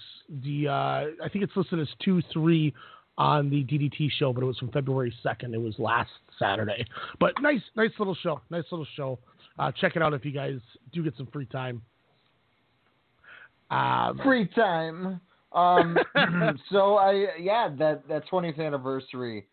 the 0.42 0.68
uh, 0.68 1.24
I 1.24 1.28
think 1.32 1.44
it's 1.44 1.56
listed 1.56 1.80
as 1.80 1.88
two 2.04 2.22
three 2.32 2.74
on 3.18 3.50
the 3.50 3.64
DDT 3.64 4.10
show, 4.18 4.32
but 4.32 4.42
it 4.42 4.46
was 4.46 4.56
from 4.56 4.70
February 4.70 5.12
second. 5.22 5.52
It 5.52 5.60
was 5.60 5.74
last 5.78 6.10
Saturday. 6.38 6.86
But 7.20 7.34
nice 7.42 7.60
nice 7.76 7.90
little 7.98 8.14
show. 8.14 8.40
Nice 8.48 8.64
little 8.70 8.86
show. 8.96 9.18
Uh, 9.58 9.72
check 9.72 9.96
it 9.96 10.02
out 10.02 10.14
if 10.14 10.24
you 10.24 10.30
guys 10.30 10.60
do 10.92 11.02
get 11.02 11.16
some 11.16 11.26
free 11.26 11.46
time. 11.46 11.82
Um, 13.70 14.18
Free 14.24 14.46
time. 14.46 15.20
Um, 15.52 15.98
so 16.70 16.94
I 16.94 17.36
yeah 17.40 17.68
that 17.78 18.06
that 18.08 18.22
20th 18.30 18.64
anniversary. 18.64 19.46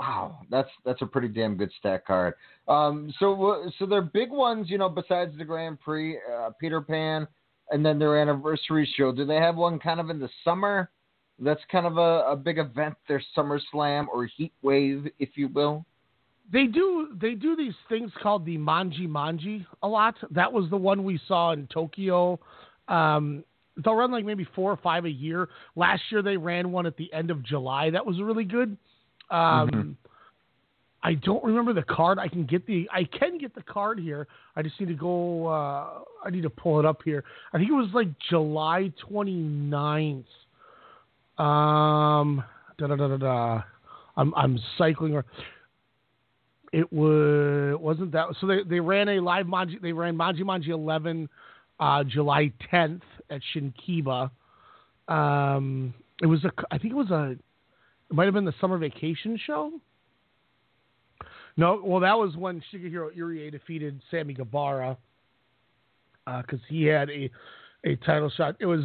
Wow, 0.00 0.38
that's 0.50 0.70
that's 0.84 1.02
a 1.02 1.06
pretty 1.06 1.28
damn 1.28 1.56
good 1.56 1.70
stat 1.78 2.06
card. 2.06 2.34
Um, 2.66 3.12
so 3.20 3.70
so 3.78 3.84
their 3.84 4.02
big 4.02 4.30
ones, 4.30 4.70
you 4.70 4.78
know, 4.78 4.88
besides 4.88 5.36
the 5.36 5.44
Grand 5.44 5.78
Prix, 5.80 6.18
uh, 6.34 6.50
Peter 6.58 6.80
Pan, 6.80 7.28
and 7.70 7.84
then 7.84 7.98
their 7.98 8.16
anniversary 8.16 8.88
show. 8.96 9.12
Do 9.12 9.26
they 9.26 9.36
have 9.36 9.56
one 9.56 9.78
kind 9.78 10.00
of 10.00 10.08
in 10.08 10.18
the 10.18 10.30
summer? 10.44 10.90
That's 11.38 11.60
kind 11.70 11.86
of 11.86 11.98
a, 11.98 12.24
a 12.30 12.36
big 12.36 12.58
event. 12.58 12.94
Their 13.08 13.22
Summer 13.34 13.60
Slam 13.70 14.08
or 14.12 14.26
Heat 14.26 14.52
Wave, 14.62 15.08
if 15.18 15.30
you 15.36 15.48
will. 15.48 15.84
They 16.52 16.64
do 16.66 17.08
they 17.20 17.34
do 17.34 17.56
these 17.56 17.74
things 17.88 18.10
called 18.22 18.44
the 18.44 18.58
Maji 18.58 19.08
Manji 19.08 19.64
a 19.82 19.88
lot. 19.88 20.14
That 20.30 20.52
was 20.52 20.68
the 20.70 20.76
one 20.76 21.04
we 21.04 21.18
saw 21.26 21.52
in 21.52 21.66
Tokyo. 21.68 22.38
Um, 22.88 23.44
they'll 23.82 23.94
run 23.94 24.12
like 24.12 24.24
maybe 24.24 24.46
four 24.54 24.70
or 24.70 24.76
five 24.76 25.04
a 25.04 25.10
year. 25.10 25.48
Last 25.76 26.02
year 26.10 26.20
they 26.20 26.36
ran 26.36 26.70
one 26.70 26.84
at 26.84 26.96
the 26.96 27.10
end 27.12 27.30
of 27.30 27.42
July. 27.42 27.90
That 27.90 28.04
was 28.04 28.20
really 28.20 28.44
good. 28.44 28.76
Um, 29.30 29.70
Mhm. 29.70 29.96
I 31.04 31.14
don't 31.14 31.42
remember 31.42 31.72
the 31.72 31.82
card. 31.82 32.18
I 32.18 32.28
can 32.28 32.44
get 32.44 32.66
the 32.66 32.88
I 32.92 33.04
can 33.04 33.38
get 33.38 33.54
the 33.54 33.62
card 33.62 33.98
here. 33.98 34.28
I 34.54 34.62
just 34.62 34.78
need 34.78 34.88
to 34.88 34.94
go 34.94 35.46
uh 35.46 36.00
I 36.24 36.30
need 36.30 36.42
to 36.42 36.50
pull 36.50 36.78
it 36.78 36.86
up 36.86 37.02
here. 37.02 37.24
I 37.52 37.58
think 37.58 37.70
it 37.70 37.74
was 37.74 37.90
like 37.92 38.08
July 38.30 38.92
29th. 39.10 40.24
Um 41.42 42.44
da 42.78 42.86
da 42.86 42.96
da 42.96 43.08
da 43.08 43.16
da. 43.16 43.62
I'm 44.16 44.34
I'm 44.34 44.58
cycling 44.78 45.14
or 45.14 45.24
it 46.72 46.90
was 46.92 47.76
wasn't 47.80 48.12
that 48.12 48.28
so 48.40 48.46
they 48.46 48.62
they 48.62 48.80
ran 48.80 49.08
a 49.08 49.20
live 49.20 49.46
Manji 49.46 49.80
they 49.80 49.92
ran 49.92 50.16
Maji 50.16 50.42
Manji 50.42 50.68
11 50.68 51.28
uh 51.80 52.04
July 52.04 52.52
10th 52.72 53.02
at 53.30 53.40
Shinkiba. 53.54 54.30
Um 55.08 55.94
it 56.22 56.26
was 56.26 56.44
a 56.44 56.52
I 56.70 56.78
think 56.78 56.92
it 56.92 56.96
was 56.96 57.10
a 57.10 57.32
it 57.32 57.38
might 58.14 58.26
have 58.26 58.34
been 58.34 58.44
the 58.44 58.54
summer 58.60 58.78
vacation 58.78 59.38
show. 59.46 59.72
No, 61.56 61.82
well, 61.84 62.00
that 62.00 62.16
was 62.18 62.36
when 62.36 62.62
Shigehiro 62.72 63.16
Irie 63.16 63.50
defeated 63.50 64.00
Sammy 64.10 64.34
Guevara 64.34 64.96
because 66.26 66.60
he 66.68 66.84
had 66.84 67.10
a 67.10 67.30
a 67.84 67.96
title 67.96 68.30
shot. 68.30 68.56
It 68.60 68.66
was, 68.66 68.80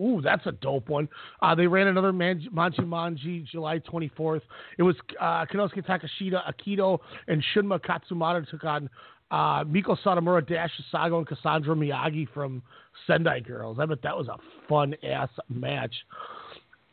ooh, 0.00 0.20
that's 0.22 0.46
a 0.46 0.52
dope 0.52 0.88
one. 0.88 1.08
Uh, 1.42 1.54
they 1.54 1.66
ran 1.66 1.88
another 1.88 2.12
Man- 2.12 2.48
Maji 2.54 2.80
Manji 2.80 3.46
July 3.46 3.78
24th. 3.80 4.42
It 4.78 4.82
was 4.82 4.96
uh, 5.20 5.46
Konosuke 5.46 5.84
Takeshita, 5.86 6.40
Akito, 6.50 6.98
and 7.28 7.44
Shunma 7.54 7.80
Katsumata 7.80 8.48
took 8.48 8.64
on 8.64 8.88
uh, 9.30 9.64
Meiko 9.64 9.96
Satomura, 10.04 10.46
Dash 10.46 10.70
and 10.92 11.26
Cassandra 11.26 11.74
Miyagi 11.74 12.26
from 12.34 12.62
Sendai 13.06 13.40
Girls. 13.40 13.78
I 13.80 13.86
bet 13.86 14.02
that 14.02 14.16
was 14.16 14.28
a 14.28 14.36
fun 14.68 14.94
ass 15.04 15.28
match. 15.48 15.94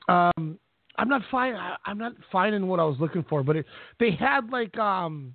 Um, 0.07 0.59
I'm 0.97 1.09
not 1.09 1.21
fine. 1.29 1.55
I'm 1.85 1.97
not 1.97 2.13
finding 2.31 2.67
what 2.67 2.79
I 2.79 2.83
was 2.83 2.97
looking 2.99 3.25
for, 3.29 3.43
but 3.43 3.55
it, 3.55 3.65
they 3.99 4.11
had 4.11 4.49
like 4.51 4.77
um, 4.77 5.33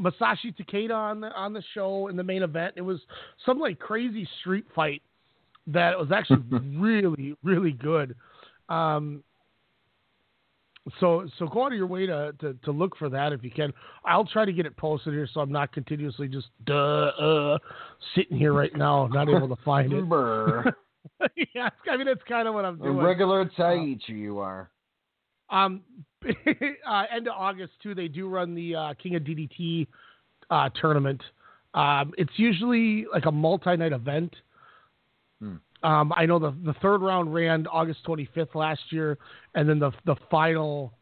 Masashi 0.00 0.54
Takeda 0.58 0.94
on 0.94 1.20
the 1.20 1.28
on 1.32 1.52
the 1.52 1.62
show 1.74 2.08
in 2.08 2.16
the 2.16 2.24
main 2.24 2.42
event. 2.42 2.74
It 2.76 2.82
was 2.82 3.00
some 3.44 3.58
like 3.58 3.78
crazy 3.78 4.28
street 4.40 4.64
fight 4.74 5.02
that 5.66 5.98
was 5.98 6.10
actually 6.12 6.42
really 6.78 7.34
really 7.42 7.72
good. 7.72 8.14
Um, 8.68 9.22
so 10.98 11.28
so 11.38 11.46
go 11.46 11.64
out 11.66 11.72
of 11.72 11.78
your 11.78 11.86
way 11.86 12.06
to, 12.06 12.32
to 12.40 12.54
to 12.64 12.70
look 12.70 12.96
for 12.96 13.08
that 13.08 13.32
if 13.32 13.44
you 13.44 13.50
can. 13.50 13.72
I'll 14.04 14.24
try 14.24 14.44
to 14.44 14.52
get 14.52 14.66
it 14.66 14.76
posted 14.76 15.12
here 15.12 15.28
so 15.32 15.40
I'm 15.40 15.52
not 15.52 15.72
continuously 15.72 16.28
just 16.28 16.48
duh 16.64 16.74
uh, 16.74 17.58
sitting 18.14 18.36
here 18.36 18.52
right 18.52 18.74
now 18.74 19.06
not 19.06 19.28
able 19.28 19.48
to 19.48 19.62
find 19.64 19.92
it. 19.92 20.04
Yeah, 21.54 21.70
I 21.90 21.96
mean 21.96 22.06
that's 22.06 22.22
kind 22.28 22.46
of 22.46 22.54
what 22.54 22.64
I'm 22.64 22.80
A 22.80 22.84
doing. 22.84 22.96
regular 22.98 23.46
Taichi 23.46 24.08
you 24.08 24.38
are. 24.38 24.70
Um, 25.48 25.82
uh, 26.26 27.04
end 27.14 27.26
of 27.26 27.34
August 27.36 27.72
too. 27.82 27.94
They 27.94 28.08
do 28.08 28.28
run 28.28 28.54
the 28.54 28.74
uh, 28.74 28.94
King 29.02 29.16
of 29.16 29.22
DDT 29.22 29.86
uh, 30.50 30.68
tournament. 30.80 31.22
Um, 31.74 32.12
it's 32.18 32.32
usually 32.36 33.06
like 33.12 33.26
a 33.26 33.32
multi-night 33.32 33.92
event. 33.92 34.34
Um, 35.82 36.12
I 36.14 36.26
know 36.26 36.38
the 36.38 36.54
the 36.64 36.74
third 36.74 37.00
round 37.00 37.32
ran 37.32 37.66
August 37.66 38.00
25th 38.06 38.54
last 38.54 38.80
year, 38.90 39.18
and 39.54 39.68
then 39.68 39.78
the 39.78 39.92
the 40.04 40.16
final 40.30 40.92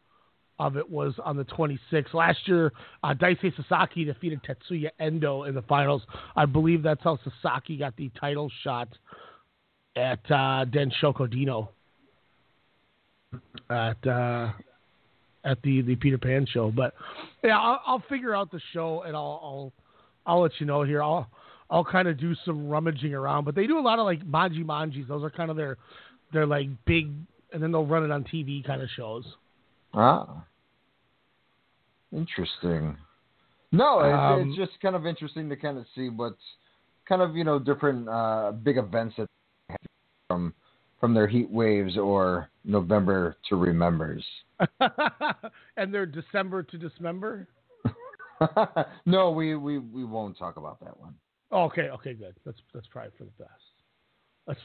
of 0.59 0.75
it 0.77 0.89
was 0.89 1.13
on 1.23 1.37
the 1.37 1.45
26th. 1.45 2.13
Last 2.13 2.39
year, 2.45 2.73
uh, 3.03 3.13
Sasaki 3.17 4.03
defeated 4.03 4.41
Tetsuya 4.43 4.89
Endo 4.99 5.43
in 5.43 5.55
the 5.55 5.61
finals. 5.63 6.01
I 6.35 6.45
believe 6.45 6.83
that's 6.83 7.01
how 7.01 7.17
Sasaki 7.23 7.77
got 7.77 7.95
the 7.95 8.11
title 8.19 8.51
shot 8.63 8.89
at 9.95 10.19
uh, 10.29 10.65
Shokodino 11.01 11.69
at 13.69 14.07
uh, 14.07 14.51
at 15.45 15.61
the, 15.61 15.81
the 15.81 15.95
Peter 15.95 16.17
Pan 16.17 16.45
show. 16.51 16.71
But 16.71 16.93
yeah, 17.43 17.57
I'll, 17.57 17.81
I'll 17.85 18.03
figure 18.09 18.35
out 18.35 18.51
the 18.51 18.61
show 18.73 19.03
and 19.03 19.15
I'll 19.15 19.39
I'll 19.41 19.73
I'll 20.25 20.41
let 20.41 20.51
you 20.59 20.65
know 20.65 20.83
here. 20.83 21.01
I'll 21.01 21.27
I'll 21.69 21.85
kind 21.85 22.07
of 22.07 22.19
do 22.19 22.33
some 22.45 22.67
rummaging 22.67 23.13
around. 23.13 23.45
But 23.45 23.55
they 23.55 23.67
do 23.67 23.77
a 23.77 23.81
lot 23.81 23.99
of 23.99 24.05
like 24.05 24.25
maji 24.25 24.65
manjis. 24.65 25.07
Those 25.07 25.23
are 25.23 25.29
kind 25.29 25.51
of 25.51 25.57
their 25.57 25.77
their 26.33 26.45
like 26.45 26.67
big, 26.85 27.11
and 27.53 27.61
then 27.61 27.71
they'll 27.71 27.85
run 27.85 28.03
it 28.03 28.11
on 28.11 28.23
TV 28.23 28.65
kind 28.65 28.81
of 28.81 28.89
shows. 28.95 29.25
Ah. 29.93 30.43
Interesting. 32.11 32.97
No, 33.71 33.99
it's, 33.99 34.41
Um, 34.41 34.49
it's 34.49 34.57
just 34.57 34.81
kind 34.81 34.95
of 34.95 35.05
interesting 35.05 35.47
to 35.49 35.55
kind 35.55 35.77
of 35.77 35.85
see 35.95 36.09
what's 36.09 36.41
kind 37.07 37.21
of 37.21 37.35
you 37.35 37.43
know 37.43 37.59
different 37.59 38.09
uh, 38.09 38.51
big 38.51 38.77
events 38.77 39.15
that 39.17 39.27
they 39.67 39.73
have 39.73 39.79
from 40.27 40.53
from 40.99 41.13
their 41.13 41.27
heat 41.27 41.49
waves 41.49 41.97
or 41.97 42.49
November 42.65 43.37
to 43.47 43.55
remembers. 43.55 44.25
and 45.77 45.93
they're 45.93 46.05
December 46.05 46.63
to 46.63 46.77
dismember. 46.77 47.47
no, 49.05 49.31
we, 49.31 49.55
we 49.55 49.77
we 49.77 50.03
won't 50.03 50.37
talk 50.37 50.57
about 50.57 50.79
that 50.79 50.99
one. 50.99 51.13
Okay, 51.51 51.89
okay, 51.89 52.13
good. 52.13 52.35
That's 52.45 52.59
that's 52.73 52.87
probably 52.87 53.11
for 53.17 53.25
the 53.25 53.31
best. 53.39 53.73
That's 54.47 54.59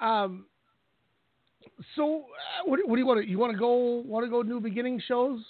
um. 0.00 0.46
So, 1.96 2.18
uh, 2.18 2.64
what, 2.66 2.76
do- 2.76 2.86
what 2.86 2.96
do 2.96 3.00
you 3.00 3.06
want 3.06 3.20
to? 3.22 3.28
You 3.28 3.38
want 3.38 3.52
to 3.52 3.58
go? 3.58 4.02
Want 4.06 4.24
to 4.24 4.30
go 4.30 4.42
new 4.42 4.60
beginning 4.60 5.00
shows? 5.06 5.40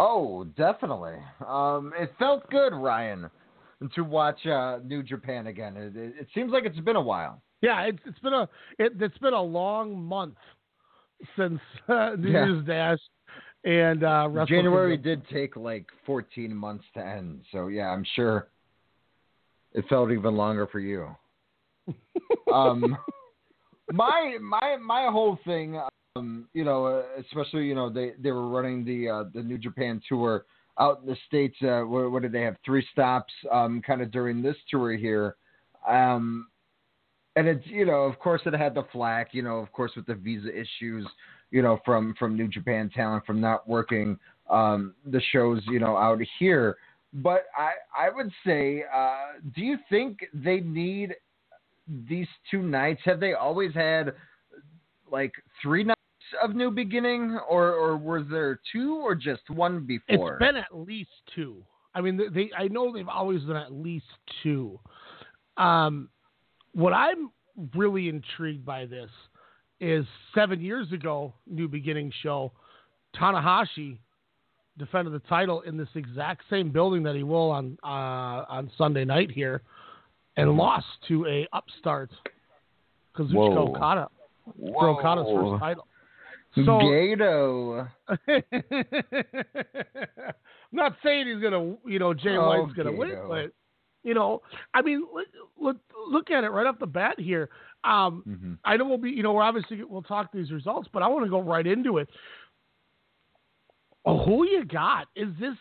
Oh, 0.00 0.44
definitely. 0.56 1.14
Um, 1.46 1.92
it 1.96 2.12
felt 2.18 2.48
good, 2.50 2.74
Ryan, 2.74 3.30
to 3.94 4.02
watch 4.02 4.44
uh, 4.46 4.78
New 4.84 5.02
Japan 5.02 5.46
again. 5.46 5.76
It, 5.76 5.96
it, 5.96 6.14
it 6.20 6.28
seems 6.34 6.52
like 6.52 6.64
it's 6.64 6.80
been 6.80 6.96
a 6.96 7.00
while. 7.02 7.40
Yeah, 7.60 7.82
it's 7.82 8.00
it's 8.04 8.18
been 8.18 8.32
a 8.34 8.48
it, 8.78 8.92
it's 9.00 9.18
been 9.18 9.32
a 9.34 9.42
long 9.42 10.02
month 10.02 10.34
since 11.36 11.60
uh, 11.88 12.10
New 12.18 12.30
Yeah. 12.30 12.46
Year's 12.46 12.64
Dash 12.66 12.98
and 13.64 14.04
uh, 14.04 14.28
January 14.46 14.96
did 14.96 15.26
take 15.28 15.56
like 15.56 15.86
14 16.06 16.54
months 16.54 16.84
to 16.94 17.04
end, 17.04 17.40
so 17.50 17.68
yeah, 17.68 17.88
I'm 17.88 18.04
sure 18.14 18.48
it 19.72 19.84
felt 19.88 20.10
even 20.10 20.36
longer 20.36 20.66
for 20.66 20.80
you. 20.80 21.08
um, 22.52 22.96
my 23.92 24.36
my 24.40 24.76
my 24.76 25.08
whole 25.10 25.38
thing, 25.44 25.80
um, 26.16 26.48
you 26.52 26.64
know, 26.64 26.86
uh, 26.86 27.02
especially 27.20 27.66
you 27.66 27.74
know 27.74 27.90
they 27.90 28.12
they 28.18 28.32
were 28.32 28.48
running 28.48 28.84
the 28.84 29.08
uh, 29.08 29.24
the 29.34 29.42
New 29.42 29.58
Japan 29.58 30.00
tour 30.08 30.44
out 30.78 31.00
in 31.00 31.06
the 31.06 31.16
states. 31.26 31.56
Uh, 31.62 31.82
what, 31.82 32.10
what 32.10 32.22
did 32.22 32.32
they 32.32 32.42
have? 32.42 32.56
Three 32.64 32.86
stops, 32.92 33.32
um, 33.50 33.82
kind 33.86 34.02
of 34.02 34.10
during 34.10 34.42
this 34.42 34.56
tour 34.70 34.92
here. 34.92 35.36
Um, 35.88 36.48
and 37.36 37.48
it's 37.48 37.66
you 37.66 37.84
know 37.84 38.02
of 38.02 38.18
course 38.18 38.40
it 38.46 38.54
had 38.54 38.74
the 38.74 38.84
flack 38.92 39.28
you 39.32 39.42
know 39.42 39.56
of 39.56 39.72
course 39.72 39.92
with 39.96 40.06
the 40.06 40.14
visa 40.14 40.48
issues 40.48 41.06
you 41.54 41.62
know 41.62 41.80
from 41.84 42.14
from 42.18 42.36
New 42.36 42.48
Japan 42.48 42.90
talent 42.92 43.24
from 43.24 43.40
not 43.40 43.66
working 43.68 44.18
um, 44.50 44.92
the 45.06 45.22
shows 45.30 45.62
you 45.66 45.78
know 45.78 45.96
out 45.96 46.18
here. 46.38 46.76
But 47.14 47.44
I 47.56 47.70
I 47.96 48.10
would 48.10 48.30
say, 48.44 48.82
uh, 48.92 49.38
do 49.54 49.62
you 49.62 49.78
think 49.88 50.18
they 50.34 50.58
need 50.60 51.14
these 52.08 52.26
two 52.50 52.60
nights? 52.60 53.00
Have 53.04 53.20
they 53.20 53.34
always 53.34 53.72
had 53.72 54.14
like 55.10 55.32
three 55.62 55.84
nights 55.84 56.00
of 56.42 56.56
New 56.56 56.72
Beginning, 56.72 57.38
or 57.48 57.70
or 57.70 57.96
was 57.96 58.24
there 58.28 58.58
two 58.72 58.96
or 58.96 59.14
just 59.14 59.48
one 59.48 59.86
before? 59.86 60.32
It's 60.32 60.38
been 60.40 60.56
at 60.56 60.76
least 60.76 61.10
two. 61.36 61.62
I 61.94 62.00
mean, 62.00 62.16
they, 62.16 62.28
they 62.34 62.50
I 62.58 62.66
know 62.66 62.92
they've 62.92 63.08
always 63.08 63.42
done 63.42 63.56
at 63.56 63.72
least 63.72 64.06
two. 64.42 64.80
Um, 65.56 66.08
what 66.72 66.92
I'm 66.92 67.30
really 67.76 68.08
intrigued 68.08 68.66
by 68.66 68.86
this 68.86 69.10
is 69.80 70.04
seven 70.34 70.60
years 70.60 70.90
ago, 70.92 71.34
New 71.46 71.68
Beginning 71.68 72.12
show, 72.22 72.52
Tanahashi 73.16 73.98
defended 74.78 75.12
the 75.12 75.20
title 75.28 75.60
in 75.62 75.76
this 75.76 75.88
exact 75.94 76.42
same 76.50 76.70
building 76.70 77.02
that 77.04 77.14
he 77.14 77.22
will 77.22 77.50
on 77.50 77.78
uh, 77.84 78.44
on 78.48 78.70
Sunday 78.76 79.04
night 79.04 79.30
here, 79.30 79.62
and 80.36 80.56
lost 80.56 80.86
to 81.08 81.26
a 81.26 81.46
upstart 81.52 82.10
Kazuchika. 83.16 83.68
Okada 83.68 84.08
for 84.58 84.88
Okada's 84.88 85.26
first 85.26 85.60
title. 85.60 85.86
So 86.54 86.62
Gedo. 86.62 87.88
I'm 88.08 88.44
not 90.72 90.96
saying 91.02 91.26
he's 91.26 91.42
gonna, 91.42 91.76
you 91.84 91.98
know, 91.98 92.14
Jay 92.14 92.36
Oh, 92.36 92.48
White's 92.48 92.72
gonna 92.76 92.92
win, 92.92 93.16
but 93.28 93.52
you 94.04 94.14
know, 94.14 94.42
I 94.72 94.82
mean, 94.82 95.04
look, 95.12 95.26
look, 95.58 95.76
look 96.10 96.30
at 96.30 96.44
it 96.44 96.50
right 96.50 96.66
off 96.66 96.78
the 96.78 96.86
bat 96.86 97.18
here. 97.18 97.48
Um, 97.84 98.24
Mm-hmm. 98.26 98.52
I 98.64 98.76
know 98.76 98.86
we'll 98.86 98.98
be, 98.98 99.10
you 99.10 99.22
know, 99.22 99.32
we're 99.34 99.42
obviously 99.42 99.82
we'll 99.84 100.02
talk 100.02 100.32
these 100.32 100.50
results, 100.50 100.88
but 100.92 101.02
I 101.02 101.08
want 101.08 101.24
to 101.24 101.30
go 101.30 101.42
right 101.42 101.66
into 101.66 101.98
it. 101.98 102.08
Oh, 104.06 104.24
who 104.24 104.46
you 104.46 104.64
got? 104.64 105.08
Is 105.14 105.28
this 105.38 105.54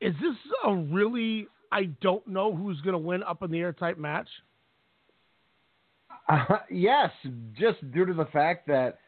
is 0.00 0.14
this 0.20 0.34
a 0.64 0.74
really 0.74 1.46
I 1.70 1.84
don't 2.00 2.26
know 2.26 2.54
who's 2.54 2.80
gonna 2.80 2.98
win 2.98 3.22
up 3.22 3.42
in 3.42 3.50
the 3.50 3.58
air 3.58 3.72
type 3.72 3.98
match? 3.98 4.28
Uh, 6.28 6.58
yes, 6.70 7.10
just 7.58 7.78
due 7.92 8.06
to 8.06 8.14
the 8.14 8.26
fact 8.26 8.66
that 8.68 8.98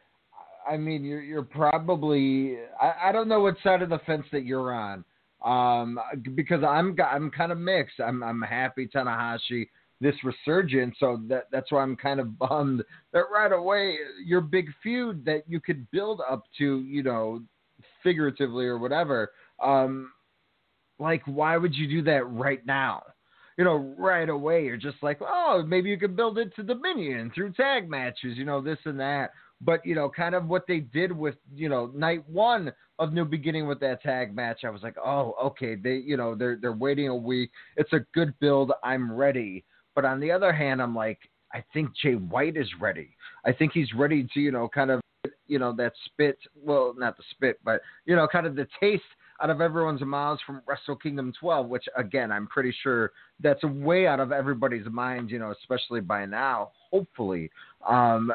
I 0.69 0.77
mean 0.77 1.05
you're 1.05 1.23
you're 1.23 1.43
probably 1.43 2.59
I, 2.81 3.09
I 3.09 3.13
don't 3.13 3.29
know 3.29 3.41
what 3.41 3.57
side 3.63 3.83
of 3.83 3.89
the 3.89 4.01
fence 4.01 4.27
that 4.33 4.45
you're 4.45 4.73
on. 4.75 5.05
Um, 5.45 5.99
because 6.35 6.63
I'm 6.63 6.97
I'm 7.05 7.31
kind 7.31 7.53
of 7.53 7.59
mixed. 7.59 8.01
I'm 8.01 8.23
I'm 8.23 8.43
happy 8.43 8.87
Tanahashi 8.87 9.69
this 10.03 10.17
resurgence, 10.25 10.97
so 10.99 11.21
that 11.29 11.45
that's 11.53 11.71
why 11.71 11.83
I'm 11.83 11.97
kind 11.97 12.21
of 12.21 12.39
bummed 12.39 12.83
that 13.13 13.25
right 13.33 13.53
away 13.53 13.97
your 14.25 14.41
big 14.41 14.69
feud 14.83 15.25
that 15.25 15.45
you 15.47 15.61
could 15.61 15.89
build 15.93 16.21
up 16.29 16.45
to, 16.59 16.81
you 16.81 17.03
know, 17.03 17.41
figuratively 18.03 18.67
or 18.67 18.79
whatever. 18.79 19.31
Um, 19.63 20.11
like 20.99 21.23
why 21.27 21.57
would 21.57 21.75
you 21.75 21.89
do 21.89 22.03
that 22.03 22.29
right 22.29 22.65
now? 22.67 23.03
You 23.57 23.65
know, 23.65 23.95
right 23.99 24.29
away 24.29 24.65
you're 24.65 24.77
just 24.77 24.97
like, 25.03 25.21
oh, 25.21 25.63
maybe 25.67 25.89
you 25.89 25.99
could 25.99 26.17
build 26.17 26.39
it 26.39 26.55
to 26.57 26.63
Dominion 26.63 27.31
through 27.35 27.53
tag 27.53 27.89
matches, 27.89 28.37
you 28.37 28.45
know, 28.45 28.61
this 28.61 28.79
and 28.85 28.99
that. 28.99 29.31
But 29.61 29.87
you 29.87 29.95
know, 29.95 30.11
kind 30.11 30.35
of 30.35 30.49
what 30.49 30.67
they 30.67 30.81
did 30.81 31.13
with 31.13 31.37
you 31.55 31.69
know 31.69 31.87
night 31.95 32.29
one 32.29 32.73
of 32.99 33.13
New 33.13 33.25
Beginning 33.25 33.69
with 33.69 33.79
that 33.81 34.03
tag 34.03 34.35
match, 34.35 34.65
I 34.65 34.71
was 34.71 34.83
like, 34.83 34.97
oh, 34.99 35.35
okay, 35.45 35.77
they 35.77 35.97
you 35.97 36.17
know 36.17 36.35
they're 36.35 36.59
they're 36.61 36.73
waiting 36.73 37.09
a 37.09 37.17
week. 37.17 37.53
It's 37.77 37.93
a 37.93 38.01
good 38.13 38.35
build. 38.41 38.73
I'm 38.83 39.13
ready. 39.13 39.65
But 39.95 40.05
on 40.05 40.21
the 40.21 40.31
other 40.31 40.53
hand, 40.53 40.81
I'm 40.81 40.95
like, 40.95 41.19
I 41.53 41.63
think 41.73 41.91
Jay 42.03 42.15
White 42.15 42.57
is 42.57 42.69
ready. 42.81 43.17
I 43.45 43.53
think 43.53 43.73
he's 43.73 43.93
ready 43.95 44.27
to, 44.35 44.41
you 44.41 44.51
know, 44.51 44.69
kind 44.69 44.91
of, 44.91 45.01
you 45.47 45.59
know, 45.59 45.73
that 45.77 45.93
spit. 46.07 46.39
Well, 46.57 46.95
not 46.97 47.17
the 47.17 47.23
spit, 47.31 47.61
but 47.65 47.83
you 48.07 48.17
know, 48.17 48.27
kind 48.27 48.47
of 48.47 48.57
the 48.57 48.67
taste 48.81 49.03
out 49.43 49.51
of 49.51 49.61
everyone's 49.61 50.01
mouths 50.03 50.41
from 50.47 50.63
Wrestle 50.67 50.97
Kingdom 50.97 51.33
12, 51.39 51.69
which 51.69 51.85
again, 51.97 52.31
I'm 52.31 52.47
pretty 52.47 52.75
sure 52.83 53.13
that's 53.41 53.63
way 53.65 54.07
out 54.07 54.21
of 54.21 54.33
everybody's 54.33 54.87
mind, 54.87 55.31
you 55.31 55.39
know, 55.39 55.51
especially 55.51 56.01
by 56.01 56.27
now, 56.27 56.71
hopefully. 56.91 57.51
Um, 57.87 58.33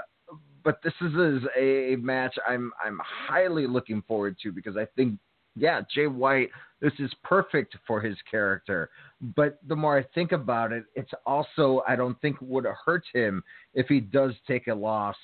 but 0.63 0.79
this 0.83 0.93
is, 1.01 1.13
is 1.13 1.47
a 1.57 1.95
match 1.95 2.35
I'm 2.47 2.71
I'm 2.83 2.99
highly 3.01 3.67
looking 3.67 4.03
forward 4.07 4.35
to 4.43 4.51
because 4.51 4.75
I 4.75 4.85
think 4.95 5.17
yeah, 5.55 5.81
Jay 5.93 6.07
White, 6.07 6.49
this 6.81 6.93
is 6.99 7.11
perfect 7.23 7.75
for 7.87 7.99
his 7.99 8.15
character. 8.29 8.89
But 9.19 9.57
the 9.67 9.75
more 9.75 9.97
I 9.97 10.03
think 10.13 10.31
about 10.31 10.71
it, 10.71 10.83
it's 10.95 11.11
also 11.25 11.81
I 11.87 11.95
don't 11.95 12.19
think 12.21 12.37
would 12.39 12.65
hurt 12.85 13.03
him 13.13 13.43
if 13.73 13.87
he 13.87 13.99
does 13.99 14.33
take 14.47 14.67
a 14.67 14.73
loss 14.73 15.15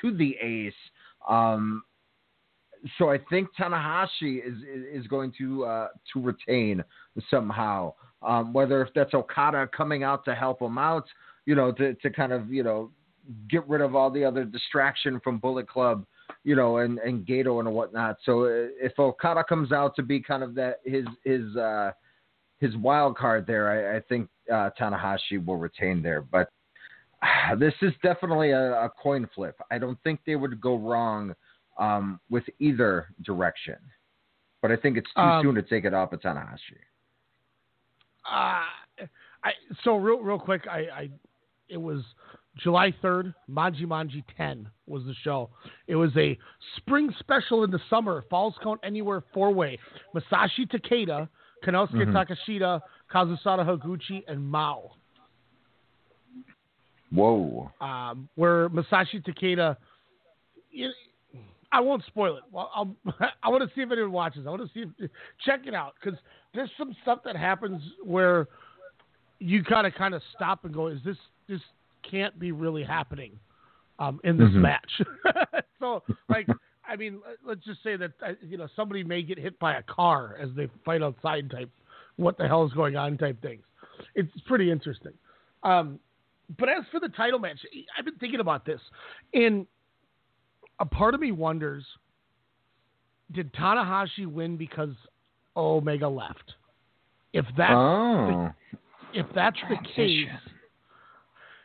to 0.00 0.16
the 0.16 0.36
Ace. 0.40 0.72
Um, 1.28 1.82
so 2.96 3.10
I 3.10 3.18
think 3.28 3.48
Tanahashi 3.58 4.40
is 4.46 4.54
is 4.92 5.06
going 5.08 5.32
to 5.38 5.64
uh, 5.64 5.88
to 6.12 6.20
retain 6.20 6.84
somehow. 7.28 7.94
Um, 8.22 8.52
whether 8.52 8.82
if 8.82 8.90
that's 8.94 9.14
Okada 9.14 9.68
coming 9.74 10.04
out 10.04 10.24
to 10.26 10.34
help 10.34 10.62
him 10.62 10.78
out, 10.78 11.06
you 11.46 11.54
know, 11.54 11.72
to 11.72 11.94
to 11.94 12.10
kind 12.10 12.32
of 12.32 12.52
you 12.52 12.62
know 12.62 12.90
get 13.48 13.68
rid 13.68 13.80
of 13.80 13.96
all 13.96 14.10
the 14.10 14.24
other 14.24 14.44
distraction 14.44 15.20
from 15.20 15.38
Bullet 15.38 15.68
Club 15.68 16.06
you 16.44 16.54
know, 16.56 16.78
and 16.78 16.98
and 16.98 17.26
Gedo 17.26 17.60
and 17.60 17.72
whatnot. 17.72 18.16
So 18.24 18.44
uh, 18.44 18.68
if 18.80 18.98
Okada 18.98 19.44
comes 19.44 19.72
out 19.72 19.94
to 19.96 20.02
be 20.02 20.20
kind 20.20 20.42
of 20.42 20.54
that 20.54 20.76
his 20.84 21.04
his 21.24 21.56
uh, 21.56 21.92
his 22.60 22.76
wild 22.76 23.16
card 23.16 23.46
there, 23.46 23.94
I, 23.94 23.96
I 23.96 24.00
think 24.00 24.28
uh, 24.52 24.70
Tanahashi 24.78 25.44
will 25.44 25.56
retain 25.56 26.02
there. 26.02 26.22
But 26.22 26.50
uh, 27.22 27.54
this 27.58 27.74
is 27.82 27.92
definitely 28.02 28.50
a, 28.50 28.84
a, 28.84 28.90
coin 29.02 29.28
flip. 29.34 29.56
I 29.70 29.78
don't 29.78 29.98
think 30.04 30.20
they 30.26 30.36
would 30.36 30.60
go 30.60 30.76
wrong 30.76 31.34
um, 31.78 32.20
with 32.30 32.44
either 32.58 33.08
direction. 33.24 33.76
But 34.62 34.70
I 34.70 34.76
think 34.76 34.98
it's 34.98 35.10
too 35.16 35.22
um, 35.22 35.42
soon 35.42 35.54
to 35.54 35.62
take 35.62 35.84
it 35.84 35.94
off 35.94 36.12
of 36.12 36.20
Tanahashi. 36.20 36.76
Uh, 38.30 38.60
I 39.42 39.52
so 39.82 39.96
real 39.96 40.18
real 40.18 40.38
quick, 40.38 40.66
I, 40.70 40.78
I 40.94 41.10
it 41.70 41.78
was 41.78 42.02
July 42.58 42.92
3rd, 43.02 43.34
Maji 43.50 43.86
Manji 43.86 44.22
10 44.36 44.68
was 44.86 45.04
the 45.04 45.14
show. 45.22 45.48
It 45.86 45.94
was 45.94 46.10
a 46.16 46.36
spring 46.76 47.10
special 47.20 47.64
in 47.64 47.70
the 47.70 47.80
summer, 47.88 48.24
Falls 48.28 48.54
Count 48.62 48.80
Anywhere 48.82 49.22
four 49.32 49.52
way. 49.52 49.78
Masashi 50.14 50.70
Takeda, 50.70 51.28
Konosuke 51.64 52.06
mm-hmm. 52.06 52.16
Takeshita, 52.16 52.80
Kazusada 53.12 53.66
Higuchi, 53.66 54.22
and 54.28 54.44
Mao. 54.44 54.92
Whoa. 57.12 57.70
Um, 57.80 58.28
where 58.36 58.68
Masashi 58.68 59.24
Takeda, 59.26 59.76
I 61.72 61.80
won't 61.80 62.04
spoil 62.06 62.36
it. 62.36 62.44
Well, 62.52 62.70
I'll, 62.74 62.94
I 63.42 63.48
want 63.48 63.68
to 63.68 63.74
see 63.74 63.82
if 63.82 63.90
anyone 63.90 64.12
watches. 64.12 64.46
I 64.46 64.50
want 64.50 64.62
to 64.62 64.68
see 64.72 64.86
if, 64.98 65.10
check 65.44 65.66
it 65.66 65.74
out 65.74 65.94
because 66.02 66.18
there's 66.54 66.70
some 66.78 66.94
stuff 67.02 67.20
that 67.24 67.36
happens 67.36 67.82
where 68.04 68.46
you 69.38 69.64
kind 69.64 69.86
of 69.86 69.94
kind 69.94 70.14
of 70.14 70.22
stop 70.34 70.64
and 70.64 70.74
go, 70.74 70.88
is 70.88 70.98
this 71.04 71.16
this 71.48 71.60
can't 72.08 72.38
be 72.38 72.52
really 72.52 72.84
happening 72.84 73.38
um, 73.98 74.20
in 74.24 74.36
this 74.36 74.48
mm-hmm. 74.48 74.62
match. 74.62 75.02
so, 75.80 76.02
like, 76.28 76.46
I 76.90 76.96
mean, 76.96 77.20
let's 77.46 77.64
just 77.64 77.82
say 77.84 77.96
that 77.96 78.10
uh, 78.26 78.32
you 78.42 78.58
know 78.58 78.66
somebody 78.74 79.04
may 79.04 79.22
get 79.22 79.38
hit 79.38 79.58
by 79.60 79.76
a 79.76 79.82
car 79.82 80.36
as 80.40 80.50
they 80.56 80.68
fight 80.84 81.02
outside. 81.02 81.48
Type, 81.50 81.70
what 82.16 82.36
the 82.36 82.48
hell 82.48 82.66
is 82.66 82.72
going 82.72 82.96
on? 82.96 83.16
Type 83.16 83.40
things. 83.40 83.62
It's 84.14 84.30
pretty 84.46 84.70
interesting. 84.70 85.12
Um, 85.62 86.00
but 86.58 86.68
as 86.68 86.84
for 86.90 86.98
the 86.98 87.08
title 87.10 87.38
match, 87.38 87.58
I've 87.96 88.04
been 88.04 88.16
thinking 88.16 88.40
about 88.40 88.66
this, 88.66 88.80
and 89.32 89.66
a 90.80 90.84
part 90.84 91.14
of 91.14 91.20
me 91.20 91.30
wonders: 91.30 91.84
Did 93.30 93.52
Tanahashi 93.54 94.26
win 94.26 94.56
because 94.56 94.94
Omega 95.56 96.08
left? 96.08 96.54
If 97.32 97.44
that's 97.56 97.72
oh. 97.72 98.50
the, 99.12 99.20
if 99.20 99.26
that's 99.34 99.56
Transition. 99.60 99.84
the 99.84 99.94
case, 99.94 100.52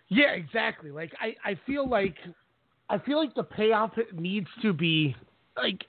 yeah, 0.09 0.31
exactly. 0.33 0.91
Like 0.91 1.13
I, 1.19 1.35
I 1.43 1.59
feel 1.65 1.89
like 1.89 2.15
I 2.89 2.99
feel 2.99 3.17
like 3.17 3.33
the 3.33 3.43
payoff 3.43 3.91
needs 4.13 4.47
to 4.61 4.73
be 4.73 5.15
like 5.57 5.85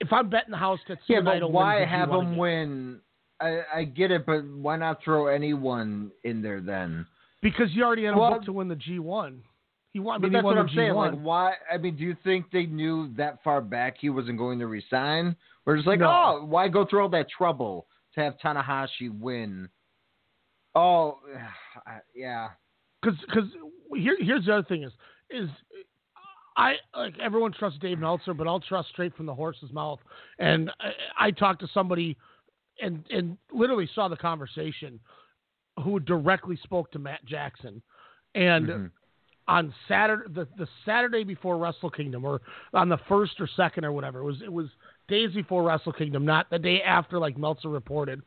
if 0.00 0.12
I'm 0.12 0.28
betting 0.28 0.50
the 0.50 0.56
house 0.56 0.80
that 0.88 0.98
yeah, 1.06 1.20
but 1.20 1.50
why 1.50 1.84
have 1.84 2.10
him 2.10 2.36
win? 2.36 3.00
I, 3.40 3.60
I 3.74 3.84
get 3.84 4.10
it, 4.10 4.26
but 4.26 4.44
why 4.44 4.76
not 4.76 5.02
throw 5.04 5.26
anyone 5.26 6.10
in 6.24 6.42
there 6.42 6.60
then? 6.60 7.06
Because 7.40 7.68
you 7.72 7.84
already 7.84 8.04
had 8.04 8.14
a 8.14 8.16
book 8.16 8.44
to 8.44 8.52
win 8.52 8.68
the 8.68 8.76
G1. 8.76 9.38
He 9.92 9.98
won. 10.00 10.20
But 10.20 10.26
I 10.26 10.30
mean, 10.30 10.32
that's 10.32 10.44
what 10.44 10.58
I'm 10.58 10.68
G1. 10.68 10.76
saying. 10.76 10.94
Like, 10.94 11.20
why? 11.20 11.54
I 11.72 11.76
mean, 11.76 11.96
do 11.96 12.02
you 12.04 12.16
think 12.24 12.46
they 12.52 12.66
knew 12.66 13.12
that 13.16 13.42
far 13.42 13.60
back 13.60 13.96
he 14.00 14.10
wasn't 14.10 14.38
going 14.38 14.58
to 14.60 14.66
resign? 14.66 15.36
We're 15.64 15.76
just 15.76 15.86
like, 15.86 16.00
no. 16.00 16.06
oh, 16.06 16.44
why 16.44 16.68
go 16.68 16.86
through 16.86 17.02
all 17.02 17.08
that 17.10 17.26
trouble 17.30 17.86
to 18.14 18.20
have 18.20 18.34
Tanahashi 18.44 19.16
win? 19.16 19.68
Oh, 20.74 21.18
yeah 22.14 22.48
because 23.02 23.18
because 23.26 23.48
here 23.96 24.16
here's 24.20 24.46
the 24.46 24.52
other 24.52 24.66
thing 24.68 24.84
is 24.84 24.92
is 25.30 25.48
I 26.56 26.74
like 26.96 27.18
everyone 27.18 27.52
trusts 27.52 27.78
Dave 27.80 27.98
Meltzer, 27.98 28.34
but 28.34 28.46
I'll 28.46 28.60
trust 28.60 28.90
straight 28.90 29.16
from 29.16 29.26
the 29.26 29.34
horse's 29.34 29.72
mouth. 29.72 30.00
And 30.38 30.70
I, 30.80 31.26
I 31.26 31.30
talked 31.30 31.60
to 31.60 31.68
somebody 31.72 32.16
and 32.80 33.04
and 33.10 33.36
literally 33.52 33.88
saw 33.94 34.08
the 34.08 34.16
conversation 34.16 35.00
who 35.82 36.00
directly 36.00 36.58
spoke 36.62 36.90
to 36.92 36.98
Matt 36.98 37.24
Jackson, 37.24 37.82
and. 38.34 38.68
Mm-hmm. 38.68 38.86
On 39.48 39.74
Saturday, 39.88 40.32
the, 40.32 40.46
the 40.56 40.68
Saturday 40.86 41.24
before 41.24 41.58
Wrestle 41.58 41.90
Kingdom, 41.90 42.24
or 42.24 42.40
on 42.74 42.88
the 42.88 42.98
first 43.08 43.40
or 43.40 43.48
second 43.56 43.84
or 43.84 43.90
whatever, 43.90 44.20
it 44.20 44.24
was 44.24 44.40
it 44.40 44.52
was 44.52 44.68
days 45.08 45.34
before 45.34 45.64
Wrestle 45.64 45.92
Kingdom, 45.92 46.24
not 46.24 46.48
the 46.48 46.60
day 46.60 46.80
after, 46.80 47.18
like 47.18 47.36
Meltzer 47.36 47.68
reported. 47.68 48.22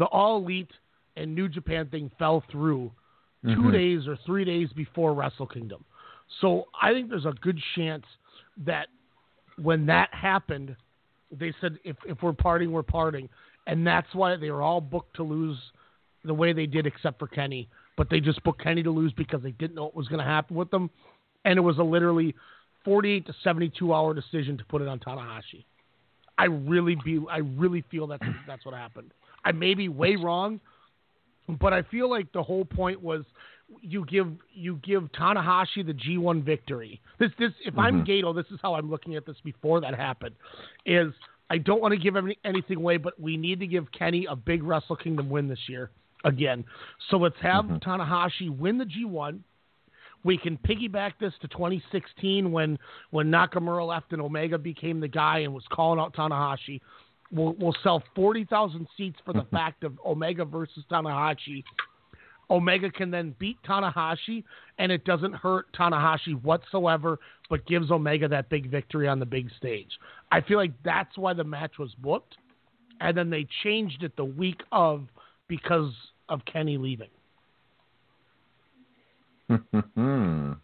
The 0.00 0.06
All 0.06 0.38
Elite 0.38 0.72
and 1.16 1.36
New 1.36 1.48
Japan 1.48 1.86
thing 1.86 2.10
fell 2.18 2.42
through 2.50 2.90
2 3.44 3.48
mm-hmm. 3.48 3.70
days 3.70 4.08
or 4.08 4.18
three 4.26 4.44
days 4.44 4.68
before 4.74 5.14
Wrestle 5.14 5.46
Kingdom. 5.46 5.84
So 6.40 6.66
I 6.80 6.92
think 6.92 7.10
there's 7.10 7.26
a 7.26 7.34
good 7.40 7.58
chance 7.74 8.04
that 8.64 8.88
when 9.60 9.86
that 9.86 10.08
happened, 10.12 10.76
they 11.30 11.52
said 11.60 11.78
if 11.84 11.96
if 12.06 12.22
we're 12.22 12.32
parting, 12.32 12.72
we're 12.72 12.82
parting, 12.82 13.28
and 13.66 13.86
that's 13.86 14.08
why 14.12 14.36
they 14.36 14.50
were 14.50 14.62
all 14.62 14.80
booked 14.80 15.16
to 15.16 15.22
lose 15.22 15.58
the 16.24 16.34
way 16.34 16.52
they 16.52 16.66
did, 16.66 16.86
except 16.86 17.18
for 17.18 17.26
Kenny. 17.26 17.68
But 17.96 18.08
they 18.10 18.20
just 18.20 18.42
booked 18.42 18.62
Kenny 18.62 18.82
to 18.82 18.90
lose 18.90 19.12
because 19.12 19.42
they 19.42 19.52
didn't 19.52 19.74
know 19.74 19.84
what 19.84 19.96
was 19.96 20.08
going 20.08 20.20
to 20.20 20.24
happen 20.24 20.56
with 20.56 20.70
them, 20.70 20.90
and 21.44 21.58
it 21.58 21.62
was 21.62 21.78
a 21.78 21.82
literally 21.82 22.34
48 22.84 23.26
to 23.26 23.34
72 23.44 23.92
hour 23.92 24.14
decision 24.14 24.56
to 24.58 24.64
put 24.64 24.82
it 24.82 24.88
on 24.88 24.98
Tanahashi. 24.98 25.64
I 26.38 26.44
really 26.44 26.96
be 27.04 27.20
I 27.30 27.38
really 27.38 27.84
feel 27.90 28.06
that 28.08 28.20
that's 28.46 28.64
what 28.64 28.74
happened. 28.74 29.12
I 29.44 29.52
may 29.52 29.74
be 29.74 29.88
way 29.88 30.16
wrong, 30.16 30.60
but 31.60 31.72
I 31.72 31.82
feel 31.82 32.08
like 32.08 32.32
the 32.32 32.42
whole 32.42 32.64
point 32.64 33.02
was 33.02 33.24
you 33.80 34.04
give 34.06 34.28
you 34.52 34.80
give 34.82 35.04
Tanahashi 35.12 35.86
the 35.86 35.92
G1 35.92 36.44
victory. 36.44 37.00
This 37.18 37.30
this 37.38 37.52
if 37.64 37.72
mm-hmm. 37.72 37.80
I'm 37.80 38.04
Gedo, 38.04 38.34
this 38.34 38.46
is 38.50 38.58
how 38.62 38.74
I'm 38.74 38.90
looking 38.90 39.16
at 39.16 39.26
this 39.26 39.36
before 39.44 39.80
that 39.80 39.94
happened. 39.94 40.34
Is 40.86 41.12
I 41.50 41.58
don't 41.58 41.80
want 41.80 41.92
to 41.92 41.98
give 41.98 42.16
any, 42.16 42.38
anything 42.44 42.78
away, 42.78 42.96
but 42.96 43.18
we 43.20 43.36
need 43.36 43.60
to 43.60 43.66
give 43.66 43.90
Kenny 43.92 44.26
a 44.28 44.36
big 44.36 44.62
Wrestle 44.62 44.96
Kingdom 44.96 45.28
win 45.28 45.48
this 45.48 45.58
year 45.68 45.90
again. 46.24 46.64
So 47.10 47.16
let's 47.16 47.36
have 47.42 47.64
mm-hmm. 47.64 47.76
Tanahashi 47.76 48.56
win 48.56 48.78
the 48.78 48.84
G1. 48.84 49.40
We 50.22 50.36
can 50.36 50.58
piggyback 50.58 51.12
this 51.18 51.32
to 51.40 51.48
2016 51.48 52.52
when 52.52 52.78
when 53.10 53.30
Nakamura 53.30 53.86
left 53.86 54.12
and 54.12 54.20
Omega 54.20 54.58
became 54.58 55.00
the 55.00 55.08
guy 55.08 55.40
and 55.40 55.54
was 55.54 55.64
calling 55.70 55.98
out 55.98 56.14
Tanahashi. 56.14 56.80
We'll, 57.32 57.54
we'll 57.58 57.76
sell 57.84 58.02
40,000 58.16 58.88
seats 58.96 59.18
for 59.24 59.32
the 59.32 59.46
fact 59.52 59.84
of 59.84 59.98
Omega 60.04 60.44
versus 60.44 60.84
Tanahashi. 60.90 61.62
Omega 62.50 62.90
can 62.90 63.10
then 63.10 63.34
beat 63.38 63.56
Tanahashi, 63.62 64.42
and 64.78 64.90
it 64.90 65.04
doesn't 65.04 65.32
hurt 65.34 65.66
Tanahashi 65.72 66.34
whatsoever, 66.42 67.18
but 67.48 67.64
gives 67.66 67.90
Omega 67.90 68.26
that 68.28 68.48
big 68.48 68.70
victory 68.70 69.06
on 69.06 69.20
the 69.20 69.26
big 69.26 69.48
stage. 69.56 69.90
I 70.32 70.40
feel 70.40 70.58
like 70.58 70.72
that's 70.84 71.16
why 71.16 71.32
the 71.32 71.44
match 71.44 71.78
was 71.78 71.94
booked. 71.98 72.36
and 73.02 73.16
then 73.16 73.30
they 73.30 73.46
changed 73.62 74.02
it 74.02 74.14
the 74.16 74.24
week 74.24 74.60
of 74.72 75.06
because 75.48 75.90
of 76.28 76.44
Kenny 76.44 76.76
leaving. 76.76 77.08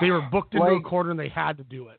They 0.00 0.10
were 0.10 0.20
booked 0.30 0.54
into 0.54 0.66
a 0.66 0.74
Like- 0.74 0.84
quarter 0.84 1.10
and 1.10 1.18
they 1.18 1.28
had 1.28 1.56
to 1.56 1.64
do 1.64 1.88
it. 1.88 1.98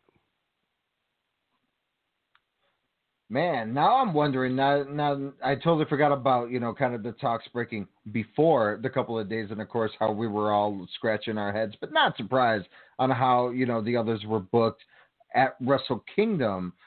Man, 3.28 3.74
now 3.74 3.96
I'm 3.96 4.14
wondering. 4.14 4.56
Now, 4.56 4.84
now 4.84 5.32
I 5.44 5.56
totally 5.56 5.86
forgot 5.86 6.12
about 6.12 6.52
you 6.52 6.60
know 6.60 6.76
kind 6.76 6.94
of 6.94 7.02
the 7.02 7.14
talks 7.14 7.46
breaking 7.52 7.88
before 8.12 8.80
the 8.84 8.90
couple 8.90 9.18
of 9.18 9.28
days, 9.28 9.48
and 9.50 9.60
of 9.60 9.68
course 9.68 9.92
how 10.00 10.12
we 10.12 10.28
were 10.28 10.52
all 10.52 10.88
scratching 10.96 11.38
our 11.38 11.52
heads, 11.52 11.74
but 11.82 11.92
not 11.92 12.16
surprised 12.18 12.68
on 13.00 13.10
how 13.10 13.50
you 13.50 13.66
know 13.66 13.82
the 13.82 13.98
others 13.98 14.24
were 14.28 14.40
booked 14.40 14.84
at 15.34 15.56
Wrestle 15.62 16.04
Kingdom. 16.16 16.74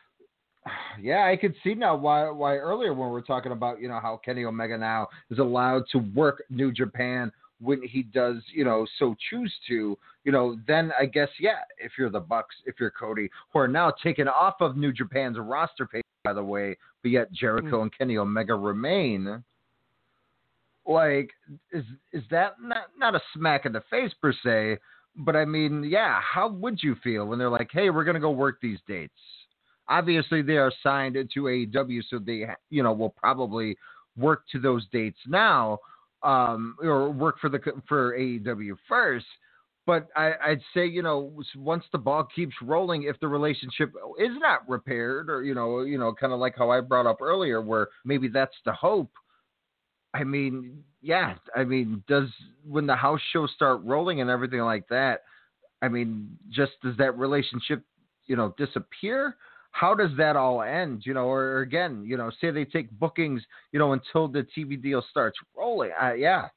Yeah, 1.01 1.25
I 1.25 1.37
could 1.37 1.55
see 1.65 1.75
now 1.75 1.97
why 1.97 2.29
why 2.29 2.57
earlier 2.57 2.93
when 2.93 3.09
we 3.09 3.13
were 3.13 3.23
talking 3.23 3.53
about 3.53 3.81
you 3.81 3.89
know 3.89 4.01
how 4.01 4.21
Kenny 4.23 4.45
Omega 4.45 4.77
now 4.77 5.09
is 5.31 5.39
allowed 5.39 5.85
to 5.93 5.99
work 6.15 6.43
New 6.51 6.73
Japan 6.73 7.33
when 7.61 7.81
he 7.83 8.03
does 8.03 8.37
you 8.53 8.65
know 8.65 8.87
so 8.99 9.15
choose 9.31 9.55
to 9.69 9.97
you 10.25 10.33
know 10.33 10.57
then 10.67 10.93
I 11.01 11.07
guess 11.07 11.29
yeah 11.41 11.61
if 11.79 11.93
you're 11.97 12.11
the 12.11 12.21
Bucks 12.21 12.55
if 12.67 12.75
you're 12.79 12.91
Cody 12.91 13.31
who 13.53 13.61
are 13.61 13.69
now 13.69 13.93
taken 14.03 14.29
off 14.29 14.57
of 14.61 14.77
New 14.77 14.93
Japan's 14.93 15.39
roster 15.39 15.87
page 15.87 16.03
by 16.29 16.35
the 16.35 16.45
way 16.45 16.77
but 17.03 17.11
yet 17.11 17.33
Jericho 17.33 17.83
and 17.83 17.97
Kenny 17.97 18.19
Omega 18.19 18.55
remain. 18.55 19.43
Like 20.87 21.31
is 21.73 21.85
is 22.13 22.23
that 22.31 22.55
not 22.61 22.87
not 22.99 23.15
a 23.15 23.21
smack 23.35 23.67
in 23.67 23.73
the 23.73 23.83
face 23.91 24.13
per 24.21 24.33
se 24.45 24.79
but 25.17 25.37
I 25.37 25.45
mean 25.45 25.85
yeah 25.85 26.21
how 26.21 26.49
would 26.49 26.83
you 26.83 26.97
feel 27.05 27.27
when 27.27 27.39
they're 27.39 27.51
like 27.51 27.71
hey 27.73 27.91
we're 27.91 28.05
gonna 28.05 28.21
go 28.21 28.31
work 28.31 28.59
these 28.61 28.79
dates. 28.87 29.13
Obviously 29.89 30.43
they 30.43 30.59
are 30.59 30.73
signed 30.83 31.17
into 31.17 31.45
AEW, 31.45 32.03
so 32.11 32.19
they 32.19 32.47
you 32.71 32.83
know 32.83 32.93
will 32.93 33.15
probably 33.25 33.77
work 34.17 34.43
to 34.53 34.59
those 34.59 34.87
dates 34.93 35.19
now, 35.27 35.79
um, 36.23 36.77
or 36.83 37.11
work 37.11 37.39
for 37.41 37.49
the 37.49 37.61
for 37.87 38.19
AEW 38.19 38.77
first. 38.89 39.27
But 39.89 40.09
I, 40.15 40.33
I'd 40.45 40.61
say 40.75 40.87
you 40.87 41.01
know 41.01 41.33
once 41.57 41.85
the 41.93 41.99
ball 41.99 42.29
keeps 42.37 42.53
rolling, 42.61 43.05
if 43.05 43.19
the 43.21 43.29
relationship 43.29 43.95
is 44.19 44.33
not 44.39 44.69
repaired, 44.69 45.31
or 45.31 45.43
you 45.43 45.55
know 45.55 45.81
you 45.81 45.97
know 45.97 46.13
kind 46.13 46.35
of 46.35 46.39
like 46.39 46.55
how 46.59 46.69
I 46.69 46.83
brought 46.83 47.07
up 47.07 47.23
earlier, 47.23 47.63
where 47.63 47.89
maybe 48.05 48.29
that's 48.29 48.55
the 48.67 48.73
hope. 48.75 49.11
I 50.13 50.25
mean, 50.25 50.85
yeah, 51.01 51.37
I 51.57 51.65
mean, 51.65 52.05
does 52.07 52.29
when 52.69 52.87
the 52.87 52.97
house 52.97 53.21
shows 53.33 53.51
start 53.55 53.81
rolling 53.83 54.21
and 54.21 54.29
everything 54.29 54.61
like 54.61 54.87
that, 54.89 55.23
I 55.81 55.89
mean, 55.89 56.37
just 56.51 56.73
does 56.83 56.99
that 56.99 57.17
relationship, 57.17 57.83
you 58.27 58.37
know, 58.37 58.55
disappear? 58.59 59.37
How 59.71 59.95
does 59.95 60.11
that 60.19 60.37
all 60.37 60.61
end? 60.61 61.07
You 61.07 61.15
know, 61.15 61.29
or 61.29 61.61
again, 61.63 62.05
you 62.07 62.19
know, 62.19 62.31
say 62.43 62.51
they 62.51 62.67
take 62.67 62.91
bookings, 62.91 63.41
you 63.73 63.79
know, 63.79 63.95
until 63.95 64.29
the 64.29 64.47
TV 64.55 64.81
deal 64.83 65.03
starts 65.11 65.39
rolling. 65.57 65.93
Uh, 65.99 66.13
yeah, 66.13 66.49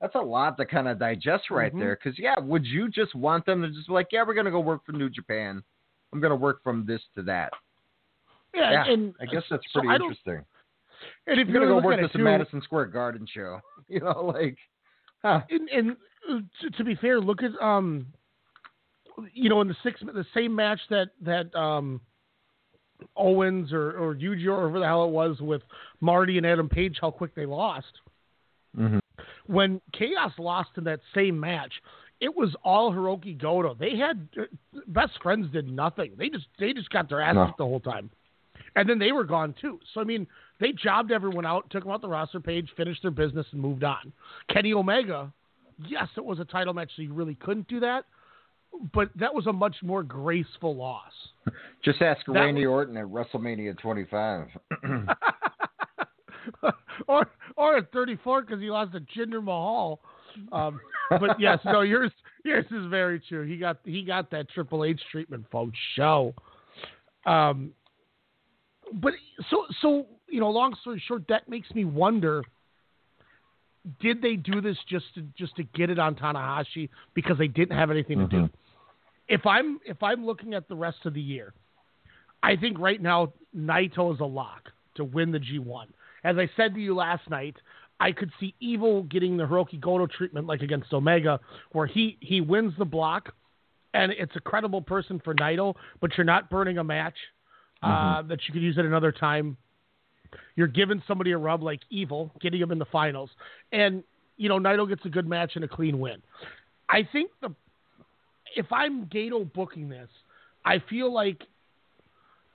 that's 0.00 0.14
a 0.14 0.18
lot 0.20 0.56
to 0.58 0.64
kind 0.64 0.86
of 0.88 0.98
digest 0.98 1.50
right 1.50 1.74
Mhm. 1.74 1.78
there. 1.80 1.96
Because 2.02 2.18
yeah, 2.18 2.38
would 2.38 2.64
you 2.64 2.88
just 2.88 3.14
want 3.14 3.44
them 3.46 3.62
to 3.62 3.68
just 3.70 3.88
be 3.88 3.92
like, 3.94 4.08
yeah, 4.12 4.22
we're 4.26 4.34
gonna 4.34 4.50
go 4.50 4.60
work 4.60 4.84
for 4.86 4.92
New 4.92 5.10
Japan. 5.10 5.62
I'm 6.12 6.20
gonna 6.20 6.36
work 6.36 6.62
from 6.62 6.86
this 6.86 7.02
to 7.16 7.22
that. 7.22 7.52
Yeah, 8.54 8.70
Yeah, 8.72 8.92
and 8.92 9.14
I 9.20 9.26
guess 9.26 9.42
that's 9.50 9.66
pretty 9.72 9.88
don't- 9.88 10.02
interesting. 10.02 10.44
And 11.26 11.38
if 11.40 11.46
you're 11.48 11.54
gonna 11.60 11.66
go 11.80 11.86
work 11.86 12.00
this 12.00 12.10
too, 12.12 12.18
Madison 12.18 12.60
Square 12.62 12.86
Garden 12.86 13.26
show. 13.26 13.60
You 13.88 14.00
know, 14.00 14.26
like, 14.26 14.58
huh. 15.22 15.40
And, 15.48 15.68
and 15.70 15.96
uh, 16.28 16.40
to, 16.60 16.70
to 16.70 16.84
be 16.84 16.94
fair, 16.96 17.20
look 17.20 17.42
at 17.42 17.52
um, 17.62 18.06
you 19.32 19.48
know, 19.48 19.60
in 19.62 19.68
the 19.68 19.76
six, 19.82 20.00
the 20.00 20.26
same 20.34 20.54
match 20.54 20.80
that 20.90 21.08
that 21.22 21.54
um, 21.54 22.00
Owens 23.16 23.72
or 23.72 23.92
or 23.98 24.14
Yuji 24.14 24.46
or 24.46 24.56
whatever 24.68 24.80
the 24.80 24.86
hell 24.86 25.04
it 25.04 25.10
was 25.10 25.40
with 25.40 25.62
Marty 26.00 26.36
and 26.36 26.46
Adam 26.46 26.68
Page, 26.68 26.98
how 27.00 27.10
quick 27.10 27.34
they 27.34 27.46
lost. 27.46 28.00
Mhm. 28.76 29.00
When 29.48 29.80
Chaos 29.92 30.32
lost 30.38 30.70
in 30.76 30.84
that 30.84 31.00
same 31.14 31.40
match, 31.40 31.72
it 32.20 32.34
was 32.36 32.54
all 32.62 32.92
Hirooki 32.92 33.36
Goto. 33.36 33.74
They 33.74 33.96
had 33.96 34.28
best 34.86 35.12
friends 35.22 35.50
did 35.52 35.68
nothing. 35.68 36.12
They 36.16 36.28
just 36.28 36.46
they 36.58 36.72
just 36.72 36.90
got 36.90 37.08
their 37.08 37.20
ass 37.20 37.34
No. 37.34 37.54
the 37.56 37.64
whole 37.64 37.80
time, 37.80 38.10
and 38.76 38.88
then 38.88 38.98
they 38.98 39.10
were 39.10 39.24
gone 39.24 39.54
too. 39.60 39.80
So 39.94 40.00
I 40.00 40.04
mean, 40.04 40.26
they 40.60 40.72
jobbed 40.72 41.10
everyone 41.12 41.46
out, 41.46 41.70
took 41.70 41.82
them 41.82 41.92
out 41.92 42.02
the 42.02 42.08
roster 42.08 42.40
page, 42.40 42.68
finished 42.76 43.02
their 43.02 43.10
business, 43.10 43.46
and 43.52 43.60
moved 43.60 43.84
on. 43.84 44.12
Kenny 44.52 44.74
Omega, 44.74 45.32
yes, 45.86 46.08
it 46.16 46.24
was 46.24 46.40
a 46.40 46.44
title 46.44 46.74
match, 46.74 46.90
so 46.94 47.02
you 47.02 47.14
really 47.14 47.36
couldn't 47.36 47.68
do 47.68 47.80
that, 47.80 48.04
but 48.92 49.08
that 49.16 49.32
was 49.32 49.46
a 49.46 49.52
much 49.52 49.76
more 49.82 50.02
graceful 50.02 50.76
loss. 50.76 51.12
Just 51.82 52.02
ask 52.02 52.20
That 52.26 52.32
Randy 52.32 52.66
Orton 52.66 52.96
at 52.98 53.06
WrestleMania 53.06 53.78
25. 53.78 54.48
or 57.06 57.28
or 57.58 57.76
at 57.76 57.92
34 57.92 58.42
because 58.42 58.60
he 58.60 58.70
lost 58.70 58.92
to 58.92 59.00
Jinder 59.00 59.42
Mahal. 59.42 60.00
Um, 60.52 60.80
but 61.10 61.38
yes, 61.40 61.58
no, 61.64 61.80
yours 61.82 62.12
yours 62.44 62.64
is 62.70 62.86
very 62.86 63.20
true. 63.20 63.46
He 63.46 63.58
got 63.58 63.78
he 63.84 64.02
got 64.02 64.30
that 64.30 64.48
Triple 64.50 64.84
H 64.84 65.00
treatment 65.10 65.44
for 65.50 65.68
show. 65.96 66.34
Um, 67.26 67.72
but 68.94 69.12
so 69.50 69.64
so 69.82 70.06
you 70.28 70.40
know, 70.40 70.50
long 70.50 70.74
story 70.80 71.02
short, 71.06 71.24
that 71.28 71.48
makes 71.48 71.70
me 71.72 71.84
wonder. 71.84 72.42
Did 74.00 74.20
they 74.20 74.36
do 74.36 74.60
this 74.60 74.76
just 74.88 75.06
to 75.14 75.22
just 75.36 75.56
to 75.56 75.62
get 75.62 75.90
it 75.90 75.98
on 75.98 76.14
Tanahashi 76.14 76.88
because 77.14 77.38
they 77.38 77.48
didn't 77.48 77.76
have 77.76 77.90
anything 77.90 78.18
to 78.18 78.26
do? 78.26 78.48
If 79.28 79.46
I'm 79.46 79.80
if 79.84 80.02
I'm 80.02 80.24
looking 80.24 80.54
at 80.54 80.68
the 80.68 80.76
rest 80.76 80.98
of 81.06 81.14
the 81.14 81.20
year, 81.20 81.54
I 82.42 82.56
think 82.56 82.78
right 82.78 83.00
now 83.00 83.32
Naito 83.56 84.12
is 84.14 84.20
a 84.20 84.24
lock 84.24 84.70
to 84.96 85.04
win 85.04 85.32
the 85.32 85.38
G1. 85.38 85.86
As 86.24 86.36
I 86.36 86.48
said 86.56 86.74
to 86.74 86.80
you 86.80 86.94
last 86.94 87.28
night, 87.30 87.56
I 88.00 88.12
could 88.12 88.30
see 88.38 88.54
Evil 88.60 89.02
getting 89.04 89.36
the 89.36 89.44
Hirooki 89.44 89.80
Goto 89.80 90.06
treatment 90.06 90.46
like 90.46 90.62
against 90.62 90.92
Omega, 90.92 91.40
where 91.72 91.86
he 91.86 92.16
he 92.20 92.40
wins 92.40 92.72
the 92.78 92.84
block, 92.84 93.34
and 93.94 94.12
it's 94.12 94.36
a 94.36 94.40
credible 94.40 94.82
person 94.82 95.20
for 95.24 95.34
Naito, 95.34 95.74
but 96.00 96.16
you're 96.16 96.24
not 96.24 96.50
burning 96.50 96.78
a 96.78 96.84
match 96.84 97.16
uh, 97.82 98.22
that 98.22 98.40
you 98.46 98.52
could 98.52 98.62
use 98.62 98.78
at 98.78 98.84
another 98.84 99.12
time. 99.12 99.56
You're 100.56 100.66
giving 100.68 101.02
somebody 101.08 101.32
a 101.32 101.38
rub 101.38 101.62
like 101.62 101.80
Evil, 101.90 102.32
getting 102.40 102.60
him 102.60 102.70
in 102.70 102.78
the 102.78 102.86
finals, 102.86 103.30
and 103.72 104.04
you 104.36 104.48
know 104.48 104.58
Naito 104.58 104.88
gets 104.88 105.04
a 105.04 105.08
good 105.08 105.26
match 105.26 105.52
and 105.54 105.64
a 105.64 105.68
clean 105.68 105.98
win. 105.98 106.22
I 106.88 107.08
think 107.10 107.30
the 107.40 107.54
if 108.56 108.66
I'm 108.72 109.06
Gedo 109.06 109.50
booking 109.52 109.88
this, 109.88 110.08
I 110.64 110.82
feel 110.88 111.12
like 111.12 111.42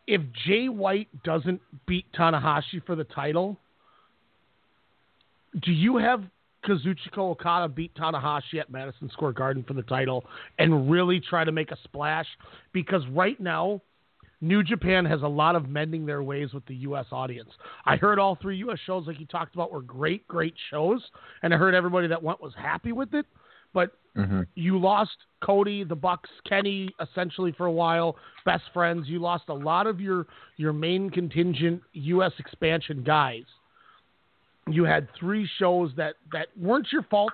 if 0.07 0.21
Jay 0.45 0.69
White 0.69 1.09
doesn't 1.23 1.61
beat 1.85 2.05
Tanahashi 2.13 2.85
for 2.85 2.95
the 2.95 3.03
title, 3.05 3.57
do 5.61 5.71
you 5.71 5.97
have 5.97 6.23
Kazuchika 6.65 7.17
Okada 7.17 7.67
beat 7.67 7.93
Tanahashi 7.95 8.59
at 8.59 8.69
Madison 8.71 9.09
Square 9.11 9.34
Garden 9.34 9.63
for 9.67 9.73
the 9.73 9.84
title 9.84 10.25
and 10.59 10.89
really 10.89 11.19
try 11.19 11.43
to 11.43 11.51
make 11.51 11.71
a 11.71 11.77
splash? 11.84 12.27
Because 12.73 13.03
right 13.11 13.39
now, 13.39 13.81
New 14.41 14.61
Japan 14.61 15.05
has 15.05 15.21
a 15.21 15.27
lot 15.27 15.55
of 15.55 15.69
mending 15.69 16.05
their 16.05 16.21
ways 16.21 16.53
with 16.53 16.65
the 16.65 16.75
U.S. 16.75 17.05
audience. 17.11 17.49
I 17.85 17.95
heard 17.95 18.19
all 18.19 18.38
three 18.41 18.57
U.S. 18.57 18.80
shows, 18.85 19.07
like 19.07 19.19
you 19.19 19.25
talked 19.25 19.55
about, 19.55 19.71
were 19.71 19.81
great, 19.81 20.27
great 20.27 20.53
shows, 20.69 21.01
and 21.43 21.53
I 21.53 21.57
heard 21.57 21.73
everybody 21.73 22.07
that 22.07 22.21
went 22.21 22.41
was 22.41 22.51
happy 22.57 22.91
with 22.91 23.13
it. 23.13 23.25
But 23.73 23.91
you 24.56 24.77
lost 24.80 25.18
Cody, 25.41 25.84
the 25.84 25.95
Bucks, 25.95 26.30
Kenny, 26.48 26.90
essentially 27.02 27.52
for 27.52 27.65
a 27.65 27.72
while, 27.72 28.15
best 28.45 28.64
friends. 28.73 29.07
You 29.07 29.19
lost 29.19 29.45
a 29.49 29.53
lot 29.53 29.88
of 29.88 29.99
your 29.99 30.27
your 30.57 30.73
main 30.73 31.10
contingent 31.10 31.81
U.S. 31.94 32.31
expansion 32.38 33.03
guys. 33.03 33.44
You 34.68 34.84
had 34.84 35.07
three 35.19 35.49
shows 35.57 35.91
that 35.98 36.15
that 36.31 36.48
weren't 36.60 36.88
your 36.91 37.03
fault, 37.03 37.34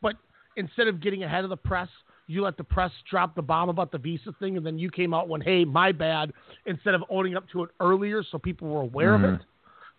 but 0.00 0.14
instead 0.56 0.88
of 0.88 1.00
getting 1.00 1.24
ahead 1.24 1.44
of 1.44 1.50
the 1.50 1.56
press, 1.56 1.88
you 2.28 2.42
let 2.42 2.56
the 2.56 2.64
press 2.64 2.92
drop 3.10 3.34
the 3.34 3.42
bomb 3.42 3.68
about 3.68 3.90
the 3.90 3.98
visa 3.98 4.32
thing, 4.38 4.56
and 4.56 4.64
then 4.64 4.78
you 4.78 4.90
came 4.90 5.12
out 5.12 5.28
when, 5.28 5.40
hey, 5.40 5.64
my 5.64 5.92
bad, 5.92 6.32
instead 6.66 6.94
of 6.94 7.02
owning 7.10 7.36
up 7.36 7.48
to 7.50 7.64
it 7.64 7.70
earlier 7.80 8.22
so 8.22 8.38
people 8.38 8.68
were 8.68 8.80
aware 8.80 9.14
of 9.14 9.22
Mhm. 9.22 9.34
it. 9.34 9.44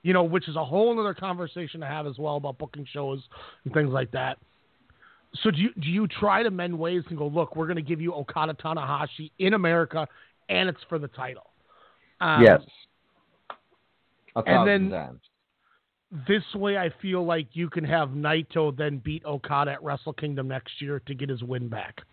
You 0.02 0.14
know, 0.14 0.24
which 0.24 0.48
is 0.48 0.56
a 0.56 0.64
whole 0.66 1.00
other 1.00 1.14
conversation 1.14 1.80
to 1.82 1.86
have 1.86 2.08
as 2.08 2.18
well 2.18 2.38
about 2.38 2.58
booking 2.58 2.86
shows 2.86 3.28
and 3.66 3.74
things 3.74 3.90
like 3.90 4.12
that. 4.12 4.38
So 5.42 5.50
do 5.52 5.58
you 5.58 5.70
do 5.80 5.90
you 5.90 6.08
try 6.08 6.44
to 6.44 6.52
mend 6.52 6.78
ways 6.78 7.04
and 7.10 7.18
go, 7.18 7.28
look, 7.28 7.56
we're 7.56 7.66
going 7.66 7.78
to 7.78 7.82
give 7.82 8.00
you 8.00 8.14
Okada 8.14 8.54
Tanahashi 8.54 9.32
in 9.40 9.54
America, 9.54 10.08
and 10.50 10.70
it's 10.70 10.82
for 10.88 11.00
the 11.00 11.08
title. 11.08 11.50
Um, 12.22 12.44
yes. 12.44 12.62
And 14.36 14.68
then- 14.68 14.90
times. 14.90 15.20
This 16.28 16.44
way, 16.54 16.78
I 16.78 16.92
feel 17.02 17.26
like 17.26 17.48
you 17.54 17.72
can 17.72 17.84
have 17.86 18.10
Naito 18.10 18.76
then 18.78 19.00
beat 19.00 19.26
Okada 19.26 19.72
at 19.72 19.84
Wrestle 19.84 20.14
Kingdom 20.14 20.48
next 20.48 20.80
year 20.80 21.02
to 21.08 21.16
get 21.16 21.28
his 21.28 21.42
win 21.42 21.68
back. 21.70 22.04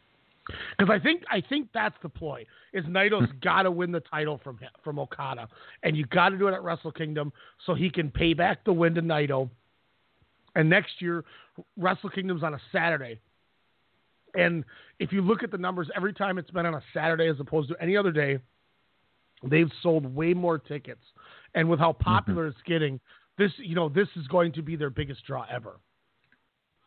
Because 0.78 0.90
I 0.90 0.98
think 0.98 1.22
I 1.30 1.42
think 1.46 1.68
that's 1.74 1.96
the 2.02 2.08
ploy. 2.08 2.46
Is 2.72 2.84
Naito's 2.86 3.28
got 3.42 3.64
to 3.64 3.70
win 3.70 3.92
the 3.92 4.00
title 4.00 4.40
from 4.42 4.56
him, 4.56 4.70
from 4.82 4.98
Okada, 4.98 5.48
and 5.82 5.98
you 5.98 6.06
got 6.06 6.30
to 6.30 6.38
do 6.38 6.48
it 6.48 6.54
at 6.54 6.62
Wrestle 6.62 6.92
Kingdom 6.92 7.30
so 7.66 7.74
he 7.74 7.90
can 7.90 8.10
pay 8.10 8.32
back 8.32 8.64
the 8.64 8.72
win 8.72 8.94
to 8.94 9.02
Naito. 9.02 9.50
And 10.54 10.68
next 10.68 11.00
year, 11.00 11.24
Wrestle 11.76 12.10
Kingdom's 12.10 12.42
on 12.42 12.54
a 12.54 12.60
Saturday. 12.72 13.20
And 14.34 14.64
if 14.98 15.12
you 15.12 15.22
look 15.22 15.42
at 15.42 15.50
the 15.50 15.58
numbers, 15.58 15.88
every 15.96 16.12
time 16.12 16.38
it's 16.38 16.50
been 16.50 16.66
on 16.66 16.74
a 16.74 16.82
Saturday 16.94 17.28
as 17.28 17.40
opposed 17.40 17.68
to 17.68 17.76
any 17.80 17.96
other 17.96 18.12
day, 18.12 18.38
they've 19.42 19.70
sold 19.82 20.14
way 20.14 20.34
more 20.34 20.58
tickets 20.58 21.02
and 21.54 21.68
with 21.68 21.80
how 21.80 21.92
popular 21.92 22.44
mm-hmm. 22.44 22.58
it's 22.58 22.68
getting, 22.68 23.00
this 23.38 23.50
you 23.56 23.74
know 23.74 23.88
this 23.88 24.08
is 24.16 24.26
going 24.28 24.52
to 24.52 24.62
be 24.62 24.76
their 24.76 24.90
biggest 24.90 25.24
draw 25.26 25.46
ever 25.50 25.80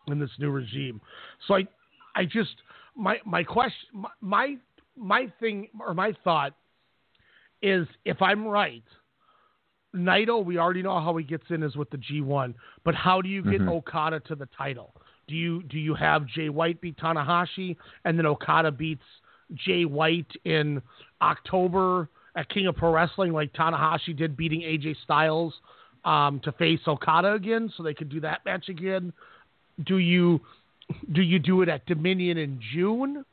in 0.08 0.20
this 0.20 0.30
new 0.40 0.52
regime. 0.52 1.02
So 1.48 1.56
I, 1.56 1.68
I 2.16 2.26
just 2.26 2.56
my 2.96 3.18
my 3.26 3.44
question 3.44 3.90
my 3.94 4.10
my, 4.22 4.58
my 4.96 5.34
thing 5.40 5.68
or 5.80 5.94
my 5.94 6.14
thought 6.24 6.54
is 7.62 7.88
if 8.06 8.22
I'm 8.22 8.46
right. 8.46 8.84
Naito, 9.96 10.44
we 10.44 10.58
already 10.58 10.82
know 10.82 11.00
how 11.00 11.16
he 11.18 11.24
gets 11.24 11.44
in 11.50 11.64
is 11.64 11.76
with 11.76 11.90
the 11.92 11.98
G1, 11.98 12.54
but 12.84 12.96
how 12.96 13.22
do 13.22 13.30
you 13.30 13.44
get 13.44 13.62
Mhm. 13.62 13.70
Okada 13.70 14.20
to 14.22 14.36
the 14.36 14.48
title? 14.48 14.94
Do 15.28 15.36
you 15.36 15.64
do 15.64 15.80
you 15.80 15.94
have 15.94 16.26
Jay 16.26 16.50
White 16.50 16.82
beat 16.82 16.98
Tanahashi 16.98 17.78
and 18.04 18.18
then 18.18 18.26
Okada 18.26 18.72
beats 18.72 19.06
Jay 19.54 19.86
White 19.86 20.36
in 20.46 20.82
October 21.22 22.10
at 22.36 22.50
King 22.50 22.68
of 22.68 22.76
Pro 22.76 22.92
Wrestling 22.92 23.32
like 23.32 23.54
Tanahashi 23.54 24.16
did 24.16 24.36
beating 24.36 24.62
AJ 24.62 24.96
Styles 25.04 25.54
um, 26.04 26.40
to 26.42 26.52
face 26.54 26.82
Okada 26.88 27.34
again 27.34 27.72
so 27.76 27.84
they 27.84 27.94
could 27.94 28.10
do 28.10 28.20
that 28.22 28.44
match 28.46 28.68
again? 28.70 29.14
Do 29.84 29.98
you 29.98 30.42
do 31.14 31.22
you 31.22 31.40
do 31.40 31.62
it 31.62 31.70
at 31.70 31.86
Dominion 31.86 32.38
in 32.38 32.60
June? 32.74 33.24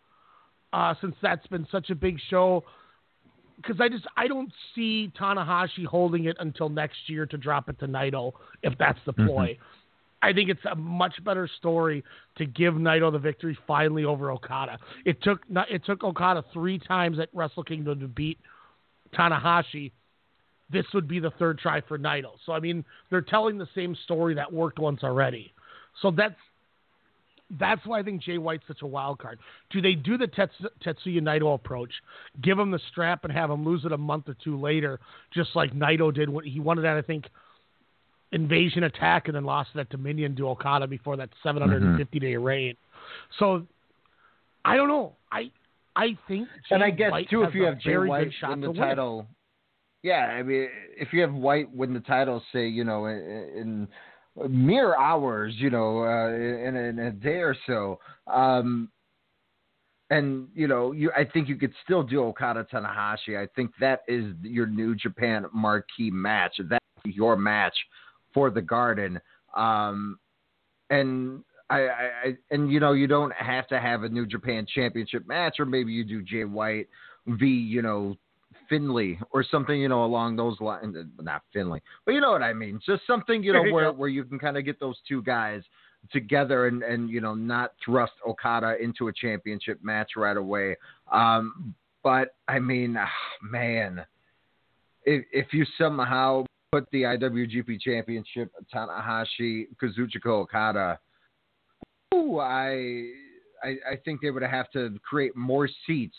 Uh, 0.72 0.94
since 1.00 1.16
that's 1.20 1.46
been 1.48 1.66
such 1.72 1.90
a 1.90 1.96
big 1.96 2.20
show, 2.28 2.62
because 3.60 3.80
I 3.80 3.88
just 3.88 4.06
I 4.16 4.26
don't 4.26 4.52
see 4.74 5.12
Tanahashi 5.18 5.84
holding 5.84 6.24
it 6.24 6.36
until 6.40 6.68
next 6.68 7.08
year 7.08 7.26
to 7.26 7.36
drop 7.36 7.68
it 7.68 7.78
to 7.80 7.88
Naito 7.88 8.32
if 8.62 8.76
that's 8.78 8.98
the 9.04 9.12
Mhm. 9.12 9.26
ploy. 9.26 9.58
I 10.22 10.32
think 10.32 10.50
it's 10.50 10.64
a 10.66 10.74
much 10.74 11.22
better 11.24 11.46
story 11.46 12.04
to 12.36 12.44
give 12.44 12.74
Naito 12.74 13.10
the 13.10 13.18
victory 13.18 13.56
finally 13.66 14.04
over 14.04 14.30
Okada. 14.30 14.78
It 15.04 15.22
took 15.22 15.44
it 15.68 15.84
took 15.84 16.04
Okada 16.04 16.42
three 16.52 16.78
times 16.78 17.18
at 17.18 17.28
Wrestle 17.32 17.64
Kingdom 17.64 18.00
to 18.00 18.08
beat 18.08 18.38
Tanahashi. 19.12 19.92
This 20.68 20.86
would 20.92 21.08
be 21.08 21.18
the 21.18 21.30
third 21.32 21.58
try 21.58 21.80
for 21.80 21.98
Naito. 21.98 22.38
So 22.44 22.52
I 22.52 22.60
mean, 22.60 22.84
they're 23.08 23.22
telling 23.22 23.58
the 23.58 23.68
same 23.74 23.94
story 23.94 24.34
that 24.34 24.52
worked 24.52 24.78
once 24.78 25.02
already. 25.02 25.52
So 26.00 26.10
that's 26.10 26.38
that's 27.58 27.84
why 27.84 27.98
I 27.98 28.02
think 28.02 28.22
Jay 28.22 28.38
White's 28.38 28.62
such 28.68 28.82
a 28.82 28.86
wild 28.86 29.18
card. 29.18 29.38
Do 29.70 29.80
they 29.80 29.94
do 29.94 30.16
the 30.16 30.26
Tets, 30.26 30.54
Tetsuya 30.84 31.20
Naito 31.20 31.54
approach, 31.54 31.90
give 32.40 32.58
him 32.58 32.70
the 32.70 32.80
strap 32.90 33.24
and 33.24 33.32
have 33.32 33.50
him 33.50 33.64
lose 33.64 33.84
it 33.84 33.92
a 33.92 33.98
month 33.98 34.28
or 34.28 34.36
two 34.42 34.58
later, 34.58 35.00
just 35.32 35.50
like 35.54 35.72
Naito 35.72 36.14
did 36.14 36.28
when 36.28 36.44
he 36.44 36.60
won 36.60 36.80
that, 36.80 36.96
I 36.96 37.02
think 37.02 37.26
Invasion 38.32 38.84
Attack 38.84 39.26
and 39.26 39.34
then 39.34 39.44
lost 39.44 39.70
that 39.74 39.88
Dominion 39.90 40.36
to 40.36 40.48
Okada 40.48 40.86
before 40.86 41.16
that 41.16 41.30
750 41.42 42.18
day 42.18 42.32
mm-hmm. 42.34 42.44
reign. 42.44 42.76
So 43.38 43.66
I 44.64 44.76
don't 44.76 44.88
know. 44.88 45.16
I 45.32 45.50
I 45.96 46.16
think 46.28 46.48
Jay 46.68 46.74
and 46.74 46.84
I 46.84 46.90
guess 46.90 47.10
White 47.10 47.30
too, 47.30 47.42
if 47.42 47.54
you 47.54 47.64
have 47.64 47.80
Jay 47.80 47.96
White 47.96 48.32
win 48.48 48.60
the 48.60 48.66
to 48.68 48.72
win 48.72 48.80
title, 48.80 49.26
yeah, 50.02 50.26
I 50.26 50.42
mean, 50.42 50.68
if 50.96 51.12
you 51.12 51.20
have 51.22 51.34
White 51.34 51.74
win 51.74 51.92
the 51.92 52.00
title, 52.00 52.42
say 52.52 52.68
you 52.68 52.84
know 52.84 53.06
in, 53.06 53.18
in 53.56 53.88
mere 54.48 54.96
hours, 54.96 55.54
you 55.56 55.70
know, 55.70 56.04
uh, 56.04 56.28
in, 56.28 56.76
in 56.76 56.98
a 56.98 57.10
day 57.10 57.38
or 57.40 57.56
so, 57.66 57.98
um, 58.26 58.90
and 60.10 60.48
you 60.54 60.66
know, 60.66 60.92
you 60.92 61.12
I 61.16 61.24
think 61.24 61.48
you 61.48 61.56
could 61.56 61.72
still 61.84 62.02
do 62.02 62.22
Okada 62.24 62.66
Tanahashi. 62.72 63.40
I 63.40 63.46
think 63.54 63.70
that 63.80 64.00
is 64.08 64.34
your 64.42 64.66
New 64.66 64.94
Japan 64.94 65.46
marquee 65.52 66.10
match. 66.10 66.60
That's 66.68 66.84
your 67.04 67.36
match 67.36 67.74
for 68.34 68.50
the 68.50 68.62
Garden. 68.62 69.20
Um, 69.56 70.18
and 70.90 71.44
I, 71.68 71.80
I, 71.80 72.10
I 72.24 72.36
and 72.50 72.70
you 72.72 72.80
know 72.80 72.92
you 72.92 73.06
don't 73.06 73.32
have 73.34 73.68
to 73.68 73.80
have 73.80 74.02
a 74.02 74.08
New 74.08 74.26
Japan 74.26 74.66
Championship 74.72 75.26
match, 75.28 75.60
or 75.60 75.64
maybe 75.64 75.92
you 75.92 76.04
do 76.04 76.22
Jay 76.22 76.44
White 76.44 76.88
v 77.26 77.46
you 77.46 77.82
know 77.82 78.16
Finlay 78.70 79.18
or 79.32 79.44
something 79.44 79.78
you 79.78 79.88
know 79.88 80.04
along 80.04 80.36
those 80.36 80.58
lines. 80.60 80.96
Not 81.20 81.42
Finlay, 81.52 81.82
but 82.06 82.12
you 82.12 82.22
know 82.22 82.30
what 82.30 82.42
I 82.42 82.54
mean. 82.54 82.80
Just 82.86 83.02
something 83.06 83.42
you 83.42 83.52
know 83.52 83.64
where 83.70 83.92
where 83.92 84.08
you 84.08 84.24
can 84.24 84.38
kind 84.38 84.56
of 84.56 84.64
get 84.64 84.80
those 84.80 84.96
two 85.06 85.22
guys 85.22 85.62
together 86.10 86.66
and 86.66 86.82
and 86.82 87.10
you 87.10 87.20
know 87.20 87.34
not 87.34 87.74
thrust 87.84 88.12
Okada 88.26 88.76
into 88.82 89.08
a 89.08 89.12
championship 89.12 89.80
match 89.82 90.12
right 90.16 90.36
away. 90.36 90.76
Um, 91.12 91.74
but 92.02 92.36
I 92.48 92.58
mean, 92.58 92.96
ah, 92.98 93.08
man, 93.42 94.06
if 95.04 95.24
if 95.32 95.52
you 95.52 95.66
somehow 95.76 96.44
put 96.72 96.88
the 96.92 97.02
IWGP 97.02 97.80
Championship 97.80 98.52
Tanahashi 98.72 99.66
Kazuchika 99.82 100.26
Okada, 100.26 100.98
ooh, 102.14 102.38
I, 102.38 103.10
I 103.62 103.68
I 103.92 103.96
think 104.04 104.20
they 104.22 104.30
would 104.30 104.42
have 104.42 104.70
to 104.70 104.98
create 105.08 105.36
more 105.36 105.68
seats 105.86 106.16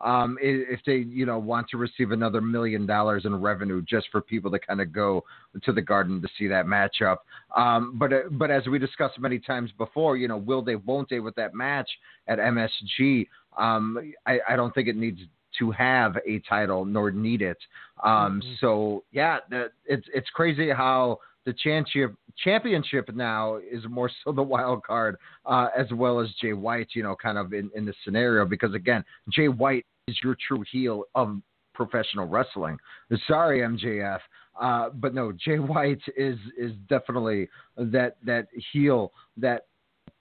um, 0.00 0.38
if 0.40 0.80
they 0.86 0.96
you 0.96 1.26
know 1.26 1.38
want 1.38 1.68
to 1.70 1.76
receive 1.76 2.10
another 2.10 2.40
million 2.40 2.86
dollars 2.86 3.24
in 3.24 3.40
revenue 3.40 3.82
just 3.82 4.08
for 4.10 4.20
people 4.20 4.50
to 4.50 4.58
kind 4.58 4.80
of 4.80 4.92
go 4.92 5.24
to 5.62 5.72
the 5.72 5.82
Garden 5.82 6.20
to 6.22 6.28
see 6.38 6.46
that 6.48 6.66
matchup. 6.66 7.18
Um, 7.56 7.96
but 7.98 8.12
uh, 8.12 8.20
but 8.32 8.50
as 8.50 8.66
we 8.66 8.78
discussed 8.78 9.18
many 9.18 9.38
times 9.38 9.70
before, 9.76 10.16
you 10.16 10.28
know, 10.28 10.36
will 10.36 10.62
they, 10.62 10.76
won't 10.76 11.08
they 11.10 11.20
with 11.20 11.34
that 11.36 11.54
match 11.54 11.88
at 12.28 12.38
MSG? 12.38 13.26
Um, 13.56 14.12
I, 14.26 14.38
I 14.48 14.56
don't 14.56 14.74
think 14.74 14.88
it 14.88 14.96
needs 14.96 15.20
to 15.58 15.70
have 15.72 16.16
a 16.26 16.40
title 16.48 16.84
nor 16.84 17.10
need 17.10 17.42
it. 17.42 17.58
Um, 18.02 18.40
So 18.60 19.04
yeah, 19.12 19.38
that, 19.50 19.72
it's 19.84 20.06
it's 20.14 20.30
crazy 20.30 20.70
how 20.70 21.18
the 21.46 21.52
championship 21.54 22.14
championship 22.42 23.14
now 23.14 23.56
is 23.56 23.82
more 23.88 24.10
so 24.24 24.32
the 24.32 24.42
wild 24.42 24.82
card 24.82 25.16
uh, 25.46 25.68
as 25.76 25.86
well 25.92 26.20
as 26.20 26.28
Jay 26.40 26.52
White. 26.52 26.88
You 26.92 27.02
know, 27.02 27.16
kind 27.20 27.38
of 27.38 27.52
in 27.52 27.70
in 27.74 27.84
this 27.84 27.96
scenario 28.04 28.44
because 28.44 28.74
again, 28.74 29.04
Jay 29.30 29.48
White 29.48 29.86
is 30.06 30.18
your 30.22 30.36
true 30.46 30.64
heel 30.70 31.04
of 31.14 31.40
professional 31.74 32.26
wrestling. 32.26 32.78
Sorry, 33.26 33.60
MJF. 33.60 34.18
Uh, 34.60 34.90
but 34.90 35.14
no, 35.14 35.32
Jay 35.32 35.58
White 35.58 36.02
is 36.16 36.38
is 36.58 36.72
definitely 36.88 37.48
that 37.76 38.16
that 38.24 38.48
heel 38.72 39.12
that 39.38 39.66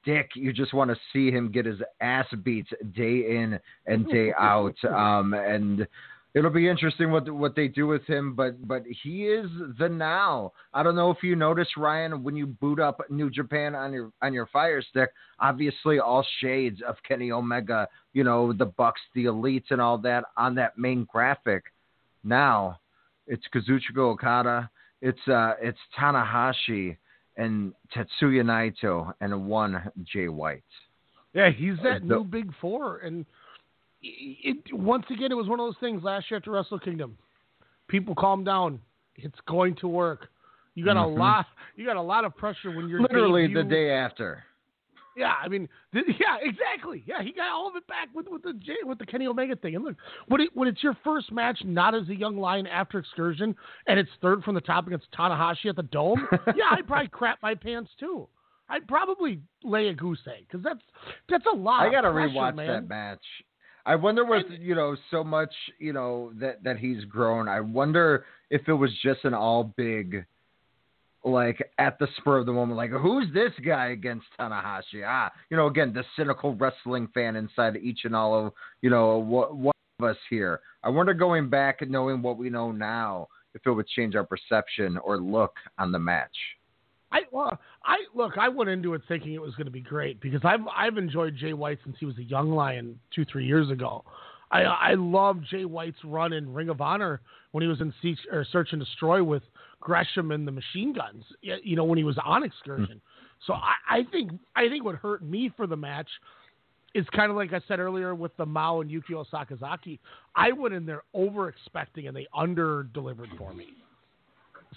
dick. 0.05 0.29
You 0.35 0.53
just 0.53 0.73
want 0.73 0.89
to 0.91 0.97
see 1.11 1.31
him 1.31 1.51
get 1.51 1.65
his 1.65 1.79
ass 2.01 2.27
beat 2.43 2.67
day 2.95 3.37
in 3.37 3.59
and 3.85 4.07
day 4.07 4.31
out. 4.37 4.75
Um, 4.85 5.33
and 5.33 5.87
it'll 6.33 6.51
be 6.51 6.67
interesting 6.67 7.11
what 7.11 7.29
what 7.29 7.55
they 7.55 7.67
do 7.67 7.87
with 7.87 8.05
him. 8.05 8.35
But 8.35 8.67
but 8.67 8.83
he 9.03 9.25
is 9.25 9.49
the 9.79 9.89
now. 9.89 10.53
I 10.73 10.83
don't 10.83 10.95
know 10.95 11.11
if 11.11 11.23
you 11.23 11.35
noticed 11.35 11.77
Ryan 11.77 12.23
when 12.23 12.35
you 12.35 12.47
boot 12.47 12.79
up 12.79 13.01
New 13.09 13.29
Japan 13.29 13.75
on 13.75 13.91
your 13.93 14.11
on 14.21 14.33
your 14.33 14.47
Fire 14.47 14.81
Stick. 14.81 15.09
Obviously, 15.39 15.99
all 15.99 16.25
shades 16.39 16.81
of 16.87 16.95
Kenny 17.07 17.31
Omega. 17.31 17.87
You 18.13 18.23
know 18.23 18.53
the 18.53 18.65
Bucks, 18.65 19.01
the 19.15 19.25
Elites, 19.25 19.71
and 19.71 19.81
all 19.81 19.97
that 19.99 20.25
on 20.37 20.55
that 20.55 20.77
main 20.77 21.07
graphic. 21.11 21.63
Now 22.23 22.79
it's 23.27 23.45
Kazuchika 23.53 23.97
Okada. 23.99 24.69
It's 25.01 25.27
uh 25.27 25.53
it's 25.61 25.79
Tanahashi 25.97 26.97
and 27.37 27.73
Tetsuya 27.95 28.43
Naito 28.43 29.13
and 29.21 29.47
one 29.47 29.89
Jay 30.03 30.27
White. 30.27 30.63
Yeah, 31.33 31.51
he's 31.51 31.77
that 31.83 32.01
The- 32.01 32.15
new 32.15 32.23
big 32.23 32.51
four, 32.59 32.97
and 32.97 33.25
it, 34.01 34.57
once 34.73 35.05
again 35.09 35.31
it 35.31 35.35
was 35.35 35.47
one 35.47 35.59
of 35.59 35.65
those 35.65 35.75
things 35.79 36.03
last 36.03 36.29
year 36.29 36.37
at 36.37 36.45
the 36.45 36.51
Wrestle 36.51 36.79
Kingdom. 36.79 37.17
People 37.87 38.15
calm 38.15 38.43
down. 38.43 38.79
It's 39.15 39.37
going 39.47 39.75
to 39.77 39.87
work. 39.87 40.27
You 40.75 40.85
got 40.85 40.95
Mhm. 40.95 41.05
a 41.05 41.07
lot. 41.19 41.45
You 41.75 41.85
got 41.85 41.97
a 41.97 42.01
lot 42.01 42.23
of 42.23 42.35
pressure 42.37 42.71
when 42.71 42.87
you're 42.87 43.01
Literally 43.01 43.53
the 43.53 43.63
day 43.63 43.91
after. 43.91 44.43
Yeah, 45.17 45.33
I 45.43 45.49
mean, 45.49 45.67
th- 45.91 46.05
yeah, 46.19 46.37
exactly. 46.39 47.03
Yeah, 47.05 47.21
he 47.21 47.33
got 47.33 47.49
all 47.51 47.67
of 47.67 47.75
it 47.75 47.85
back 47.87 48.07
with 48.13 48.27
with 48.29 48.43
the 48.43 48.53
with 48.85 48.99
the 48.99 49.05
Kenny 49.05 49.27
Omega 49.27 49.55
thing. 49.57 49.75
And 49.75 49.83
look, 49.83 49.95
when 50.27 50.39
it, 50.41 50.49
when 50.55 50.69
it's 50.69 50.81
your 50.81 50.95
first 51.03 51.31
match, 51.31 51.59
not 51.65 51.93
as 51.93 52.07
a 52.07 52.15
young 52.15 52.37
lion 52.37 52.67
after 52.67 52.99
excursion, 52.99 53.55
and 53.87 53.99
it's 53.99 54.09
third 54.21 54.43
from 54.43 54.55
the 54.55 54.61
top 54.61 54.87
against 54.87 55.11
Tanahashi 55.11 55.65
at 55.65 55.75
the 55.75 55.83
Dome, 55.83 56.25
yeah, 56.55 56.69
I'd 56.71 56.87
probably 56.87 57.09
crap 57.09 57.39
my 57.41 57.55
pants 57.55 57.91
too. 57.99 58.27
I'd 58.69 58.87
probably 58.87 59.41
lay 59.63 59.87
a 59.87 59.93
goose 59.93 60.19
egg 60.27 60.45
because 60.47 60.63
that's 60.63 60.79
that's 61.27 61.45
a 61.51 61.55
lot. 61.57 61.81
I 61.87 61.91
gotta 61.91 62.11
pressure, 62.11 62.29
rewatch 62.35 62.55
man. 62.55 62.67
that 62.67 62.87
match. 62.87 63.23
I 63.85 63.95
wonder 63.95 64.25
with 64.25 64.45
you 64.59 64.75
know 64.75 64.95
so 65.11 65.23
much 65.23 65.53
you 65.79 65.93
know 65.93 66.31
that 66.39 66.63
that 66.63 66.77
he's 66.77 67.03
grown. 67.05 67.47
I 67.47 67.61
wonder 67.61 68.25
if 68.49 68.67
it 68.67 68.73
was 68.73 68.91
just 69.03 69.23
an 69.23 69.33
all 69.33 69.73
big, 69.75 70.25
like 71.23 71.57
at 71.77 71.97
the 71.99 72.07
spur 72.17 72.37
of 72.37 72.45
the 72.45 72.53
moment, 72.53 72.77
like 72.77 72.91
who's 72.91 73.27
this 73.33 73.51
guy 73.65 73.87
against 73.87 74.25
Tanahashi? 74.39 75.03
Ah, 75.05 75.31
you 75.49 75.57
know, 75.57 75.67
again 75.67 75.93
the 75.93 76.03
cynical 76.15 76.55
wrestling 76.55 77.07
fan 77.13 77.35
inside 77.35 77.77
each 77.77 78.01
and 78.03 78.15
all 78.15 78.47
of 78.47 78.53
you 78.81 78.89
know 78.89 79.17
what 79.17 79.55
one 79.55 79.73
of 79.99 80.05
us 80.09 80.17
here. 80.29 80.61
I 80.83 80.89
wonder 80.89 81.13
going 81.13 81.49
back 81.49 81.81
and 81.81 81.91
knowing 81.91 82.21
what 82.21 82.37
we 82.37 82.49
know 82.49 82.71
now, 82.71 83.27
if 83.53 83.61
it 83.65 83.71
would 83.71 83.87
change 83.87 84.15
our 84.15 84.25
perception 84.25 84.97
or 84.97 85.17
look 85.17 85.55
on 85.77 85.91
the 85.91 85.99
match. 85.99 86.35
I 87.11 87.21
well, 87.31 87.57
I 87.83 87.97
look. 88.13 88.37
I 88.37 88.49
went 88.49 88.69
into 88.69 88.93
it 88.93 89.01
thinking 89.07 89.33
it 89.33 89.41
was 89.41 89.55
going 89.55 89.65
to 89.65 89.71
be 89.71 89.81
great 89.81 90.21
because 90.21 90.41
I've 90.43 90.61
I've 90.75 90.97
enjoyed 90.97 91.35
Jay 91.35 91.53
White 91.53 91.79
since 91.83 91.97
he 91.99 92.05
was 92.05 92.17
a 92.17 92.23
young 92.23 92.51
lion 92.51 92.99
two 93.13 93.25
three 93.25 93.45
years 93.45 93.69
ago. 93.69 94.03
I 94.51 94.61
I 94.61 94.93
love 94.93 95.39
Jay 95.49 95.65
White's 95.65 95.97
run 96.03 96.33
in 96.33 96.53
Ring 96.53 96.69
of 96.69 96.81
Honor 96.81 97.21
when 97.51 97.61
he 97.61 97.67
was 97.67 97.81
in 97.81 97.93
or 98.31 98.45
Search 98.51 98.69
and 98.71 98.81
Destroy 98.81 99.23
with 99.23 99.43
Gresham 99.79 100.31
and 100.31 100.47
the 100.47 100.51
Machine 100.51 100.93
Guns. 100.93 101.23
You 101.41 101.75
know 101.75 101.83
when 101.83 101.97
he 101.97 102.03
was 102.03 102.17
on 102.23 102.43
excursion. 102.43 103.01
Hmm. 103.01 103.45
So 103.47 103.53
I, 103.53 103.73
I 103.89 104.03
think 104.11 104.31
I 104.55 104.67
think 104.69 104.83
what 104.83 104.95
hurt 104.95 105.23
me 105.23 105.51
for 105.55 105.65
the 105.65 105.77
match 105.77 106.09
is 106.95 107.05
kind 107.15 107.29
of 107.29 107.37
like 107.37 107.53
I 107.53 107.61
said 107.67 107.79
earlier 107.79 108.15
with 108.15 108.35
the 108.37 108.45
Mao 108.45 108.81
and 108.81 108.89
Yukio 108.89 109.25
Sakazaki. 109.31 109.99
I 110.35 110.51
went 110.51 110.73
in 110.73 110.85
there 110.85 111.03
over 111.13 111.49
expecting 111.49 112.07
and 112.07 112.15
they 112.15 112.27
under 112.35 112.83
delivered 112.83 113.29
for 113.37 113.53
me. 113.53 113.67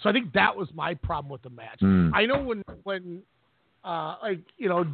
So 0.02 0.08
I 0.08 0.12
think 0.12 0.32
that 0.32 0.56
was 0.56 0.68
my 0.74 0.94
problem 0.94 1.30
with 1.30 1.42
the 1.42 1.50
match. 1.50 1.80
Mm. 1.80 2.12
I 2.14 2.26
know 2.26 2.42
when 2.42 2.62
when 2.84 3.22
uh, 3.84 4.16
like 4.22 4.40
you 4.56 4.68
know 4.68 4.84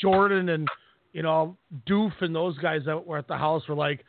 Jordan 0.00 0.48
and 0.50 0.68
you 1.12 1.22
know 1.22 1.56
Doof 1.88 2.12
and 2.20 2.34
those 2.34 2.56
guys 2.58 2.82
that 2.86 3.06
were 3.06 3.18
at 3.18 3.28
the 3.28 3.36
house 3.36 3.66
were 3.68 3.74
like, 3.74 4.04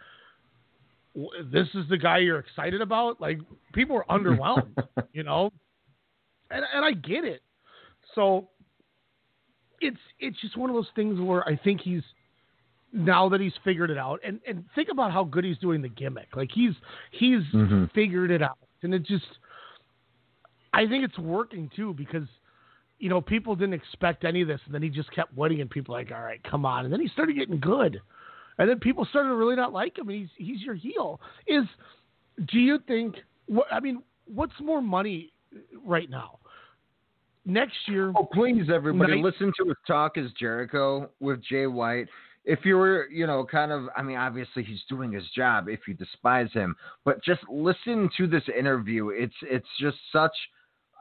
"This 1.51 1.67
is 1.73 1.87
the 1.89 1.97
guy 1.97 2.19
you're 2.19 2.39
excited 2.39 2.81
about." 2.81 3.19
Like 3.19 3.39
people 3.73 3.95
were 3.95 4.05
underwhelmed, 4.09 4.75
you 5.13 5.23
know, 5.23 5.51
and 6.51 6.63
and 6.73 6.85
I 6.85 6.91
get 6.93 7.25
it. 7.25 7.41
So 8.15 8.47
it's 9.81 9.97
it's 10.19 10.39
just 10.41 10.57
one 10.57 10.69
of 10.69 10.75
those 10.75 10.89
things 10.95 11.19
where 11.19 11.47
I 11.47 11.55
think 11.57 11.81
he's 11.81 12.01
now 12.93 13.27
that 13.29 13.41
he's 13.41 13.53
figured 13.63 13.89
it 13.89 13.97
out, 13.97 14.21
and 14.25 14.39
and 14.47 14.63
think 14.73 14.89
about 14.89 15.11
how 15.11 15.23
good 15.23 15.43
he's 15.43 15.57
doing 15.57 15.81
the 15.81 15.89
gimmick. 15.89 16.35
Like 16.35 16.49
he's 16.53 16.73
he's 17.11 17.41
Mhm. 17.53 17.91
figured 17.91 18.31
it 18.31 18.41
out, 18.41 18.57
and 18.83 18.93
it 18.93 19.03
just 19.03 19.25
I 20.73 20.85
think 20.87 21.03
it's 21.03 21.17
working 21.17 21.69
too 21.75 21.93
because 21.93 22.27
you 22.99 23.09
know 23.09 23.21
people 23.21 23.55
didn't 23.55 23.73
expect 23.73 24.23
any 24.25 24.41
of 24.41 24.47
this, 24.47 24.61
and 24.65 24.73
then 24.73 24.81
he 24.81 24.89
just 24.89 25.11
kept 25.11 25.35
winning, 25.37 25.61
and 25.61 25.69
people 25.69 25.93
were 25.93 25.99
like, 26.01 26.11
all 26.11 26.21
right, 26.21 26.41
come 26.49 26.65
on, 26.65 26.85
and 26.85 26.93
then 26.93 26.99
he 27.01 27.07
started 27.09 27.35
getting 27.35 27.59
good, 27.59 28.01
and 28.57 28.69
then 28.69 28.79
people 28.79 29.05
started 29.05 29.29
to 29.29 29.35
really 29.35 29.55
not 29.55 29.73
like 29.73 29.97
him, 29.97 30.09
and 30.09 30.17
he's 30.19 30.29
he's 30.37 30.61
your 30.61 30.75
heel. 30.75 31.19
Is 31.47 31.65
do 32.51 32.59
you 32.59 32.79
think? 32.87 33.15
What 33.47 33.67
I 33.71 33.79
mean, 33.79 34.03
what's 34.25 34.53
more 34.61 34.81
money 34.81 35.31
right 35.85 36.09
now? 36.09 36.39
Next 37.45 37.75
year, 37.87 38.11
Oh, 38.13 38.27
please, 38.33 38.69
everybody, 38.73 39.15
Night- 39.15 39.23
listen 39.23 39.53
to 39.57 39.69
his 39.69 39.77
Talk 39.87 40.17
Is 40.17 40.31
Jericho 40.37 41.09
with 41.21 41.41
Jay 41.41 41.65
White. 41.65 42.07
If 42.43 42.65
you 42.65 42.75
were, 42.77 43.07
you 43.09 43.25
know, 43.25 43.45
kind 43.45 43.71
of, 43.71 43.87
I 43.95 44.01
mean, 44.01 44.17
obviously 44.17 44.63
he's 44.63 44.81
doing 44.89 45.11
his 45.13 45.23
job. 45.35 45.69
If 45.69 45.81
you 45.87 45.93
despise 45.93 46.51
him, 46.51 46.75
but 47.05 47.23
just 47.23 47.41
listen 47.49 48.09
to 48.17 48.27
this 48.27 48.43
interview. 48.57 49.09
It's 49.09 49.33
it's 49.43 49.67
just 49.79 49.97
such, 50.11 50.33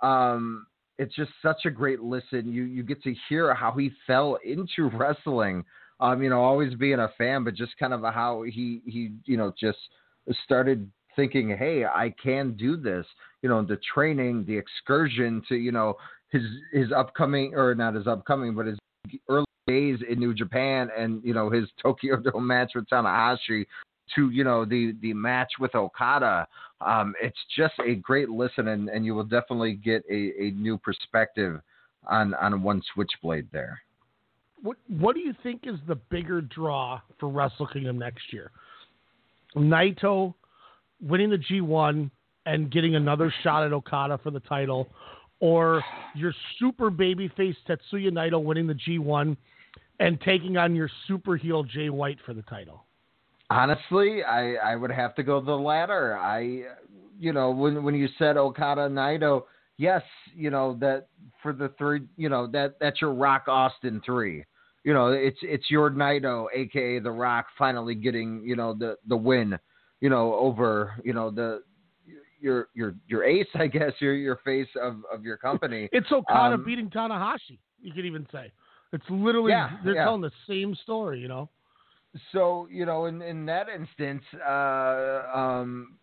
um, 0.02 0.66
it's 0.98 1.14
just 1.14 1.30
such 1.42 1.64
a 1.66 1.70
great 1.70 2.00
listen. 2.00 2.52
You 2.52 2.64
you 2.64 2.82
get 2.82 3.02
to 3.02 3.14
hear 3.28 3.54
how 3.54 3.72
he 3.72 3.90
fell 4.06 4.38
into 4.44 4.90
wrestling. 4.96 5.64
Um, 5.98 6.22
you 6.22 6.28
know, 6.28 6.42
always 6.42 6.74
being 6.74 6.98
a 6.98 7.10
fan, 7.16 7.44
but 7.44 7.54
just 7.54 7.76
kind 7.78 7.94
of 7.94 8.02
how 8.02 8.42
he 8.42 8.82
he 8.86 9.12
you 9.24 9.36
know 9.36 9.52
just 9.58 9.78
started 10.44 10.90
thinking, 11.14 11.56
hey, 11.56 11.84
I 11.84 12.14
can 12.22 12.52
do 12.52 12.76
this. 12.76 13.06
You 13.42 13.48
know, 13.48 13.62
the 13.64 13.78
training, 13.94 14.44
the 14.46 14.56
excursion 14.56 15.42
to 15.48 15.56
you 15.56 15.72
know 15.72 15.96
his 16.30 16.42
his 16.72 16.92
upcoming 16.92 17.54
or 17.54 17.74
not 17.74 17.94
his 17.94 18.06
upcoming, 18.06 18.54
but 18.54 18.66
his 18.66 18.78
early 19.28 19.46
days 19.66 19.98
in 20.08 20.18
New 20.18 20.34
Japan 20.34 20.88
and 20.96 21.22
you 21.24 21.34
know 21.34 21.50
his 21.50 21.64
Tokyo 21.82 22.16
Dome 22.16 22.46
match 22.46 22.72
with 22.74 22.86
Tanahashi 22.88 23.66
to 24.14 24.30
you 24.30 24.44
know 24.44 24.64
the 24.64 24.94
the 25.02 25.12
match 25.12 25.52
with 25.58 25.74
Okada. 25.74 26.46
Um, 26.80 27.14
it's 27.20 27.38
just 27.56 27.74
a 27.84 27.94
great 27.94 28.28
listen, 28.28 28.68
and, 28.68 28.88
and 28.88 29.04
you 29.04 29.14
will 29.14 29.24
definitely 29.24 29.74
get 29.74 30.02
a, 30.10 30.32
a 30.38 30.50
new 30.52 30.78
perspective 30.78 31.60
on 32.06 32.34
on 32.34 32.62
one 32.62 32.82
switchblade 32.94 33.48
there. 33.52 33.80
what 34.62 34.76
what 34.88 35.14
do 35.14 35.20
you 35.20 35.34
think 35.42 35.62
is 35.64 35.76
the 35.86 35.94
bigger 35.94 36.40
draw 36.40 37.00
for 37.18 37.28
Wrestle 37.28 37.66
Kingdom 37.66 37.98
next 37.98 38.32
year? 38.32 38.50
Naito 39.56 40.34
winning 41.00 41.30
the 41.30 41.38
G1 41.38 42.10
and 42.46 42.70
getting 42.70 42.94
another 42.94 43.32
shot 43.42 43.64
at 43.64 43.72
Okada 43.72 44.18
for 44.22 44.30
the 44.30 44.40
title, 44.40 44.88
or 45.40 45.82
your 46.14 46.32
super 46.58 46.90
babyface 46.90 47.56
Tetsuya 47.68 48.10
Naito 48.10 48.42
winning 48.42 48.66
the 48.66 48.74
G1 48.74 49.36
and 49.98 50.20
taking 50.20 50.56
on 50.56 50.74
your 50.74 50.90
super 51.08 51.36
heel 51.36 51.62
Jay 51.64 51.90
White 51.90 52.18
for 52.24 52.34
the 52.34 52.42
title? 52.42 52.85
Honestly, 53.50 54.22
I, 54.24 54.54
I 54.54 54.76
would 54.76 54.90
have 54.90 55.14
to 55.16 55.22
go 55.22 55.40
the 55.40 55.52
latter. 55.52 56.16
I, 56.18 56.62
you 57.18 57.32
know, 57.32 57.50
when 57.50 57.84
when 57.84 57.94
you 57.94 58.08
said 58.18 58.36
Okada 58.36 58.88
Naito, 58.88 59.42
yes, 59.76 60.02
you 60.34 60.50
know 60.50 60.76
that 60.80 61.08
for 61.42 61.52
the 61.52 61.68
third, 61.78 62.08
you 62.16 62.28
know 62.28 62.46
that 62.48 62.74
that's 62.80 63.00
your 63.00 63.14
Rock 63.14 63.44
Austin 63.46 64.02
three. 64.04 64.44
You 64.82 64.94
know, 64.94 65.08
it's 65.08 65.38
it's 65.42 65.70
your 65.70 65.90
Naito, 65.90 66.46
aka 66.54 66.98
the 66.98 67.10
Rock, 67.10 67.46
finally 67.56 67.94
getting 67.94 68.42
you 68.44 68.56
know 68.56 68.74
the 68.74 68.96
the 69.06 69.16
win, 69.16 69.56
you 70.00 70.10
know, 70.10 70.34
over 70.34 70.94
you 71.04 71.12
know 71.12 71.30
the 71.30 71.62
your 72.40 72.68
your 72.74 72.94
your 73.06 73.24
ace, 73.24 73.46
I 73.54 73.68
guess, 73.68 73.92
your 74.00 74.14
your 74.14 74.40
face 74.44 74.68
of 74.80 74.96
of 75.12 75.22
your 75.24 75.36
company. 75.36 75.88
It's 75.92 76.10
Okada 76.10 76.54
Um, 76.54 76.64
beating 76.64 76.90
Tanahashi. 76.90 77.58
You 77.80 77.92
could 77.92 78.06
even 78.06 78.26
say 78.32 78.50
it's 78.92 79.04
literally 79.08 79.50
Yeah, 79.52 79.70
they're 79.84 79.94
yeah. 79.94 80.04
telling 80.04 80.20
the 80.20 80.32
same 80.48 80.74
story. 80.82 81.20
You 81.20 81.28
know. 81.28 81.48
So 82.32 82.68
you 82.70 82.86
know 82.86 83.06
in 83.06 83.22
in 83.22 83.46
that 83.46 83.68
instance 83.68 84.22
uh 84.46 85.22
um 85.34 85.98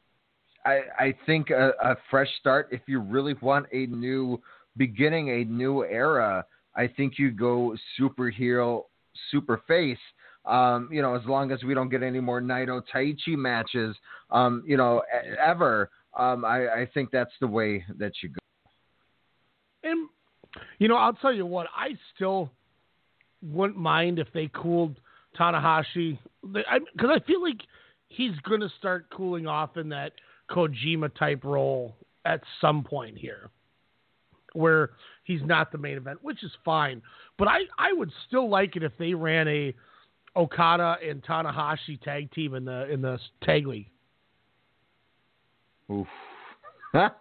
i 0.65 0.81
i 0.99 1.15
think 1.25 1.49
a, 1.49 1.71
a 1.83 1.95
fresh 2.09 2.29
start 2.39 2.67
if 2.71 2.81
you 2.87 2.99
really 2.99 3.35
want 3.41 3.65
a 3.71 3.85
new 3.87 4.41
beginning 4.77 5.29
a 5.29 5.45
new 5.45 5.83
era 5.85 6.45
i 6.75 6.87
think 6.87 7.13
you 7.17 7.31
go 7.31 7.75
superhero, 7.99 8.83
super 9.31 9.61
face 9.67 9.97
um 10.45 10.89
you 10.91 11.01
know 11.01 11.15
as 11.15 11.25
long 11.25 11.51
as 11.51 11.63
we 11.63 11.73
don't 11.73 11.89
get 11.89 12.03
any 12.03 12.19
more 12.19 12.41
naito 12.41 12.81
taichi 12.93 13.37
matches 13.37 13.95
um 14.31 14.63
you 14.65 14.77
know 14.77 15.01
ever 15.43 15.89
um 16.17 16.43
i 16.43 16.67
i 16.67 16.89
think 16.93 17.09
that's 17.11 17.33
the 17.39 17.47
way 17.47 17.83
that 17.97 18.11
you 18.21 18.29
go. 18.29 18.39
And 19.83 20.09
you 20.79 20.87
know, 20.87 20.95
I'll 20.95 21.13
tell 21.13 21.33
you 21.33 21.45
what, 21.45 21.67
I 21.75 21.89
still 22.15 22.51
wouldn't 23.41 23.77
mind 23.77 24.19
if 24.19 24.27
they 24.33 24.49
cooled 24.53 24.99
Tanahashi 25.39 26.17
because 26.43 27.09
I, 27.09 27.19
feel 27.25 27.41
like 27.41 27.61
he's 28.07 28.37
going 28.47 28.61
to 28.61 28.69
start 28.77 29.09
cooling 29.09 29.47
off 29.47 29.77
in 29.77 29.89
that 29.89 30.13
Kojima 30.49 31.15
type 31.17 31.43
role 31.43 31.95
at 32.25 32.41
some 32.61 32.83
point 32.83 33.17
here, 33.17 33.49
where 34.53 34.91
he's 35.23 35.41
not 35.43 35.71
the 35.71 35.77
main 35.77 35.97
event, 35.97 36.19
which 36.21 36.43
is 36.43 36.51
fine. 36.63 37.01
But 37.37 37.47
I 37.47 37.59
I 37.77 37.93
would 37.93 38.11
still 38.27 38.49
like 38.49 38.75
it 38.75 38.83
if 38.83 38.91
they 38.97 39.13
ran 39.13 39.47
a 39.47 39.73
Okada 40.35 40.97
and 41.07 41.23
Tanahashi 41.23 42.01
tag 42.01 42.31
team 42.31 42.55
in 42.55 42.65
the 42.65 42.91
in 42.91 43.01
the 43.01 43.19
tag 43.43 43.67
league. 43.67 43.89
Oof. 45.91 46.07
that 46.93 47.11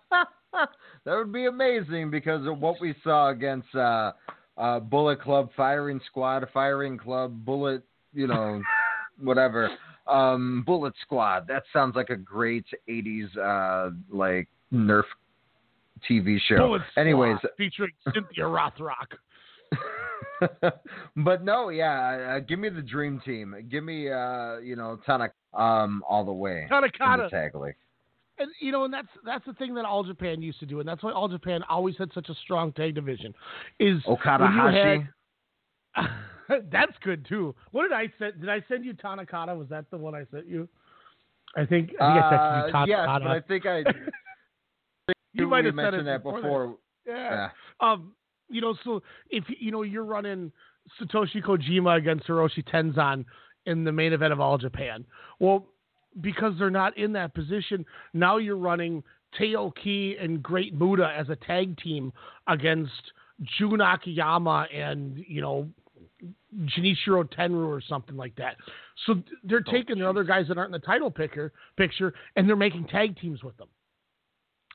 would 1.07 1.33
be 1.33 1.47
amazing 1.47 2.11
because 2.11 2.47
of 2.47 2.59
what 2.61 2.81
we 2.81 2.95
saw 3.03 3.31
against 3.31 3.75
uh, 3.75 4.13
uh, 4.57 4.81
Bullet 4.81 5.21
Club, 5.21 5.51
Firing 5.57 6.01
Squad, 6.07 6.47
Firing 6.53 6.99
Club, 6.99 7.45
Bullet, 7.45 7.83
you 8.13 8.27
know, 8.27 8.63
whatever. 9.21 9.71
Um, 10.07 10.63
Bullet 10.67 10.95
Squad. 11.03 11.47
That 11.49 11.63
sounds 11.73 11.95
like 11.97 12.11
a 12.11 12.17
great 12.17 12.67
'80s 12.89 13.37
uh, 13.37 13.95
like 14.11 14.49
Nerf 14.73 15.05
TV 16.09 16.39
show. 16.49 16.57
Bullet 16.59 16.83
Squad 16.91 17.01
Anyways, 17.01 17.37
featuring 17.57 17.93
Cynthia 18.13 18.45
Rothrock. 18.45 19.17
but 21.17 21.45
no, 21.45 21.69
yeah, 21.69 22.37
uh, 22.37 22.41
give 22.41 22.59
me 22.59 22.69
the 22.69 22.83
dream 22.83 23.21
team. 23.25 23.55
Give 23.71 23.85
me, 23.85 24.11
uh, 24.11 24.59
you 24.59 24.77
know, 24.77 24.99
Tanak 25.07 25.31
um, 25.55 26.03
all 26.09 26.25
the 26.25 26.33
way. 26.33 26.67
Tanakata. 26.71 27.31
tag 27.31 27.55
league. 27.55 27.77
And 28.39 28.51
you 28.61 28.73
know, 28.73 28.85
and 28.85 28.93
that's 28.93 29.09
that's 29.25 29.45
the 29.45 29.53
thing 29.55 29.75
that 29.75 29.85
All 29.85 30.03
Japan 30.03 30.43
used 30.43 30.59
to 30.61 30.67
do, 30.67 30.81
and 30.81 30.89
that's 30.89 31.03
why 31.03 31.13
All 31.13 31.29
Japan 31.29 31.63
always 31.69 31.97
had 31.97 32.11
such 32.15 32.29
a 32.29 32.35
strong 32.43 32.73
tag 32.73 32.95
division. 32.95 33.35
Is 33.79 34.03
Okada 34.07 34.47
Hashi. 34.47 35.07
had- 35.95 36.09
that's 36.73 36.93
good 37.03 37.27
too. 37.29 37.55
What 37.71 37.83
did 37.83 37.93
I 37.93 38.13
send? 38.19 38.41
Did 38.41 38.49
I 38.49 38.63
send 38.69 38.85
you 38.85 38.95
Tanakata? 38.95 39.57
Was 39.57 39.69
that 39.69 39.91
the 39.91 39.97
one 39.97 40.15
I 40.15 40.25
sent 40.31 40.47
you? 40.47 40.69
I 41.57 41.67
think 41.67 41.91
I 42.01 42.15
think 42.15 42.25
I 42.25 42.71
texted 42.73 42.73
you 42.73 42.75
Uh, 42.75 42.87
yes, 42.87 42.99
Tanakata. 43.09 43.25
but 43.25 43.31
I 43.31 43.41
think 43.41 43.67
I. 43.67 43.85
you 45.33 45.47
might 45.47 45.65
have 45.65 45.75
mentioned 45.75 46.07
that 46.07 46.23
before. 46.23 46.77
Yeah. 47.07 47.51
Um, 47.81 48.13
you 48.49 48.61
know, 48.61 48.75
so 48.85 49.03
if 49.31 49.45
you 49.59 49.71
know 49.71 49.83
you're 49.83 50.05
running 50.05 50.53
Satoshi 51.01 51.43
Kojima 51.43 51.97
against 51.97 52.27
Hiroshi 52.27 52.65
Tenzan 52.69 53.25
in 53.67 53.85
the 53.85 53.93
main 53.93 54.13
event 54.13 54.33
of 54.33 54.41
All 54.41 54.59
Japan, 54.59 55.05
well, 55.39 55.67
because 56.21 56.55
they're 56.59 56.71
not 56.71 56.97
in 56.99 57.13
that 57.15 57.35
position, 57.35 57.85
now 58.13 58.37
you're 58.37 58.57
running 58.57 59.03
Taiyo 59.39 59.73
Kea 59.75 60.17
and 60.21 60.43
Great 60.43 60.75
Muta 60.75 61.13
as 61.17 61.29
a 61.29 61.37
tag 61.37 61.77
team 61.79 62.13
against 62.47 62.93
Jun 63.59 63.81
Akiyama 63.81 64.67
and 64.73 65.25
you 65.27 65.41
know 65.41 65.69
Genichiro 66.65 67.25
Tenryu 67.25 67.67
or 67.67 67.81
something 67.81 68.17
like 68.17 68.35
that. 68.37 68.57
So 69.07 69.23
they're 69.45 69.65
oh, 69.67 69.73
taking 69.73 69.99
the 69.99 70.09
other 70.09 70.25
guys 70.25 70.47
that 70.49 70.59
aren't 70.59 70.75
in 70.75 70.81
the 70.81 70.87
title 70.87 71.11
picker 71.11 71.53
picture 71.77 72.15
and 72.37 72.49
they're 72.49 72.57
making 72.57 72.87
tag 72.87 73.19
teams 73.19 73.43
with 73.43 73.57
them. 73.57 73.69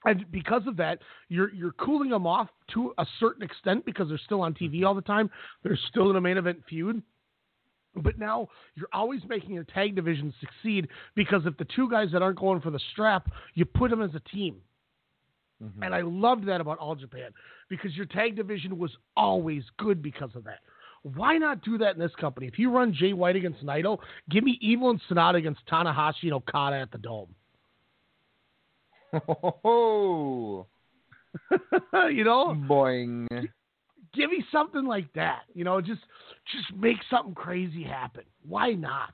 And 0.05 0.29
because 0.31 0.61
of 0.67 0.77
that, 0.77 0.99
you're 1.27 1.53
you're 1.53 1.73
cooling 1.73 2.09
them 2.09 2.27
off 2.27 2.49
to 2.73 2.93
a 2.97 3.05
certain 3.19 3.43
extent 3.43 3.85
because 3.85 4.09
they're 4.09 4.19
still 4.25 4.41
on 4.41 4.53
TV 4.53 4.75
mm-hmm. 4.75 4.85
all 4.85 4.93
the 4.93 5.01
time. 5.01 5.29
They're 5.63 5.79
still 5.89 6.09
in 6.09 6.15
a 6.15 6.21
main 6.21 6.37
event 6.37 6.61
feud. 6.69 7.01
But 7.95 8.19
now 8.19 8.47
you're 8.75 8.89
always 8.93 9.21
making 9.27 9.51
your 9.51 9.63
tag 9.63 9.95
division 9.95 10.31
succeed 10.39 10.87
because 11.15 11.41
if 11.45 11.57
the 11.57 11.65
two 11.75 11.89
guys 11.89 12.09
that 12.13 12.21
aren't 12.21 12.39
going 12.39 12.61
for 12.61 12.69
the 12.69 12.79
strap, 12.91 13.27
you 13.55 13.65
put 13.65 13.89
them 13.89 14.03
as 14.03 14.13
a 14.13 14.19
team. 14.19 14.57
Mm-hmm. 15.63 15.81
And 15.81 15.95
I 15.95 16.01
loved 16.01 16.45
that 16.47 16.61
about 16.61 16.77
All 16.77 16.95
Japan 16.95 17.31
because 17.69 17.95
your 17.95 18.05
tag 18.05 18.35
division 18.35 18.77
was 18.77 18.91
always 19.15 19.63
good 19.77 20.03
because 20.03 20.29
of 20.35 20.43
that. 20.43 20.59
Why 21.03 21.37
not 21.37 21.63
do 21.63 21.77
that 21.77 21.95
in 21.95 21.99
this 21.99 22.11
company? 22.19 22.47
If 22.47 22.59
you 22.59 22.71
run 22.71 22.93
Jay 22.93 23.13
White 23.13 23.35
against 23.35 23.65
Naito, 23.65 23.97
give 24.29 24.43
me 24.43 24.57
Evil 24.61 24.89
and 24.89 25.01
Sanada 25.09 25.35
against 25.35 25.61
Tanahashi 25.71 26.23
and 26.23 26.33
Okada 26.33 26.77
at 26.77 26.91
the 26.91 26.97
Dome. 26.97 27.33
Oh, 29.63 30.65
you 32.11 32.23
know, 32.23 32.55
boing. 32.67 33.27
Give 34.13 34.29
me 34.29 34.43
something 34.51 34.85
like 34.85 35.11
that. 35.13 35.43
You 35.53 35.63
know, 35.63 35.79
just 35.79 36.01
just 36.51 36.77
make 36.77 36.97
something 37.09 37.33
crazy 37.35 37.83
happen. 37.83 38.23
Why 38.47 38.71
not? 38.71 39.13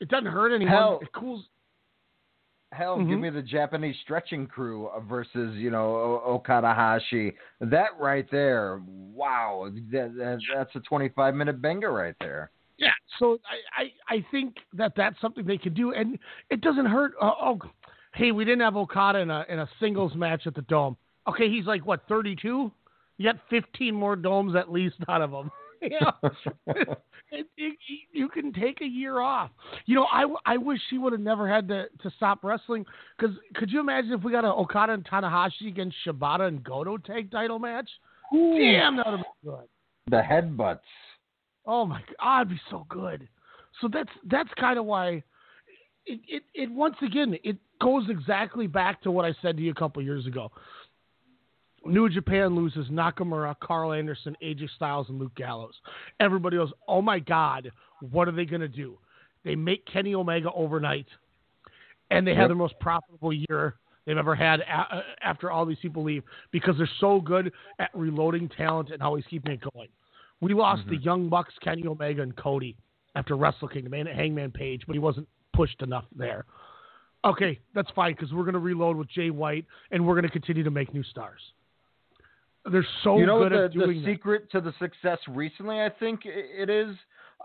It 0.00 0.08
doesn't 0.08 0.26
hurt 0.26 0.54
anyone. 0.54 0.74
Hell, 0.74 0.98
it 1.00 1.12
cools. 1.12 1.44
Hell, 2.72 2.98
Mhm. 2.98 3.08
give 3.08 3.20
me 3.20 3.28
the 3.30 3.42
Japanese 3.42 3.96
stretching 4.02 4.46
crew 4.46 4.90
versus 5.06 5.54
you 5.56 5.70
know 5.70 5.94
o- 5.94 6.34
Okada 6.34 6.72
Hashi. 6.74 7.36
That 7.60 7.90
right 8.00 8.28
there, 8.30 8.80
wow, 8.86 9.68
that, 9.90 10.16
that, 10.16 10.40
that's 10.54 10.74
a 10.74 10.80
25 10.80 11.34
minute 11.34 11.60
banger 11.60 11.92
right 11.92 12.14
there. 12.20 12.50
Yeah, 12.78 12.92
so 13.18 13.38
I, 13.76 13.82
I, 13.82 14.14
I 14.16 14.26
think 14.30 14.56
that 14.72 14.94
that's 14.96 15.20
something 15.20 15.44
they 15.46 15.58
could 15.58 15.74
do, 15.74 15.92
and 15.92 16.18
it 16.50 16.62
doesn't 16.62 16.86
hurt. 16.86 17.12
Uh, 17.20 17.30
oh, 17.40 17.60
hey, 18.14 18.32
we 18.32 18.44
didn't 18.44 18.62
have 18.62 18.76
Okada 18.76 19.18
in 19.20 19.30
a 19.30 19.44
in 19.48 19.58
a 19.58 19.68
singles 19.78 20.14
match 20.14 20.46
at 20.46 20.54
the 20.54 20.62
Dome. 20.62 20.96
Okay, 21.28 21.48
he's 21.50 21.66
like 21.66 21.86
what 21.86 22.08
32? 22.08 22.72
You 23.18 23.32
got 23.32 23.38
15 23.50 23.94
more 23.94 24.16
domes 24.16 24.56
at 24.56 24.72
least 24.72 24.96
out 25.08 25.20
of 25.20 25.30
him. 25.30 25.50
yeah, 25.90 26.10
it, 27.32 27.46
it, 27.56 27.78
you 28.12 28.28
can 28.28 28.52
take 28.52 28.80
a 28.80 28.86
year 28.86 29.20
off. 29.20 29.50
You 29.86 29.96
know, 29.96 30.06
I, 30.12 30.26
I 30.46 30.56
wish 30.56 30.80
he 30.90 30.98
would 30.98 31.12
have 31.12 31.20
never 31.20 31.48
had 31.48 31.66
to, 31.68 31.86
to 32.02 32.10
stop 32.16 32.44
wrestling. 32.44 32.84
Because 33.18 33.34
could 33.56 33.70
you 33.70 33.80
imagine 33.80 34.12
if 34.12 34.22
we 34.22 34.30
got 34.32 34.44
an 34.44 34.52
Okada 34.52 34.92
and 34.92 35.04
Tanahashi 35.04 35.68
against 35.68 35.96
Shibata 36.06 36.46
and 36.46 36.62
Goto 36.62 36.98
tag 36.98 37.30
title 37.30 37.58
match? 37.58 37.88
Damn, 38.32 38.96
that 38.96 39.06
would 39.06 39.18
have 39.18 39.26
been 39.42 39.52
good. 39.52 39.68
The 40.08 40.22
headbutts. 40.22 40.78
Oh 41.66 41.84
my 41.86 42.00
god, 42.20 42.42
it'd 42.42 42.50
be 42.50 42.60
so 42.70 42.86
good. 42.88 43.28
So 43.80 43.88
that's 43.92 44.10
that's 44.30 44.50
kind 44.58 44.78
of 44.78 44.84
why 44.84 45.22
it, 46.06 46.20
it 46.28 46.42
it 46.54 46.70
once 46.70 46.96
again 47.02 47.36
it 47.44 47.56
goes 47.80 48.04
exactly 48.08 48.66
back 48.66 49.02
to 49.02 49.10
what 49.10 49.24
I 49.24 49.34
said 49.42 49.56
to 49.56 49.62
you 49.62 49.70
a 49.70 49.74
couple 49.74 50.02
years 50.02 50.26
ago. 50.26 50.50
New 51.84 52.08
Japan 52.08 52.54
loses 52.54 52.88
Nakamura, 52.88 53.54
Carl 53.60 53.92
Anderson, 53.92 54.36
AJ 54.42 54.68
Styles, 54.76 55.08
and 55.08 55.18
Luke 55.18 55.34
Gallows. 55.34 55.74
Everybody 56.20 56.56
goes, 56.56 56.72
"Oh 56.86 57.02
my 57.02 57.18
God, 57.18 57.70
what 58.00 58.28
are 58.28 58.32
they 58.32 58.44
going 58.44 58.60
to 58.60 58.68
do?" 58.68 58.98
They 59.44 59.56
make 59.56 59.84
Kenny 59.86 60.14
Omega 60.14 60.52
overnight, 60.52 61.08
and 62.10 62.26
they 62.26 62.34
have 62.34 62.42
Yep. 62.44 62.48
the 62.50 62.54
most 62.54 62.78
profitable 62.80 63.32
year 63.32 63.74
they've 64.04 64.16
ever 64.16 64.34
had 64.34 64.60
a- 64.60 64.94
uh, 64.94 65.02
after 65.22 65.50
all 65.50 65.64
these 65.66 65.78
people 65.80 66.02
leave 66.02 66.22
because 66.50 66.76
they're 66.76 66.86
so 66.98 67.20
good 67.20 67.52
at 67.78 67.90
reloading 67.94 68.48
talent 68.48 68.90
and 68.90 69.02
always 69.02 69.26
keeping 69.26 69.52
it 69.52 69.60
going. 69.74 69.88
We 70.40 70.54
lost 70.54 70.86
the 70.88 70.96
Young 70.96 71.28
Bucks, 71.28 71.56
Kenny 71.60 71.86
Omega, 71.86 72.22
and 72.22 72.34
Cody 72.36 72.76
after 73.14 73.36
Wrestle 73.36 73.68
Kingdom 73.68 73.94
and 73.94 74.08
Hangman 74.08 74.50
Page, 74.50 74.86
but 74.86 74.94
he 74.94 74.98
wasn't 74.98 75.28
pushed 75.52 75.82
enough 75.82 76.06
there. 76.14 76.44
Okay, 77.24 77.60
that's 77.74 77.90
fine 77.90 78.14
because 78.14 78.32
we're 78.32 78.42
going 78.42 78.54
to 78.54 78.58
reload 78.58 78.96
with 78.96 79.08
Jay 79.08 79.30
White 79.30 79.66
and 79.92 80.04
we're 80.04 80.14
going 80.14 80.24
to 80.24 80.30
continue 80.30 80.64
to 80.64 80.70
make 80.70 80.92
new 80.92 81.04
stars. 81.04 81.52
They're 82.70 82.86
so 83.02 83.18
you 83.18 83.26
know 83.26 83.40
good 83.40 83.52
the, 83.52 83.64
at 83.64 83.72
doing 83.72 84.02
the 84.02 84.06
that. 84.06 84.12
secret 84.14 84.50
to 84.52 84.60
the 84.60 84.72
success 84.78 85.18
recently 85.28 85.80
i 85.80 85.88
think 85.88 86.20
it 86.24 86.70
is 86.70 86.94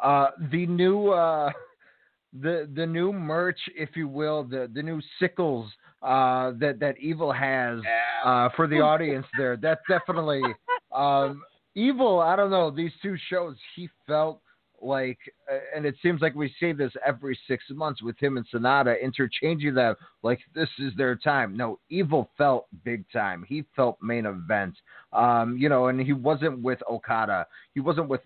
uh, 0.03 0.27
the 0.51 0.67
new 0.67 1.09
uh, 1.09 1.51
the 2.41 2.69
the 2.75 2.85
new 2.85 3.11
merch 3.11 3.59
if 3.75 3.89
you 3.95 4.07
will 4.07 4.43
the 4.43 4.69
the 4.73 4.81
new 4.81 5.01
sickles 5.19 5.71
uh, 6.03 6.51
that 6.59 6.79
that 6.79 6.95
evil 6.99 7.31
has 7.31 7.79
uh, 8.23 8.49
for 8.55 8.67
the 8.67 8.79
audience 8.79 9.25
there 9.37 9.57
that's 9.57 9.81
definitely 9.89 10.41
um, 10.95 11.41
evil 11.73 12.19
i 12.19 12.35
don't 12.35 12.51
know 12.51 12.69
these 12.69 12.91
two 13.01 13.15
shows 13.29 13.55
he 13.75 13.89
felt 14.05 14.41
like 14.81 15.17
and 15.75 15.85
it 15.85 15.95
seems 16.01 16.21
like 16.21 16.35
we 16.35 16.53
see 16.59 16.71
this 16.71 16.91
every 17.05 17.37
six 17.47 17.63
months 17.71 18.01
with 18.01 18.17
him 18.19 18.37
and 18.37 18.45
sanada 18.53 19.01
interchanging 19.01 19.73
them 19.73 19.95
like 20.23 20.39
this 20.53 20.69
is 20.79 20.93
their 20.97 21.15
time. 21.15 21.55
No 21.55 21.79
evil 21.89 22.29
felt 22.37 22.67
big 22.83 23.05
time. 23.11 23.43
He 23.47 23.63
felt 23.75 23.97
main 24.01 24.25
event. 24.25 24.75
Um, 25.13 25.57
you 25.57 25.69
know 25.69 25.87
and 25.87 25.99
he 25.99 26.13
wasn't 26.13 26.61
with 26.61 26.79
okada. 26.89 27.47
He 27.73 27.79
wasn't 27.79 28.09
with 28.09 28.21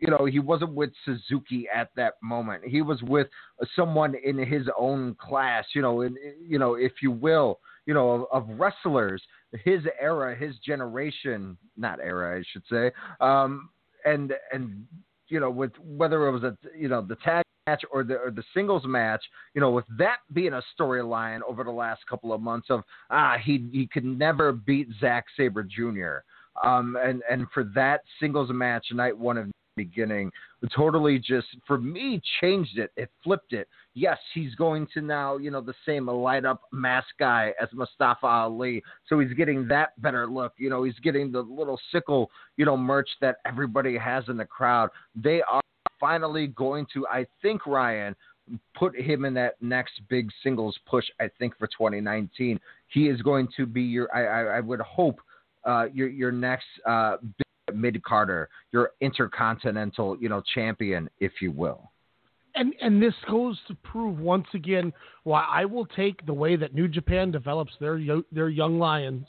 you 0.00 0.08
know 0.08 0.24
he 0.24 0.40
wasn't 0.40 0.74
with 0.74 0.90
suzuki 1.04 1.68
at 1.72 1.90
that 1.96 2.14
moment. 2.22 2.64
He 2.64 2.82
was 2.82 3.00
with 3.02 3.28
someone 3.76 4.14
in 4.24 4.38
his 4.38 4.66
own 4.76 5.14
class 5.14 5.64
you 5.74 5.82
know 5.82 6.00
in 6.02 6.16
you 6.46 6.58
know 6.58 6.74
if 6.74 6.92
you 7.02 7.10
will 7.10 7.60
you 7.86 7.94
know 7.94 8.10
of, 8.10 8.24
of 8.32 8.58
wrestlers 8.58 9.22
his 9.64 9.82
era 10.00 10.36
his 10.36 10.54
generation 10.58 11.56
not 11.76 11.98
era 12.00 12.38
i 12.38 12.42
should 12.52 12.62
say 12.70 12.90
um, 13.20 13.70
and 14.04 14.32
and 14.52 14.86
you 15.28 15.40
know, 15.40 15.50
with 15.50 15.72
whether 15.78 16.26
it 16.26 16.32
was 16.32 16.42
a 16.42 16.56
you 16.76 16.88
know 16.88 17.02
the 17.02 17.16
tag 17.16 17.44
match 17.66 17.82
or 17.92 18.02
the 18.04 18.14
or 18.14 18.30
the 18.30 18.44
singles 18.54 18.82
match, 18.86 19.22
you 19.54 19.60
know, 19.60 19.70
with 19.70 19.84
that 19.98 20.18
being 20.32 20.54
a 20.54 20.62
storyline 20.78 21.40
over 21.46 21.64
the 21.64 21.70
last 21.70 22.00
couple 22.08 22.32
of 22.32 22.40
months 22.40 22.68
of 22.70 22.82
ah 23.10 23.36
he 23.42 23.68
he 23.72 23.86
could 23.86 24.04
never 24.04 24.52
beat 24.52 24.88
Zack 25.00 25.26
Sabre 25.36 25.62
Jr. 25.64 26.18
Um, 26.66 26.96
and 27.02 27.22
and 27.30 27.46
for 27.52 27.64
that 27.74 28.00
singles 28.20 28.50
match 28.50 28.86
night 28.92 29.16
one 29.16 29.36
of 29.36 29.48
beginning. 29.78 30.30
Totally 30.76 31.18
just 31.18 31.46
for 31.66 31.78
me 31.78 32.20
changed 32.40 32.76
it. 32.76 32.90
It 32.96 33.10
flipped 33.24 33.54
it. 33.54 33.68
Yes 33.94 34.18
he's 34.34 34.54
going 34.56 34.86
to 34.92 35.00
now 35.00 35.38
you 35.38 35.50
know 35.50 35.62
the 35.62 35.74
same 35.86 36.06
light 36.06 36.44
up 36.44 36.62
mask 36.72 37.08
guy 37.18 37.54
as 37.62 37.68
mustafa 37.72 38.26
ali. 38.26 38.82
So 39.08 39.18
he's 39.20 39.32
getting 39.32 39.66
that 39.68 40.00
better 40.02 40.26
look. 40.26 40.52
You 40.58 40.68
know 40.68 40.82
he's 40.82 40.98
getting 41.02 41.32
the 41.32 41.40
little 41.40 41.80
sickle 41.90 42.30
you 42.58 42.66
know 42.66 42.76
merch 42.76 43.08
that 43.22 43.36
everybody 43.46 43.96
has 43.96 44.24
in 44.28 44.36
the 44.36 44.44
crowd. 44.44 44.90
They 45.16 45.40
are 45.50 45.62
finally 46.00 46.46
going 46.48 46.86
to 46.92 47.06
i 47.08 47.26
think 47.42 47.66
ryan 47.66 48.14
put 48.74 48.98
him 48.98 49.24
in 49.24 49.34
that 49.34 49.54
next 49.60 50.00
big 50.08 50.30
singles 50.42 50.78
push 50.86 51.04
i 51.20 51.28
think 51.38 51.56
for 51.58 51.66
2019 51.66 52.58
he 52.88 53.08
is 53.08 53.20
going 53.22 53.48
to 53.56 53.66
be 53.66 53.82
your 53.82 54.08
i 54.14 54.24
i, 54.24 54.56
I 54.58 54.60
would 54.60 54.80
hope 54.80 55.20
uh, 55.64 55.86
your 55.92 56.08
your 56.08 56.32
next 56.32 56.66
uh, 56.86 57.16
mid 57.74 58.02
Carter, 58.02 58.48
your 58.72 58.90
intercontinental, 59.00 60.16
you 60.20 60.28
know, 60.28 60.42
champion, 60.54 61.08
if 61.20 61.32
you 61.40 61.50
will. 61.50 61.90
and 62.54 62.74
and 62.80 63.02
this 63.02 63.14
goes 63.30 63.58
to 63.68 63.74
prove 63.74 64.18
once 64.18 64.46
again 64.54 64.92
why 65.24 65.44
I 65.48 65.64
will 65.64 65.86
take 65.86 66.24
the 66.26 66.34
way 66.34 66.56
that 66.56 66.74
New 66.74 66.88
Japan 66.88 67.30
develops 67.30 67.72
their 67.80 68.00
their 68.32 68.48
young 68.48 68.78
lions 68.78 69.26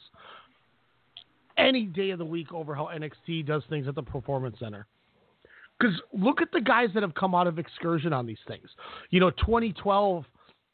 any 1.57 1.83
day 1.83 2.11
of 2.11 2.19
the 2.19 2.25
week 2.25 2.53
over 2.53 2.73
how 2.73 2.85
NXT 2.85 3.45
does 3.45 3.63
things 3.69 3.87
at 3.87 3.95
the 3.95 4.01
Performance 4.01 4.57
Center. 4.59 4.87
Because 5.77 5.95
look 6.13 6.41
at 6.41 6.51
the 6.51 6.61
guys 6.61 6.89
that 6.93 7.03
have 7.03 7.13
come 7.15 7.35
out 7.35 7.47
of 7.47 7.59
Excursion 7.59 8.13
on 8.13 8.25
these 8.25 8.39
things. 8.47 8.67
You 9.11 9.19
know, 9.19 9.29
2012, 9.31 10.25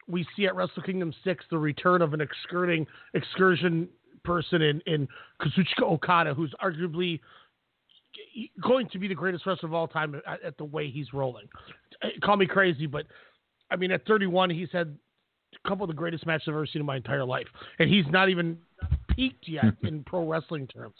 we 0.08 0.26
see 0.36 0.46
at 0.46 0.56
Wrestle 0.56 0.84
Kingdom 0.84 1.14
6 1.24 1.46
the 1.50 1.58
return 1.58 2.02
of 2.02 2.14
an 2.14 2.22
excurting 2.22 2.86
excursion 3.14 3.88
person 4.24 4.62
in, 4.62 4.82
in 4.86 5.08
Kazuchika 5.42 5.84
Okada, 5.84 6.34
who's 6.34 6.54
arguably 6.64 7.20
going 8.62 8.88
to 8.90 9.00
be 9.00 9.08
the 9.08 9.16
greatest 9.16 9.46
wrestler 9.46 9.68
of 9.68 9.74
all 9.74 9.88
time 9.88 10.20
at, 10.28 10.44
at 10.44 10.58
the 10.58 10.66
way 10.66 10.90
he's 10.90 11.14
rolling. 11.14 11.48
Uh, 12.04 12.08
Call 12.24 12.38
me 12.38 12.46
crazy, 12.46 12.86
but 12.86 13.06
I 13.72 13.76
mean, 13.76 13.92
at 13.92 14.06
31, 14.06 14.50
he's 14.50 14.72
had 14.72 14.96
a 15.64 15.68
couple 15.68 15.84
of 15.84 15.90
the 15.90 15.96
greatest 15.96 16.26
matches 16.26 16.46
I've 16.48 16.56
ever 16.56 16.66
seen 16.66 16.82
in 16.82 16.86
my 16.86 16.98
entire 16.98 17.26
life, 17.26 17.48
and 17.80 17.90
he's 17.90 18.06
not 18.10 18.30
even 18.30 18.58
peaked 19.10 19.48
yet 19.48 19.66
in 19.84 20.04
pro 20.04 20.28
wrestling 20.28 20.68
terms. 20.68 20.96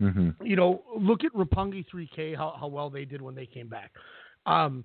Mm-hmm. 0.00 0.44
You 0.44 0.56
know, 0.56 0.82
look 0.98 1.24
at 1.24 1.32
Roppongi 1.32 1.84
3K, 1.92 2.36
how, 2.36 2.56
how 2.60 2.66
well 2.66 2.90
they 2.90 3.04
did 3.04 3.22
when 3.22 3.34
they 3.34 3.46
came 3.46 3.68
back. 3.68 3.92
Um, 4.44 4.84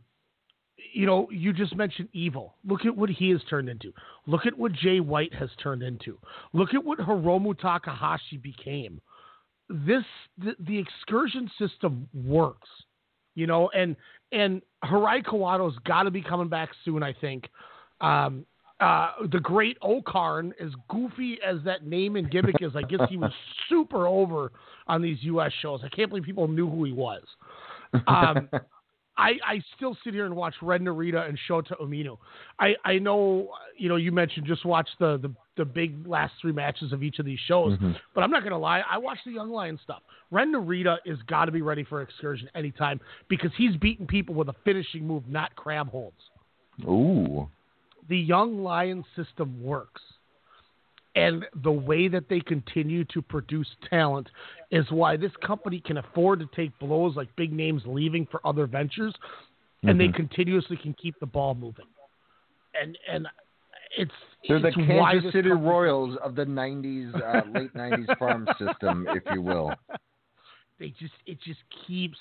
you 0.93 1.05
know, 1.05 1.27
you 1.31 1.53
just 1.53 1.75
mentioned 1.75 2.09
Evil. 2.13 2.55
Look 2.65 2.85
at 2.85 2.95
what 2.95 3.09
he 3.09 3.29
has 3.29 3.41
turned 3.49 3.69
into. 3.69 3.93
Look 4.25 4.45
at 4.45 4.57
what 4.57 4.71
Jay 4.73 4.99
White 4.99 5.33
has 5.33 5.49
turned 5.61 5.83
into. 5.83 6.17
Look 6.53 6.73
at 6.73 6.83
what 6.83 6.99
Hiromu 6.99 7.59
Takahashi 7.59 8.37
became. 8.37 9.01
This 9.71 10.03
the, 10.37 10.55
the 10.59 10.77
excursion 10.77 11.49
system 11.57 12.07
works, 12.13 12.69
you 13.35 13.47
know, 13.47 13.69
and 13.75 13.95
and 14.31 14.61
Hirai 14.83 15.23
Kawato's 15.25 15.77
got 15.85 16.03
to 16.03 16.11
be 16.11 16.21
coming 16.21 16.49
back 16.49 16.69
soon. 16.85 17.03
I 17.03 17.13
think. 17.13 17.47
Um, 17.99 18.45
uh, 18.81 19.11
the 19.31 19.39
great 19.39 19.79
Okarn, 19.81 20.53
as 20.59 20.71
goofy 20.89 21.37
as 21.47 21.57
that 21.63 21.85
name 21.85 22.15
and 22.15 22.31
gimmick 22.31 22.55
is, 22.61 22.71
I 22.75 22.81
guess 22.81 23.01
he 23.11 23.15
was 23.15 23.31
super 23.69 24.07
over 24.07 24.51
on 24.87 25.03
these 25.03 25.19
U.S. 25.21 25.51
shows. 25.61 25.81
I 25.83 25.89
can't 25.89 26.09
believe 26.09 26.23
people 26.23 26.47
knew 26.47 26.67
who 26.67 26.83
he 26.85 26.91
was. 26.91 27.21
Um, 28.07 28.49
I, 29.17 29.33
I 29.45 29.61
still 29.75 29.95
sit 30.03 30.15
here 30.15 30.25
and 30.25 30.35
watch 30.35 30.55
Ren 30.63 30.81
Narita 30.81 31.29
and 31.29 31.37
Shota 31.47 31.79
Umino. 31.79 32.17
I, 32.59 32.73
I 32.83 32.97
know, 32.97 33.49
you 33.77 33.87
know, 33.87 33.97
you 33.97 34.11
mentioned 34.11 34.47
just 34.47 34.65
watch 34.65 34.89
the, 34.99 35.17
the, 35.21 35.31
the 35.61 35.65
big 35.65 36.07
last 36.07 36.33
three 36.41 36.51
matches 36.51 36.91
of 36.91 37.03
each 37.03 37.19
of 37.19 37.25
these 37.25 37.39
shows, 37.47 37.77
Mhm. 37.77 37.95
but 38.15 38.23
I'm 38.23 38.31
not 38.31 38.41
going 38.41 38.51
to 38.51 38.57
lie. 38.57 38.81
I 38.89 38.97
watch 38.97 39.19
the 39.23 39.31
Young 39.31 39.51
Lion 39.51 39.79
stuff. 39.83 40.01
Ren 40.31 40.51
Narita 40.51 40.97
is 41.05 41.21
got 41.23 41.45
to 41.45 41.51
be 41.51 41.61
ready 41.61 41.83
for 41.83 42.01
excursion 42.01 42.49
anytime 42.55 42.99
because 43.27 43.51
he's 43.55 43.75
beating 43.77 44.07
people 44.07 44.33
with 44.33 44.49
a 44.49 44.55
finishing 44.65 45.05
move, 45.05 45.27
not 45.27 45.55
crab 45.55 45.89
holds. 45.89 46.21
Ooh. 46.83 47.47
The 48.09 48.17
Young 48.17 48.63
Lion 48.63 49.05
system 49.15 49.61
works. 49.63 50.01
And 51.15 51.45
the 51.55 51.71
way 51.71 52.07
that 52.07 52.29
they 52.29 52.39
continue 52.39 53.03
to 53.05 53.21
produce 53.21 53.67
talent 53.89 54.29
is 54.71 54.89
why 54.89 55.17
this 55.17 55.35
company 55.45 55.81
can 55.81 55.97
afford 55.97 56.39
to 56.39 56.47
take 56.55 56.77
blows 56.79 57.15
like 57.17 57.35
big 57.35 57.51
names 57.51 57.81
leaving 57.85 58.25
for 58.25 58.39
other 58.45 58.65
ventures, 58.65 59.13
and 59.83 59.99
they 59.99 60.07
Mhm. 60.07 60.15
continuously 60.15 60.77
can 60.77 60.93
keep 60.93 61.19
the 61.19 61.25
ball 61.25 61.53
moving. 61.53 61.87
And 62.73 62.97
and 63.07 63.27
it's 63.97 64.11
They're 64.47 64.59
the 64.59 64.67
it's 64.69 64.77
why 64.77 65.13
Kansas 65.13 65.31
City 65.33 65.49
company- 65.49 65.69
Royals 65.69 66.17
of 66.23 66.35
the 66.35 66.45
'90s, 66.45 67.13
uh, 67.15 67.41
late 67.59 67.73
'90s 67.73 68.17
farm 68.19 68.47
system, 68.57 69.07
if 69.09 69.23
you 69.33 69.41
will. 69.41 69.73
they 70.79 70.89
just 70.99 71.13
it 71.25 71.37
just 71.41 71.59
keeps 71.87 72.17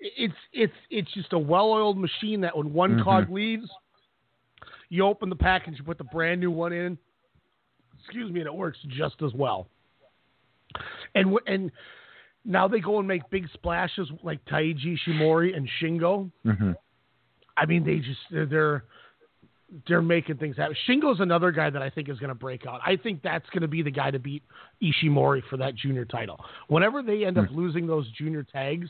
it's 0.00 0.34
it's 0.52 0.72
it's 0.90 1.12
just 1.14 1.32
a 1.32 1.38
well-oiled 1.38 1.96
machine 1.98 2.40
that 2.42 2.56
when 2.56 2.72
one 2.72 2.98
Mhm. 2.98 3.04
cog 3.04 3.30
leaves, 3.30 3.68
you 4.88 5.04
open 5.06 5.28
the 5.30 5.36
package, 5.36 5.74
you 5.78 5.84
put 5.84 5.98
the 5.98 6.04
brand 6.04 6.40
new 6.40 6.50
one 6.50 6.72
in. 6.72 6.98
Excuse 8.00 8.30
me, 8.32 8.40
and 8.40 8.46
it 8.46 8.54
works 8.54 8.78
just 8.88 9.22
as 9.22 9.32
well. 9.34 9.68
And 11.14 11.38
and 11.46 11.70
now 12.44 12.66
they 12.68 12.80
go 12.80 12.98
and 12.98 13.06
make 13.08 13.22
big 13.30 13.48
splashes 13.54 14.10
like 14.22 14.44
Taiji 14.46 14.98
Ishimori 14.98 15.56
and 15.56 15.68
Shingo. 15.80 16.30
Mm-hmm. 16.44 16.72
I 17.56 17.66
mean, 17.66 17.84
they 17.84 17.98
just 17.98 18.18
they're 18.30 18.46
they're, 18.46 18.84
they're 19.88 20.02
making 20.02 20.36
things 20.36 20.56
happen. 20.56 20.76
Shingo's 20.88 21.20
another 21.20 21.50
guy 21.50 21.70
that 21.70 21.82
I 21.82 21.90
think 21.90 22.08
is 22.08 22.18
going 22.18 22.28
to 22.28 22.34
break 22.34 22.66
out. 22.66 22.80
I 22.84 22.96
think 22.96 23.22
that's 23.22 23.48
going 23.50 23.62
to 23.62 23.68
be 23.68 23.82
the 23.82 23.90
guy 23.90 24.10
to 24.10 24.18
beat 24.18 24.42
Ishimori 24.82 25.42
for 25.48 25.56
that 25.56 25.74
junior 25.74 26.04
title. 26.04 26.38
Whenever 26.68 27.02
they 27.02 27.24
end 27.24 27.38
up 27.38 27.46
hmm. 27.46 27.56
losing 27.56 27.86
those 27.86 28.06
junior 28.16 28.42
tags, 28.44 28.88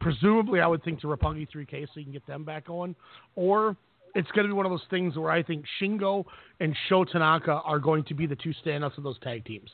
presumably 0.00 0.60
I 0.60 0.66
would 0.66 0.84
think 0.84 1.00
to 1.00 1.06
Roppongi 1.06 1.48
3K 1.54 1.86
so 1.86 2.00
you 2.00 2.04
can 2.04 2.12
get 2.12 2.26
them 2.26 2.44
back 2.44 2.66
going, 2.66 2.94
or 3.34 3.76
it's 4.14 4.30
going 4.30 4.46
to 4.46 4.48
be 4.48 4.54
one 4.54 4.66
of 4.66 4.72
those 4.72 4.86
things 4.90 5.16
where 5.16 5.30
I 5.30 5.42
think 5.42 5.64
Shingo 5.80 6.24
and 6.60 6.74
Sho 6.88 7.04
Tanaka 7.04 7.60
are 7.64 7.78
going 7.78 8.04
to 8.04 8.14
be 8.14 8.26
the 8.26 8.36
two 8.36 8.54
standouts 8.64 8.96
of 8.96 9.04
those 9.04 9.18
tag 9.20 9.44
teams, 9.44 9.70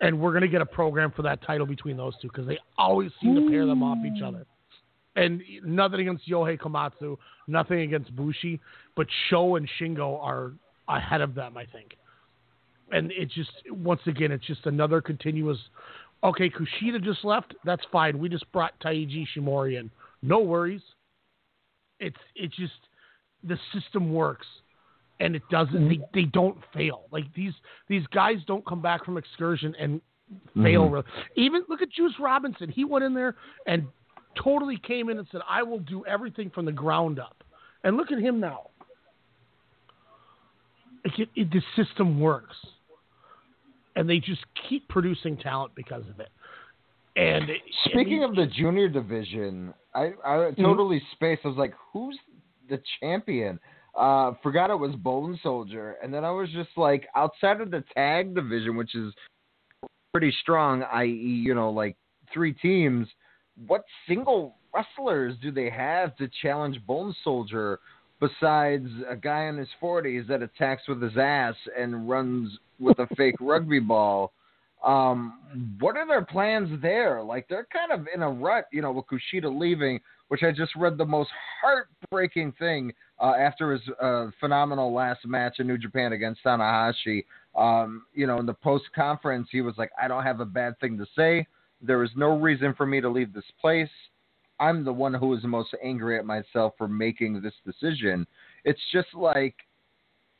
and 0.00 0.18
we're 0.18 0.32
going 0.32 0.42
to 0.42 0.48
get 0.48 0.60
a 0.60 0.66
program 0.66 1.12
for 1.14 1.22
that 1.22 1.42
title 1.42 1.66
between 1.66 1.96
those 1.96 2.14
two 2.20 2.28
because 2.28 2.46
they 2.46 2.58
always 2.76 3.10
seem 3.22 3.34
to 3.36 3.50
pair 3.50 3.66
them 3.66 3.82
off 3.82 3.98
each 4.04 4.22
other. 4.22 4.46
And 5.16 5.42
nothing 5.64 6.00
against 6.00 6.28
Yohei 6.28 6.58
Komatsu, 6.58 7.16
nothing 7.48 7.80
against 7.80 8.14
Bushi, 8.14 8.60
but 8.96 9.06
Sho 9.28 9.56
and 9.56 9.68
Shingo 9.80 10.22
are 10.22 10.52
ahead 10.88 11.22
of 11.22 11.34
them, 11.34 11.56
I 11.56 11.64
think. 11.64 11.96
And 12.92 13.10
it 13.12 13.30
just 13.30 13.50
once 13.70 14.02
again, 14.06 14.30
it's 14.30 14.46
just 14.46 14.66
another 14.66 15.00
continuous. 15.00 15.58
Okay, 16.22 16.50
Kushida 16.50 17.02
just 17.02 17.24
left. 17.24 17.54
That's 17.64 17.82
fine. 17.90 18.18
We 18.18 18.28
just 18.28 18.50
brought 18.52 18.78
Taiji 18.80 19.26
Ishimori 19.26 19.80
in. 19.80 19.90
No 20.22 20.38
worries. 20.40 20.82
It's 21.98 22.16
it's 22.34 22.54
just 22.56 22.74
the 23.42 23.58
system 23.72 24.12
works, 24.12 24.46
and 25.18 25.34
it 25.34 25.42
doesn't. 25.50 25.88
They, 25.88 26.00
they 26.12 26.24
don't 26.24 26.58
fail. 26.74 27.04
Like 27.10 27.24
these 27.34 27.54
these 27.88 28.06
guys 28.08 28.36
don't 28.46 28.64
come 28.66 28.82
back 28.82 29.04
from 29.04 29.16
excursion 29.16 29.74
and 29.80 30.00
fail. 30.54 30.90
Mhm. 30.90 31.04
Even 31.36 31.62
look 31.68 31.82
at 31.82 31.90
Juice 31.90 32.14
Robinson. 32.20 32.68
He 32.68 32.84
went 32.84 33.04
in 33.04 33.14
there 33.14 33.34
and 33.66 33.86
totally 34.42 34.78
came 34.78 35.08
in 35.08 35.18
and 35.18 35.26
said, 35.30 35.40
"I 35.48 35.62
will 35.62 35.78
do 35.80 36.04
everything 36.06 36.50
from 36.50 36.64
the 36.64 36.72
ground 36.72 37.18
up." 37.18 37.42
And 37.84 37.96
look 37.96 38.10
at 38.12 38.18
him 38.18 38.40
now. 38.40 38.70
It, 41.04 41.28
it, 41.36 41.48
the 41.52 41.62
system 41.76 42.18
works, 42.18 42.56
and 43.94 44.08
they 44.08 44.18
just 44.18 44.44
keep 44.68 44.88
producing 44.88 45.36
talent 45.36 45.72
because 45.76 46.02
of 46.10 46.18
it. 46.20 46.30
And 47.16 47.48
it- 47.48 47.60
I 47.86 47.90
Speaking 47.90 48.20
mean, 48.20 48.22
of 48.24 48.34
the 48.34 48.46
junior 48.46 48.88
division, 48.88 49.72
I, 49.94 50.12
I 50.24 50.50
totally 50.58 51.00
spaced. 51.12 51.42
I 51.44 51.48
was 51.48 51.56
like, 51.56 51.74
who's 51.92 52.18
the 52.68 52.80
champion? 53.00 53.58
Uh, 53.96 54.32
forgot 54.42 54.70
it 54.70 54.78
was 54.78 54.94
Bone 54.96 55.38
Soldier. 55.42 55.96
And 56.02 56.12
then 56.12 56.24
I 56.24 56.30
was 56.30 56.50
just 56.50 56.68
like, 56.76 57.06
outside 57.14 57.60
of 57.62 57.70
the 57.70 57.82
tag 57.94 58.34
division, 58.34 58.76
which 58.76 58.94
is 58.94 59.14
pretty 60.12 60.34
strong, 60.42 60.82
i.e., 60.92 61.08
you 61.08 61.54
know, 61.54 61.70
like 61.70 61.96
three 62.34 62.52
teams, 62.52 63.08
what 63.66 63.84
single 64.08 64.56
wrestlers 64.74 65.34
do 65.40 65.50
they 65.50 65.70
have 65.70 66.16
to 66.16 66.28
challenge 66.42 66.80
Bone 66.86 67.14
Soldier 67.24 67.80
besides 68.20 68.88
a 69.08 69.16
guy 69.16 69.44
in 69.44 69.56
his 69.56 69.68
40s 69.82 70.26
that 70.28 70.42
attacks 70.42 70.82
with 70.88 71.02
his 71.02 71.16
ass 71.16 71.54
and 71.78 72.08
runs 72.08 72.58
with 72.78 72.98
a 72.98 73.06
fake 73.16 73.36
rugby 73.40 73.80
ball? 73.80 74.32
Um, 74.84 75.76
what 75.80 75.96
are 75.96 76.06
their 76.06 76.24
plans 76.24 76.80
there? 76.82 77.22
Like 77.22 77.48
they're 77.48 77.66
kind 77.72 77.92
of 77.92 78.06
in 78.14 78.22
a 78.22 78.30
rut, 78.30 78.66
you 78.72 78.82
know, 78.82 78.92
with 78.92 79.06
Kushida 79.06 79.58
leaving, 79.58 80.00
which 80.28 80.42
I 80.42 80.52
just 80.52 80.76
read 80.76 80.98
the 80.98 81.04
most 81.04 81.30
heartbreaking 81.62 82.52
thing 82.58 82.92
uh, 83.20 83.32
after 83.38 83.72
his 83.72 83.80
uh, 84.00 84.26
phenomenal 84.38 84.92
last 84.92 85.26
match 85.26 85.56
in 85.58 85.66
New 85.66 85.78
Japan 85.78 86.12
against 86.12 86.44
Tanahashi. 86.44 87.24
Um, 87.56 88.04
you 88.14 88.26
know, 88.26 88.38
in 88.38 88.46
the 88.46 88.54
post 88.54 88.84
conference, 88.94 89.48
he 89.50 89.62
was 89.62 89.74
like, 89.78 89.90
"I 90.00 90.08
don't 90.08 90.24
have 90.24 90.40
a 90.40 90.44
bad 90.44 90.78
thing 90.78 90.98
to 90.98 91.06
say. 91.16 91.46
There 91.80 92.02
is 92.02 92.10
no 92.16 92.38
reason 92.38 92.74
for 92.74 92.86
me 92.86 93.00
to 93.00 93.08
leave 93.08 93.32
this 93.32 93.50
place. 93.60 93.90
I'm 94.58 94.84
the 94.84 94.92
one 94.92 95.12
who 95.12 95.34
is 95.34 95.44
most 95.44 95.74
angry 95.82 96.18
at 96.18 96.24
myself 96.24 96.74
for 96.78 96.88
making 96.88 97.40
this 97.42 97.54
decision." 97.64 98.26
It's 98.64 98.80
just 98.92 99.08
like 99.14 99.54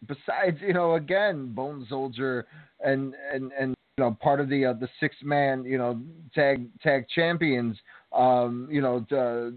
besides, 0.06 0.58
you 0.60 0.72
know, 0.72 0.94
again, 0.94 1.52
Bone 1.52 1.86
Soldier 1.88 2.46
and 2.80 3.14
and 3.32 3.52
and 3.58 3.74
you 3.98 4.04
know 4.04 4.16
part 4.20 4.40
of 4.40 4.48
the 4.48 4.66
uh, 4.66 4.72
the 4.74 4.88
six 5.00 5.16
man 5.22 5.64
you 5.64 5.78
know 5.78 6.00
tag 6.34 6.68
tag 6.82 7.06
champions, 7.14 7.76
um, 8.12 8.68
you 8.70 8.80
know, 8.80 8.96
uh, 9.12 9.50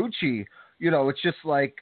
Gucci. 0.00 0.44
You 0.78 0.90
know, 0.90 1.08
it's 1.08 1.22
just 1.22 1.38
like. 1.44 1.74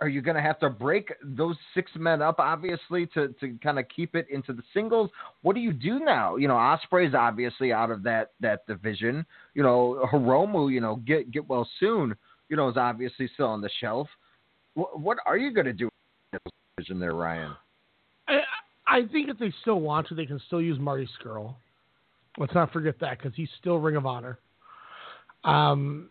Are 0.00 0.08
you 0.08 0.20
going 0.22 0.36
to 0.36 0.42
have 0.42 0.58
to 0.60 0.70
break 0.70 1.12
those 1.22 1.56
six 1.72 1.90
men 1.96 2.20
up, 2.20 2.38
obviously, 2.38 3.06
to, 3.14 3.28
to 3.40 3.56
kind 3.62 3.78
of 3.78 3.86
keep 3.94 4.14
it 4.14 4.26
into 4.30 4.52
the 4.52 4.62
singles? 4.72 5.10
What 5.42 5.54
do 5.54 5.60
you 5.60 5.72
do 5.72 6.00
now? 6.00 6.36
You 6.36 6.48
know, 6.48 6.54
Ospreay's 6.54 7.14
obviously 7.14 7.72
out 7.72 7.90
of 7.90 8.02
that 8.02 8.32
that 8.40 8.66
division. 8.66 9.24
You 9.54 9.62
know, 9.62 10.08
Hiromu, 10.12 10.72
you 10.72 10.80
know, 10.80 10.96
get 10.96 11.30
get 11.30 11.48
well 11.48 11.68
soon. 11.78 12.14
You 12.48 12.56
know, 12.56 12.68
is 12.68 12.76
obviously 12.76 13.30
still 13.34 13.46
on 13.46 13.60
the 13.60 13.70
shelf. 13.80 14.08
What, 14.74 15.18
are 15.24 15.36
you 15.36 15.52
going 15.52 15.66
to 15.66 15.72
do 15.72 15.88
in 16.32 16.38
division 16.76 16.98
there, 16.98 17.14
Ryan? 17.14 17.52
I, 18.28 18.40
I 18.86 19.00
think 19.12 19.28
if 19.28 19.38
they 19.38 19.52
still 19.62 19.80
want 19.80 20.08
to, 20.08 20.14
they 20.14 20.26
can 20.26 20.40
still 20.46 20.60
use 20.60 20.78
Marty 20.78 21.08
Scurll. 21.18 21.54
Let's 22.38 22.54
not 22.54 22.72
forget 22.72 22.96
that 23.00 23.18
because 23.18 23.32
he's 23.36 23.48
still 23.60 23.78
Ring 23.78 23.96
of 23.96 24.06
Honor. 24.06 24.38
Um, 25.44 26.10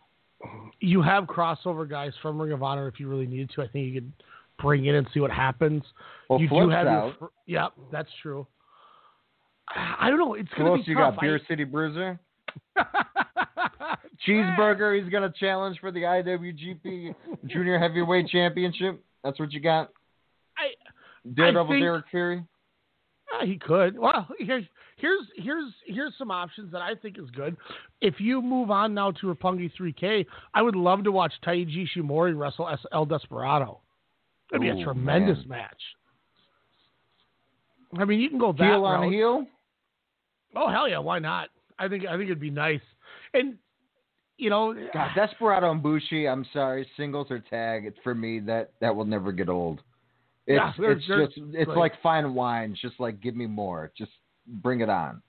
you 0.80 1.02
have 1.02 1.24
crossover 1.24 1.88
guys 1.88 2.12
from 2.22 2.40
Ring 2.40 2.52
of 2.52 2.62
Honor 2.62 2.88
if 2.88 3.00
you 3.00 3.08
really 3.08 3.26
needed 3.26 3.50
to. 3.54 3.62
I 3.62 3.68
think 3.68 3.86
you 3.86 4.00
could 4.00 4.12
bring 4.60 4.86
in 4.86 4.94
and 4.94 5.06
see 5.12 5.20
what 5.20 5.30
happens. 5.30 5.82
Well, 6.28 6.40
you 6.40 6.48
do 6.48 6.68
have 6.68 6.86
out. 6.86 7.14
your, 7.20 7.30
yeah, 7.46 7.68
that's 7.90 8.08
true. 8.22 8.46
I 9.68 10.10
don't 10.10 10.18
know. 10.18 10.34
It's 10.34 10.52
going 10.56 10.78
to 10.78 10.84
be 10.84 10.90
you 10.90 10.96
tough. 10.96 11.14
got? 11.14 11.20
Beer 11.20 11.40
City 11.48 11.64
Bruiser? 11.64 12.18
Cheeseburger, 14.26 15.00
he's 15.00 15.10
going 15.10 15.22
to 15.30 15.38
challenge 15.38 15.78
for 15.80 15.90
the 15.90 16.00
IWGP 16.00 17.14
Junior 17.46 17.78
Heavyweight 17.78 18.28
Championship. 18.28 19.02
That's 19.22 19.38
what 19.38 19.52
you 19.52 19.60
got? 19.60 19.90
I, 20.56 20.72
Daredevil 21.34 21.68
think- 21.68 21.82
Derek 21.82 22.04
Fury? 22.10 22.44
Uh, 23.40 23.46
he 23.46 23.58
could. 23.58 23.98
Well, 23.98 24.26
here's 24.38 24.64
here's 24.96 25.22
here's 25.36 25.72
here's 25.86 26.12
some 26.18 26.30
options 26.30 26.72
that 26.72 26.82
I 26.82 26.94
think 26.94 27.18
is 27.18 27.30
good. 27.30 27.56
If 28.00 28.14
you 28.18 28.42
move 28.42 28.70
on 28.70 28.94
now 28.94 29.10
to 29.12 29.34
Roppongi 29.34 29.70
3K, 29.78 30.26
I 30.52 30.62
would 30.62 30.76
love 30.76 31.04
to 31.04 31.12
watch 31.12 31.32
Taiji 31.44 31.86
Ishimori 31.96 32.38
wrestle 32.38 32.68
El 32.92 33.06
Desperado. 33.06 33.80
That'd 34.50 34.62
be 34.62 34.68
Ooh, 34.68 34.80
a 34.80 34.84
tremendous 34.84 35.38
man. 35.46 35.60
match. 35.60 35.82
I 37.98 38.04
mean, 38.04 38.20
you 38.20 38.28
can 38.28 38.38
go 38.38 38.52
that 38.52 38.62
Heel 38.62 38.84
on 38.84 39.12
heel? 39.12 39.46
Oh 40.56 40.68
hell 40.68 40.88
yeah, 40.88 40.98
why 40.98 41.18
not? 41.18 41.48
I 41.78 41.88
think 41.88 42.06
I 42.06 42.16
think 42.16 42.24
it'd 42.24 42.40
be 42.40 42.50
nice. 42.50 42.80
And 43.32 43.56
you 44.36 44.50
know, 44.50 44.74
God, 44.92 45.10
Desperado 45.16 45.70
and 45.70 45.82
Bushi, 45.82 46.28
I'm 46.28 46.46
sorry, 46.52 46.86
singles 46.96 47.28
or 47.30 47.38
tag, 47.38 47.84
it's 47.86 47.98
for 48.02 48.14
me 48.14 48.40
that 48.40 48.72
that 48.80 48.94
will 48.94 49.04
never 49.04 49.32
get 49.32 49.48
old. 49.48 49.80
It's 50.46 50.56
Yeah, 50.56 50.72
they're- 50.78 50.92
it's 50.92 51.08
they're 51.08 51.26
just 51.26 51.38
it's 51.38 51.64
great. 51.66 51.78
like 51.78 52.02
fine 52.02 52.34
wine, 52.34 52.76
just 52.80 52.98
like 53.00 53.20
give 53.20 53.34
me 53.36 53.46
more. 53.46 53.92
Just 53.96 54.12
bring 54.46 54.80
it 54.80 54.88
on. 54.90 55.22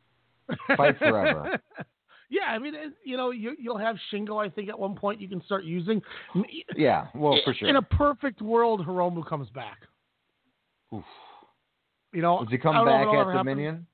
Fight 0.75 0.97
forever. 0.99 1.59
yeah, 2.29 2.43
I 2.49 2.59
mean, 2.59 2.75
it, 2.75 2.93
you 3.03 3.17
know, 3.17 3.31
you, 3.31 3.55
you'll 3.57 3.77
have 3.77 3.95
Shingo. 4.11 4.45
I 4.45 4.49
think 4.49 4.69
at 4.69 4.77
one 4.77 4.95
point 4.95 5.21
you 5.21 5.27
can 5.29 5.41
start 5.45 5.63
using. 5.63 6.01
Yeah, 6.75 7.07
well 7.15 7.39
for 7.45 7.53
sure. 7.53 7.67
In 7.69 7.77
a 7.77 7.81
perfect 7.81 8.41
world, 8.41 8.85
Hiromu 8.85 9.25
comes 9.27 9.49
back. 9.51 9.77
Oof. 10.93 11.03
You 12.13 12.21
know, 12.21 12.39
Does 12.43 12.49
he 12.51 12.57
come 12.57 12.75
don't 12.75 12.85
know 12.85 12.95
if 13.01 13.05
back 13.07 13.13
at 13.13 13.17
happen. 13.27 13.35
Dominion? 13.37 13.87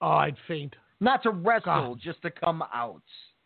Oh, 0.00 0.08
I'd 0.08 0.36
faint. 0.46 0.74
Not 1.00 1.22
to 1.24 1.30
wrestle, 1.30 1.94
God. 1.94 2.00
just 2.02 2.22
to 2.22 2.30
come 2.30 2.62
out. 2.72 3.02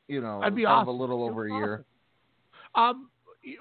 You 0.09 0.21
know, 0.21 0.41
I'd 0.43 0.55
be 0.55 0.65
kind 0.65 0.83
of 0.83 0.89
awesome. 0.89 0.97
a 0.97 1.01
little 1.01 1.25
over 1.25 1.47
a 1.47 1.53
year. 1.53 1.85
Um, 2.75 3.09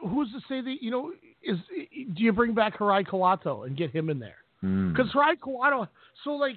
who's 0.08 0.32
to 0.32 0.40
say 0.50 0.62
that 0.62 0.78
you 0.82 0.92
know? 0.92 1.12
Is 1.44 1.58
do 1.94 2.24
you 2.24 2.34
bring 2.34 2.54
back 2.54 2.78
Hirai 2.78 3.08
Kawato 3.08 3.66
and 3.66 3.78
get 3.78 3.92
him 3.92 4.10
in 4.10 4.20
there? 4.20 4.38
Hmm. 4.62 4.92
Because 4.92 5.12
Hirai 5.12 5.38
Kawato, 5.38 5.88
so 6.24 6.32
like 6.32 6.56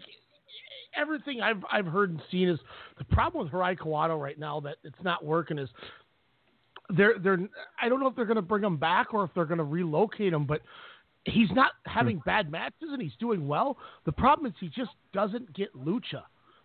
everything 0.97 1.41
I've 1.41 1.65
I've 1.71 1.87
heard 1.87 2.11
and 2.11 2.23
seen 2.31 2.49
is 2.49 2.59
the 2.99 3.05
problem 3.05 3.45
with 3.45 3.53
Hirai 3.53 3.79
Kawato 3.79 4.21
right 4.21 4.39
now 4.39 4.61
that 4.61 4.77
it's 4.85 5.03
not 5.03 5.25
working 5.25 5.59
is 5.59 5.69
they're 6.97 7.19
they're 7.19 7.39
I 7.81 7.89
don't 7.89 8.01
know 8.01 8.09
if 8.09 8.17
they're 8.17 8.25
going 8.25 8.37
to 8.37 8.43
bring 8.43 8.65
him 8.65 8.77
back 8.77 9.15
or 9.15 9.25
if 9.25 9.31
they're 9.35 9.45
going 9.45 9.59
to 9.59 9.65
relocate 9.65 10.33
him, 10.33 10.47
but 10.47 10.63
he's 11.25 11.51
not 11.53 11.73
having 11.87 12.21
bad 12.25 12.51
matches 12.51 12.89
and 12.91 13.01
he's 13.01 13.17
doing 13.19 13.47
well. 13.47 13.79
The 14.05 14.13
problem 14.13 14.47
is 14.47 14.53
he 14.59 14.69
just 14.69 14.91
doesn't 15.13 15.55
get 15.55 15.75
lucha. 15.75 16.23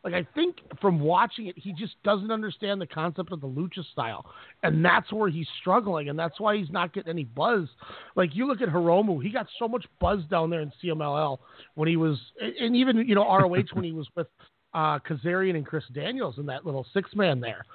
Like 0.07 0.25
I 0.25 0.25
think 0.35 0.59
from 0.79 1.01
watching 1.01 1.47
it, 1.47 1.55
he 1.57 1.73
just 1.73 2.01
doesn't 2.05 2.31
understand 2.31 2.79
the 2.79 2.87
concept 2.87 3.33
of 3.33 3.41
the 3.41 3.47
lucha 3.47 3.83
style, 3.91 4.25
and 4.63 4.83
that's 4.83 5.11
where 5.11 5.27
he's 5.27 5.47
struggling, 5.59 6.07
and 6.07 6.17
that's 6.17 6.39
why 6.39 6.55
he's 6.55 6.69
not 6.69 6.93
getting 6.93 7.09
any 7.09 7.25
buzz. 7.25 7.67
Like 8.15 8.33
you 8.33 8.47
look 8.47 8.61
at 8.61 8.69
Hiromu, 8.69 9.21
he 9.21 9.29
got 9.29 9.47
so 9.59 9.67
much 9.67 9.85
buzz 9.99 10.21
down 10.31 10.49
there 10.49 10.61
in 10.61 10.71
CMLL 10.81 11.39
when 11.75 11.89
he 11.89 11.97
was, 11.97 12.17
and 12.39 12.73
even 12.73 13.05
you 13.05 13.15
know 13.15 13.23
ROH 13.23 13.65
when 13.73 13.83
he 13.83 13.91
was 13.91 14.07
with 14.15 14.27
uh, 14.73 14.97
Kazarian 14.99 15.57
and 15.57 15.65
Chris 15.65 15.83
Daniels 15.93 16.37
in 16.37 16.45
that 16.45 16.65
little 16.65 16.85
six 16.93 17.13
man 17.13 17.41
there. 17.41 17.65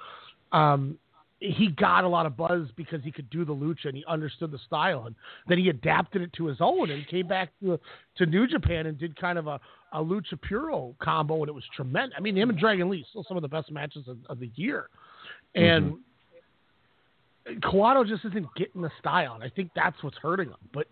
Um, 0.51 0.97
he 1.43 1.67
got 1.67 2.05
a 2.05 2.07
lot 2.07 2.25
of 2.25 2.37
buzz 2.37 2.69
because 2.77 3.03
he 3.03 3.11
could 3.11 3.29
do 3.29 3.43
the 3.43 3.53
lucha 3.53 3.85
and 3.85 3.97
he 3.97 4.05
understood 4.07 4.49
the 4.49 4.59
style 4.65 5.03
and 5.07 5.15
then 5.47 5.57
he 5.57 5.67
adapted 5.67 6.21
it 6.21 6.31
to 6.33 6.45
his 6.45 6.57
own 6.61 6.89
and 6.89 7.05
came 7.07 7.27
back 7.27 7.49
to 7.61 7.77
to 8.15 8.25
New 8.25 8.47
Japan 8.47 8.85
and 8.85 8.97
did 8.97 9.19
kind 9.19 9.37
of 9.37 9.47
a, 9.47 9.59
a 9.91 9.97
lucha 9.97 10.41
puro 10.41 10.95
combo 11.01 11.41
and 11.41 11.49
it 11.49 11.53
was 11.53 11.65
tremendous. 11.75 12.15
I 12.17 12.21
mean, 12.21 12.37
him 12.37 12.49
and 12.49 12.57
Dragon 12.57 12.89
Lee 12.89 13.05
still 13.09 13.25
some 13.27 13.35
of 13.35 13.43
the 13.43 13.49
best 13.49 13.71
matches 13.71 14.07
of, 14.07 14.17
of 14.29 14.39
the 14.39 14.49
year, 14.55 14.87
and 15.55 15.85
mm-hmm. 15.85 15.97
Just 18.07 18.23
isn't 18.23 18.47
getting 18.55 18.81
the 18.81 18.91
style, 18.99 19.33
and 19.33 19.43
I 19.43 19.49
think 19.49 19.71
that's 19.75 20.01
what's 20.01 20.15
hurting 20.17 20.47
him. 20.47 20.55
But 20.73 20.87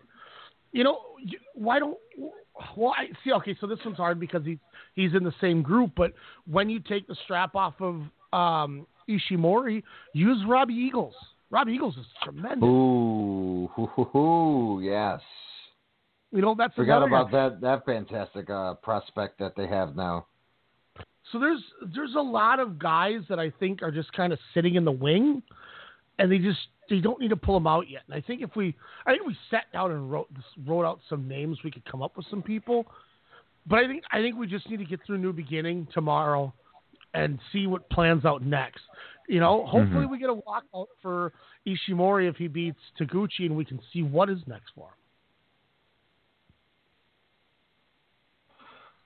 you 0.72 0.84
know, 0.84 0.98
why 1.54 1.78
don't 1.78 1.96
well, 2.76 2.94
I 2.94 3.06
see. 3.24 3.32
Okay, 3.32 3.56
so 3.58 3.66
this 3.66 3.78
one's 3.84 3.96
hard 3.96 4.20
because 4.20 4.44
he's 4.44 4.58
he's 4.94 5.14
in 5.14 5.24
the 5.24 5.32
same 5.40 5.62
group. 5.62 5.92
But 5.96 6.12
when 6.46 6.68
you 6.68 6.78
take 6.78 7.06
the 7.08 7.16
strap 7.24 7.54
off 7.54 7.74
of 7.80 8.02
um, 8.34 8.86
Ishimori, 9.08 9.82
use 10.12 10.42
Robbie 10.46 10.74
Eagles. 10.74 11.14
Robbie 11.50 11.72
Eagles 11.72 11.96
is 11.96 12.06
tremendous. 12.22 12.62
Ooh, 12.62 13.68
hoo, 13.74 13.86
hoo, 13.86 14.04
hoo, 14.04 14.80
yes. 14.82 15.20
You 16.32 16.40
know 16.40 16.54
that's 16.56 16.74
forgot 16.74 17.02
about 17.02 17.30
that 17.32 17.60
that 17.60 17.84
fantastic 17.84 18.48
uh, 18.48 18.74
prospect 18.74 19.38
that 19.38 19.54
they 19.54 19.66
have 19.66 19.94
now. 19.94 20.26
So 21.30 21.38
there's 21.38 21.62
there's 21.94 22.14
a 22.14 22.22
lot 22.22 22.58
of 22.58 22.78
guys 22.78 23.20
that 23.28 23.38
I 23.38 23.50
think 23.60 23.82
are 23.82 23.90
just 23.90 24.10
kind 24.14 24.32
of 24.32 24.38
sitting 24.54 24.76
in 24.76 24.84
the 24.86 24.92
wing, 24.92 25.42
and 26.18 26.32
they 26.32 26.38
just 26.38 26.58
they 26.88 27.00
don't 27.00 27.20
need 27.20 27.28
to 27.28 27.36
pull 27.36 27.54
them 27.54 27.66
out 27.66 27.90
yet. 27.90 28.02
And 28.06 28.14
I 28.14 28.26
think 28.26 28.40
if 28.40 28.56
we 28.56 28.74
I 29.06 29.12
think 29.12 29.26
we 29.26 29.36
sat 29.50 29.70
down 29.74 29.92
and 29.92 30.10
wrote 30.10 30.28
wrote 30.66 30.86
out 30.86 31.00
some 31.10 31.28
names, 31.28 31.58
we 31.62 31.70
could 31.70 31.84
come 31.84 32.02
up 32.02 32.16
with 32.16 32.24
some 32.30 32.42
people. 32.42 32.86
But 33.66 33.80
I 33.80 33.86
think 33.86 34.02
I 34.10 34.22
think 34.22 34.36
we 34.36 34.46
just 34.46 34.68
need 34.70 34.78
to 34.78 34.86
get 34.86 35.00
through 35.06 35.18
New 35.18 35.34
Beginning 35.34 35.86
tomorrow 35.92 36.54
and 37.14 37.38
see 37.52 37.66
what 37.66 37.88
plans 37.90 38.24
out 38.24 38.42
next. 38.42 38.80
You 39.28 39.40
know, 39.40 39.64
hopefully 39.66 40.04
mm-hmm. 40.04 40.12
we 40.12 40.18
get 40.18 40.30
a 40.30 40.34
walkout 40.34 40.86
for 41.00 41.32
Ishimori 41.66 42.28
if 42.28 42.36
he 42.36 42.48
beats 42.48 42.78
Taguchi, 43.00 43.40
and 43.46 43.56
we 43.56 43.64
can 43.64 43.80
see 43.92 44.02
what 44.02 44.28
is 44.28 44.38
next 44.46 44.72
for 44.74 44.88
him. 44.88 44.94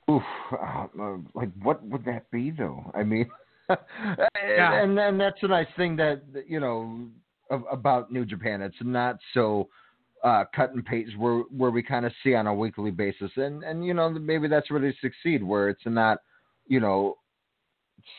Oof, 0.08 0.22
uh, 0.52 0.86
like 1.34 1.50
what 1.62 1.82
would 1.84 2.04
that 2.04 2.30
be 2.30 2.50
though? 2.50 2.90
I 2.94 3.02
mean, 3.02 3.28
yeah. 3.68 4.82
and 4.82 4.98
and 4.98 5.20
that's 5.20 5.42
a 5.42 5.48
nice 5.48 5.66
thing 5.76 5.96
that 5.96 6.22
you 6.46 6.60
know 6.60 7.08
about 7.50 8.12
New 8.12 8.24
Japan. 8.24 8.62
It's 8.62 8.76
not 8.80 9.16
so 9.34 9.68
uh, 10.22 10.44
cut 10.54 10.72
and 10.74 10.84
paste 10.84 11.18
where 11.18 11.40
where 11.56 11.72
we 11.72 11.82
kind 11.82 12.06
of 12.06 12.12
see 12.22 12.34
on 12.34 12.46
a 12.46 12.54
weekly 12.54 12.92
basis, 12.92 13.32
and 13.36 13.64
and 13.64 13.84
you 13.84 13.94
know 13.94 14.08
maybe 14.10 14.46
that's 14.46 14.70
where 14.70 14.80
they 14.80 14.94
succeed, 15.00 15.42
where 15.42 15.68
it's 15.68 15.82
not 15.86 16.18
you 16.68 16.78
know 16.78 17.16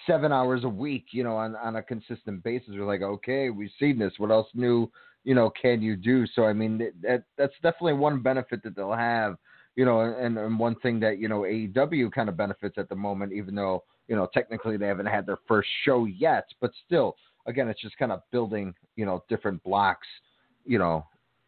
seven 0.05 0.31
hours 0.31 0.63
a 0.63 0.69
week, 0.69 1.07
you 1.11 1.23
know, 1.23 1.35
on, 1.35 1.55
on 1.55 1.77
a 1.77 1.83
consistent 1.83 2.43
basis. 2.43 2.69
We're 2.71 2.85
like, 2.85 3.01
okay, 3.01 3.49
we've 3.49 3.71
seen 3.79 3.99
this. 3.99 4.13
What 4.17 4.31
else 4.31 4.47
new, 4.53 4.89
you 5.23 5.35
know, 5.35 5.51
can 5.61 5.81
you 5.81 5.95
do? 5.95 6.25
So, 6.35 6.45
I 6.45 6.53
mean, 6.53 6.91
that 7.01 7.23
that's 7.37 7.53
definitely 7.61 7.93
one 7.93 8.21
benefit 8.21 8.63
that 8.63 8.75
they'll 8.75 8.93
have, 8.93 9.37
you 9.75 9.85
know, 9.85 10.01
and, 10.01 10.37
and 10.37 10.59
one 10.59 10.75
thing 10.75 10.99
that, 11.01 11.19
you 11.19 11.27
know, 11.27 11.41
AEW 11.41 12.11
kind 12.11 12.29
of 12.29 12.37
benefits 12.37 12.75
at 12.77 12.89
the 12.89 12.95
moment, 12.95 13.33
even 13.33 13.55
though, 13.55 13.83
you 14.07 14.15
know, 14.15 14.27
technically 14.33 14.77
they 14.77 14.87
haven't 14.87 15.05
had 15.05 15.25
their 15.25 15.39
first 15.47 15.69
show 15.83 16.05
yet, 16.05 16.45
but 16.61 16.71
still, 16.85 17.15
again, 17.45 17.67
it's 17.67 17.81
just 17.81 17.97
kind 17.97 18.11
of 18.11 18.21
building, 18.31 18.73
you 18.95 19.05
know, 19.05 19.23
different 19.29 19.61
blocks, 19.63 20.07
you 20.65 20.79
know, 20.79 21.05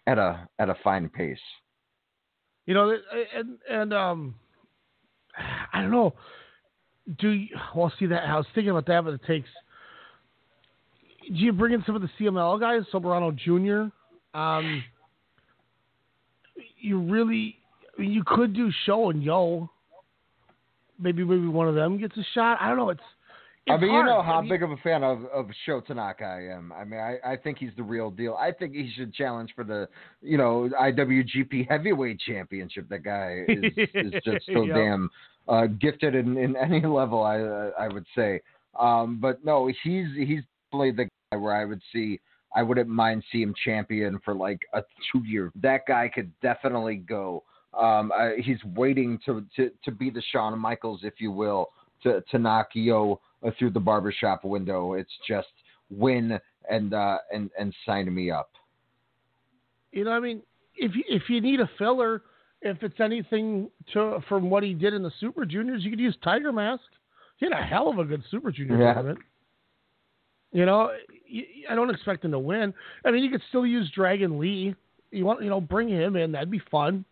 at 0.08 0.18
a, 0.18 0.48
at 0.60 0.70
a 0.70 0.76
fine 0.84 1.10
pace. 1.10 1.38
You 2.66 2.74
know, 2.74 2.96
and, 3.36 3.58
and, 3.70 3.94
um, 3.94 4.36
I 5.74 5.82
don't 5.82 5.92
know 5.92 6.14
do 7.18 7.30
you, 7.30 7.48
well 7.76 7.92
see 8.00 8.06
that 8.08 8.24
I 8.24 8.36
was 8.36 8.46
thinking 8.54 8.72
about 8.72 8.86
that, 8.88 9.04
but 9.04 9.14
it 9.14 9.22
takes. 9.26 9.50
Do 11.28 11.36
you 11.36 11.54
bring 11.54 11.74
in 11.74 11.84
some 11.86 11.96
of 11.96 12.02
the 12.02 12.10
CML 12.20 12.60
guys, 12.60 12.82
Soberano 12.94 13.36
Jr.? 13.36 13.92
Um, 14.38 14.84
you 16.80 17.00
really, 17.00 17.58
I 17.98 18.02
mean, 18.02 18.12
you 18.12 18.24
could 18.26 18.54
do 18.54 18.72
show 18.86 19.10
and 19.10 19.24
yo. 19.24 19.70
Maybe 21.00 21.24
maybe 21.24 21.48
one 21.48 21.68
of 21.68 21.76
them 21.76 21.98
gets 21.98 22.18
a 22.18 22.26
shot. 22.34 22.58
I 22.60 22.68
don't 22.68 22.78
know. 22.78 22.90
It's. 22.90 23.00
it's 23.66 23.74
I 23.74 23.78
mean, 23.78 23.90
hard. 23.90 24.06
you 24.06 24.12
know 24.12 24.22
how 24.22 24.40
I 24.40 24.42
mean, 24.42 24.50
big 24.50 24.64
of 24.64 24.72
a 24.72 24.78
fan 24.78 25.04
of, 25.04 25.24
of 25.26 25.48
Sho 25.66 25.80
Tanaka 25.82 26.26
I 26.26 26.54
am. 26.54 26.74
I 26.74 26.84
mean, 26.84 27.00
I, 27.00 27.18
I 27.26 27.38
think 27.38 27.58
he's 27.58 27.72
the 27.78 27.84
real 27.84 28.12
deal. 28.12 28.34
I 28.34 28.52
think 28.52 28.74
he 28.74 28.92
should 28.96 29.14
challenge 29.14 29.52
for 29.56 29.64
the, 29.64 29.88
you 30.22 30.38
know, 30.38 30.70
IWGP 30.80 31.70
Heavyweight 31.70 32.20
Championship. 32.20 32.90
That 32.90 33.04
guy 33.04 33.46
is, 33.48 33.64
is 33.94 34.14
just 34.26 34.46
so 34.48 34.64
Yep. 34.66 34.76
damn 34.76 35.10
uh, 35.50 35.66
gifted 35.66 36.16
in, 36.16 36.38
in 36.38 36.56
any 36.64 36.82
level. 36.86 37.24
I 37.24 37.42
uh, 37.42 37.72
I 37.78 37.88
would 37.90 38.06
say. 38.16 38.42
Um, 38.80 39.20
but 39.20 39.44
no, 39.44 39.70
he's 39.84 40.08
he's 40.16 40.44
played 40.72 40.96
the 40.96 41.10
guy 41.32 41.38
where 41.38 41.56
I 41.56 41.66
would 41.66 41.82
see. 41.92 42.20
I 42.56 42.64
wouldn't 42.64 42.90
mind 42.90 43.24
see 43.32 43.42
him 43.42 43.54
champion 43.64 44.20
for 44.24 44.34
like 44.34 44.62
a 44.74 44.82
two 45.12 45.24
year. 45.26 45.52
That 45.56 45.82
guy 45.88 46.10
could 46.14 46.32
definitely 46.42 46.96
go. 46.96 47.44
Um, 47.78 48.12
he's 48.44 48.58
waiting 48.76 49.20
to, 49.26 49.46
to, 49.56 49.70
to 49.84 49.92
be 49.92 50.10
the 50.10 50.24
Shawn 50.32 50.58
Michaels, 50.58 51.02
if 51.04 51.16
you 51.20 51.32
will, 51.32 51.68
to, 52.02 52.24
to 52.32 52.40
knock 52.40 52.70
Yoh 52.74 53.20
uh, 53.46 53.52
through 53.60 53.72
the 53.72 53.80
barbershop 53.80 54.44
window. 54.44 54.94
It's 54.94 55.12
just 55.28 55.48
win 55.92 56.40
and 56.70 56.94
uh, 56.94 57.18
and 57.32 57.50
and 57.60 57.74
sign 57.86 58.14
me 58.14 58.32
up. 58.32 58.50
You 59.92 60.06
know, 60.06 60.12
I 60.12 60.20
mean, 60.20 60.42
if 60.76 60.96
you, 60.96 61.04
if 61.08 61.24
you 61.30 61.42
need 61.42 61.60
a 61.60 61.70
filler, 61.78 62.22
if 62.62 62.84
it's 62.84 63.00
anything 63.00 63.70
to 63.94 64.20
from 64.28 64.50
what 64.50 64.64
he 64.64 64.74
did 64.74 64.94
in 64.94 65.02
the 65.04 65.12
Super 65.20 65.46
Juniors, 65.46 65.84
you 65.84 65.90
could 65.90 66.00
use 66.00 66.16
Tiger 66.24 66.52
Mask. 66.52 66.84
He 67.38 67.46
had 67.46 67.54
a 67.54 67.64
hell 67.64 67.90
of 67.90 68.00
a 68.00 68.04
good 68.06 68.24
Super 68.30 68.52
Junior 68.52 68.78
Yeah. 68.78 68.94
tournament. 68.94 69.20
You 70.52 70.66
know, 70.66 70.92
I 71.70 71.76
don't 71.76 71.90
expect 71.92 72.26
him 72.26 72.32
to 72.32 72.40
win. 72.40 72.74
I 73.06 73.12
mean, 73.12 73.24
you 73.24 73.30
could 73.30 73.44
still 73.50 73.66
use 73.66 73.90
Dragon 73.92 74.40
Lee. 74.40 74.76
You 75.12 75.26
want, 75.26 75.44
you 75.44 75.50
know, 75.50 75.62
bring 75.62 75.88
him 75.88 76.16
in. 76.16 76.32
That'd 76.32 76.50
be 76.52 76.62
fun. 76.72 77.06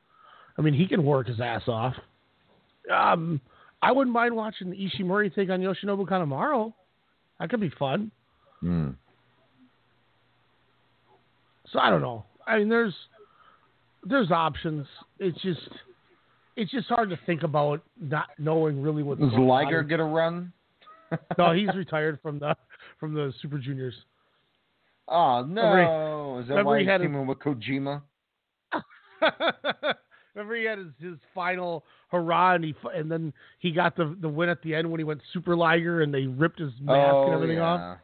I 0.57 0.61
mean, 0.63 0.73
he 0.73 0.87
can 0.87 1.03
work 1.03 1.27
his 1.27 1.39
ass 1.39 1.67
off. 1.67 1.95
Um, 2.91 3.39
I 3.81 3.91
wouldn't 3.91 4.13
mind 4.13 4.35
watching 4.35 4.73
Ishimori 4.73 5.33
take 5.35 5.49
on 5.51 5.61
Yoshinobu 5.61 6.07
Kanemaru. 6.07 6.73
That 7.39 7.49
could 7.51 7.59
be 7.59 7.69
fun. 7.69 8.11
Hmm. 8.59 8.89
So 11.71 11.79
I 11.79 11.89
don't 11.89 12.01
know. 12.01 12.25
I 12.47 12.57
mean, 12.57 12.69
there's 12.69 12.93
there's 14.09 14.31
options. 14.31 14.87
It's 15.19 15.41
just 15.41 15.69
it's 16.55 16.71
just 16.71 16.87
hard 16.87 17.09
to 17.09 17.19
think 17.25 17.43
about 17.43 17.83
not 17.99 18.27
knowing 18.37 18.81
really 18.81 19.03
what's 19.03 19.21
Does 19.21 19.33
Liger 19.33 19.79
on. 19.79 19.87
get 19.87 19.99
a 19.99 20.03
run? 20.03 20.51
no, 21.37 21.51
he's 21.55 21.73
retired 21.75 22.19
from 22.21 22.39
the 22.39 22.55
from 22.99 23.13
the 23.13 23.33
Super 23.41 23.57
Juniors. 23.59 23.93
Oh 25.07 25.45
no! 25.47 25.61
Remember 25.61 26.41
Is 26.41 26.47
that 26.49 26.65
why 26.65 26.77
he 26.79 26.83
he's 26.83 26.91
had 26.91 27.01
his- 27.01 27.11
with 27.11 27.39
Kojima? 27.39 28.01
Remember 30.35 30.55
he 30.55 30.65
had 30.65 30.77
his, 30.77 30.87
his 30.99 31.15
final 31.33 31.83
hurrah, 32.11 32.55
and 32.55 32.63
he 32.63 32.75
and 32.93 33.11
then 33.11 33.33
he 33.59 33.71
got 33.71 33.95
the 33.95 34.15
the 34.21 34.29
win 34.29 34.49
at 34.49 34.61
the 34.61 34.75
end 34.75 34.89
when 34.89 34.99
he 34.99 35.03
went 35.03 35.21
Super 35.33 35.55
Liger, 35.55 36.01
and 36.01 36.13
they 36.13 36.27
ripped 36.27 36.59
his 36.59 36.73
mask 36.81 37.13
oh, 37.13 37.25
and 37.25 37.33
everything 37.33 37.57
yeah. 37.57 37.63
off. 37.63 37.97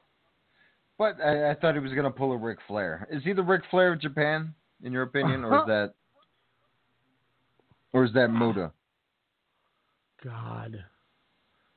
But 0.98 1.22
I, 1.22 1.52
I 1.52 1.56
thought 1.56 1.74
he 1.74 1.80
was 1.80 1.92
going 1.92 2.06
to 2.06 2.12
pull 2.12 2.32
a 2.32 2.38
Ric 2.38 2.60
Flair. 2.68 3.08
Is 3.12 3.24
he 3.24 3.34
the 3.34 3.44
Ric 3.44 3.64
Flair 3.70 3.94
of 3.94 4.02
Japan, 4.02 4.54
in 4.84 4.91
your 4.91 5.03
opinion, 5.03 5.43
or 5.43 5.60
is 5.60 5.65
that, 5.68 5.93
or 7.93 8.05
is 8.05 8.14
that 8.14 8.30
Muta? 8.30 8.72
God, 10.23 10.84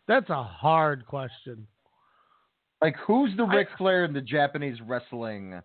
that's 0.07 0.31
a 0.31 0.43
hard 0.43 1.07
question. 1.07 1.67
Like, 2.83 2.97
who's 3.07 3.35
the 3.37 3.45
Ric 3.45 3.69
Flair 3.79 4.05
in 4.05 4.13
the 4.13 4.21
Japanese 4.21 4.79
wrestling? 4.87 5.61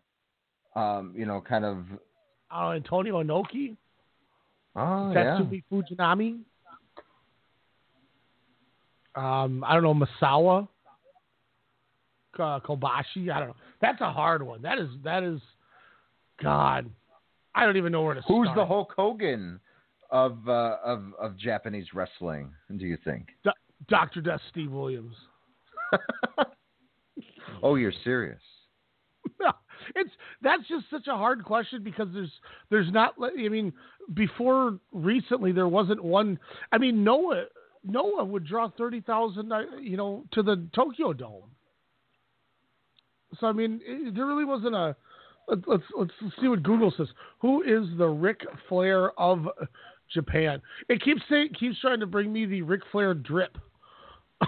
Um, 0.76 1.14
you 1.16 1.26
know, 1.26 1.42
kind 1.42 1.66
of. 1.66 1.86
Uh, 2.50 2.72
Antonio 2.72 3.22
Inoki, 3.22 3.76
Oh 4.76 5.12
yeah. 5.12 5.40
Tatsumi 5.40 5.64
Fujinami. 5.72 6.40
Um, 9.14 9.64
I 9.68 9.74
don't 9.74 9.84
know 9.84 9.94
Misawa, 9.94 10.68
uh, 12.40 12.60
Kobashi. 12.62 13.30
I 13.30 13.40
don't 13.40 13.50
know. 13.50 13.56
That's 13.82 14.00
a 14.00 14.12
hard 14.12 14.42
one. 14.42 14.62
That 14.62 14.80
is 14.80 14.88
that 15.04 15.24
is, 15.24 15.42
God, 16.42 16.90
I 17.56 17.66
don't 17.66 17.78
even 17.78 17.92
know 17.92 18.02
where 18.04 18.14
to 18.14 18.22
Who's 18.22 18.46
start. 18.46 18.48
Who's 18.48 18.56
the 18.56 18.66
Hulk 18.66 18.94
Hogan 18.96 19.60
of 20.10 20.48
uh, 20.48 20.78
of 20.84 21.04
of 21.20 21.38
Japanese 21.38 21.88
wrestling? 21.94 22.52
Do 22.78 22.86
you 22.86 22.98
think? 23.04 23.28
Do- 23.44 23.52
Dr. 23.88 24.22
Death 24.22 24.42
Steve 24.50 24.72
Williams. 24.72 25.16
Oh, 27.64 27.76
you're 27.76 27.94
serious. 28.04 28.42
it's 29.96 30.10
that's 30.42 30.68
just 30.68 30.86
such 30.90 31.08
a 31.08 31.16
hard 31.16 31.44
question 31.44 31.84
because 31.84 32.08
there's 32.14 32.32
there's 32.70 32.92
not 32.92 33.14
I 33.22 33.50
mean 33.50 33.72
before 34.14 34.80
recently 34.92 35.52
there 35.52 35.68
wasn't 35.68 36.04
one 36.04 36.40
I 36.72 36.78
mean 36.78 37.04
Noah 37.04 37.46
Noah 37.84 38.26
would 38.26 38.46
draw 38.46 38.70
thirty 38.70 39.02
thousand, 39.02 39.52
uh, 39.52 39.62
you 39.80 39.98
know, 39.98 40.24
to 40.32 40.44
the 40.44 40.68
Tokyo 40.74 41.14
Dome. 41.14 41.52
So 43.40 43.48
I 43.48 43.54
mean, 43.54 43.80
it, 43.84 44.16
there 44.16 44.26
really 44.26 44.46
wasn't 44.46 44.76
a. 44.76 44.96
Let's, 45.68 45.84
let's 45.98 46.12
see 46.40 46.48
what 46.48 46.64
Google 46.64 46.94
says. 46.96 47.08
Who 47.40 47.62
is 47.64 47.86
the 47.98 48.08
Ric 48.08 48.42
Flair 48.70 49.12
of 49.20 49.48
Japan? 50.14 50.62
It 50.88 51.04
keeps 51.04 51.22
saying 51.30 51.50
keeps 51.60 51.80
trying 51.80 52.00
to 52.00 52.06
bring 52.06 52.32
me 52.32 52.46
the 52.46 52.62
Ric 52.62 52.82
Flair 52.92 53.14
drip. 53.14 53.58
yeah, 54.42 54.48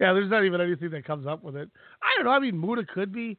there's 0.00 0.30
not 0.30 0.44
even 0.44 0.60
anything 0.60 0.90
that 0.90 1.04
comes 1.04 1.26
up 1.26 1.42
with 1.42 1.56
it. 1.56 1.68
I 2.02 2.16
don't 2.16 2.24
know. 2.24 2.30
I 2.30 2.38
mean, 2.38 2.58
Muta 2.58 2.84
could 2.84 3.12
be. 3.12 3.38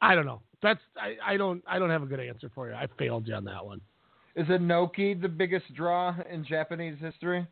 I 0.00 0.14
don't 0.14 0.26
know. 0.26 0.42
That's 0.62 0.80
I, 0.96 1.32
I 1.32 1.36
don't 1.36 1.62
I 1.66 1.78
don't 1.78 1.90
have 1.90 2.02
a 2.02 2.06
good 2.06 2.20
answer 2.20 2.50
for 2.54 2.68
you. 2.68 2.74
I 2.74 2.86
failed 2.98 3.26
you 3.26 3.34
on 3.34 3.44
that 3.44 3.64
one. 3.64 3.80
Is 4.36 4.46
Inoki 4.46 5.20
the 5.20 5.28
biggest 5.28 5.72
draw 5.74 6.14
in 6.30 6.44
Japanese 6.44 6.96
history? 7.00 7.46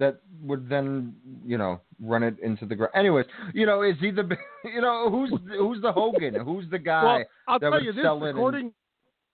That 0.00 0.20
would 0.42 0.68
then, 0.68 1.14
you 1.46 1.58
know, 1.58 1.80
run 2.00 2.22
it 2.22 2.36
into 2.42 2.64
the 2.66 2.74
ground. 2.74 2.92
Anyways, 2.96 3.26
you 3.52 3.66
know, 3.66 3.82
is 3.82 3.96
he 4.00 4.10
the, 4.10 4.28
you 4.64 4.80
know, 4.80 5.08
who's 5.10 5.30
who's 5.56 5.80
the 5.82 5.92
Hogan? 5.92 6.34
Who's 6.34 6.64
the 6.70 6.78
guy 6.78 7.04
well, 7.04 7.24
I'll 7.46 7.60
tell 7.60 7.82
you 7.82 7.92
this. 7.92 8.02
According 8.04 8.64
and- 8.66 8.72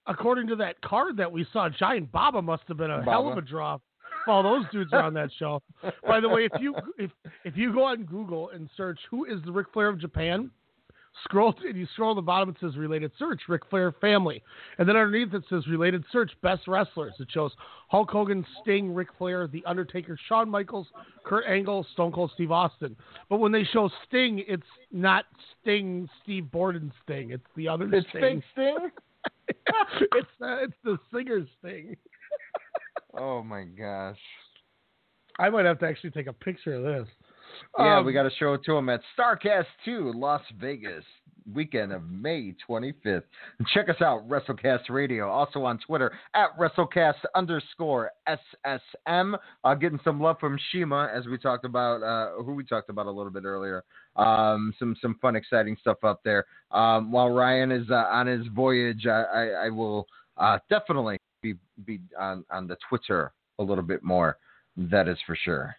according 0.09 0.49
to 0.49 0.57
that 0.57 0.81
card 0.83 1.17
that 1.17 1.31
we 1.31 1.47
saw, 1.53 1.69
Giant 1.71 2.11
Baba 2.13 2.43
must 2.43 2.65
have 2.69 2.77
been 2.77 2.91
a 2.91 3.03
hell 3.03 3.31
of 3.31 3.39
a 3.39 3.43
draw. 3.43 3.79
All 4.27 4.43
those 4.43 4.65
dudes 4.73 4.93
are 4.93 5.03
on 5.03 5.15
that 5.15 5.31
show. 5.39 5.63
By 6.05 6.19
the 6.19 6.29
way, 6.29 6.49
if 6.53 6.61
you 6.61 6.75
if 6.99 7.13
if 7.45 7.57
you 7.57 7.73
go 7.73 7.85
on 7.85 8.03
Google 8.03 8.51
and 8.51 8.69
search 8.77 8.99
who 9.09 9.25
is 9.25 9.41
the 9.45 9.53
Ric 9.53 9.69
Flair 9.73 9.89
of 9.89 10.01
Japan, 10.01 10.51
scroll 11.25 11.53
to, 11.53 11.67
and 11.69 11.77
you 11.77 11.87
scroll 11.93 12.15
to 12.15 12.19
the 12.19 12.23
bottom, 12.23 12.49
it 12.49 12.57
says 12.61 12.77
related 12.77 13.13
search 13.19 13.43
Ric 13.49 13.63
Flair 13.69 13.93
family, 14.01 14.43
and 14.79 14.89
then 14.89 14.97
underneath 14.97 15.35
it 15.35 15.45
says 15.49 15.67
related 15.67 16.05
search 16.13 16.31
best 16.43 16.67
wrestlers. 16.69 17.15
It 17.19 17.29
shows 17.31 17.53
Hulk 17.89 18.11
Hogan, 18.11 18.45
Sting, 18.61 18.95
Ric 18.95 19.09
Flair, 19.19 19.47
The 19.47 19.65
Undertaker, 19.67 20.19
Shawn 20.29 20.49
Michaels, 20.49 20.87
Kurt 21.25 21.47
Angle, 21.47 21.87
Stone 21.93 22.13
Cold 22.13 22.31
Steve 22.35 22.51
Austin. 22.51 22.97
But 23.29 23.39
when 23.39 23.53
they 23.53 23.65
show 23.65 23.91
Sting, 24.07 24.43
it's 24.47 24.63
not 24.93 25.25
Sting, 25.61 26.09
Steve 26.23 26.51
Borden 26.51 26.93
Sting. 27.05 27.31
It's 27.31 27.47
the 27.57 27.69
other 27.69 27.89
It's 27.93 28.09
Sting. 28.11 28.43
Sting. 28.53 28.91
it's 29.49 30.29
uh, 30.41 30.57
it's 30.63 30.75
the 30.85 30.99
singer's 31.13 31.49
Sting. 31.61 31.97
oh 33.19 33.43
my 33.43 33.65
gosh. 33.65 34.19
I 35.39 35.51
might 35.51 35.67
have 35.67 35.79
to 35.81 35.87
actually 35.87 36.11
take 36.11 36.29
a 36.29 36.33
picture 36.33 36.75
of 36.75 36.83
this. 36.83 37.09
Yeah, 37.79 37.99
Um, 37.99 38.07
we 38.07 38.13
got 38.13 38.25
to 38.25 38.31
show 38.39 38.55
it 38.55 38.65
to 38.65 38.77
him 38.77 38.89
at 38.89 39.01
Starrcast 39.19 39.67
2, 39.85 40.13
Las 40.15 40.43
Vegas, 40.61 41.05
weekend 41.55 41.93
of 41.93 42.09
May 42.11 42.55
25th. 42.69 43.23
And 43.59 43.69
check 43.73 43.89
us 43.89 44.01
out, 44.01 44.29
WrestleCast 44.29 44.89
Radio, 44.91 45.29
also 45.29 45.63
on 45.65 45.79
Twitter 45.79 46.13
at 46.35 46.57
WrestleCast 46.59 47.17
underscore 47.35 48.11
SSM. 48.67 49.39
Uh, 49.65 49.75
getting 49.75 50.01
some 50.05 50.21
love 50.21 50.39
from 50.41 50.59
Shima, 50.71 51.11
as 51.15 51.27
we 51.27 51.39
talked 51.39 51.65
about, 51.65 52.03
uh, 52.03 52.43
who 52.43 52.55
we 52.55 52.65
talked 52.65 52.91
about 52.91 53.07
a 53.07 53.11
little 53.11 53.33
bit 53.33 53.45
earlier. 53.45 53.85
Um, 54.17 54.73
some 54.79 54.97
some 55.03 55.19
fun, 55.21 55.37
exciting 55.37 55.77
stuff 55.81 55.99
up 56.03 56.21
there. 56.25 56.47
Um, 56.71 57.13
while 57.13 57.31
Ryan 57.31 57.71
is 57.71 57.91
uh, 57.91 57.95
on 57.95 58.27
his 58.27 58.47
voyage, 58.55 59.07
I, 59.07 59.23
I, 59.23 59.47
I 59.67 59.69
will 59.69 60.07
uh, 60.39 60.59
definitely 60.71 61.19
be 61.43 61.55
be 61.85 62.01
on 62.19 62.45
on 62.51 62.67
the 62.67 62.77
Twitter 62.89 63.33
a 63.59 63.63
little 63.63 63.85
bit 63.85 64.03
more. 64.03 64.39
That 64.77 65.07
is 65.09 65.19
for 65.27 65.37
sure. 65.37 65.77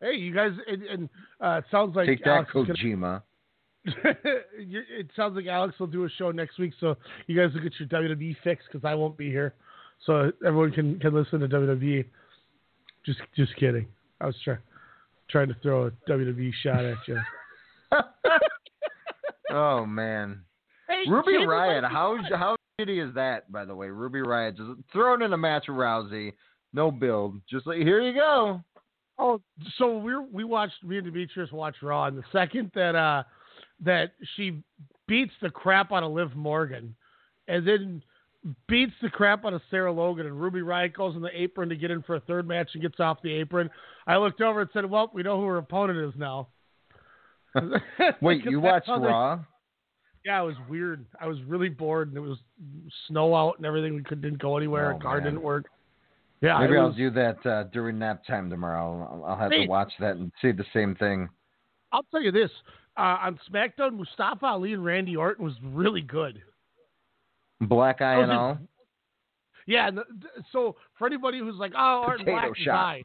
Hey, 0.00 0.16
you 0.16 0.34
guys, 0.34 0.52
and, 0.66 0.82
and 0.82 1.08
uh, 1.40 1.58
it 1.58 1.64
sounds 1.70 1.96
like 1.96 2.06
Take 2.06 2.22
that, 2.24 2.30
Alex 2.30 2.50
is 2.54 2.66
Kojima. 2.66 3.22
gonna- 4.02 4.16
it 4.58 5.08
sounds 5.16 5.36
like 5.36 5.46
Alex 5.46 5.78
will 5.78 5.86
do 5.86 6.04
a 6.04 6.08
show 6.18 6.30
next 6.32 6.58
week, 6.58 6.72
so 6.80 6.96
you 7.26 7.36
guys 7.40 7.54
will 7.54 7.62
get 7.62 7.72
your 7.78 7.88
WWE 7.88 8.36
fix 8.44 8.64
because 8.70 8.84
I 8.84 8.94
won't 8.94 9.16
be 9.16 9.30
here, 9.30 9.54
so 10.04 10.32
everyone 10.44 10.72
can, 10.72 10.98
can 10.98 11.14
listen 11.14 11.40
to 11.40 11.48
WWE. 11.48 12.04
Just 13.04 13.20
just 13.36 13.54
kidding. 13.56 13.86
I 14.20 14.26
was 14.26 14.34
trying 14.44 14.58
trying 15.30 15.48
to 15.48 15.56
throw 15.62 15.86
a 15.86 15.90
WWE 16.10 16.50
shot 16.62 16.84
at 16.84 16.96
you. 17.06 17.18
Oh 19.48 19.86
man, 19.86 20.42
Hey, 20.88 21.04
Ruby 21.08 21.32
Chamber 21.38 21.52
Riot. 21.52 21.84
How 21.84 22.18
how 22.34 22.56
shitty 22.80 23.08
is 23.08 23.14
that? 23.14 23.50
By 23.50 23.64
the 23.64 23.74
way, 23.74 23.88
Ruby 23.88 24.20
Riot 24.20 24.56
just 24.56 24.70
thrown 24.92 25.22
in 25.22 25.32
a 25.32 25.36
match 25.36 25.66
with 25.68 25.76
Rousey, 25.76 26.32
no 26.72 26.90
build, 26.90 27.40
just 27.48 27.66
like 27.66 27.78
here 27.78 28.00
you 28.02 28.12
go. 28.12 28.60
Oh, 29.18 29.40
so 29.78 29.96
we 29.98 30.16
we 30.30 30.44
watched 30.44 30.82
me 30.84 30.98
and 30.98 31.06
Demetrius 31.06 31.50
watch 31.52 31.76
Raw, 31.82 32.04
and 32.06 32.18
the 32.18 32.24
second 32.32 32.70
that 32.74 32.94
uh 32.94 33.22
that 33.84 34.12
she 34.36 34.62
beats 35.08 35.32
the 35.40 35.50
crap 35.50 35.92
out 35.92 36.02
of 36.02 36.12
Liv 36.12 36.34
Morgan, 36.36 36.94
and 37.48 37.66
then 37.66 38.02
beats 38.68 38.92
the 39.02 39.08
crap 39.08 39.44
out 39.44 39.52
of 39.54 39.62
Sarah 39.70 39.92
Logan, 39.92 40.26
and 40.26 40.40
Ruby 40.40 40.62
Riot 40.62 40.92
goes 40.94 41.16
in 41.16 41.22
the 41.22 41.30
apron 41.40 41.68
to 41.70 41.76
get 41.76 41.90
in 41.90 42.02
for 42.02 42.16
a 42.16 42.20
third 42.20 42.46
match 42.46 42.68
and 42.74 42.82
gets 42.82 43.00
off 43.00 43.22
the 43.22 43.32
apron. 43.32 43.70
I 44.06 44.16
looked 44.18 44.40
over 44.40 44.60
and 44.60 44.70
said, 44.72 44.84
"Well, 44.84 45.10
we 45.14 45.22
know 45.22 45.40
who 45.40 45.46
her 45.46 45.56
opponent 45.58 45.98
is 45.98 46.14
now." 46.18 46.48
Wait, 48.20 48.44
you 48.44 48.60
watched 48.60 48.86
how 48.86 48.98
they- 48.98 49.06
Raw? 49.06 49.40
Yeah, 50.24 50.42
it 50.42 50.46
was 50.46 50.56
weird. 50.68 51.06
I 51.20 51.28
was 51.28 51.40
really 51.44 51.68
bored, 51.68 52.08
and 52.08 52.16
it 52.16 52.20
was 52.20 52.38
snow 53.06 53.34
out 53.34 53.58
and 53.58 53.64
everything. 53.66 53.94
We 53.94 54.02
could, 54.02 54.20
didn't 54.20 54.40
go 54.42 54.56
anywhere. 54.56 54.90
Oh, 54.90 54.94
Our 54.96 55.00
car 55.00 55.14
man. 55.18 55.24
didn't 55.24 55.42
work. 55.42 55.66
Yeah, 56.42 56.58
Maybe 56.58 56.74
it 56.74 56.78
I'll 56.78 56.92
do 56.92 57.10
that 57.10 57.46
uh, 57.46 57.64
during 57.64 57.98
nap 57.98 58.22
time 58.26 58.50
tomorrow. 58.50 59.08
I'll, 59.10 59.24
I'll 59.24 59.36
have 59.38 59.50
Hey. 59.52 59.64
to 59.64 59.70
watch 59.70 59.92
that 60.00 60.16
and 60.16 60.30
see 60.42 60.52
the 60.52 60.66
same 60.74 60.94
thing. 60.94 61.28
I'll 61.92 62.02
tell 62.10 62.22
you 62.22 62.30
this: 62.32 62.50
uh, 62.96 63.16
on 63.22 63.40
SmackDown, 63.50 63.96
Mustafa 63.96 64.44
Ali 64.44 64.74
and 64.74 64.84
Randy 64.84 65.16
Orton 65.16 65.44
was 65.44 65.54
really 65.62 66.02
good. 66.02 66.42
Black 67.62 68.02
eye 68.02 68.20
and 68.20 68.28
was 68.28 68.36
all. 68.36 68.58
Yeah, 69.66 69.90
so 70.52 70.76
for 70.98 71.06
anybody 71.06 71.38
who's 71.38 71.56
like, 71.56 71.72
"Oh, 71.76 72.04
Orton 72.06 72.26
Potato 72.26 72.40
Black 72.42 72.56
shot. 72.58 72.74
high," 72.74 73.02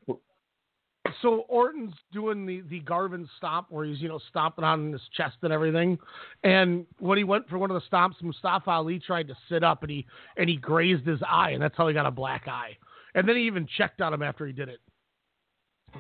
so 1.22 1.46
Orton's 1.48 1.94
doing 2.12 2.46
the 2.46 2.62
the 2.70 2.82
Garvin 2.82 3.28
stomp 3.38 3.68
where 3.70 3.86
he's 3.86 4.00
you 4.02 4.10
know 4.10 4.20
stomping 4.30 4.64
on 4.66 4.92
his 4.92 5.02
chest 5.16 5.38
and 5.42 5.54
everything, 5.54 5.98
and 6.44 6.86
when 7.00 7.18
he 7.18 7.24
went 7.24 7.48
for 7.50 7.58
one 7.58 7.72
of 7.72 7.82
the 7.82 7.88
stomps, 7.90 8.22
Mustafa 8.22 8.70
Ali 8.70 9.00
tried 9.00 9.28
to 9.30 9.36
sit 9.50 9.64
up 9.64 9.82
and 9.84 9.90
he 9.92 10.06
and 10.38 10.50
he 10.50 10.58
grazed 10.58 11.06
his 11.08 11.20
eye, 11.28 11.52
and 11.52 11.62
that's 11.64 11.76
how 11.78 11.88
he 11.88 11.94
got 11.94 12.06
a 12.06 12.12
black 12.12 12.48
eye. 12.48 12.78
And 13.16 13.28
then 13.28 13.36
he 13.36 13.44
even 13.44 13.68
checked 13.78 14.02
on 14.02 14.14
him 14.14 14.22
after 14.22 14.46
he 14.46 14.54
did 14.54 14.70
it. 14.70 14.80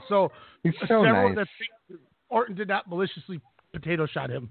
So 0.07 0.31
He's 0.63 0.73
so 0.87 1.03
nice. 1.03 1.35
that 1.35 1.47
Orton 2.29 2.55
did 2.55 2.67
not 2.69 2.87
maliciously 2.89 3.41
potato 3.73 4.05
shot 4.07 4.29
him. 4.29 4.49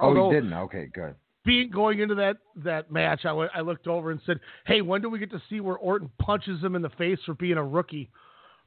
Oh, 0.00 0.28
he 0.30 0.34
didn't. 0.36 0.52
Okay, 0.54 0.86
good. 0.92 1.14
being 1.44 1.70
going 1.70 1.98
into 2.00 2.14
that 2.14 2.36
that 2.56 2.90
match, 2.92 3.24
I 3.24 3.32
went- 3.32 3.50
I 3.54 3.62
looked 3.62 3.88
over 3.88 4.10
and 4.10 4.20
said, 4.26 4.38
"Hey, 4.66 4.80
when 4.82 5.00
do 5.00 5.08
we 5.08 5.18
get 5.18 5.30
to 5.30 5.40
see 5.48 5.60
where 5.60 5.76
Orton 5.76 6.10
punches 6.18 6.62
him 6.62 6.76
in 6.76 6.82
the 6.82 6.90
face 6.90 7.18
for 7.24 7.34
being 7.34 7.56
a 7.56 7.64
rookie, 7.64 8.10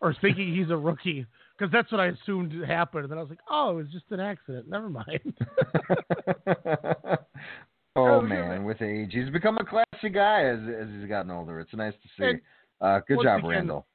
or 0.02 0.14
thinking 0.16 0.54
he's 0.54 0.70
a 0.72 0.76
rookie?" 0.78 1.26
Because 1.58 1.72
that's 1.72 1.92
what 1.92 2.02
I 2.02 2.08
assumed 2.08 2.52
happened. 2.68 3.04
And 3.04 3.12
then 3.12 3.20
I 3.20 3.22
was 3.22 3.30
like, 3.30 3.40
"Oh, 3.50 3.72
it 3.72 3.76
was 3.76 3.90
just 3.92 4.12
an 4.12 4.20
accident. 4.20 4.68
Never 4.68 4.90
mind." 4.90 5.38
oh 7.96 8.22
man, 8.22 8.64
with 8.64 8.82
age, 8.82 9.12
he's 9.14 9.30
become 9.30 9.58
a 9.58 9.64
classy 9.66 10.10
guy 10.10 10.44
as 10.44 10.60
as 10.68 10.90
he's 10.90 11.08
gotten 11.08 11.32
older. 11.32 11.60
It's 11.60 11.74
nice 11.74 11.94
to 11.94 12.08
see. 12.18 12.26
And 12.30 12.42
uh, 12.82 13.00
good 13.08 13.18
once 13.18 13.26
job, 13.28 13.40
again, 13.40 13.50
Randall. 13.50 13.88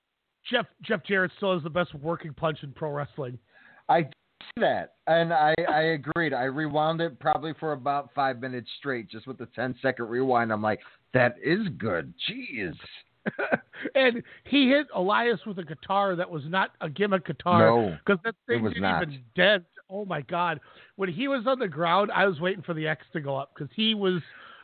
Jeff 0.51 0.67
Jeff 0.83 1.05
Jarrett 1.05 1.33
still 1.37 1.55
has 1.55 1.63
the 1.63 1.71
best 1.71 1.95
working 1.95 2.33
punch 2.33 2.59
in 2.63 2.73
pro 2.73 2.91
wrestling. 2.91 3.39
I 3.89 4.03
see 4.03 4.61
that, 4.61 4.95
and 5.07 5.33
I 5.33 5.55
I 5.69 5.81
agreed. 5.81 6.33
I 6.33 6.45
rewound 6.45 7.01
it 7.01 7.19
probably 7.19 7.53
for 7.59 7.73
about 7.73 8.11
five 8.15 8.41
minutes 8.41 8.69
straight, 8.79 9.09
just 9.11 9.27
with 9.27 9.39
the 9.39 9.47
10 9.55 9.75
second 9.83 10.07
rewind. 10.09 10.53
I'm 10.53 10.63
like, 10.63 10.81
that 11.15 11.35
is 11.43 11.67
good. 11.79 12.15
Jeez. 12.31 12.75
and 13.97 14.23
he 14.45 14.69
hit 14.69 14.87
Elias 14.95 15.41
with 15.47 15.59
a 15.59 15.65
guitar 15.65 16.15
that 16.15 16.31
was 16.31 16.43
not 16.47 16.71
a 16.81 16.89
gimmick 16.89 17.27
guitar. 17.27 17.59
No, 17.67 17.97
because 18.05 18.21
that 18.25 18.37
thing 18.47 18.63
was 18.63 18.73
didn't 18.73 18.83
not. 18.83 19.03
even 19.03 19.21
dent. 19.35 19.65
Oh 19.91 20.05
my 20.05 20.21
god! 20.23 20.61
When 20.97 21.09
he 21.09 21.27
was 21.29 21.45
on 21.47 21.59
the 21.59 21.69
ground, 21.69 22.11
I 22.15 22.27
was 22.27 22.41
waiting 22.41 22.63
for 22.63 22.75
the 22.75 22.87
X 22.87 23.05
to 23.15 23.21
go 23.21 23.37
up 23.37 23.53
because 23.55 23.71
he 23.75 23.95
was. 23.95 24.21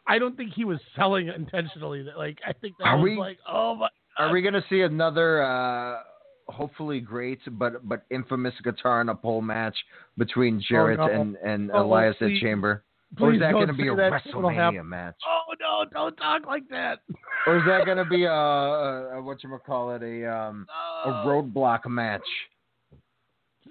I 0.07 0.19
don't 0.19 0.37
think 0.37 0.53
he 0.53 0.65
was 0.65 0.79
selling 0.97 1.29
it 1.29 1.37
intentionally. 1.37 2.05
Like 2.17 2.39
I 2.47 2.53
think 2.53 2.77
that 2.79 2.87
Are 2.87 2.97
was 2.99 3.05
we- 3.05 3.17
like, 3.17 3.39
oh 3.49 3.75
my. 3.77 3.89
Are 4.19 4.31
we 4.33 4.43
gonna 4.43 4.65
see 4.69 4.83
another, 4.83 5.43
uh, 5.43 6.01
hopefully 6.49 7.01
great 7.01 7.41
but 7.53 7.87
but 7.89 8.05
infamous 8.11 8.55
guitar 8.63 9.01
in 9.01 9.09
a 9.09 9.15
pole 9.15 9.41
match 9.43 9.77
between 10.19 10.61
Jarrett 10.69 11.01
Oh, 11.01 11.07
no. 11.07 11.13
and 11.13 11.37
and 11.37 11.71
Oh, 11.73 11.83
Elias 11.85 12.17
please- 12.19 12.37
at 12.39 12.43
Chamber? 12.43 12.85
Or 13.21 13.35
is 13.35 13.41
that 13.41 13.53
gonna 13.53 13.75
be 13.75 13.89
a 13.89 13.93
WrestleMania 13.95 14.85
match? 14.85 15.17
Oh 15.27 15.53
no! 15.61 15.85
Don't 15.93 16.17
talk 16.17 16.47
like 16.47 16.67
that. 16.71 17.01
Or 17.47 17.59
is 17.59 17.63
that 17.67 17.85
gonna 17.85 18.07
be 18.07 18.25
a, 18.25 18.33
a, 18.33 19.19
a 19.19 19.23
what 19.23 19.43
you 19.43 19.59
call 19.67 19.95
it 19.95 20.03
a 20.03 20.27
um 20.35 20.67
a 21.05 21.11
roadblock 21.27 21.87
match? 21.87 22.23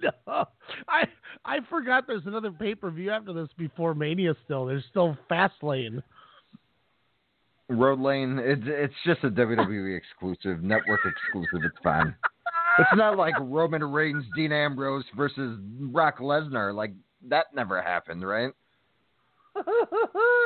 No, 0.01 0.45
I 0.87 1.05
I 1.45 1.57
forgot 1.69 2.07
there's 2.07 2.25
another 2.25 2.51
pay 2.51 2.73
per 2.73 2.89
view 2.89 3.11
after 3.11 3.33
this 3.33 3.49
before 3.57 3.93
Mania. 3.93 4.33
Still, 4.45 4.65
there's 4.65 4.85
still 4.89 5.15
Fastlane. 5.29 6.01
Road 7.71 7.99
Lane, 7.99 8.39
it's 8.39 8.63
it's 8.65 8.93
just 9.05 9.23
a 9.23 9.29
WWE 9.29 9.97
exclusive, 9.97 10.63
network 10.63 10.99
exclusive. 11.05 11.65
It's 11.65 11.83
fine. 11.83 12.15
It's 12.79 12.89
not 12.95 13.17
like 13.17 13.33
Roman 13.39 13.83
Reigns, 13.83 14.25
Dean 14.35 14.51
Ambrose 14.51 15.03
versus 15.15 15.57
Brock 15.61 16.19
Lesnar. 16.19 16.73
Like 16.73 16.93
that 17.29 17.47
never 17.53 17.81
happened, 17.81 18.27
right? 18.27 18.51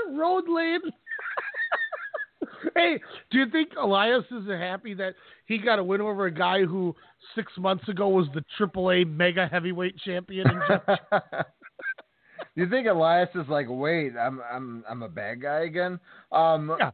Road 0.09 0.45
Lane. 0.47 0.81
hey, 2.75 2.99
do 3.31 3.39
you 3.39 3.49
think 3.49 3.69
Elias 3.79 4.23
is 4.31 4.47
happy 4.47 4.93
that 4.95 5.15
he 5.45 5.57
got 5.57 5.79
a 5.79 5.83
win 5.83 6.01
over 6.01 6.25
a 6.25 6.31
guy 6.31 6.63
who 6.63 6.95
six 7.35 7.51
months 7.57 7.87
ago 7.87 8.09
was 8.09 8.27
the 8.33 8.43
AAA 8.59 9.09
mega 9.09 9.47
heavyweight 9.47 9.97
champion? 9.99 10.47
In 10.49 10.61
you 12.55 12.69
think 12.69 12.87
Elias 12.87 13.29
is 13.35 13.47
like, 13.47 13.67
wait, 13.69 14.13
I'm 14.19 14.41
I'm 14.51 14.83
I'm 14.89 15.03
a 15.03 15.09
bad 15.09 15.41
guy 15.41 15.61
again? 15.61 15.99
Um, 16.31 16.75
yeah. 16.79 16.91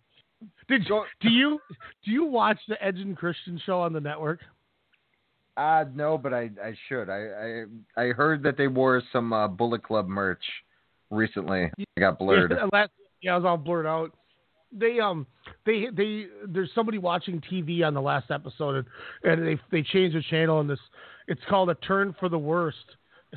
Did 0.68 0.88
you, 0.88 1.04
do 1.22 1.30
you 1.30 1.60
do 2.04 2.12
you 2.12 2.26
watch 2.26 2.58
the 2.68 2.82
Edge 2.84 3.00
and 3.00 3.16
Christian 3.16 3.62
show 3.66 3.82
on 3.82 3.94
the 3.94 4.00
network? 4.00 4.40
Uh 5.58 5.86
no, 5.94 6.18
but 6.18 6.34
I 6.34 6.50
I 6.64 6.74
should. 6.88 7.10
I 7.10 7.66
I, 7.98 8.02
I 8.04 8.08
heard 8.14 8.44
that 8.44 8.58
they 8.58 8.68
wore 8.68 9.02
some 9.12 9.34
uh, 9.34 9.48
Bullet 9.48 9.84
Club 9.84 10.08
merch 10.08 10.44
recently. 11.10 11.70
I 11.78 12.00
got 12.00 12.18
blurred. 12.18 12.54
Yeah, 12.56 12.68
last, 12.72 12.92
yeah, 13.22 13.34
I 13.34 13.38
was 13.38 13.46
all 13.46 13.58
blurred 13.58 13.86
out. 13.86 14.12
They 14.72 15.00
um 15.00 15.28
they 15.66 15.88
they 15.92 16.28
there's 16.48 16.72
somebody 16.74 16.98
watching 16.98 17.42
TV 17.52 17.86
on 17.86 17.94
the 17.94 18.02
last 18.02 18.32
episode 18.32 18.86
and, 19.24 19.34
and 19.34 19.48
they 19.48 19.62
they 19.72 19.84
changed 19.84 20.16
the 20.16 20.24
channel 20.30 20.62
and 20.62 20.70
this 20.70 20.80
it's 21.28 21.42
called 21.50 21.70
a 21.70 21.76
turn 21.76 22.16
for 22.20 22.30
the 22.30 22.40
worst 22.40 22.78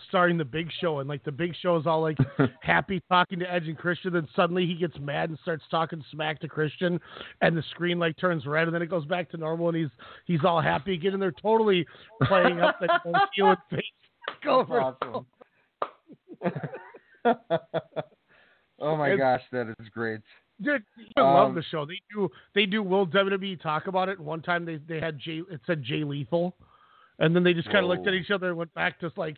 starting 0.09 0.37
the 0.37 0.45
Big 0.45 0.69
Show, 0.81 0.99
and 1.01 1.09
like 1.09 1.23
the 1.25 1.33
Big 1.33 1.55
Show 1.63 1.77
is 1.77 1.87
all 1.87 2.01
like 2.01 2.19
happy 2.61 3.01
talking 3.09 3.39
to 3.39 3.53
Edge 3.53 3.69
and 3.69 3.77
Christian, 3.79 4.13
then 4.13 4.27
suddenly 4.35 4.67
he 4.67 4.75
gets 4.75 4.99
mad 4.99 5.31
and 5.31 5.39
starts 5.43 5.65
talking 5.71 6.03
smack 6.11 6.41
to 6.41 6.49
Christian, 6.49 7.01
and 7.41 7.57
the 7.57 7.63
screen 7.71 7.99
like 7.99 8.17
turns 8.17 8.45
red, 8.47 8.67
and 8.67 8.75
then 8.75 8.83
it 8.83 8.91
goes 8.91 9.05
back 9.07 9.31
to 9.31 9.37
normal, 9.37 9.69
and 9.69 9.77
he's 9.77 9.91
he's 10.27 10.45
all 10.45 10.61
happy 10.61 10.95
again, 10.95 11.13
and 11.13 11.23
they're 11.23 11.33
totally 11.33 11.87
playing 12.25 12.61
up 12.61 12.79
that 12.81 13.01
heel 13.35 13.57
face. 13.71 13.83
Go 14.43 14.65
for 14.67 14.81
awesome. 14.81 15.27
oh 18.81 18.97
my 18.97 19.17
gosh, 19.17 19.43
that 19.53 19.75
is 19.79 19.89
great. 19.91 20.21
Dude, 20.63 20.83
I 21.17 21.21
love 21.21 21.49
Um, 21.51 21.55
the 21.55 21.63
show. 21.63 21.85
They 21.85 22.01
do 22.15 22.29
they 22.55 22.67
do 22.67 22.83
Will 22.83 23.07
WWE 23.07 23.61
talk 23.61 23.87
about 23.87 24.09
it. 24.09 24.19
One 24.21 24.41
time 24.41 24.65
they 24.65 24.77
they 24.77 25.01
had 25.01 25.19
Jay 25.19 25.43
it 25.51 25.61
said 25.67 25.83
Jay 25.83 26.05
Lethal, 26.05 26.55
and 27.19 27.35
then 27.35 27.43
they 27.43 27.55
just 27.55 27.71
kind 27.71 27.79
of 27.85 27.87
looked 27.87 28.07
at 28.07 28.15
each 28.15 28.31
other 28.31 28.49
and 28.49 28.57
went 28.57 28.73
back 28.75 29.01
to 29.01 29.11
like, 29.17 29.37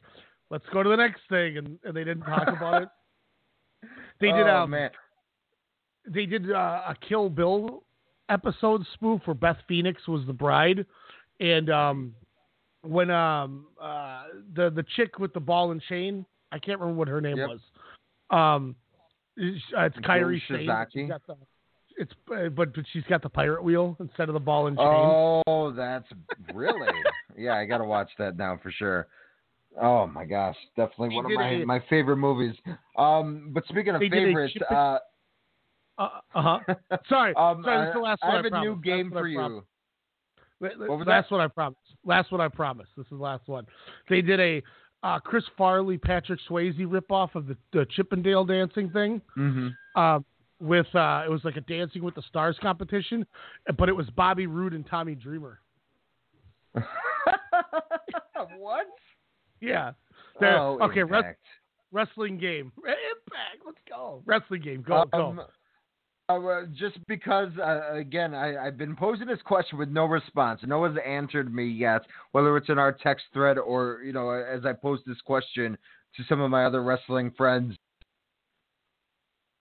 let's 0.51 0.64
go 0.73 0.82
to 0.82 0.89
the 0.89 0.97
next 0.97 1.20
thing, 1.28 1.59
and, 1.59 1.78
and 1.85 1.97
they 1.97 2.05
didn't 2.05 2.24
talk 2.24 2.48
about 2.48 2.82
it. 2.82 2.89
They 4.20 4.28
did 4.28 4.47
oh 4.48 4.62
um, 4.62 4.70
man. 4.70 4.90
they 6.09 6.24
did 6.24 6.51
uh, 6.51 6.55
a 6.89 6.97
Kill 7.06 7.28
Bill 7.28 7.82
episode 8.31 8.82
spoof 8.94 9.20
where 9.27 9.35
Beth 9.35 9.59
Phoenix 9.68 10.09
was 10.09 10.27
the 10.27 10.32
bride, 10.32 10.86
and 11.39 11.68
um, 11.70 12.14
when 12.82 13.10
um 13.10 13.66
uh 13.81 14.23
the 14.55 14.70
the 14.70 14.85
chick 14.97 15.18
with 15.18 15.35
the 15.35 15.40
ball 15.40 15.70
and 15.73 15.82
chain, 15.82 16.24
I 16.51 16.59
can't 16.59 16.81
remember 16.81 16.98
what 16.98 17.09
her 17.09 17.20
name 17.20 17.36
Yep. 17.36 17.48
was. 17.48 17.60
Um, 18.31 18.74
it's, 19.36 19.62
uh, 19.77 19.82
it's 19.82 19.97
Kairi 19.98 20.40
Joe 20.48 20.56
Sane. 20.56 20.66
but 20.66 20.89
she's 20.93 21.02
Shiozaki? 21.02 21.09
got 21.09 21.27
the- 21.27 21.36
It's 21.98 22.12
uh, 22.35 22.48
but 22.48 22.74
but 22.74 22.85
she's 22.94 23.05
got 23.05 23.23
the 23.23 23.28
pirate 23.28 23.62
wheel 23.62 23.97
instead 24.01 24.28
of 24.28 24.32
the 24.32 24.40
ball 24.40 24.68
and 24.68 24.78
chain. 24.78 25.43
Oh, 25.47 25.73
that's 25.77 26.09
really. 26.55 26.89
yeah, 27.36 27.55
I 27.55 27.66
got 27.66 27.78
to 27.78 27.85
watch 27.85 28.10
that 28.18 28.39
now 28.39 28.59
for 28.62 28.73
sure. 28.73 29.06
Oh 29.80 30.06
my 30.06 30.24
gosh, 30.24 30.56
definitely 30.76 31.14
one 31.16 31.26
of 31.26 31.32
my 31.32 31.48
a- 31.50 31.64
my 31.66 31.82
favorite 31.90 32.16
movies. 32.16 32.54
Um, 32.96 33.50
but 33.52 33.64
speaking 33.66 33.94
of 33.94 34.00
They 34.00 34.08
did 34.08 34.22
a 34.22 34.26
favorites, 34.26 34.54
uh, 34.70 34.98
Uh 35.98 36.08
huh. 36.30 36.58
Sorry, 37.08 37.34
um, 37.36 37.62
sorry. 37.62 37.86
This 37.86 37.88
is 37.88 37.94
the 37.94 38.00
I- 38.00 38.02
last 38.02 38.20
I 38.22 38.26
one. 38.28 38.44
have 38.44 38.52
a 38.52 38.60
new 38.60 38.76
game 38.82 39.10
for 39.10 39.26
you. 39.28 39.64
What 40.58 40.78
last 41.06 41.28
that? 41.28 41.30
one 41.30 41.40
I 41.42 41.48
promised. 41.48 41.80
Last 42.04 42.32
one 42.32 42.40
I 42.40 42.48
promised. 42.48 42.90
This 42.96 43.04
is 43.04 43.10
the 43.10 43.16
last 43.16 43.46
one. 43.46 43.66
They 44.08 44.22
did 44.22 44.40
a 44.40 44.62
uh, 45.02 45.18
Chris 45.20 45.44
Farley, 45.58 45.98
Patrick 45.98 46.40
Swayze 46.48 46.78
ripoff 46.86 47.34
of 47.34 47.46
the, 47.46 47.56
the 47.74 47.86
Chippendale 47.90 48.44
dancing 48.46 48.88
thing. 48.90 49.20
Mm-hmm. 49.36 50.00
Um, 50.00 50.24
with 50.58 50.86
uh, 50.94 51.24
it 51.26 51.30
was 51.30 51.42
like 51.44 51.56
a 51.56 51.60
Dancing 51.60 52.02
with 52.02 52.14
the 52.14 52.22
Stars 52.22 52.56
competition, 52.62 53.26
but 53.78 53.90
it 53.90 53.92
was 53.92 54.08
Bobby 54.16 54.46
Roode 54.46 54.72
and 54.72 54.86
Tommy 54.86 55.14
Dreamer. 55.14 55.60
what? 58.56 58.86
Yeah. 59.60 59.92
They're- 60.40 60.56
Oh, 60.58 60.78
okay. 60.82 61.02
Wrestling 61.92 62.38
game. 62.38 62.72
Impact. 62.78 63.62
Let's 63.64 63.78
go. 63.88 64.22
Wrestling 64.26 64.62
game. 64.62 64.82
Go. 64.82 65.04
Um, 65.12 65.40
go. 66.28 66.50
uh, 66.50 66.66
just 66.78 66.98
because, 67.06 67.50
uh, 67.58 67.94
again, 67.94 68.34
I, 68.34 68.66
I've 68.66 68.76
been 68.76 68.96
posing 68.96 69.26
this 69.26 69.40
question 69.44 69.78
with 69.78 69.88
no 69.88 70.04
response. 70.04 70.60
No 70.66 70.80
one's 70.80 70.98
answered 71.06 71.54
me 71.54 71.64
yet, 71.66 72.02
whether 72.32 72.56
it's 72.56 72.68
in 72.68 72.78
our 72.78 72.92
text 72.92 73.26
thread 73.32 73.56
or, 73.58 74.02
you 74.04 74.12
know, 74.12 74.30
as 74.30 74.66
I 74.66 74.72
pose 74.72 75.00
this 75.06 75.20
question 75.24 75.78
to 76.16 76.22
some 76.28 76.40
of 76.40 76.50
my 76.50 76.64
other 76.64 76.82
wrestling 76.82 77.30
friends. 77.36 77.76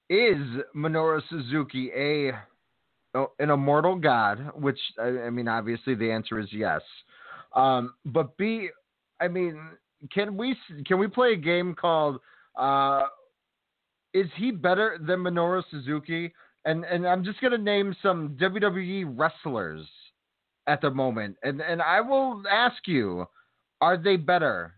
Is 0.10 0.38
Minoru 0.76 1.22
Suzuki 1.30 1.90
a 1.96 2.32
an 3.40 3.50
immortal 3.50 3.96
god? 3.96 4.52
Which 4.56 4.80
I, 5.00 5.08
I 5.08 5.30
mean, 5.30 5.48
obviously 5.48 5.96
the 5.96 6.12
answer 6.12 6.40
is 6.40 6.48
yes. 6.52 6.82
Um, 7.56 7.94
but 8.06 8.38
B, 8.38 8.70
I 9.20 9.28
mean, 9.28 9.60
can 10.14 10.38
we 10.38 10.56
can 10.86 11.00
we 11.00 11.08
play 11.08 11.34
a 11.34 11.38
game 11.38 11.76
called 11.76 12.20
uh, 12.58 13.04
is 14.14 14.28
he 14.38 14.52
better 14.52 14.98
than 15.06 15.20
Minoru 15.20 15.62
Suzuki? 15.70 16.34
And 16.64 16.84
and 16.86 17.06
I'm 17.06 17.24
just 17.24 17.42
gonna 17.42 17.58
name 17.58 17.96
some 18.02 18.38
WWE 18.42 19.06
wrestlers 19.08 19.86
at 20.68 20.82
the 20.82 20.90
moment, 20.90 21.36
and 21.44 21.62
and 21.62 21.82
I 21.82 22.02
will 22.02 22.42
ask 22.50 22.88
you, 22.88 23.26
are 23.82 23.98
they 23.98 24.16
better 24.16 24.74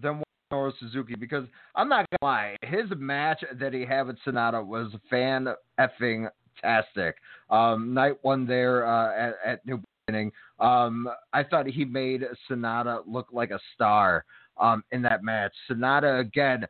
than 0.00 0.22
Minoru 0.52 0.72
Suzuki? 0.78 1.14
Because 1.18 1.46
I'm 1.74 1.88
not 1.88 2.06
gonna 2.20 2.30
lie, 2.30 2.56
his 2.62 2.86
match 2.96 3.42
that 3.58 3.72
he 3.72 3.84
had 3.84 4.06
with 4.06 4.16
Sanada 4.24 4.64
was 4.64 4.92
fan 5.10 5.48
effing 5.80 6.28
tastic. 6.62 7.16
Um, 7.50 7.94
night 7.94 8.16
one 8.22 8.46
there 8.46 8.86
uh, 8.86 9.30
at, 9.30 9.34
at 9.44 9.66
New 9.66 9.80
Beginning, 10.06 10.30
um, 10.60 11.08
I 11.32 11.42
thought 11.42 11.66
he 11.66 11.84
made 11.84 12.22
Sanada 12.48 13.02
look 13.08 13.26
like 13.32 13.50
a 13.50 13.58
star 13.74 14.24
um, 14.56 14.84
in 14.92 15.02
that 15.02 15.24
match. 15.24 15.52
Sanada 15.68 16.20
again 16.20 16.64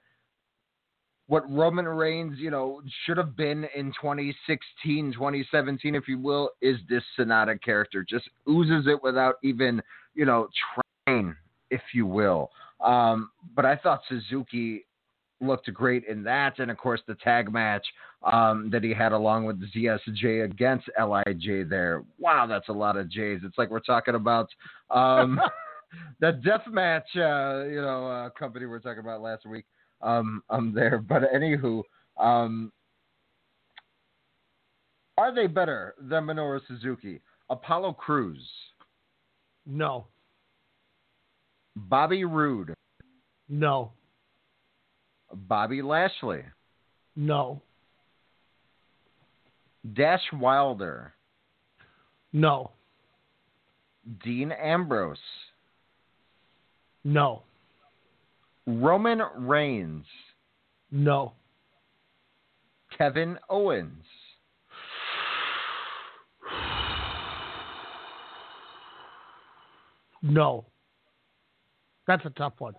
what 1.26 1.42
Roman 1.50 1.86
Reigns, 1.86 2.38
you 2.38 2.50
know, 2.50 2.80
should 3.04 3.18
have 3.18 3.36
been 3.36 3.66
in 3.76 3.86
2016, 4.00 5.12
2017, 5.12 5.94
if 5.94 6.08
you 6.08 6.18
will, 6.18 6.50
is 6.62 6.78
this 6.88 7.02
Sanada 7.18 7.60
character. 7.60 8.06
Just 8.08 8.26
oozes 8.48 8.86
it 8.86 9.02
without 9.02 9.34
even, 9.42 9.82
you 10.14 10.24
know, 10.24 10.48
trying, 11.06 11.34
if 11.70 11.82
you 11.92 12.06
will. 12.06 12.50
Um, 12.80 13.30
but 13.54 13.66
I 13.66 13.76
thought 13.76 14.00
Suzuki 14.08 14.86
looked 15.40 15.72
great 15.72 16.04
in 16.04 16.22
that, 16.24 16.58
and 16.58 16.70
of 16.70 16.78
course 16.78 17.00
the 17.06 17.14
tag 17.16 17.52
match 17.52 17.86
um, 18.22 18.70
that 18.70 18.82
he 18.82 18.92
had 18.92 19.12
along 19.12 19.44
with 19.44 19.60
ZSJ 19.72 20.44
against 20.44 20.88
Lij 20.98 21.64
there. 21.68 22.04
Wow, 22.18 22.46
that's 22.46 22.68
a 22.68 22.72
lot 22.72 22.96
of 22.96 23.10
J's. 23.10 23.40
It's 23.44 23.58
like 23.58 23.70
we're 23.70 23.80
talking 23.80 24.14
about 24.14 24.48
um, 24.90 25.40
that 26.20 26.42
death 26.42 26.62
match, 26.68 27.06
uh, 27.16 27.64
you 27.64 27.80
know, 27.80 28.08
uh, 28.08 28.30
company 28.30 28.66
we 28.66 28.70
were 28.70 28.80
talking 28.80 29.00
about 29.00 29.20
last 29.20 29.46
week 29.46 29.64
um, 30.02 30.42
um 30.50 30.72
there. 30.74 30.98
But 30.98 31.22
anywho, 31.34 31.82
um, 32.18 32.72
are 35.18 35.34
they 35.34 35.46
better 35.46 35.94
than 36.00 36.24
Minoru 36.24 36.60
Suzuki? 36.66 37.20
Apollo 37.48 37.92
Crews, 37.92 38.42
No. 39.64 40.06
Bobby 41.76 42.24
Roode, 42.24 42.74
No. 43.48 43.92
Bobby 45.32 45.82
Lashley, 45.82 46.42
No. 47.14 47.60
Dash 49.94 50.22
Wilder, 50.32 51.12
No. 52.32 52.72
Dean 54.24 54.52
Ambrose, 54.52 55.18
No. 57.04 57.42
Roman 58.66 59.22
Reigns, 59.36 60.06
No. 60.90 61.32
Kevin 62.96 63.38
Owens, 63.50 64.04
No. 70.22 70.64
That's 72.06 72.24
a 72.24 72.30
tough 72.30 72.54
one. 72.58 72.74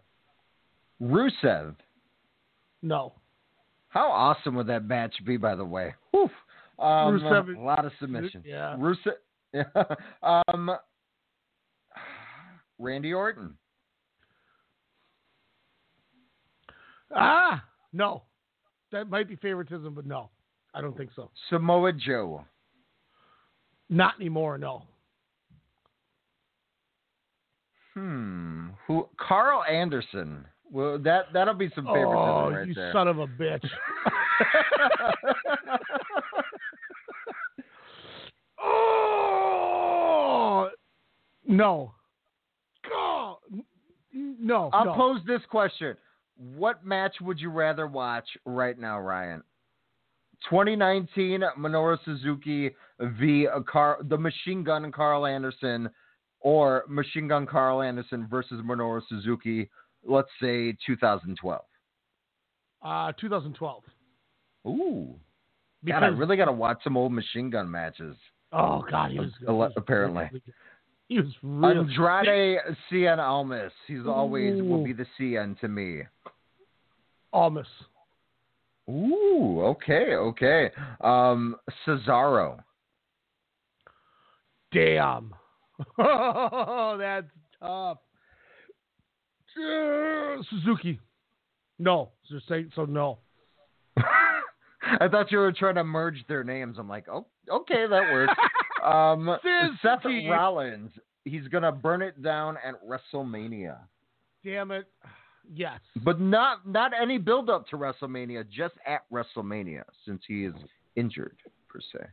Rusev. 1.02 1.76
No. 2.82 3.14
How 3.90 4.12
awesome 4.12 4.56
would 4.56 4.68
that 4.68 4.86
match 4.86 5.16
be, 5.26 5.38
by 5.38 5.56
the 5.56 5.66
way? 5.66 5.96
Whew. 6.12 6.30
Um, 6.80 7.20
Rusev- 7.20 7.58
a 7.58 7.60
lot 7.60 7.86
of 7.86 7.92
submissions. 8.00 8.44
Yeah. 8.46 8.76
Rusev. 8.78 9.14
Yeah. 9.54 9.64
um, 10.48 10.72
Randy 12.78 13.14
Orton. 13.14 13.56
Ah, 17.16 17.64
no. 17.94 18.24
That 18.92 19.10
might 19.10 19.28
be 19.28 19.36
favoritism, 19.38 19.94
but 19.94 20.06
no. 20.06 20.30
I 20.74 20.82
don't 20.82 20.96
think 20.96 21.12
so. 21.16 21.32
Samoa 21.50 21.94
Joe. 21.94 22.46
Not 23.90 24.16
anymore, 24.20 24.58
no. 24.58 24.84
Hmm. 27.94 28.68
Who? 28.86 29.08
Karl 29.18 29.64
Anderson. 29.64 30.46
Well, 30.72 30.98
that 31.00 31.26
that'll 31.34 31.54
be 31.54 31.70
some 31.74 31.86
favoritism 31.86 32.18
oh, 32.18 32.52
right 32.52 32.68
you 32.68 32.74
there. 32.74 32.92
son 32.92 33.08
of 33.08 33.20
a 33.20 33.28
bitch. 33.28 33.66
oh 38.62 40.70
no. 41.46 41.94
God, 42.90 43.38
no. 44.14 44.70
I'll 44.74 44.86
no. 44.86 44.94
pose 44.94 45.22
this 45.26 45.42
question: 45.50 45.96
What 46.38 46.86
match 46.86 47.16
would 47.22 47.40
you 47.40 47.50
rather 47.50 47.88
watch 47.88 48.28
right 48.46 48.78
now, 48.78 49.00
Ryan? 49.00 49.42
2019 50.50 51.42
Minoru 51.58 51.98
Suzuki 52.06 52.70
v 53.00 53.48
uh, 53.48 53.62
Car- 53.62 54.00
the 54.04 54.18
Machine 54.18 54.64
Gun 54.64 54.92
Karl 54.92 55.26
Anderson, 55.26 55.90
or 56.40 56.84
Machine 56.88 57.28
Gun 57.28 57.48
Karl 57.48 57.82
Anderson 57.82 58.28
versus 58.30 58.62
Minoru 58.64 59.02
Suzuki 59.10 59.68
Let's 60.08 60.30
say 60.42 60.76
2012. 60.86 61.62
Uh, 62.82 63.12
2012. 63.20 63.84
Ooh. 64.66 65.16
Because, 65.84 66.00
God, 66.00 66.06
I 66.06 66.10
really 66.10 66.38
got 66.38 66.46
to 66.46 66.52
watch 66.52 66.80
some 66.84 66.98
old 66.98 67.12
Machine 67.12 67.50
Gun 67.50 67.70
matches. 67.70 68.16
oh 68.52 68.84
God, 68.90 69.12
he 69.12 69.20
was 69.20 69.32
good. 69.40 69.48
He 69.48 69.54
was 69.54 69.72
Apparently. 69.76 70.42
He 71.10 71.20
was 71.20 71.32
really 71.42 71.78
Andrade 71.78 72.60
Cien 72.92 73.18
Almas. 73.20 73.72
He's 73.88 74.06
always 74.06 74.62
will 74.62 74.84
be 74.84 74.94
the 74.94 75.06
Cien 75.20 75.58
to 75.62 75.68
me. 75.68 76.02
Almas. 77.32 77.68
Ooh, 78.90 79.62
okay, 79.64 80.16
okay. 80.16 80.72
Um, 81.02 81.56
Cesaro. 81.86 82.60
Damn. 84.74 85.34
Oh, 85.98 86.98
that's 87.00 87.28
tough. 87.62 88.00
Uh, 89.58 90.42
Suzuki. 90.50 91.00
No. 91.80 92.12
Just 92.30 92.48
say 92.48 92.66
so. 92.76 92.86
No. 92.86 93.20
I 93.98 95.08
thought 95.10 95.32
you 95.32 95.40
were 95.40 95.52
trying 95.52 95.76
to 95.76 95.84
merge 95.84 96.24
their 96.28 96.44
names. 96.44 96.78
I'm 96.80 96.88
like, 96.88 97.08
oh, 97.10 97.28
okay, 97.52 97.86
that 97.88 98.12
works. 98.12 98.34
um, 98.86 99.38
Seth. 99.82 100.06
Rollins. 100.06 100.92
He's 101.26 101.48
gonna 101.50 101.72
burn 101.72 102.02
it 102.02 102.22
down 102.22 102.58
at 102.66 102.76
WrestleMania, 102.88 103.78
Damn 104.46 104.72
it. 104.72 104.86
Yes. 105.54 105.80
but 106.04 106.20
not 106.22 106.68
not 106.68 106.92
any 107.00 107.18
build 107.18 107.50
up 107.50 107.68
to 107.70 107.78
WrestleMania, 107.78 108.50
just 108.50 108.76
at 108.86 109.02
WrestleMania, 109.12 109.84
since 110.06 110.22
he 110.28 110.46
is 110.46 110.54
injured 110.96 111.38
per 111.68 111.80
se. 111.80 112.06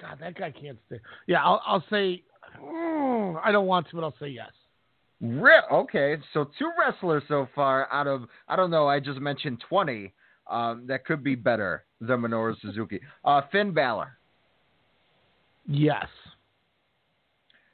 God, 0.00 0.18
that 0.20 0.36
guy 0.36 0.50
can't 0.50 0.78
stay. 0.86 1.00
Yeah, 1.26 1.44
I'll, 1.44 1.62
I'll 1.66 1.84
say. 1.90 2.22
mm, 2.60 3.40
I 3.42 3.50
don't 3.52 3.66
want 3.66 3.88
to, 3.90 3.96
but 3.96 4.04
I'll 4.04 4.14
say 4.20 4.28
yes. 4.28 4.50
Re- 5.20 5.62
okay, 5.72 6.18
so 6.34 6.50
two 6.58 6.70
wrestlers 6.78 7.22
so 7.28 7.48
far 7.54 7.90
out 7.92 8.06
of 8.06 8.24
I 8.48 8.56
don't 8.56 8.70
know. 8.70 8.86
I 8.86 9.00
just 9.00 9.18
mentioned 9.18 9.62
twenty. 9.68 10.12
Um, 10.48 10.84
that 10.86 11.04
could 11.04 11.24
be 11.24 11.34
better 11.34 11.84
than 12.00 12.20
Minoru 12.20 12.54
Suzuki. 12.60 13.00
Uh, 13.24 13.40
Finn 13.50 13.72
Balor, 13.72 14.16
Yes. 15.66 16.06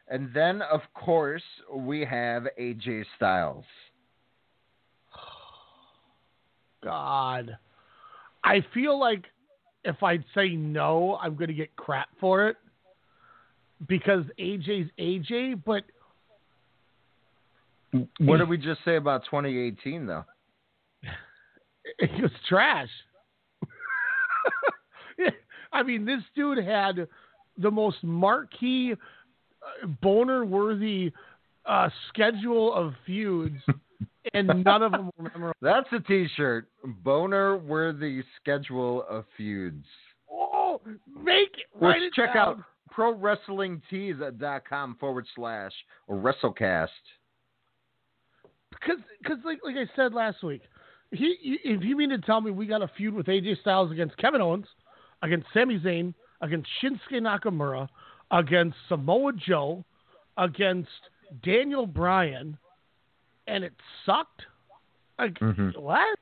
and 0.09 0.32
then 0.32 0.62
of 0.62 0.81
course 0.94 1.43
we 1.70 2.05
have 2.05 2.47
AJ 2.59 3.05
Styles. 3.16 3.64
God. 6.82 7.59
I 8.44 8.64
feel 8.73 8.98
like 8.98 9.24
if 9.85 10.02
I 10.02 10.19
say 10.35 10.51
no, 10.51 11.19
I'm 11.20 11.35
going 11.35 11.48
to 11.48 11.55
get 11.55 11.74
crap 11.77 12.09
for 12.20 12.48
it 12.48 12.56
because 13.89 14.24
AJ's 14.39 14.90
AJ, 14.98 15.62
but 15.64 15.82
What 18.19 18.39
did 18.39 18.48
we 18.48 18.56
just 18.56 18.81
say 18.85 18.97
about 18.97 19.24
2018 19.27 20.06
though? 20.06 20.24
it 21.98 22.23
was 22.23 22.31
trash. 22.48 22.89
I 25.73 25.82
mean, 25.82 26.05
this 26.05 26.20
dude 26.35 26.64
had 26.64 27.06
the 27.59 27.70
most 27.70 27.98
marquee, 28.02 28.93
uh, 28.93 29.86
boner-worthy 30.01 31.12
uh, 31.66 31.89
schedule 32.09 32.73
of 32.74 32.94
feuds, 33.06 33.60
and 34.35 34.64
none 34.64 34.82
of 34.82 34.93
them 34.93 35.10
were 35.16 35.31
memorable. 35.31 35.56
That's 35.60 35.89
a 35.93 36.01
T-shirt. 36.01 36.69
Boner 37.02 37.56
worthy 37.56 38.23
schedule 38.40 39.05
of 39.09 39.24
feuds. 39.36 39.85
Oh, 40.31 40.81
make 41.23 41.55
it. 41.55 41.66
It 41.81 42.12
check 42.14 42.35
down. 42.35 42.48
out 42.48 42.59
ProWrestlingTees.com 42.97 44.97
forward 44.98 45.27
slash 45.35 45.73
WrestleCast. 46.09 46.89
Because 48.84 49.02
because 49.22 49.38
like 49.44 49.60
like 49.64 49.76
I 49.76 49.86
said 49.96 50.12
last 50.14 50.42
week, 50.42 50.62
he 51.10 51.59
if 51.64 51.82
you 51.82 51.96
mean 51.96 52.10
to 52.10 52.18
tell 52.18 52.40
me 52.40 52.50
we 52.50 52.66
got 52.66 52.82
a 52.82 52.88
feud 52.88 53.14
with 53.14 53.26
AJ 53.26 53.60
Styles 53.60 53.90
against 53.90 54.16
Kevin 54.16 54.40
Owens, 54.40 54.66
against 55.22 55.46
Sami 55.54 55.78
Zayn, 55.78 56.14
against 56.40 56.68
Shinsuke 56.82 57.20
Nakamura, 57.20 57.88
against 58.30 58.76
Samoa 58.88 59.32
Joe, 59.34 59.84
against 60.36 60.90
Daniel 61.44 61.86
Bryan, 61.86 62.56
and 63.46 63.64
it 63.64 63.72
sucked. 64.04 64.42
Like 65.18 65.38
Mhm. 65.38 65.76
what? 65.78 66.18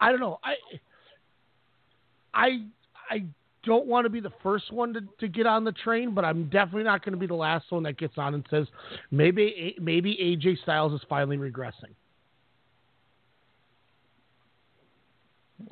I 0.00 0.10
don't 0.10 0.20
know. 0.20 0.38
I 0.44 0.54
I 2.34 2.64
I 3.10 3.24
don't 3.64 3.86
want 3.86 4.04
to 4.04 4.10
be 4.10 4.20
the 4.20 4.32
first 4.42 4.72
one 4.72 4.92
to, 4.94 5.00
to 5.20 5.28
get 5.28 5.46
on 5.46 5.64
the 5.64 5.72
train, 5.72 6.14
but 6.14 6.24
I'm 6.24 6.44
definitely 6.44 6.84
not 6.84 7.04
going 7.04 7.12
to 7.12 7.18
be 7.18 7.26
the 7.26 7.34
last 7.34 7.66
one 7.70 7.82
that 7.84 7.98
gets 7.98 8.14
on 8.16 8.34
and 8.34 8.46
says 8.50 8.66
maybe 9.10 9.76
maybe 9.80 10.16
AJ 10.16 10.62
Styles 10.62 10.92
is 10.92 11.00
finally 11.08 11.36
regressing. 11.36 11.94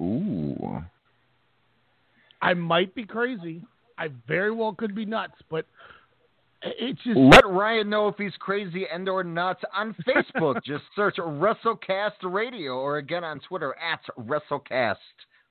Ooh. 0.00 0.82
I 2.42 2.54
might 2.54 2.94
be 2.94 3.04
crazy. 3.04 3.62
I 3.98 4.08
very 4.28 4.50
well 4.50 4.74
could 4.74 4.94
be 4.94 5.04
nuts, 5.04 5.34
but 5.50 5.64
it's 6.62 7.02
just 7.02 7.16
Let 7.16 7.46
Ryan 7.46 7.88
know 7.88 8.08
if 8.08 8.16
he's 8.16 8.34
crazy 8.38 8.86
and 8.92 9.08
or 9.08 9.22
nuts 9.22 9.62
on 9.74 9.94
Facebook. 10.06 10.62
Just 10.64 10.84
search 10.94 11.16
WrestleCast 11.16 12.22
Radio 12.24 12.72
or 12.72 12.98
again 12.98 13.24
on 13.24 13.40
Twitter 13.40 13.74
at 13.78 14.00
WrestleCast 14.18 14.96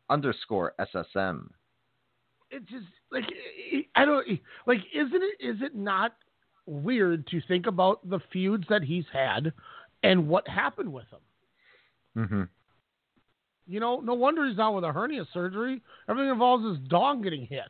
underscore 0.10 0.74
SSM. 0.80 1.48
It's 2.56 2.70
just 2.70 2.86
like 3.12 3.26
I 3.96 4.06
don't 4.06 4.26
like. 4.66 4.80
Isn't 4.94 5.22
it? 5.24 5.46
Is 5.46 5.58
it 5.62 5.76
not 5.76 6.14
weird 6.66 7.28
to 7.28 7.42
think 7.48 7.68
about 7.68 8.08
the 8.10 8.20
feuds 8.34 8.66
that 8.70 8.84
he's 8.84 9.06
had 9.14 9.54
and 10.04 10.28
what 10.28 10.48
happened 10.48 10.92
with 10.92 11.06
him? 11.12 12.24
Mm-hmm. 12.24 12.44
You 13.68 13.80
know, 13.80 14.00
no 14.00 14.14
wonder 14.14 14.48
he's 14.48 14.60
out 14.60 14.76
with 14.76 14.84
a 14.84 14.92
hernia 14.92 15.26
surgery. 15.34 15.82
Everything 16.10 16.32
involves 16.32 16.64
his 16.66 16.78
dog 16.88 17.24
getting 17.24 17.46
hit. 17.48 17.70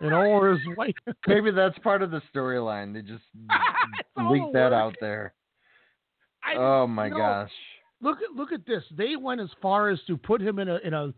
You 0.00 0.10
know, 0.10 0.22
or 0.22 0.50
his 0.50 0.60
wife. 0.76 0.94
Maybe 1.26 1.50
that's 1.50 1.78
part 1.78 2.02
of 2.02 2.10
the 2.10 2.20
storyline. 2.34 2.92
They 2.92 3.00
just 3.02 3.24
all 4.18 4.32
leak 4.32 4.52
that 4.52 4.70
work. 4.70 4.72
out 4.74 4.94
there. 5.00 5.32
I- 6.44 6.56
oh 6.56 6.86
my 6.86 7.08
gosh. 7.08 7.50
Look 8.02 8.18
at 8.18 8.36
look 8.36 8.50
at 8.52 8.66
this. 8.66 8.82
They 8.96 9.14
went 9.16 9.40
as 9.40 9.48
far 9.62 9.88
as 9.88 9.98
to 10.08 10.16
put 10.16 10.42
him 10.42 10.58
in 10.58 10.68
a 10.68 10.76
in 10.78 10.92
a 10.92 11.14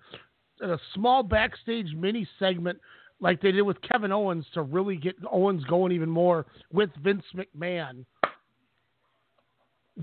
a 0.70 0.80
small 0.94 1.22
backstage 1.22 1.92
mini 1.94 2.26
segment 2.38 2.78
like 3.20 3.40
they 3.40 3.52
did 3.52 3.62
with 3.62 3.80
Kevin 3.82 4.12
Owens 4.12 4.46
to 4.54 4.62
really 4.62 4.96
get 4.96 5.16
Owens 5.30 5.64
going 5.64 5.92
even 5.92 6.10
more 6.10 6.46
with 6.72 6.90
Vince 7.02 7.24
McMahon. 7.34 8.04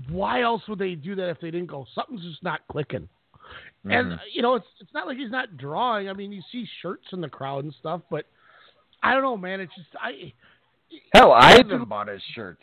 Why 0.08 0.42
else 0.42 0.62
would 0.68 0.78
they 0.78 0.94
do 0.94 1.14
that 1.16 1.28
if 1.28 1.40
they 1.40 1.50
didn't 1.50 1.70
go? 1.70 1.86
Something's 1.94 2.22
just 2.22 2.42
not 2.42 2.60
clicking. 2.68 3.08
And 3.84 4.12
Mhm. 4.12 4.20
you 4.32 4.40
know, 4.42 4.54
it's 4.54 4.66
it's 4.80 4.94
not 4.94 5.06
like 5.06 5.18
he's 5.18 5.30
not 5.30 5.56
drawing. 5.56 6.08
I 6.08 6.12
mean, 6.12 6.32
you 6.32 6.42
see 6.50 6.64
shirts 6.80 7.12
in 7.12 7.20
the 7.20 7.28
crowd 7.28 7.64
and 7.64 7.74
stuff, 7.74 8.00
but 8.08 8.26
I 9.02 9.12
don't 9.12 9.22
know, 9.22 9.36
man. 9.36 9.60
It's 9.60 9.74
just 9.74 9.94
I. 10.00 10.32
Hell, 11.14 11.32
I 11.32 11.58
even 11.58 11.84
bought 11.84 12.08
his 12.08 12.22
shirt. 12.34 12.58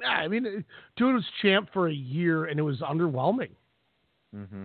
Yeah, 0.00 0.08
I 0.08 0.28
mean, 0.28 0.64
dude 0.96 1.14
was 1.14 1.24
champ 1.42 1.70
for 1.72 1.88
a 1.88 1.92
year, 1.92 2.44
and 2.46 2.58
it 2.58 2.62
was 2.62 2.80
underwhelming. 2.80 3.50
Mm-hmm. 4.34 4.64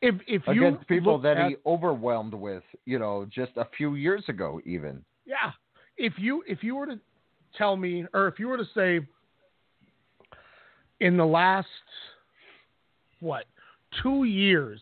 If 0.00 0.16
if 0.26 0.42
you 0.46 0.66
Against 0.66 0.88
people 0.88 1.18
that 1.20 1.36
at- 1.36 1.48
he 1.50 1.56
overwhelmed 1.66 2.34
with, 2.34 2.62
you 2.84 2.98
know, 2.98 3.26
just 3.30 3.52
a 3.56 3.66
few 3.76 3.94
years 3.94 4.24
ago, 4.28 4.60
even. 4.64 5.04
Yeah. 5.24 5.52
If 5.96 6.14
you 6.18 6.42
if 6.46 6.62
you 6.62 6.76
were 6.76 6.86
to 6.86 6.98
tell 7.56 7.76
me 7.76 8.06
or 8.14 8.28
if 8.28 8.38
you 8.38 8.48
were 8.48 8.56
to 8.56 8.68
say 8.74 9.06
in 11.00 11.16
the 11.16 11.26
last 11.26 11.66
what, 13.20 13.44
2 14.02 14.24
years, 14.24 14.80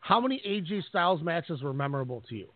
how 0.00 0.20
many 0.20 0.40
AJ 0.46 0.84
Styles 0.88 1.22
matches 1.22 1.62
were 1.62 1.72
memorable 1.72 2.22
to 2.28 2.34
you? 2.34 2.48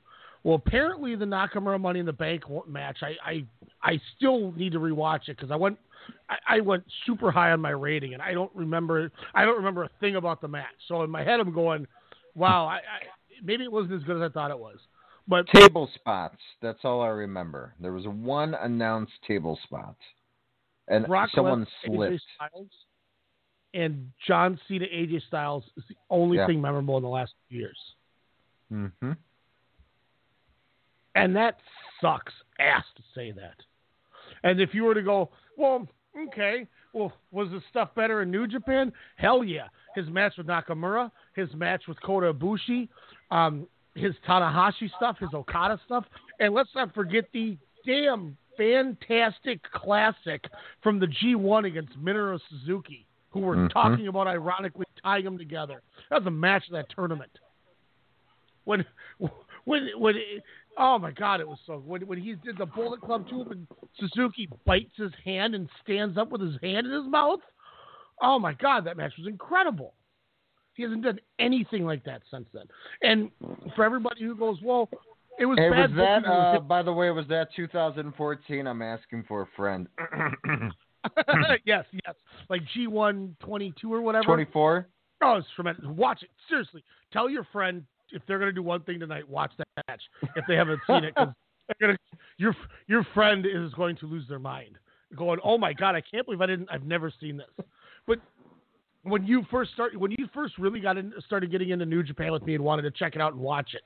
Well, 0.43 0.57
apparently 0.57 1.15
the 1.17 1.25
Nakamura 1.25 1.81
Money 1.81 2.01
in 2.01 2.07
the 2.07 2.13
Bank 2.13 2.45
match, 2.69 2.99
I 3.03 3.17
I, 3.25 3.45
I 3.83 4.01
still 4.17 4.53
need 4.53 4.73
to 4.73 4.79
rewatch 4.79 5.29
it 5.29 5.37
because 5.37 5.51
I 5.51 5.57
went 5.57 5.79
I, 6.29 6.57
I 6.57 6.61
went 6.61 6.85
super 7.07 7.31
high 7.31 7.53
on 7.53 7.61
my 7.61 7.71
rating 7.71 8.15
and 8.15 8.23
I 8.23 8.33
don't 8.33 8.51
remember 8.55 9.11
I 9.35 9.45
don't 9.45 9.57
remember 9.57 9.85
a 9.85 9.91
thing 10.01 10.17
about 10.17 10.41
the 10.41 10.49
match. 10.49 10.75
So 10.89 11.03
in 11.03 11.11
my 11.11 11.23
head 11.25 11.41
I'm 11.41 11.53
going, 11.53 11.87
wow, 12.35 12.67
I, 12.67 12.77
I 12.77 12.81
maybe 13.43 13.65
it 13.65 13.73
wasn't 13.73 13.95
as 13.95 14.03
good 14.03 14.17
as 14.23 14.31
I 14.31 14.33
thought 14.33 14.51
it 14.51 14.59
was. 14.59 14.79
But 15.29 15.47
Table 15.49 15.91
spots. 15.95 16.39
That's 16.63 16.79
all 16.85 17.03
I 17.03 17.09
remember. 17.09 17.75
There 17.81 17.93
was 17.93 18.07
one 18.07 18.55
announced 18.55 19.13
table 19.27 19.59
spot, 19.65 19.97
and 20.87 21.05
Brock 21.07 21.31
someone 21.35 21.67
slipped. 21.85 22.23
Styles, 22.37 22.69
and 23.75 24.13
John 24.25 24.59
Cena, 24.69 24.87
AJ 24.87 25.27
Styles 25.27 25.65
is 25.77 25.83
the 25.89 25.97
only 26.11 26.37
Yeah. 26.37 26.47
thing 26.47 26.61
memorable 26.61 26.97
in 26.97 27.03
the 27.03 27.09
last 27.09 27.35
few 27.49 27.59
years, 27.59 27.79
Mm-hmm. 28.73 29.13
and 31.17 31.35
that 31.35 31.59
sucks 32.01 32.33
ass 32.61 32.85
to 32.97 33.03
say 33.15 33.33
that. 33.33 33.57
And 34.45 34.61
if 34.61 34.75
you 34.75 34.85
were 34.85 34.95
to 34.95 35.03
go, 35.03 35.31
well, 35.57 35.89
okay, 36.17 36.67
well, 36.93 37.13
was 37.31 37.49
the 37.51 37.61
stuff 37.71 37.95
better 37.95 38.23
in 38.23 38.31
New 38.31 38.47
Japan? 38.47 38.93
Hell 39.17 39.45
yeah. 39.45 39.69
His 39.95 40.09
match 40.09 40.35
with 40.37 40.47
Nakamura, 40.47 41.11
his 41.35 41.49
match 41.55 41.85
with 41.89 42.01
Kota 42.03 42.33
Ibushi, 42.33 42.89
um, 43.31 43.67
his 43.95 44.15
Tanahashi 44.29 44.91
stuff, 44.97 45.17
his 45.19 45.31
Okada 45.33 45.81
stuff, 45.87 46.05
and 46.39 46.53
let's 46.53 46.69
not 46.75 46.95
forget 46.95 47.25
the 47.33 47.57
damn 47.87 48.37
fantastic 48.57 49.63
classic 49.71 50.45
from 50.83 50.99
the 50.99 51.07
G1 51.07 51.67
against 51.67 51.99
Minoru 52.03 52.41
Suzuki, 52.51 53.07
who 53.31 53.41
were 53.41 53.57
Mhm. 53.57 53.71
talking 53.71 54.09
about 54.09 54.27
ironically 54.27 54.87
tying 55.03 55.25
them 55.25 55.39
together. 55.39 55.83
That 56.11 56.21
was 56.21 56.27
a 56.27 56.31
match 56.31 56.67
of 56.67 56.73
that 56.73 56.89
tournament. 56.89 57.39
When, 58.65 58.85
when, 59.65 59.89
when, 59.97 60.17
oh 60.77 60.99
my 60.99 61.11
God, 61.11 61.41
it 61.41 61.49
was 61.49 61.59
so 61.67 61.83
when 61.85 62.07
when 62.07 62.21
he 62.21 62.35
did 62.35 62.59
the 62.59 62.67
Bullet 62.67 63.01
Club 63.01 63.29
to 63.29 63.43
him 63.43 63.51
and 63.53 63.67
Suzuki 63.99 64.49
bites 64.65 64.93
his 64.97 65.13
hand 65.25 65.55
and 65.55 65.69
stands 65.83 66.17
up 66.19 66.31
with 66.31 66.41
his 66.41 66.57
hand 66.63 66.87
in 66.87 66.93
his 66.93 67.11
mouth. 67.11 67.41
Oh 68.23 68.39
my 68.39 68.53
God, 68.55 68.85
that 68.87 68.97
match 68.97 69.13
was 69.19 69.27
incredible. 69.27 69.95
He 70.75 70.83
hasn't 70.83 71.03
done 71.05 71.19
anything 71.39 71.85
like 71.87 72.05
that 72.05 72.23
since 72.31 72.47
then. 72.53 72.65
And 73.03 73.31
for 73.75 73.85
everybody 73.85 74.23
who 74.25 74.37
goes, 74.37 74.59
well, 74.63 74.91
it 75.39 75.47
was 75.47 75.59
Hey, 75.59 75.71
bad. 75.71 75.91
was 75.91 75.97
that, 75.97 76.27
uh, 76.27 76.61
by 76.61 76.83
the 76.83 76.93
way, 76.93 77.11
was 77.11 77.27
that 77.29 77.49
2014? 77.57 78.67
I'm 78.67 78.83
asking 78.83 79.25
for 79.27 79.43
a 79.43 79.47
friend. 79.57 79.89
yes, 81.65 81.85
yes. 81.93 82.15
Like 82.49 82.63
G1 82.77 83.39
22 83.41 83.93
or 83.93 84.01
whatever. 84.03 84.25
24? 84.25 84.87
Oh, 85.23 85.37
it's 85.37 85.47
tremendous. 85.55 85.85
Watch 85.87 86.23
it. 86.23 86.31
Seriously. 86.49 86.85
Tell 87.13 87.31
your 87.31 87.47
friend 87.53 87.85
if 88.13 88.23
they're 88.27 88.39
going 88.39 88.51
to 88.51 88.55
do 88.55 88.63
one 88.63 88.83
thing 88.83 89.01
tonight, 89.01 89.29
watch 89.29 89.53
that 89.59 89.69
match. 89.89 90.03
If 90.35 90.45
they 90.47 90.55
haven't 90.57 90.81
seen 90.87 91.05
it, 91.05 91.15
because 91.15 91.35
gonna, 91.81 91.97
your 92.39 92.55
your 92.87 93.07
friend 93.15 93.47
is 93.47 93.73
going 93.75 93.97
to 93.97 94.07
lose 94.07 94.27
their 94.29 94.39
mind, 94.39 94.79
going, 95.17 95.39
"Oh 95.45 95.59
my 95.59 95.73
God, 95.73 95.95
I 95.95 96.01
can't 96.01 96.25
believe 96.27 96.41
I 96.41 96.47
didn't. 96.47 96.69
I've 96.71 96.85
never 96.85 97.13
seen 97.21 97.37
this." 97.37 97.67
But 98.07 98.21
when 99.03 99.27
you 99.27 99.45
first 99.51 99.73
start, 99.73 99.97
when 99.99 100.11
you 100.13 100.29
first 100.33 100.59
really 100.59 100.81
got 100.81 100.97
in, 100.97 101.13
started 101.25 101.51
getting 101.51 101.71
into 101.71 101.87
New 101.87 102.03
Japan 102.03 102.33
with 102.33 102.45
me 102.45 102.55
and 102.55 102.63
wanted 102.65 102.83
to 102.83 102.91
check 102.91 103.15
it 103.15 103.21
out 103.21 103.33
and 103.33 103.41
watch 103.43 103.75
it, 103.75 103.83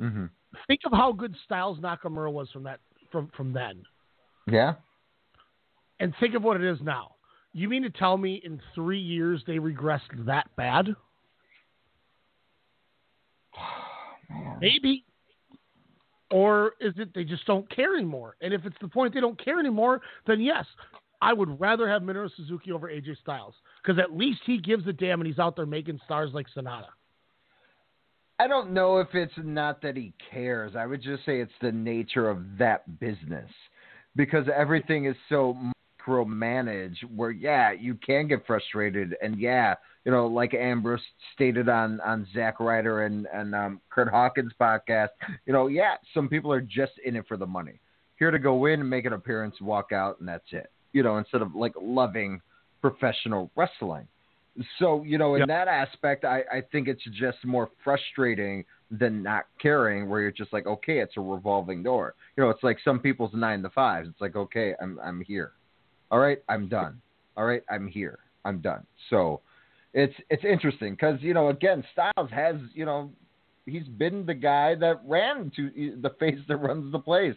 Mm-hmm. 0.00 0.24
think 0.66 0.80
of 0.86 0.92
how 0.92 1.12
good 1.12 1.34
Styles 1.44 1.78
Nakamura 1.78 2.32
was 2.32 2.50
from 2.50 2.62
that 2.64 2.80
from 3.12 3.30
from 3.36 3.52
then, 3.52 3.82
Yeah. 4.50 4.74
and 6.00 6.12
think 6.18 6.34
of 6.34 6.42
what 6.42 6.56
it 6.60 6.64
is 6.64 6.78
now. 6.82 7.14
You 7.52 7.68
mean 7.68 7.82
to 7.84 7.90
tell 7.90 8.16
me 8.16 8.40
in 8.44 8.60
three 8.74 8.98
years 8.98 9.42
they 9.46 9.58
regressed 9.58 10.26
that 10.26 10.48
bad? 10.56 10.96
Maybe. 14.60 15.04
Or 16.30 16.72
is 16.80 16.94
it 16.96 17.14
they 17.14 17.24
just 17.24 17.46
don't 17.46 17.68
care 17.70 17.94
anymore? 17.94 18.36
And 18.40 18.52
if 18.52 18.64
it's 18.64 18.76
the 18.80 18.88
point 18.88 19.14
they 19.14 19.20
don't 19.20 19.42
care 19.42 19.60
anymore, 19.60 20.00
then 20.26 20.40
yes, 20.40 20.64
I 21.20 21.32
would 21.32 21.60
rather 21.60 21.88
have 21.88 22.02
Minoru 22.02 22.30
Suzuki 22.36 22.72
over 22.72 22.88
AJ 22.88 23.18
Styles 23.20 23.54
because 23.82 23.98
at 23.98 24.16
least 24.16 24.40
he 24.44 24.58
gives 24.58 24.86
a 24.86 24.92
damn 24.92 25.20
and 25.20 25.28
he's 25.28 25.38
out 25.38 25.56
there 25.56 25.66
making 25.66 26.00
stars 26.04 26.30
like 26.32 26.46
Sanada. 26.56 26.88
I 28.38 28.48
don't 28.48 28.72
know 28.72 28.98
if 28.98 29.08
it's 29.14 29.32
not 29.38 29.80
that 29.82 29.96
he 29.96 30.12
cares. 30.30 30.74
I 30.76 30.86
would 30.86 31.02
just 31.02 31.24
say 31.24 31.40
it's 31.40 31.52
the 31.62 31.70
nature 31.70 32.28
of 32.28 32.58
that 32.58 32.98
business 32.98 33.48
because 34.16 34.46
everything 34.54 35.04
is 35.04 35.14
so 35.28 35.56
micromanaged 36.06 37.04
where, 37.14 37.30
yeah, 37.30 37.72
you 37.72 37.94
can 37.94 38.28
get 38.28 38.46
frustrated. 38.46 39.16
And, 39.22 39.38
yeah, 39.38 39.74
you 40.04 40.12
know, 40.12 40.26
like 40.26 40.54
Ambrose 40.54 41.00
stated 41.34 41.68
on, 41.68 42.00
on 42.00 42.26
Zack 42.34 42.60
Ryder 42.60 43.04
and, 43.04 43.26
and 43.32 43.54
um, 43.54 43.80
Kurt 43.90 44.08
Hawkins' 44.08 44.52
podcast, 44.60 45.08
you 45.46 45.52
know, 45.52 45.66
yeah, 45.68 45.94
some 46.12 46.28
people 46.28 46.52
are 46.52 46.60
just 46.60 46.92
in 47.04 47.16
it 47.16 47.26
for 47.26 47.36
the 47.36 47.46
money. 47.46 47.80
Here 48.18 48.30
to 48.30 48.38
go 48.38 48.66
in, 48.66 48.80
and 48.80 48.88
make 48.88 49.06
an 49.06 49.12
appearance, 49.12 49.56
walk 49.60 49.90
out, 49.92 50.20
and 50.20 50.28
that's 50.28 50.44
it. 50.52 50.70
You 50.92 51.02
know, 51.02 51.18
instead 51.18 51.42
of 51.42 51.54
like 51.56 51.72
loving 51.80 52.40
professional 52.80 53.50
wrestling. 53.56 54.06
So, 54.78 55.02
you 55.02 55.18
know, 55.18 55.34
in 55.34 55.40
Yep. 55.40 55.48
that 55.48 55.66
aspect, 55.68 56.24
I, 56.24 56.44
I 56.52 56.62
think 56.70 56.86
it's 56.86 57.02
just 57.10 57.38
more 57.44 57.70
frustrating 57.82 58.64
than 58.92 59.20
not 59.20 59.46
caring, 59.60 60.08
where 60.08 60.20
you're 60.20 60.30
just 60.30 60.52
like, 60.52 60.64
okay, 60.66 61.00
it's 61.00 61.16
a 61.16 61.20
revolving 61.20 61.82
door. 61.82 62.14
You 62.36 62.44
know, 62.44 62.50
it's 62.50 62.62
like 62.62 62.78
some 62.84 63.00
people's 63.00 63.32
nine 63.34 63.62
to 63.62 63.70
fives. 63.70 64.08
It's 64.08 64.20
like, 64.20 64.36
okay, 64.36 64.74
I'm 64.80 65.00
I'm 65.02 65.20
here. 65.22 65.52
All 66.14 66.20
right, 66.20 66.38
I'm 66.48 66.68
done. 66.68 67.02
All 67.36 67.44
right, 67.44 67.64
I'm 67.68 67.88
here. 67.88 68.20
I'm 68.44 68.60
done. 68.60 68.86
So, 69.10 69.40
it's 69.94 70.14
it's 70.30 70.44
interesting 70.44 70.92
because 70.92 71.20
you 71.20 71.34
know, 71.34 71.48
again, 71.48 71.82
Styles 71.92 72.30
has 72.30 72.54
you 72.72 72.84
know, 72.84 73.10
he's 73.66 73.88
been 73.98 74.24
the 74.24 74.34
guy 74.34 74.76
that 74.76 75.00
ran 75.04 75.50
to 75.56 75.96
the 76.00 76.10
face 76.20 76.38
that 76.46 76.58
runs 76.58 76.92
the 76.92 77.00
place 77.00 77.34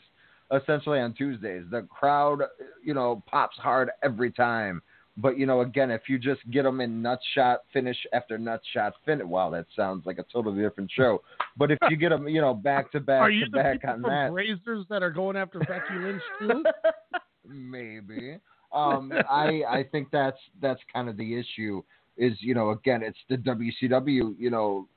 essentially 0.56 1.00
on 1.00 1.16
Tuesdays. 1.16 1.64
The 1.72 1.88
crowd, 1.90 2.42
you 2.84 2.94
know, 2.94 3.24
pops 3.26 3.58
hard 3.58 3.90
every 4.04 4.32
time. 4.32 4.84
But 5.18 5.40
you 5.40 5.48
know, 5.48 5.62
again, 5.62 5.90
if 5.90 6.02
you 6.08 6.20
just 6.20 6.42
get 6.52 6.62
them 6.62 6.80
in 6.80 7.02
nut 7.02 7.18
shot 7.34 7.62
finish 7.74 7.98
after 8.14 8.38
nut 8.38 8.62
shot 8.76 8.94
finish, 9.08 9.26
wow, 9.26 9.50
that 9.50 9.66
sounds 9.76 10.06
like 10.06 10.20
a 10.20 10.26
totally 10.32 10.62
different 10.62 10.92
show. 10.96 11.24
But 11.58 11.72
if 11.72 11.80
you 11.90 11.98
get 11.98 12.10
them, 12.10 12.28
you 12.28 12.42
know, 12.42 12.54
back 12.54 12.92
to 12.92 13.00
back 13.00 13.22
Are 13.22 13.32
you 13.32 13.46
to 13.46 13.52
the 13.52 13.58
back 13.58 13.80
on 13.88 14.04
that, 14.04 14.30
Brazers 14.30 14.88
that 14.90 15.02
are 15.02 15.10
going 15.10 15.36
after 15.36 15.58
Becky 15.62 15.96
Lynch 15.96 16.22
too? 16.38 16.64
maybe. 17.48 18.38
Um, 18.72 19.12
I 19.30 19.62
I 19.70 19.86
think 19.92 20.10
that's 20.12 20.38
that's 20.62 20.82
kind 20.92 21.10
of 21.10 21.18
the 21.18 21.38
issue. 21.40 21.82
Is 22.18 22.34
you 22.40 22.54
know, 22.56 22.72
again, 22.72 23.04
it's 23.04 23.18
the 23.30 23.38
WCW 23.38 24.36
you 24.38 24.50
know 24.50 24.88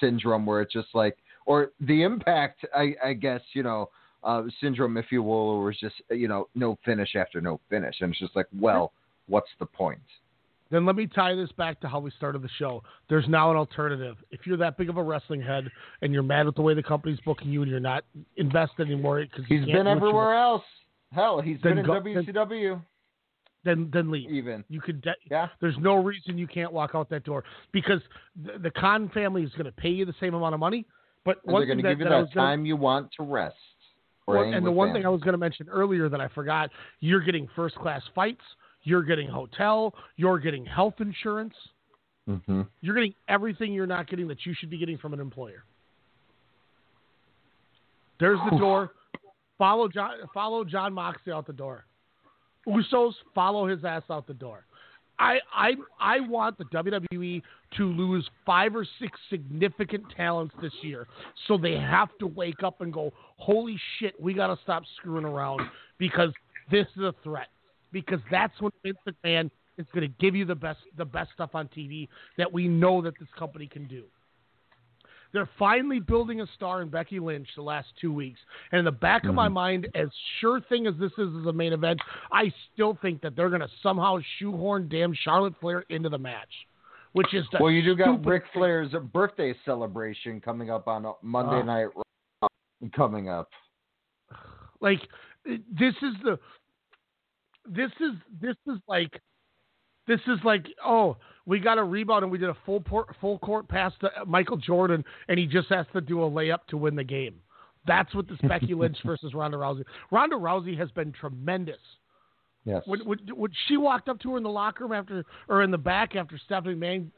syndrome 0.00 0.46
where 0.46 0.60
it's 0.60 0.72
just 0.72 0.88
like, 0.94 1.16
or 1.46 1.72
the 1.80 2.02
impact, 2.02 2.64
I 2.74 2.94
I 3.04 3.12
guess 3.14 3.40
you 3.52 3.62
know. 3.62 3.90
Uh, 4.22 4.42
syndrome, 4.60 4.98
if 4.98 5.06
you 5.10 5.22
will, 5.22 5.32
or 5.32 5.70
it's 5.70 5.80
just 5.80 5.94
you 6.10 6.28
know 6.28 6.46
no 6.54 6.76
finish 6.84 7.16
after 7.16 7.40
no 7.40 7.58
finish, 7.70 7.94
and 8.02 8.10
it's 8.10 8.20
just 8.20 8.36
like, 8.36 8.44
well, 8.60 8.92
what's 9.28 9.48
the 9.58 9.64
point? 9.64 9.98
Then 10.70 10.86
let 10.86 10.94
me 10.94 11.06
tie 11.06 11.34
this 11.34 11.50
back 11.52 11.80
to 11.80 11.88
how 11.88 11.98
we 11.98 12.10
started 12.12 12.42
the 12.42 12.48
show. 12.58 12.82
There's 13.08 13.28
now 13.28 13.50
an 13.50 13.56
alternative. 13.56 14.16
If 14.30 14.46
you're 14.46 14.56
that 14.58 14.76
big 14.76 14.88
of 14.88 14.96
a 14.96 15.02
wrestling 15.02 15.42
head 15.42 15.68
and 16.02 16.12
you're 16.12 16.22
mad 16.22 16.46
at 16.46 16.54
the 16.54 16.62
way 16.62 16.74
the 16.74 16.82
company's 16.82 17.18
booking 17.24 17.48
you 17.50 17.62
and 17.62 17.70
you're 17.70 17.80
not 17.80 18.04
invested 18.36 18.86
anymore 18.86 19.22
because 19.22 19.44
He's 19.48 19.64
been 19.64 19.88
everywhere 19.88 20.34
else. 20.34 20.62
Hell, 21.12 21.40
he's 21.40 21.58
been 21.58 21.78
in 21.78 21.86
go- 21.86 22.00
WCW. 22.00 22.80
Then 23.64 23.90
then 23.92 24.10
leave. 24.10 24.30
Even 24.30 24.64
you 24.68 24.80
could. 24.80 25.02
De- 25.02 25.14
yeah. 25.30 25.48
There's 25.60 25.76
no 25.78 25.96
reason 26.02 26.38
you 26.38 26.46
can't 26.46 26.72
walk 26.72 26.92
out 26.94 27.10
that 27.10 27.24
door 27.24 27.44
because 27.72 28.00
the, 28.44 28.58
the 28.58 28.70
Khan 28.70 29.10
family 29.12 29.42
is 29.42 29.50
going 29.52 29.66
to 29.66 29.72
pay 29.72 29.90
you 29.90 30.06
the 30.06 30.14
same 30.18 30.32
amount 30.34 30.54
of 30.54 30.60
money. 30.60 30.86
But 31.26 31.38
And 31.44 31.54
they're 31.54 31.66
going 31.66 31.76
to 31.78 31.82
that, 31.82 31.88
give 31.90 31.98
you 31.98 32.04
that 32.04 32.10
that 32.10 32.20
was 32.20 32.30
gonna- 32.34 32.46
time 32.48 32.64
you 32.64 32.76
want 32.76 33.10
to 33.18 33.22
rest. 33.22 33.56
Well, 34.26 34.42
and 34.44 34.64
the 34.64 34.70
one 34.70 34.88
family. 34.88 35.00
thing 35.00 35.06
I 35.06 35.10
was 35.10 35.20
going 35.22 35.32
to 35.32 35.38
mention 35.38 35.68
earlier 35.68 36.08
that 36.08 36.20
I 36.20 36.28
forgot, 36.28 36.70
you're 37.00 37.20
getting 37.20 37.48
first 37.56 37.74
class 37.74 38.00
fights, 38.14 38.40
you're 38.84 39.02
getting 39.02 39.28
hotel, 39.28 39.92
you're 40.16 40.38
getting 40.38 40.64
health 40.64 40.94
insurance, 41.00 41.54
Mhm. 42.28 42.66
you're 42.80 42.94
getting 42.94 43.12
everything 43.28 43.72
you're 43.72 43.86
not 43.88 44.06
getting 44.08 44.28
that 44.28 44.46
you 44.46 44.54
should 44.54 44.70
be 44.70 44.78
getting 44.78 44.96
from 44.98 45.12
an 45.14 45.20
employer. 45.20 45.64
There's 48.20 48.38
the 48.50 48.56
door. 48.58 48.92
Follow 49.58 49.88
Jon. 49.88 50.12
Follow 50.32 50.64
Jon 50.64 50.92
Moxley 50.94 51.32
out 51.32 51.46
the 51.46 51.52
door. 51.52 51.84
Usos 52.66 53.14
follow 53.34 53.66
his 53.66 53.84
ass 53.84 54.02
out 54.10 54.26
the 54.26 54.34
door. 54.34 54.64
I 55.18 55.38
I 55.54 55.72
I 56.00 56.20
want 56.20 56.56
the 56.58 56.64
WWE 56.64 57.42
to 57.76 57.84
lose 57.84 58.28
five 58.46 58.74
or 58.74 58.86
six 58.98 59.18
significant 59.28 60.04
talents 60.16 60.54
this 60.62 60.72
year, 60.82 61.06
so 61.46 61.58
they 61.58 61.74
have 61.74 62.08
to 62.20 62.26
wake 62.26 62.62
up 62.62 62.80
and 62.80 62.92
go, 62.92 63.12
"Holy 63.36 63.78
shit, 63.98 64.18
we 64.20 64.32
got 64.32 64.46
to 64.48 64.58
stop 64.62 64.82
screwing 64.96 65.24
around 65.26 65.60
because 65.98 66.32
this 66.70 66.86
is 66.96 67.02
a 67.02 67.14
threat." 67.22 67.48
Because 67.92 68.20
that's 68.30 68.58
when 68.60 68.72
Vince 68.82 68.98
McMahon 69.06 69.50
is 69.76 69.86
going 69.92 70.08
to 70.08 70.14
give 70.20 70.34
you 70.34 70.44
the 70.44 70.54
best 70.54 70.80
the 70.96 71.04
best 71.04 71.30
stuff 71.34 71.50
on 71.54 71.68
TV 71.68 72.08
that 72.38 72.50
we 72.50 72.66
know 72.66 73.02
that 73.02 73.14
this 73.18 73.28
company 73.38 73.66
can 73.66 73.86
do. 73.88 74.04
They're 75.32 75.48
finally 75.58 76.00
building 76.00 76.40
a 76.40 76.46
star 76.56 76.82
in 76.82 76.88
Becky 76.88 77.20
Lynch 77.20 77.48
the 77.54 77.62
last 77.62 77.88
two 78.00 78.12
weeks. 78.12 78.40
And 78.72 78.78
in 78.80 78.84
the 78.84 78.90
back 78.90 79.24
of 79.24 79.34
my 79.34 79.48
mind, 79.48 79.88
as 79.94 80.08
sure 80.40 80.60
thing 80.68 80.86
as 80.86 80.94
this 80.98 81.12
is 81.18 81.28
as 81.40 81.46
a 81.46 81.52
main 81.52 81.72
event, 81.72 82.00
I 82.32 82.52
still 82.72 82.98
think 83.00 83.20
that 83.22 83.36
they're 83.36 83.48
going 83.48 83.60
to 83.60 83.68
somehow 83.82 84.18
shoehorn 84.38 84.88
damn 84.88 85.14
Charlotte 85.14 85.54
Flair 85.60 85.84
into 85.88 86.08
the 86.08 86.18
match, 86.18 86.48
which 87.12 87.32
is 87.32 87.44
Well, 87.60 87.70
you 87.70 87.82
do 87.82 87.94
got 87.94 88.24
Ric 88.26 88.42
Flair's 88.52 88.92
birthday 89.12 89.54
celebration 89.64 90.40
coming 90.40 90.70
up 90.70 90.88
on 90.88 91.06
uh, 91.06 91.12
Monday 91.22 91.56
Oh. 91.56 91.62
Night 91.62 91.86
Raw 91.94 92.48
coming 92.94 93.28
up. 93.28 93.50
like 94.80 95.00
this 95.44 95.94
is 96.02 96.14
the 96.24 96.38
this 97.68 97.90
is 98.00 98.12
this 98.40 98.56
is 98.66 98.78
like 98.88 99.20
this 100.10 100.20
is 100.26 100.38
like 100.44 100.66
oh 100.84 101.16
we 101.46 101.58
got 101.58 101.78
a 101.78 101.84
rebound 101.84 102.22
and 102.22 102.30
we 102.30 102.38
did 102.38 102.48
a 102.48 102.56
full 102.64 102.80
port, 102.80 103.08
full 103.20 103.38
court 103.38 103.68
pass 103.68 103.92
to 104.00 104.10
Michael 104.26 104.56
Jordan 104.56 105.04
and 105.28 105.38
he 105.38 105.46
just 105.46 105.68
has 105.68 105.86
to 105.92 106.00
do 106.00 106.22
a 106.22 106.30
layup 106.30 106.66
to 106.68 106.76
win 106.76 106.94
the 106.94 107.04
game. 107.04 107.34
That's 107.86 108.14
what 108.14 108.28
this 108.28 108.38
Becky 108.46 108.74
Lynch 108.74 108.98
versus 109.04 109.34
Ronda 109.34 109.56
Rousey. 109.56 109.84
Ronda 110.10 110.36
Rousey 110.36 110.78
has 110.78 110.90
been 110.90 111.12
tremendous. 111.12 111.80
Yes. 112.64 112.82
When, 112.84 113.00
when, 113.00 113.18
when 113.34 113.50
she 113.66 113.78
walked 113.78 114.08
up 114.08 114.20
to 114.20 114.32
her 114.32 114.36
in 114.36 114.42
the 114.42 114.50
locker 114.50 114.84
room 114.84 114.92
after, 114.92 115.24
or 115.48 115.62
in 115.62 115.70
the 115.70 115.78
back 115.78 116.14
after 116.14 116.38
Stephanie 116.44 116.74
Mann 116.74 117.10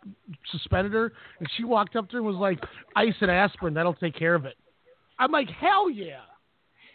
suspended 0.52 0.92
her, 0.92 1.12
and 1.40 1.48
she 1.56 1.64
walked 1.64 1.96
up 1.96 2.08
to 2.10 2.12
her 2.12 2.18
and 2.18 2.26
was 2.26 2.36
like, 2.36 2.60
"Ice 2.94 3.14
and 3.20 3.30
aspirin, 3.30 3.74
that'll 3.74 3.94
take 3.94 4.14
care 4.14 4.36
of 4.36 4.44
it." 4.44 4.54
I'm 5.18 5.32
like, 5.32 5.48
"Hell 5.50 5.90
yeah!" 5.90 6.20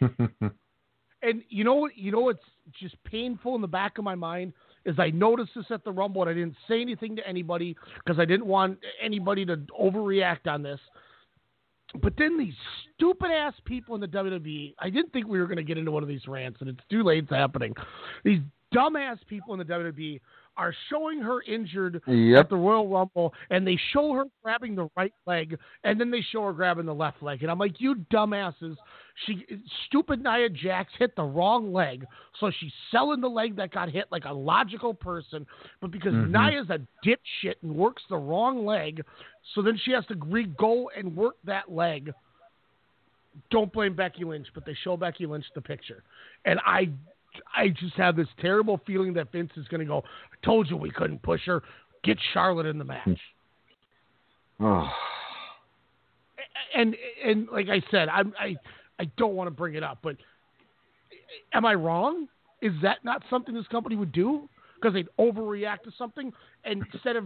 and 0.00 1.42
you 1.50 1.62
know 1.62 1.74
what? 1.74 1.94
You 1.94 2.10
know 2.10 2.20
what's 2.20 2.42
just 2.80 2.96
painful 3.04 3.54
in 3.54 3.60
the 3.60 3.68
back 3.68 3.98
of 3.98 4.04
my 4.04 4.14
mind 4.14 4.54
is 4.88 4.98
I 4.98 5.10
noticed 5.10 5.50
this 5.54 5.66
at 5.70 5.84
the 5.84 5.92
Rumble 5.92 6.22
and 6.22 6.30
I 6.30 6.34
didn't 6.34 6.56
say 6.66 6.80
anything 6.80 7.14
to 7.16 7.26
anybody 7.28 7.76
because 8.04 8.18
I 8.18 8.24
didn't 8.24 8.46
want 8.46 8.78
anybody 9.02 9.44
to 9.46 9.56
overreact 9.78 10.46
on 10.46 10.62
this. 10.62 10.80
But 12.02 12.14
then 12.18 12.38
these 12.38 12.54
stupid 12.94 13.30
ass 13.30 13.54
people 13.64 13.94
in 13.94 14.00
the 14.00 14.08
WWE, 14.08 14.74
I 14.78 14.90
didn't 14.90 15.12
think 15.12 15.26
we 15.26 15.38
were 15.38 15.46
going 15.46 15.58
to 15.58 15.62
get 15.62 15.78
into 15.78 15.90
one 15.90 16.02
of 16.02 16.08
these 16.08 16.26
rants, 16.26 16.60
and 16.60 16.68
it's 16.68 16.80
too 16.90 17.02
late. 17.02 17.24
It's 17.24 17.32
happening. 17.32 17.74
These 18.24 18.40
dumbass 18.74 19.18
people 19.26 19.54
in 19.54 19.58
the 19.58 19.64
WWE 19.64 20.20
are 20.58 20.74
showing 20.90 21.20
her 21.20 21.40
injured 21.42 22.02
Yep. 22.06 22.44
at 22.44 22.50
the 22.50 22.56
Royal 22.56 22.88
Rumble, 22.88 23.32
and 23.50 23.66
they 23.66 23.76
show 23.92 24.12
her 24.12 24.24
grabbing 24.42 24.74
the 24.74 24.90
right 24.96 25.14
leg, 25.26 25.56
and 25.84 25.98
then 25.98 26.10
they 26.10 26.20
show 26.20 26.44
her 26.44 26.52
grabbing 26.52 26.84
the 26.84 26.94
left 26.94 27.22
leg, 27.22 27.42
and 27.42 27.50
I'm 27.50 27.58
like, 27.58 27.80
you 27.80 27.94
dumbasses! 28.10 28.76
She 29.24 29.46
stupid 29.86 30.22
Nia 30.22 30.48
Jax 30.48 30.92
hit 30.98 31.16
the 31.16 31.24
wrong 31.24 31.72
leg, 31.72 32.04
so 32.38 32.50
she's 32.50 32.72
selling 32.90 33.20
the 33.20 33.28
leg 33.30 33.56
that 33.56 33.70
got 33.70 33.88
hit 33.88 34.06
like 34.10 34.24
a 34.26 34.32
logical 34.32 34.92
person, 34.92 35.46
but 35.80 35.90
because 35.90 36.12
Mhm. 36.12 36.30
Nia's 36.30 36.70
a 36.70 36.80
dipshit 37.04 37.54
and 37.62 37.74
works 37.74 38.02
the 38.08 38.16
wrong 38.16 38.66
leg, 38.66 39.04
so 39.54 39.62
then 39.62 39.76
she 39.76 39.92
has 39.92 40.04
to 40.06 40.16
re 40.26 40.44
go 40.44 40.90
and 40.90 41.16
work 41.16 41.36
that 41.44 41.70
leg. 41.70 42.12
Don't 43.50 43.72
blame 43.72 43.94
Becky 43.94 44.24
Lynch, 44.24 44.48
but 44.52 44.64
they 44.64 44.74
show 44.74 44.96
Becky 44.96 45.24
Lynch 45.24 45.46
the 45.54 45.60
picture, 45.60 46.02
and 46.44 46.58
I 46.66 46.90
I 47.54 47.68
just 47.68 47.94
have 47.94 48.16
this 48.16 48.28
terrible 48.40 48.80
feeling 48.86 49.14
that 49.14 49.32
Vince 49.32 49.50
is 49.56 49.66
going 49.68 49.80
to 49.80 49.86
go, 49.86 49.98
I 49.98 50.46
told 50.46 50.68
you 50.70 50.76
we 50.76 50.90
couldn't 50.90 51.22
push 51.22 51.42
her. 51.46 51.62
Get 52.04 52.18
Charlotte 52.32 52.66
in 52.66 52.78
the 52.78 52.84
match. 52.84 53.18
Hmm. 54.58 54.64
Oh. 54.64 54.88
And 56.74 56.96
and 57.24 57.48
like 57.50 57.68
I 57.68 57.82
said, 57.90 58.08
I'm, 58.08 58.34
I 58.38 58.56
I 59.00 59.10
don't 59.16 59.34
want 59.34 59.48
to 59.48 59.50
bring 59.52 59.74
it 59.74 59.82
up, 59.82 59.98
but 60.02 60.16
am 61.52 61.64
I 61.64 61.74
wrong? 61.74 62.28
Is 62.60 62.72
that 62.82 62.98
not 63.04 63.22
something 63.30 63.54
this 63.54 63.66
company 63.68 63.96
would 63.96 64.12
do? 64.12 64.48
Because 64.74 64.94
they'd 64.94 65.08
overreact 65.18 65.82
to 65.84 65.92
something 65.96 66.32
and 66.64 66.84
instead 66.92 67.16
of 67.16 67.24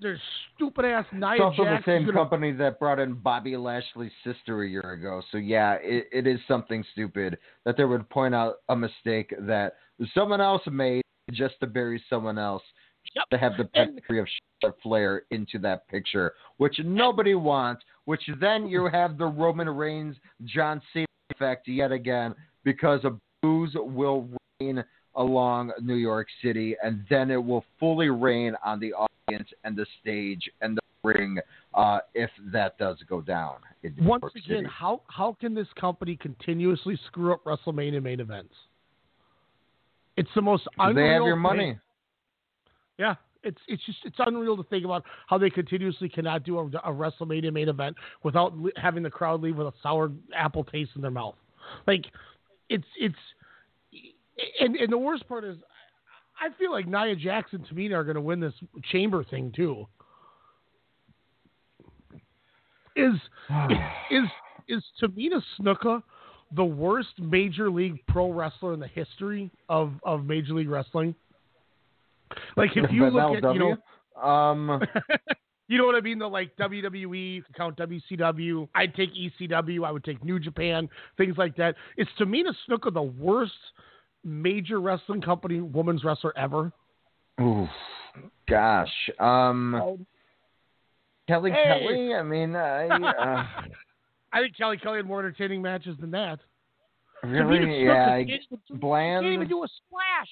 their 0.00 0.20
stupid 0.54 0.84
ass 0.84 1.06
Nia 1.12 1.32
It's 1.34 1.40
also 1.40 1.64
Jax 1.64 1.84
the 1.84 1.90
same 1.92 2.04
gonna- 2.06 2.18
company 2.18 2.52
that 2.52 2.78
brought 2.78 2.98
in 2.98 3.14
Bobby 3.14 3.56
Lashley's 3.56 4.12
sister 4.24 4.62
a 4.62 4.68
year 4.68 4.92
ago. 4.92 5.22
So 5.30 5.38
yeah, 5.38 5.74
it, 5.80 6.08
it 6.12 6.26
is 6.26 6.40
something 6.48 6.84
stupid 6.92 7.38
that 7.64 7.76
they 7.76 7.84
would 7.84 8.08
point 8.10 8.34
out 8.34 8.56
a 8.68 8.76
mistake 8.76 9.32
that 9.40 9.74
someone 10.14 10.40
else 10.40 10.62
made 10.70 11.02
just 11.32 11.54
to 11.60 11.66
bury 11.66 12.02
someone 12.10 12.38
else 12.38 12.62
to 13.30 13.38
have 13.38 13.52
the 13.56 13.68
And- 13.74 13.94
pedigree 13.94 14.18
of 14.20 14.26
Charlotte 14.60 14.78
Flair 14.82 15.22
into 15.30 15.58
that 15.60 15.86
picture, 15.88 16.34
which 16.56 16.78
nobody 16.84 17.34
wants. 17.34 17.82
Which 18.06 18.22
then 18.40 18.66
you 18.68 18.86
have 18.86 19.16
the 19.16 19.26
Roman 19.26 19.68
Reigns 19.70 20.16
John 20.44 20.82
Cena 20.92 21.06
effect 21.30 21.66
yet 21.68 21.90
again 21.92 22.34
because 22.64 23.00
a 23.04 23.16
boos 23.40 23.70
will 23.74 24.28
rain 24.60 24.84
along 25.16 25.72
New 25.80 25.94
York 25.94 26.28
City, 26.42 26.76
and 26.82 27.04
then 27.08 27.30
it 27.30 27.42
will 27.42 27.64
fully 27.78 28.08
rain 28.08 28.54
on 28.64 28.80
the 28.80 28.92
audience 28.92 29.48
and 29.64 29.76
the 29.76 29.86
stage 30.00 30.50
and 30.60 30.76
the 30.76 30.80
ring 31.02 31.38
uh, 31.74 31.98
if 32.14 32.30
that 32.52 32.78
does 32.78 32.96
go 33.08 33.20
down. 33.20 33.56
Once 34.00 34.22
York 34.22 34.32
again, 34.36 34.56
City. 34.58 34.68
how 34.70 35.02
how 35.08 35.36
can 35.40 35.54
this 35.54 35.68
company 35.78 36.16
continuously 36.16 36.98
screw 37.06 37.32
up 37.32 37.44
WrestleMania 37.44 38.02
main 38.02 38.20
events? 38.20 38.54
It's 40.16 40.30
the 40.34 40.42
most 40.42 40.66
unreal. 40.78 40.94
they 40.94 41.12
have 41.12 41.22
your 41.22 41.36
thing. 41.36 41.42
money. 41.42 41.78
Yeah, 42.98 43.14
it's 43.42 43.58
it's 43.68 43.84
just 43.84 43.98
it's 44.04 44.16
unreal 44.18 44.56
to 44.56 44.62
think 44.64 44.84
about 44.84 45.04
how 45.26 45.38
they 45.38 45.50
continuously 45.50 46.08
cannot 46.08 46.44
do 46.44 46.58
a, 46.58 46.66
a 46.66 46.92
WrestleMania 46.92 47.52
main 47.52 47.68
event 47.68 47.96
without 48.22 48.54
having 48.76 49.02
the 49.02 49.10
crowd 49.10 49.42
leave 49.42 49.56
with 49.56 49.66
a 49.66 49.72
sour 49.82 50.10
apple 50.34 50.64
taste 50.64 50.92
in 50.96 51.02
their 51.02 51.10
mouth. 51.10 51.34
Like, 51.86 52.06
it's 52.68 52.86
it's 52.98 53.14
and 54.60 54.76
and 54.76 54.92
the 54.92 54.98
worst 54.98 55.26
part 55.28 55.44
is, 55.44 55.56
I 56.40 56.56
feel 56.58 56.72
like 56.72 56.86
Nia 56.86 57.16
Jackson 57.16 57.64
and 57.68 57.78
Tamina 57.78 57.94
are 57.94 58.04
going 58.04 58.16
to 58.16 58.20
win 58.20 58.40
this 58.40 58.54
chamber 58.90 59.24
thing 59.24 59.52
too. 59.54 59.86
Is 62.96 63.14
is 64.10 64.24
is 64.68 64.82
Tamina 65.02 65.42
Snuka 65.58 66.02
the 66.54 66.64
worst 66.64 67.18
major 67.18 67.70
league 67.70 67.98
pro 68.08 68.30
wrestler 68.32 68.74
in 68.74 68.80
the 68.80 68.88
history 68.88 69.50
of 69.68 69.92
of 70.04 70.24
Major 70.24 70.54
League 70.54 70.68
Wrestling? 70.68 71.14
Like 72.56 72.70
if 72.76 72.90
you 72.90 73.06
look 73.10 73.36
at 73.36 73.54
you 73.54 73.58
know 73.58 73.76
um, 74.22 74.80
you 75.68 75.78
know 75.78 75.86
what 75.86 75.94
I 75.94 76.00
mean? 76.00 76.18
The 76.18 76.26
like 76.26 76.56
WWE, 76.56 77.42
count 77.56 77.76
WCW, 77.76 78.68
I'd 78.74 78.94
take 78.94 79.10
ECW, 79.14 79.84
I 79.84 79.90
would 79.90 80.04
take 80.04 80.24
New 80.24 80.38
Japan, 80.38 80.88
things 81.16 81.36
like 81.36 81.56
that. 81.56 81.74
Is 81.96 82.06
Tamina 82.18 82.52
Snuka 82.68 82.92
the 82.92 83.02
worst 83.02 83.52
major 84.24 84.80
wrestling 84.80 85.20
company 85.20 85.60
women's 85.60 86.02
wrestler 86.04 86.36
ever? 86.36 86.72
oof, 87.40 87.68
gosh, 88.48 88.92
um, 89.18 90.06
Kelly 91.28 91.50
Hey. 91.50 91.64
Kelly. 91.64 92.14
I 92.14 92.22
mean, 92.22 92.54
I, 92.56 92.86
uh, 92.88 93.44
I 94.32 94.40
think 94.40 94.56
Kelly 94.56 94.76
Kelly 94.78 94.98
had 94.98 95.06
more 95.06 95.20
entertaining 95.20 95.62
matches 95.62 95.96
than 96.00 96.10
that. 96.12 96.38
really, 97.22 97.84
yeah, 97.84 98.06
I, 98.14 98.24
can't 98.24 98.30
even 98.30 98.58
do- 98.68 98.74
bland. 98.76 99.24
Can't 99.24 99.34
even 99.34 99.48
do 99.48 99.64
a 99.64 99.68
splash. 99.86 100.28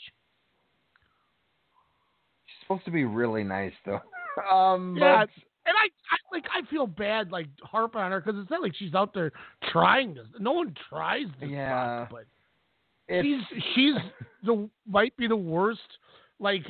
She's 2.46 2.60
supposed 2.62 2.84
to 2.84 2.90
be 2.90 3.04
really 3.04 3.44
nice 3.44 3.72
though. 3.84 4.00
Um, 4.50 4.96
Yeah, 4.98 5.20
but 5.26 5.28
and 5.66 5.76
I, 5.76 5.88
I 6.10 6.16
like 6.34 6.44
I 6.50 6.66
feel 6.70 6.86
bad 6.86 7.30
like 7.30 7.48
harping 7.62 8.00
on 8.00 8.12
her 8.12 8.20
because 8.20 8.40
it's 8.40 8.50
not 8.50 8.62
like 8.62 8.72
she's 8.74 8.94
out 8.94 9.12
there 9.12 9.30
trying 9.70 10.14
this. 10.14 10.26
No 10.40 10.52
one 10.52 10.74
tries 10.88 11.26
this 11.38 11.50
Yeah. 11.50 12.06
but 12.10 12.24
it's 13.08 13.26
she's 13.26 13.62
she's 13.74 13.94
the 14.44 14.68
might 14.86 15.16
be 15.16 15.26
the 15.26 15.36
worst 15.36 15.80
like 16.38 16.64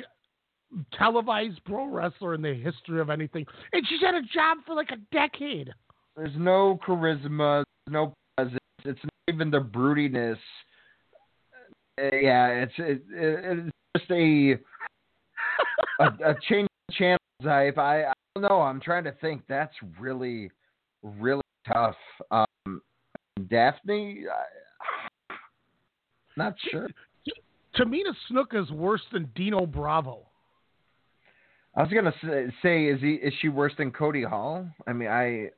televised 0.96 1.60
pro 1.64 1.86
wrestler 1.86 2.34
in 2.34 2.42
the 2.42 2.54
history 2.54 3.00
of 3.00 3.10
anything, 3.10 3.44
and 3.72 3.86
she's 3.88 4.00
had 4.00 4.14
a 4.14 4.22
job 4.22 4.59
for 4.66 4.74
like 4.74 4.90
a 4.90 4.96
decade. 5.14 5.70
there's 6.16 6.36
no 6.36 6.78
charisma, 6.86 7.64
no 7.88 8.14
presence. 8.36 8.59
It's 8.84 9.00
not 9.02 9.34
even 9.34 9.50
the 9.50 9.60
broodiness. 9.60 10.38
Uh, 12.00 12.16
yeah, 12.16 12.46
it's 12.48 12.72
it, 12.78 13.02
it, 13.10 13.59
it's 13.59 13.70
just 13.98 14.10
a 14.10 14.52
a, 16.02 16.30
a 16.30 16.34
change 16.48 16.68
of 16.88 16.94
channel 16.94 17.18
type. 17.42 17.78
I 17.78 18.04
I 18.04 18.12
don't 18.34 18.48
know. 18.48 18.62
I'm 18.62 18.80
trying 18.80 19.04
to 19.04 19.12
think. 19.20 19.42
That's 19.48 19.74
really 20.00 20.50
really 21.02 21.42
tough. 21.72 21.96
Um, 22.30 22.80
Daphne, 23.48 24.24
I, 24.30 24.44
not 26.36 26.54
sure. 26.70 26.88
Tamina 27.76 28.14
Snuka 28.30 28.62
is 28.62 28.70
worse 28.70 29.02
than 29.12 29.30
Dino 29.34 29.66
Bravo. 29.66 30.26
I 31.74 31.82
was 31.82 31.90
gonna 31.90 32.12
say, 32.22 32.52
say 32.62 32.84
is 32.86 33.00
he 33.00 33.14
is 33.14 33.32
she 33.40 33.48
worse 33.48 33.72
than 33.78 33.90
Cody 33.90 34.22
Hall? 34.22 34.68
I 34.86 34.92
mean, 34.92 35.09
I. 35.09 35.50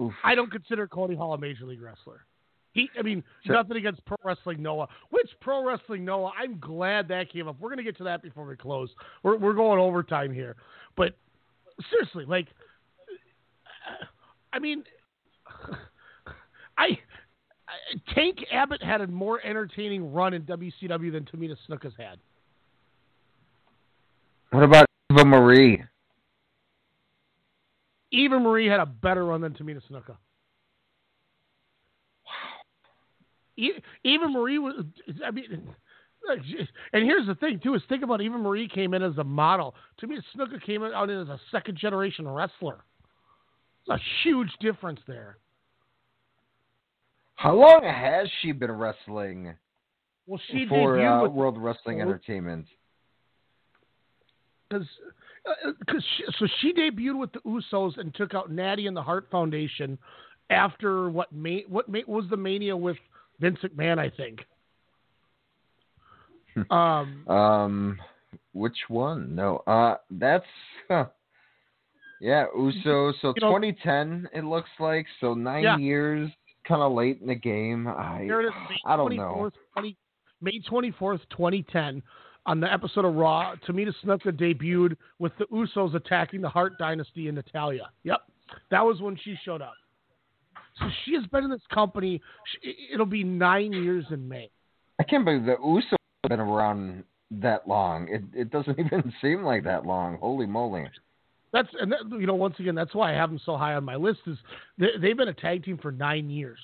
Oof. 0.00 0.12
I 0.22 0.36
don't 0.36 0.52
consider 0.52 0.86
Cody 0.86 1.16
Hall 1.16 1.34
a 1.34 1.38
major 1.38 1.64
league 1.64 1.82
wrestler. 1.82 2.24
He, 2.72 2.88
I 2.96 3.02
mean, 3.02 3.24
So- 3.44 3.54
nothing 3.54 3.76
against 3.76 4.04
Pro 4.04 4.16
Wrestling 4.22 4.62
Noah. 4.62 4.86
Which 5.10 5.28
Pro 5.40 5.64
Wrestling 5.64 6.04
Noah? 6.04 6.30
I'm 6.38 6.60
glad 6.60 7.08
that 7.08 7.32
came 7.32 7.48
up. 7.48 7.56
We're 7.58 7.70
gonna 7.70 7.82
get 7.82 7.96
to 7.96 8.04
that 8.04 8.22
before 8.22 8.46
we 8.46 8.54
close. 8.54 8.90
We're 9.24 9.36
we're 9.36 9.54
going 9.54 9.80
overtime 9.80 10.32
here, 10.32 10.54
but 10.96 11.16
seriously, 11.90 12.24
like, 12.24 12.46
I 14.52 14.60
mean, 14.60 14.84
I 16.78 16.98
Tank 18.14 18.38
Abbott 18.52 18.82
had 18.82 19.00
a 19.00 19.06
more 19.06 19.40
entertaining 19.44 20.12
run 20.12 20.34
in 20.34 20.42
WCW 20.42 21.12
than 21.12 21.24
Tamina 21.24 21.56
Snuka's 21.68 21.94
had. 21.98 22.18
What 24.50 24.62
about 24.62 24.86
Eva 25.10 25.24
Marie? 25.24 25.82
Eva 28.10 28.38
Marie 28.38 28.66
had 28.66 28.80
a 28.80 28.86
better 28.86 29.24
run 29.24 29.40
than 29.40 29.52
Tamina 29.52 29.80
Snuka. 29.90 30.16
E- 33.56 33.82
Eva 34.04 34.28
Marie 34.28 34.58
was, 34.58 34.84
I 35.24 35.30
mean, 35.30 35.74
and 36.92 37.04
here's 37.04 37.26
the 37.26 37.34
thing 37.34 37.60
too: 37.62 37.74
is 37.74 37.82
think 37.88 38.02
about 38.02 38.20
Eva 38.20 38.38
Marie 38.38 38.68
came 38.68 38.94
in 38.94 39.02
as 39.02 39.18
a 39.18 39.24
model. 39.24 39.74
Tamina 40.00 40.22
Snuka 40.34 40.62
came 40.62 40.82
out 40.82 41.10
in 41.10 41.20
as 41.20 41.28
a 41.28 41.40
second 41.50 41.76
generation 41.76 42.26
wrestler. 42.28 42.84
There's 43.86 44.00
a 44.00 44.02
huge 44.22 44.50
difference 44.60 45.00
there. 45.06 45.38
How 47.38 47.54
long 47.54 47.84
has 47.84 48.28
she 48.42 48.50
been 48.50 48.72
wrestling 48.72 49.54
Well, 50.26 50.40
she 50.50 50.66
for 50.68 50.96
debuted 50.96 51.20
uh, 51.20 51.22
with 51.22 51.32
World 51.32 51.56
Wrestling 51.56 52.00
Entertainment? 52.00 52.66
because 54.68 54.86
because 55.78 56.04
she, 56.16 56.24
so 56.38 56.46
she 56.60 56.72
debuted 56.74 57.16
with 57.18 57.30
the 57.32 57.38
Usos 57.46 57.96
and 57.98 58.12
took 58.14 58.34
out 58.34 58.50
Natty 58.50 58.88
and 58.88 58.96
the 58.96 59.02
Hart 59.02 59.28
Foundation 59.30 59.96
after 60.50 61.08
what 61.10 61.32
ma- 61.32 61.64
what 61.68 61.88
ma- 61.88 62.00
was 62.08 62.24
the 62.28 62.36
Mania 62.36 62.76
with 62.76 62.96
Vince 63.38 63.58
McMahon, 63.62 63.98
I 64.00 64.10
think. 64.10 64.40
um, 66.72 67.26
Um, 67.28 68.00
which 68.52 68.76
one? 68.88 69.34
No, 69.36 69.58
uh, 69.68 69.94
that's 70.10 70.44
huh. 70.88 71.06
yeah, 72.20 72.46
Uso. 72.56 73.12
So 73.22 73.32
You 73.36 73.42
know- 73.42 73.48
2010, 73.58 74.28
it 74.34 74.42
looks 74.44 74.70
like. 74.80 75.06
So 75.20 75.34
nine 75.34 75.62
Yeah. 75.62 75.76
years, 75.78 76.30
kind 76.68 76.82
of 76.82 76.92
late 76.92 77.20
in 77.20 77.26
the 77.26 77.34
game. 77.34 77.88
I 77.88 78.24
there 78.28 78.42
it 78.42 78.46
is, 78.46 78.52
May 78.68 78.76
I 78.86 78.96
don't 78.96 79.16
know. 79.16 79.50
20, 79.74 79.96
May 80.40 80.60
24th, 80.70 81.20
2010, 81.30 82.02
on 82.46 82.60
the 82.60 82.72
episode 82.72 83.04
of 83.04 83.14
Raw, 83.14 83.54
Tamina 83.66 83.92
Snuka 84.04 84.26
debuted 84.28 84.96
with 85.18 85.32
the 85.38 85.46
Usos 85.46 85.94
attacking 85.94 86.40
the 86.40 86.48
Hart 86.48 86.78
Dynasty 86.78 87.28
in 87.28 87.34
Natalya. 87.34 87.90
Yep, 88.04 88.20
that 88.70 88.84
was 88.84 89.00
when 89.00 89.16
she 89.22 89.36
showed 89.44 89.62
up. 89.62 89.74
So 90.78 90.86
she 91.04 91.14
has 91.14 91.26
been 91.26 91.44
in 91.44 91.50
this 91.50 91.60
company. 91.74 92.20
sh- 92.62 92.68
It'll 92.92 93.06
be 93.06 93.24
nine 93.24 93.72
years 93.72 94.04
in 94.10 94.28
May. 94.28 94.48
I 95.00 95.02
can't 95.02 95.24
believe 95.24 95.44
the 95.44 95.56
Usos 95.56 95.96
have 96.22 96.28
been 96.30 96.40
around 96.40 97.02
that 97.30 97.66
long. 97.68 98.08
It 98.08 98.22
it 98.32 98.50
doesn't 98.50 98.78
even 98.84 99.12
seem 99.20 99.42
like 99.42 99.64
that 99.64 99.84
long. 99.86 100.18
Holy 100.18 100.46
moly! 100.46 100.84
That's 101.52 101.68
and 101.80 101.90
that, 101.92 102.00
you 102.10 102.26
know 102.26 102.34
once 102.34 102.56
again 102.58 102.74
that's 102.74 102.94
why 102.94 103.12
I 103.12 103.14
have 103.14 103.30
them 103.30 103.40
so 103.44 103.56
high 103.56 103.74
on 103.74 103.84
my 103.84 103.96
list 103.96 104.20
is 104.26 104.36
they, 104.76 104.88
they've 105.00 105.16
been 105.16 105.28
a 105.28 105.34
tag 105.34 105.64
team 105.64 105.78
for 105.78 105.90
nine 105.90 106.28
years, 106.28 106.58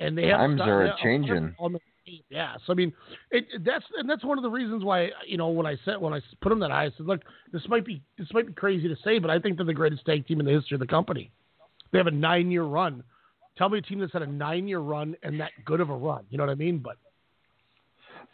and 0.00 0.16
they 0.16 0.28
have 0.28 0.38
Times 0.38 0.60
are 0.60 0.84
they- 0.84 0.90
a-changing. 0.90 1.54
on 1.58 1.72
the- 1.72 1.80
Yeah, 2.28 2.56
so 2.66 2.72
I 2.72 2.76
mean, 2.76 2.92
it, 3.30 3.44
that's 3.64 3.84
and 3.98 4.08
that's 4.08 4.24
one 4.24 4.38
of 4.38 4.42
the 4.42 4.50
reasons 4.50 4.84
why 4.84 5.10
you 5.26 5.36
know 5.36 5.48
when 5.48 5.66
I 5.66 5.76
said 5.84 6.00
when 6.00 6.12
I 6.12 6.20
put 6.42 6.50
them 6.50 6.60
that 6.60 6.70
high, 6.70 6.84
I 6.84 6.90
said, 6.96 7.06
look, 7.06 7.22
this 7.52 7.62
might 7.68 7.84
be 7.84 8.02
this 8.18 8.28
might 8.32 8.46
be 8.46 8.52
crazy 8.52 8.88
to 8.88 8.96
say, 9.02 9.18
but 9.18 9.30
I 9.30 9.38
think 9.40 9.56
they're 9.56 9.66
the 9.66 9.74
greatest 9.74 10.04
tag 10.04 10.26
team 10.26 10.38
in 10.38 10.46
the 10.46 10.52
history 10.52 10.74
of 10.76 10.80
the 10.80 10.86
company. 10.86 11.30
They 11.90 11.98
have 11.98 12.06
a 12.06 12.10
nine 12.12 12.50
year 12.50 12.64
run. 12.64 13.02
Tell 13.56 13.68
me 13.68 13.78
a 13.78 13.82
team 13.82 14.00
that's 14.00 14.12
had 14.12 14.22
a 14.22 14.26
nine 14.26 14.68
year 14.68 14.80
run 14.80 15.16
and 15.22 15.40
that 15.40 15.52
good 15.64 15.80
of 15.80 15.88
a 15.90 15.96
run. 15.96 16.24
You 16.30 16.38
know 16.38 16.44
what 16.44 16.50
I 16.50 16.56
mean? 16.56 16.78
But 16.78 16.96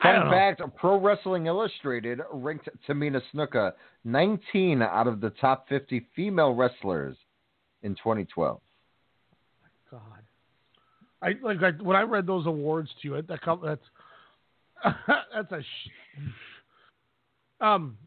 Fun 0.02 0.31
fact: 0.31 0.62
Pro 0.77 0.98
Wrestling 0.98 1.47
Illustrated 1.47 2.20
ranked 2.32 2.68
Tamina 2.89 3.20
Snuka 3.35 3.72
19 4.05 4.82
out 4.82 5.06
of 5.06 5.20
the 5.20 5.31
top 5.31 5.68
50 5.68 6.06
female 6.16 6.55
wrestlers 6.55 7.16
in 7.82 7.94
2012. 7.94 8.60
God, 9.90 10.01
I 11.22 11.35
like 11.43 11.62
I, 11.62 11.70
when 11.82 11.97
I 11.97 12.02
read 12.02 12.27
those 12.27 12.47
awards 12.47 12.89
to 13.02 13.09
you. 13.09 13.22
That 13.22 13.40
that's 13.62 13.81
that's 15.35 15.52
a. 15.52 15.60
Sh- 15.60 16.20
um, 17.60 17.98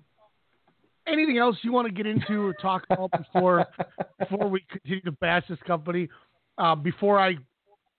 anything 1.05 1.37
else 1.37 1.57
you 1.61 1.71
want 1.71 1.87
to 1.87 1.93
get 1.93 2.07
into 2.07 2.41
or 2.41 2.53
talk 2.53 2.85
about 2.89 3.11
before 3.11 3.67
before 4.19 4.49
we 4.49 4.65
continue 4.71 5.01
to 5.01 5.11
bash 5.11 5.43
this 5.47 5.59
company? 5.67 6.09
Uh, 6.57 6.75
before 6.75 7.19
I 7.19 7.35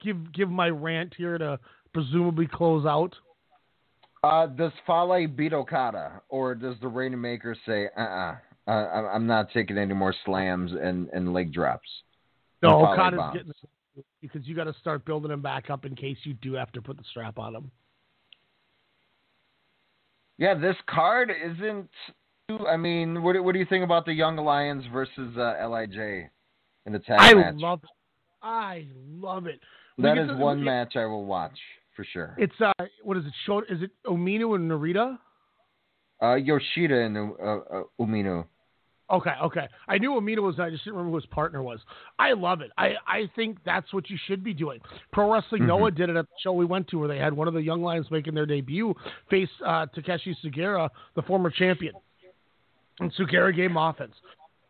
give 0.02 0.32
give 0.32 0.50
my 0.50 0.68
rant 0.68 1.14
here 1.16 1.38
to 1.38 1.58
presumably 1.92 2.46
close 2.46 2.86
out. 2.86 3.14
Uh, 4.24 4.46
does 4.46 4.72
Fale 4.86 5.26
beat 5.28 5.52
Okada, 5.52 6.22
or 6.30 6.55
does 6.55 6.76
the 6.80 6.88
Rainmaker 6.88 7.55
say, 7.66 7.88
"Uh-uh, 7.94 8.36
uh, 8.66 8.70
I'm 8.70 9.06
I'm 9.06 9.26
not 9.26 9.51
taking 9.52 9.76
any 9.76 9.92
more 9.92 10.14
slams 10.24 10.72
and, 10.72 11.09
and 11.12 11.34
leg 11.34 11.52
drops"? 11.52 11.86
No, 12.62 12.78
And 12.78 12.88
Okada's 12.88 13.18
bombs? 13.18 13.36
getting 13.36 13.52
because 14.22 14.46
you 14.46 14.56
got 14.56 14.64
to 14.64 14.72
start 14.80 15.05
building 15.05 15.30
him 15.30 15.42
back 15.42 15.68
up 15.68 15.84
in 15.84 15.94
case 15.94 16.16
you 16.24 16.32
do 16.34 16.55
have 16.55 16.72
to 16.72 16.80
put 16.80 16.96
the 16.96 17.05
strap 17.10 17.38
on 17.38 17.55
him. 17.55 17.70
Yeah, 20.38 20.55
this 20.55 20.76
card 20.86 21.30
isn't. 21.30 21.90
Too, 22.48 22.66
I 22.66 22.78
mean, 22.78 23.22
what 23.22 23.34
do- 23.34 23.42
what 23.42 23.52
do 23.52 23.59
you 23.59 23.66
think 23.66 23.84
about 23.84 24.06
the 24.06 24.14
Young 24.14 24.36
Lions 24.36 24.84
versus 24.90 25.36
uh, 25.36 25.68
Lij 25.68 25.96
in 26.86 26.92
the 26.92 26.98
tag 26.98 27.18
I 27.20 27.34
match? 27.34 27.55
love 27.56 27.80
it. 27.84 27.90
I 28.42 28.86
love 29.06 29.46
it. 29.46 29.60
That 29.98 30.14
get 30.14 30.36
one 30.38 30.64
match 30.64 30.96
I 30.96 31.05
will 31.05 31.26
watch 31.26 31.59
for 31.94 32.04
sure. 32.04 32.34
It's 32.38 32.54
uh, 32.60 32.72
what 33.02 33.16
is 33.16 33.24
it? 33.26 33.32
Show 33.46 33.60
is 33.60 33.82
it 33.82 33.90
Ominu 34.06 34.54
and 34.56 34.70
Narita? 34.70 35.18
Uh, 36.22 36.34
Yoshida 36.36 37.00
and 37.00 37.16
uh, 37.16 37.22
uh, 37.44 37.82
Umino. 38.00 38.46
Okay, 39.10 39.32
okay. 39.42 39.68
I 39.86 39.98
knew 39.98 40.12
Ominu 40.12 40.38
was. 40.42 40.58
I 40.58 40.70
just 40.70 40.84
didn't 40.84 40.96
remember 40.96 41.10
who 41.10 41.16
his 41.20 41.26
partner 41.26 41.62
was. 41.62 41.78
I 42.18 42.32
love 42.32 42.62
it. 42.62 42.70
I, 42.78 42.94
I 43.06 43.30
think 43.36 43.58
that's 43.64 43.92
what 43.92 44.08
you 44.08 44.16
should 44.26 44.42
be 44.42 44.54
doing. 44.54 44.80
Pro 45.12 45.30
Wrestling 45.30 45.62
Mhm. 45.62 45.66
Noah 45.66 45.90
did 45.90 46.08
it 46.08 46.16
at 46.16 46.24
the 46.24 46.34
show 46.42 46.52
we 46.52 46.64
went 46.64 46.88
to, 46.88 46.98
where 46.98 47.08
they 47.08 47.18
had 47.18 47.34
one 47.34 47.46
of 47.46 47.52
the 47.52 47.60
young 47.60 47.82
lions 47.82 48.06
making 48.10 48.34
their 48.34 48.46
debut 48.46 48.94
face 49.28 49.50
uh, 49.64 49.86
Takashi 49.94 50.34
Sugiura, 50.42 50.88
the 51.16 51.22
former 51.22 51.50
champion, 51.50 51.92
and 53.00 53.12
Sugera 53.14 53.54
gave 53.54 53.70
him 53.70 53.76
offense. 53.76 54.14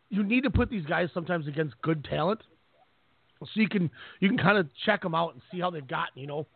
You 0.09 0.21
need 0.21 0.43
to 0.43 0.49
put 0.49 0.69
these 0.69 0.85
guys 0.85 1.09
sometimes 1.13 1.47
against 1.47 1.81
good 1.81 2.03
talent, 2.03 2.41
so 3.39 3.47
you 3.53 3.69
can 3.69 3.89
you 4.19 4.27
can 4.27 4.37
kind 4.37 4.57
of 4.57 4.67
check 4.85 5.01
them 5.01 5.15
out 5.15 5.33
and 5.33 5.41
see 5.49 5.61
how 5.61 5.69
they've 5.69 5.87
gotten. 5.87 6.19
You 6.21 6.27
know, 6.27 6.47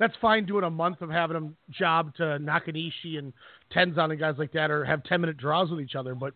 that's 0.00 0.14
fine 0.20 0.46
doing 0.46 0.64
a 0.64 0.70
month 0.70 1.02
of 1.02 1.10
having 1.10 1.34
them 1.34 1.56
job 1.70 2.16
to 2.16 2.22
Nakanishi 2.22 3.18
and 3.18 3.32
Tenzan 3.72 4.10
and 4.10 4.18
guys 4.18 4.34
like 4.38 4.52
that, 4.52 4.70
or 4.70 4.84
have 4.84 5.04
ten 5.04 5.20
minute 5.20 5.36
draws 5.36 5.70
with 5.70 5.80
each 5.80 5.94
other, 5.94 6.16
but 6.16 6.34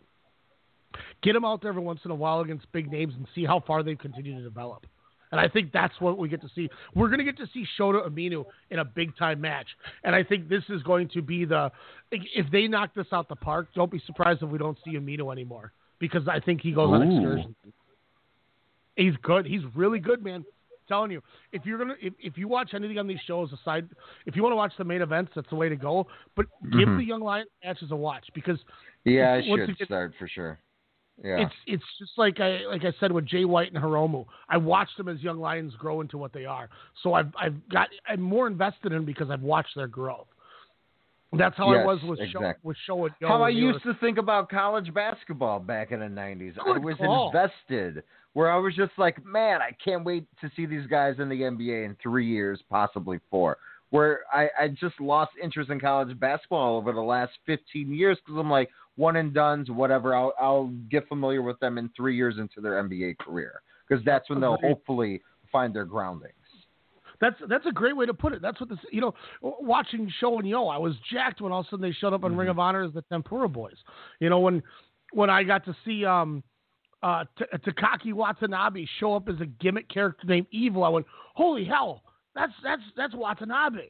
get 1.23 1.33
them 1.33 1.45
out 1.45 1.63
there 1.63 1.71
every 1.71 1.83
once 1.83 2.01
in 2.05 2.13
a 2.13 2.15
while 2.15 2.41
against 2.41 2.71
big 2.71 2.93
names 2.93 3.15
and 3.17 3.27
see 3.35 3.45
how 3.45 3.59
far 3.67 3.83
they 3.83 3.97
continue 3.97 4.37
to 4.37 4.43
develop. 4.43 4.87
And 5.33 5.41
I 5.41 5.49
think 5.49 5.73
that's 5.73 5.99
what 6.01 6.17
we 6.17 6.29
get 6.29 6.43
to 6.43 6.51
see. 6.55 6.69
We're 6.95 7.09
going 7.09 7.19
to 7.19 7.25
get 7.25 7.37
to 7.39 7.49
see 7.53 7.65
Shota 7.77 8.09
Umino 8.09 8.45
in 8.71 8.79
a 8.79 8.85
big 8.85 9.17
time 9.17 9.41
match. 9.41 9.67
And 10.05 10.15
I 10.15 10.23
think 10.23 10.49
this 10.49 10.63
is 10.69 10.81
going 10.85 11.09
to 11.09 11.23
be 11.23 11.45
the. 11.45 11.73
If 12.13 12.53
they 12.53 12.69
knock 12.69 12.95
this 12.95 13.07
out 13.11 13.29
the 13.29 13.35
park, 13.35 13.69
don't 13.75 13.91
be 13.91 14.01
surprised 14.07 14.45
if 14.45 14.51
we 14.51 14.59
don't 14.59 14.79
see 14.85 14.93
Aminu 14.93 15.33
anymore 15.33 15.73
because 15.99 16.29
I 16.29 16.39
think 16.39 16.61
he 16.61 16.71
goes 16.71 16.91
on 16.91 17.03
Ooh. 17.03 17.17
excursion. 17.17 17.57
He's 18.95 19.15
good. 19.23 19.45
He's 19.45 19.63
really 19.75 19.99
good, 19.99 20.23
man. 20.23 20.45
Telling 20.87 21.11
you, 21.11 21.23
if 21.53 21.65
you're 21.65 21.79
gonna, 21.79 21.95
if, 22.01 22.13
if 22.19 22.37
you 22.39 22.49
watch 22.49 22.75
anything 22.75 22.99
on 22.99 23.07
these 23.07 23.21
shows 23.27 23.53
aside, 23.53 23.89
if 24.27 24.37
you 24.37 24.43
want 24.43 24.53
to 24.53 24.57
watch 24.57 24.73
the 24.79 24.85
main 24.85 25.03
events, 25.03 25.33
that's 25.35 25.49
the 25.51 25.57
way 25.57 25.69
to 25.69 25.77
go. 25.77 26.07
But 26.37 26.47
give 26.73 26.89
Mhm. 26.89 26.99
the 26.99 27.05
Young 27.05 27.21
Lions 27.21 27.49
matches 27.65 27.91
a 27.91 27.97
watch 27.97 28.27
because 28.35 28.59
Yeah, 29.05 29.35
I 29.35 29.43
should 29.43 29.61
again, 29.71 29.77
start 29.87 30.15
for 30.19 30.29
sure. 30.29 30.59
Yeah. 31.23 31.39
it's 31.47 31.55
it's 31.67 31.85
just 31.99 32.19
like 32.19 32.41
I 32.41 32.67
like 32.67 32.85
I 32.85 32.93
said 32.99 33.13
with 33.13 33.25
Jay 33.27 33.45
White 33.45 33.73
and 33.73 33.81
Hiromu. 33.83 34.27
I 34.49 34.57
watched 34.57 34.97
them 34.97 35.09
as 35.09 35.23
young 35.23 35.39
lions 35.39 35.73
grow 35.77 36.01
into 36.01 36.19
what 36.19 36.33
they 36.33 36.45
are. 36.45 36.69
So 37.05 37.15
I've 37.15 37.33
I've 37.41 37.69
got 37.69 37.89
I'm 38.09 38.21
more 38.21 38.49
invested 38.49 38.87
in 38.87 38.95
them 38.99 39.05
because 39.05 39.31
I've 39.31 39.43
watched 39.43 39.77
their 39.77 39.87
growth. 39.87 40.27
That's 41.39 41.57
how 41.57 41.75
I 41.75 41.85
was 41.85 42.01
with 42.03 42.19
show 42.31 42.53
with 42.63 42.77
show 42.87 43.05
and 43.07 43.15
go. 43.21 43.29
How 43.29 43.43
I 43.43 43.49
used 43.49 43.85
were- 43.85 43.93
to 43.93 43.99
think 44.01 44.19
about 44.19 44.49
college 44.49 44.93
basketball 44.93 45.61
back 45.61 45.93
in 45.93 46.01
the 46.01 46.07
90s. 46.07 46.55
I 46.59 46.79
was 46.79 46.97
call. 46.97 47.29
invested, 47.29 48.03
where 48.33 48.51
I 48.51 48.57
was 48.57 48.75
just 48.75 48.93
like, 48.99 49.25
man, 49.25 49.61
I 49.63 49.71
can't 49.85 50.05
wait 50.05 50.27
to 50.41 50.51
see 50.57 50.67
these 50.67 50.87
guys 50.87 51.17
in 51.19 51.29
the 51.29 51.43
NBA 51.43 51.85
in 51.85 51.97
three 52.03 52.27
years, 52.27 52.61
possibly 52.71 53.21
four. 53.31 53.59
Where 53.91 54.21
I, 54.33 54.49
I 54.59 54.69
just 54.69 55.01
lost 55.01 55.33
interest 55.41 55.71
in 55.71 55.79
college 55.79 56.19
basketball 56.19 56.77
over 56.77 56.93
the 56.93 57.01
last 57.01 57.33
15 57.47 57.93
years 57.95 58.19
because 58.25 58.39
I'm 58.39 58.51
like, 58.51 58.71
one 58.97 59.17
and 59.17 59.33
done's, 59.33 59.71
whatever. 59.71 60.15
I'll, 60.15 60.35
I'll 60.41 60.73
get 60.91 61.07
familiar 61.09 61.43
with 61.43 61.59
them 61.61 61.79
in 61.79 61.91
three 61.97 62.17
years 62.17 62.37
into 62.39 62.61
their 62.61 62.83
NBA 62.83 63.19
career 63.19 63.63
because 63.89 64.05
that's 64.05 64.29
when 64.31 64.41
they'll 64.41 64.59
hopefully 64.63 65.23
find 65.53 65.75
their 65.75 65.85
groundings. 65.85 66.33
That's 67.25 67.37
that's 67.49 67.65
a 67.65 67.73
great 67.73 67.97
way 67.97 68.05
to 68.05 68.13
put 68.13 68.35
it. 68.35 68.43
That's 68.43 68.61
what 68.61 68.69
this 68.69 68.79
you 68.93 69.01
know. 69.01 69.15
Watching 69.41 70.13
Sho 70.21 70.39
and 70.39 70.47
Yoh, 70.47 70.69
I 70.69 70.77
was 70.77 70.95
jacked 71.11 71.41
when 71.41 71.53
all 71.53 71.61
of 71.61 71.67
a 71.67 71.69
sudden 71.71 71.83
they 71.83 71.93
showed 71.93 72.13
up 72.13 72.23
on 72.23 72.33
Mm-hmm. 72.33 72.41
Ring 72.41 72.49
of 72.51 72.59
Honor 72.59 72.83
as 72.83 72.93
the 72.93 73.01
Tempura 73.11 73.49
Boys. 73.49 73.77
You 74.21 74.29
know 74.29 74.41
when 74.41 74.63
when 75.13 75.31
I 75.31 75.43
got 75.43 75.65
to 75.65 75.75
see 75.87 76.05
um 76.05 76.43
uh 77.03 77.25
T- 77.39 77.45
Takaaki 77.67 78.13
Watanabe 78.13 78.85
show 79.01 79.15
up 79.15 79.31
as 79.31 79.41
a 79.41 79.47
gimmick 79.47 79.89
character 79.89 80.27
named 80.27 80.49
Evil, 80.51 80.85
I 80.85 80.91
went, 80.91 81.07
holy 81.35 81.65
hell, 81.65 82.03
that's 82.35 82.53
that's 82.63 82.83
that's 82.95 83.15
Watanabe. 83.15 83.89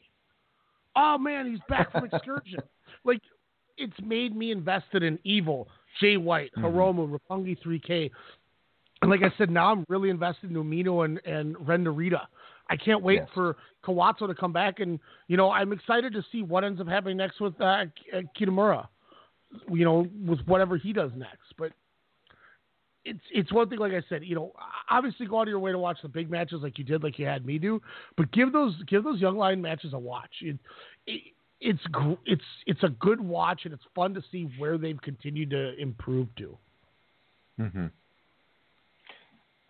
Oh 0.94 1.18
man, 1.18 1.50
he's 1.50 1.60
back 1.68 1.90
from 1.90 2.04
excursion. 2.04 2.60
like 3.04 3.20
it's 3.76 4.00
made 4.04 4.36
me 4.36 4.52
invested 4.52 5.02
in 5.02 5.18
Evil, 5.24 5.66
Jay 6.00 6.16
White, 6.16 6.52
Mm-hmm. 6.56 6.66
Hiromu, 6.66 7.18
Roppongi 7.18 7.58
3K. 7.66 8.10
And 9.02 9.10
like 9.10 9.22
I 9.22 9.36
said, 9.36 9.50
now 9.50 9.72
I'm 9.72 9.84
really 9.88 10.08
invested 10.08 10.50
in 10.50 10.56
Umino 10.56 11.04
and, 11.04 11.18
and 11.26 11.56
Ren 11.68 11.84
Narita. 11.84 12.22
I 12.70 12.76
can't 12.76 13.02
wait 13.02 13.20
Yes. 13.20 13.28
for 13.34 13.56
Kawato 13.84 14.26
to 14.26 14.34
come 14.34 14.52
back, 14.52 14.80
and 14.80 14.98
you 15.28 15.36
know 15.36 15.50
I'm 15.50 15.72
excited 15.72 16.12
to 16.14 16.24
see 16.32 16.42
what 16.42 16.64
ends 16.64 16.80
up 16.80 16.88
happening 16.88 17.16
next 17.16 17.40
with 17.40 17.60
uh, 17.60 17.84
Kitamura. 18.38 18.88
You 19.70 19.84
know, 19.84 20.08
with 20.26 20.40
whatever 20.46 20.76
he 20.76 20.92
does 20.92 21.12
next. 21.14 21.54
But 21.56 21.72
it's 23.04 23.20
it's 23.32 23.52
one 23.52 23.68
thing, 23.68 23.78
like 23.78 23.92
I 23.92 24.02
said, 24.08 24.24
you 24.24 24.34
know, 24.34 24.52
obviously 24.90 25.26
go 25.26 25.38
out 25.38 25.42
of 25.42 25.48
your 25.48 25.58
way 25.58 25.70
to 25.72 25.78
watch 25.78 25.98
the 26.02 26.08
big 26.08 26.30
matches 26.30 26.60
like 26.62 26.78
you 26.78 26.84
did, 26.84 27.02
like 27.02 27.18
you 27.18 27.26
had 27.26 27.44
me 27.46 27.58
do. 27.58 27.80
But 28.16 28.32
give 28.32 28.52
those 28.52 28.74
give 28.88 29.04
those 29.04 29.20
young 29.20 29.36
line 29.36 29.60
matches 29.60 29.92
a 29.92 29.98
watch. 29.98 30.30
It, 30.40 30.58
it, 31.06 31.22
it's 31.60 31.80
it's 32.26 32.42
it's 32.66 32.82
a 32.82 32.88
good 32.88 33.20
watch, 33.20 33.60
and 33.64 33.72
it's 33.74 33.84
fun 33.94 34.14
to 34.14 34.22
see 34.32 34.50
where 34.58 34.78
they've 34.78 35.00
continued 35.00 35.50
to 35.50 35.78
improve 35.78 36.34
to. 36.36 36.58
hmm 37.58 37.86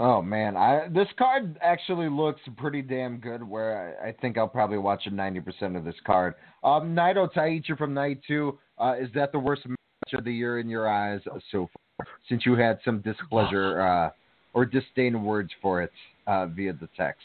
Oh 0.00 0.20
man, 0.20 0.56
I 0.56 0.88
this 0.88 1.06
card 1.16 1.56
actually 1.62 2.08
looks 2.08 2.40
pretty 2.56 2.82
damn 2.82 3.18
good. 3.18 3.42
Where 3.42 3.96
I, 4.02 4.08
I 4.08 4.12
think 4.12 4.36
I'll 4.36 4.48
probably 4.48 4.78
watch 4.78 5.06
ninety 5.10 5.40
percent 5.40 5.76
of 5.76 5.84
this 5.84 5.94
card. 6.04 6.34
Um, 6.64 6.96
Naito 6.96 7.32
Taichi 7.32 7.78
from 7.78 7.94
night 7.94 8.20
two. 8.26 8.58
Uh, 8.76 8.94
is 8.98 9.08
that 9.14 9.30
the 9.30 9.38
worst 9.38 9.66
match 9.66 9.78
of 10.14 10.24
the 10.24 10.32
year 10.32 10.58
in 10.58 10.68
your 10.68 10.88
eyes 10.88 11.20
so 11.52 11.68
far? 11.98 12.06
Since 12.28 12.44
you 12.44 12.56
had 12.56 12.80
some 12.84 13.02
displeasure 13.02 13.80
uh, 13.88 14.10
or 14.52 14.64
disdain 14.64 15.22
words 15.22 15.50
for 15.62 15.80
it 15.80 15.92
uh, 16.26 16.46
via 16.46 16.72
the 16.72 16.88
text. 16.96 17.22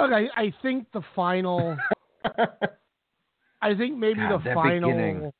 Look, 0.00 0.12
I, 0.12 0.28
I 0.36 0.54
think 0.62 0.86
the 0.92 1.02
final. 1.16 1.76
I 3.60 3.74
think 3.74 3.96
maybe 3.96 4.20
God, 4.20 4.44
the 4.44 4.54
final. 4.54 4.90
beginning. 4.90 5.32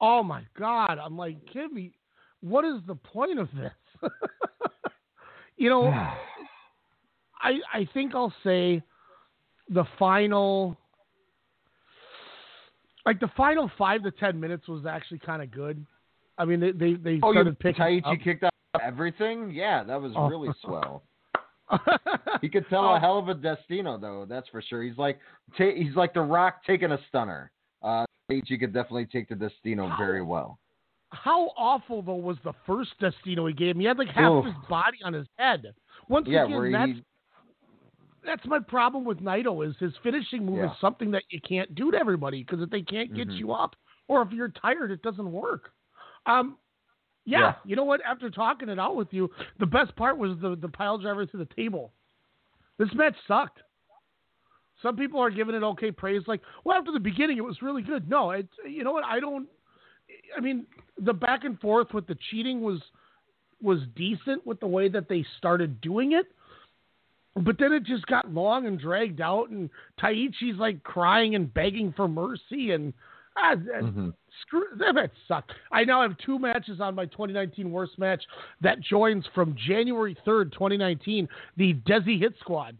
Oh 0.00 0.24
my 0.24 0.42
God! 0.58 0.98
I'm 0.98 1.16
like, 1.16 1.36
give 1.52 1.72
me. 1.72 1.92
What 2.40 2.64
is 2.64 2.80
the 2.88 2.96
point 2.96 3.38
of 3.38 3.48
this? 3.54 3.70
you 5.56 5.68
know, 5.70 5.84
I 7.42 7.52
I 7.72 7.88
think 7.94 8.14
I'll 8.14 8.34
say 8.44 8.82
the 9.68 9.84
final. 9.98 10.76
like 13.06 13.18
the 13.20 13.30
final 13.36 13.70
five 13.78 14.02
to 14.04 14.10
ten 14.12 14.38
minutes 14.38 14.68
was 14.68 14.86
actually 14.86 15.18
kind 15.18 15.42
of 15.42 15.50
good. 15.50 15.84
I 16.38 16.44
mean, 16.44 16.60
they 16.60 16.72
they, 16.72 16.94
they 16.94 17.20
Oh, 17.22 17.32
started 17.32 17.58
picking 17.58 17.82
Taichi 17.84 18.06
up. 18.06 18.18
kicked 18.22 18.44
out 18.44 18.52
everything? 18.82 19.50
Yeah, 19.50 19.82
that 19.84 20.00
was 20.00 20.12
Oh. 20.16 20.28
really 20.28 20.50
swell. 20.64 21.02
He 22.40 22.48
could 22.48 22.68
tell 22.68 22.84
Oh. 22.86 22.94
a 22.94 23.00
hell 23.00 23.18
of 23.18 23.28
a 23.28 23.34
Destino 23.34 23.96
though, 23.98 24.26
that's 24.28 24.48
for 24.48 24.60
sure. 24.62 24.82
He's 24.82 24.98
like 24.98 25.18
ta- 25.56 25.74
he's 25.76 25.94
like 25.96 26.12
the 26.14 26.20
Rock 26.22 26.64
taking 26.66 26.92
a 26.92 26.98
stunner. 27.08 27.50
Uh, 27.82 28.04
Taichi 28.30 28.58
could 28.58 28.72
definitely 28.72 29.06
take 29.06 29.28
the 29.28 29.34
Destino 29.34 29.90
very 29.98 30.22
well. 30.34 30.58
How 31.12 31.52
awful 31.58 32.02
though 32.02 32.14
was 32.14 32.38
the 32.42 32.54
first 32.66 32.90
Destino 32.98 33.46
he 33.46 33.52
gave 33.52 33.76
him? 33.76 33.80
He 33.80 33.86
had 33.86 33.98
like 33.98 34.08
half 34.08 34.32
Oof. 34.32 34.46
his 34.46 34.54
body 34.68 34.98
on 35.04 35.12
his 35.12 35.26
head. 35.36 35.74
Once 36.08 36.26
Yeah, 36.28 36.44
again, 36.44 36.72
that's 36.72 36.92
he 36.92 37.04
that's 38.24 38.46
my 38.46 38.58
problem 38.60 39.04
with 39.04 39.18
Naito 39.18 39.66
is 39.68 39.76
his 39.78 39.92
finishing 40.02 40.46
move 40.46 40.58
Yeah. 40.58 40.70
is 40.72 40.78
something 40.80 41.10
that 41.10 41.24
you 41.30 41.40
can't 41.40 41.74
do 41.74 41.90
to 41.90 41.98
everybody 41.98 42.42
because 42.42 42.62
if 42.62 42.70
they 42.70 42.82
can't 42.82 43.12
get 43.14 43.28
Mhm. 43.28 43.36
you 43.38 43.52
up 43.52 43.76
or 44.08 44.22
if 44.22 44.32
you're 44.32 44.48
tired, 44.48 44.90
it 44.90 45.02
doesn't 45.02 45.30
work. 45.30 45.72
Um, 46.26 46.56
yeah, 47.24 47.40
Yeah. 47.40 47.54
you 47.64 47.76
know 47.76 47.84
what? 47.84 48.00
After 48.02 48.30
talking 48.30 48.68
it 48.68 48.78
out 48.78 48.96
with 48.96 49.12
you, 49.12 49.30
the 49.58 49.66
best 49.66 49.94
part 49.96 50.16
was 50.16 50.38
the 50.38 50.56
the 50.56 50.68
pile 50.68 50.98
driver 50.98 51.26
to 51.26 51.36
the 51.36 51.46
table. 51.46 51.92
This 52.78 52.92
match 52.94 53.16
sucked. 53.26 53.62
Some 54.80 54.96
people 54.96 55.20
are 55.20 55.30
giving 55.30 55.54
it 55.54 55.62
okay 55.62 55.92
praise, 55.92 56.26
like, 56.26 56.40
well, 56.64 56.76
after 56.76 56.90
the 56.90 56.98
beginning, 56.98 57.36
it 57.36 57.44
was 57.44 57.60
really 57.62 57.82
good. 57.82 58.08
No, 58.08 58.30
it's 58.30 58.52
you 58.64 58.82
know 58.82 58.92
what? 58.92 59.04
I 59.04 59.20
don't. 59.20 59.48
I 60.36 60.40
mean, 60.40 60.66
the 60.98 61.12
back 61.12 61.44
and 61.44 61.58
forth 61.60 61.92
with 61.92 62.06
the 62.06 62.16
cheating 62.30 62.60
was 62.60 62.80
was 63.62 63.80
decent 63.94 64.44
with 64.46 64.58
the 64.60 64.66
way 64.66 64.88
that 64.88 65.08
they 65.08 65.24
started 65.38 65.80
doing 65.80 66.12
it. 66.12 66.26
But 67.34 67.58
then 67.58 67.72
it 67.72 67.84
just 67.84 68.04
got 68.06 68.30
long 68.30 68.66
and 68.66 68.78
dragged 68.78 69.20
out, 69.20 69.48
and 69.50 69.70
Taichi's 70.00 70.58
like 70.58 70.82
crying 70.82 71.34
and 71.34 71.52
begging 71.52 71.92
for 71.96 72.06
mercy, 72.08 72.72
and 72.72 72.92
ah, 73.38 73.54
Mm-hmm. 73.54 74.10
screw 74.42 74.64
that 74.78 74.94
match 74.94 75.12
sucked. 75.26 75.52
I 75.70 75.84
now 75.84 76.02
have 76.02 76.16
two 76.18 76.38
matches 76.38 76.80
on 76.80 76.94
my 76.94 77.06
2019 77.06 77.70
worst 77.70 77.98
match 77.98 78.22
that 78.60 78.80
joins 78.80 79.24
from 79.34 79.56
January 79.66 80.16
3rd, 80.26 80.52
2019, 80.52 81.26
the 81.56 81.74
Desi 81.88 82.18
Hit 82.20 82.34
Squad. 82.40 82.76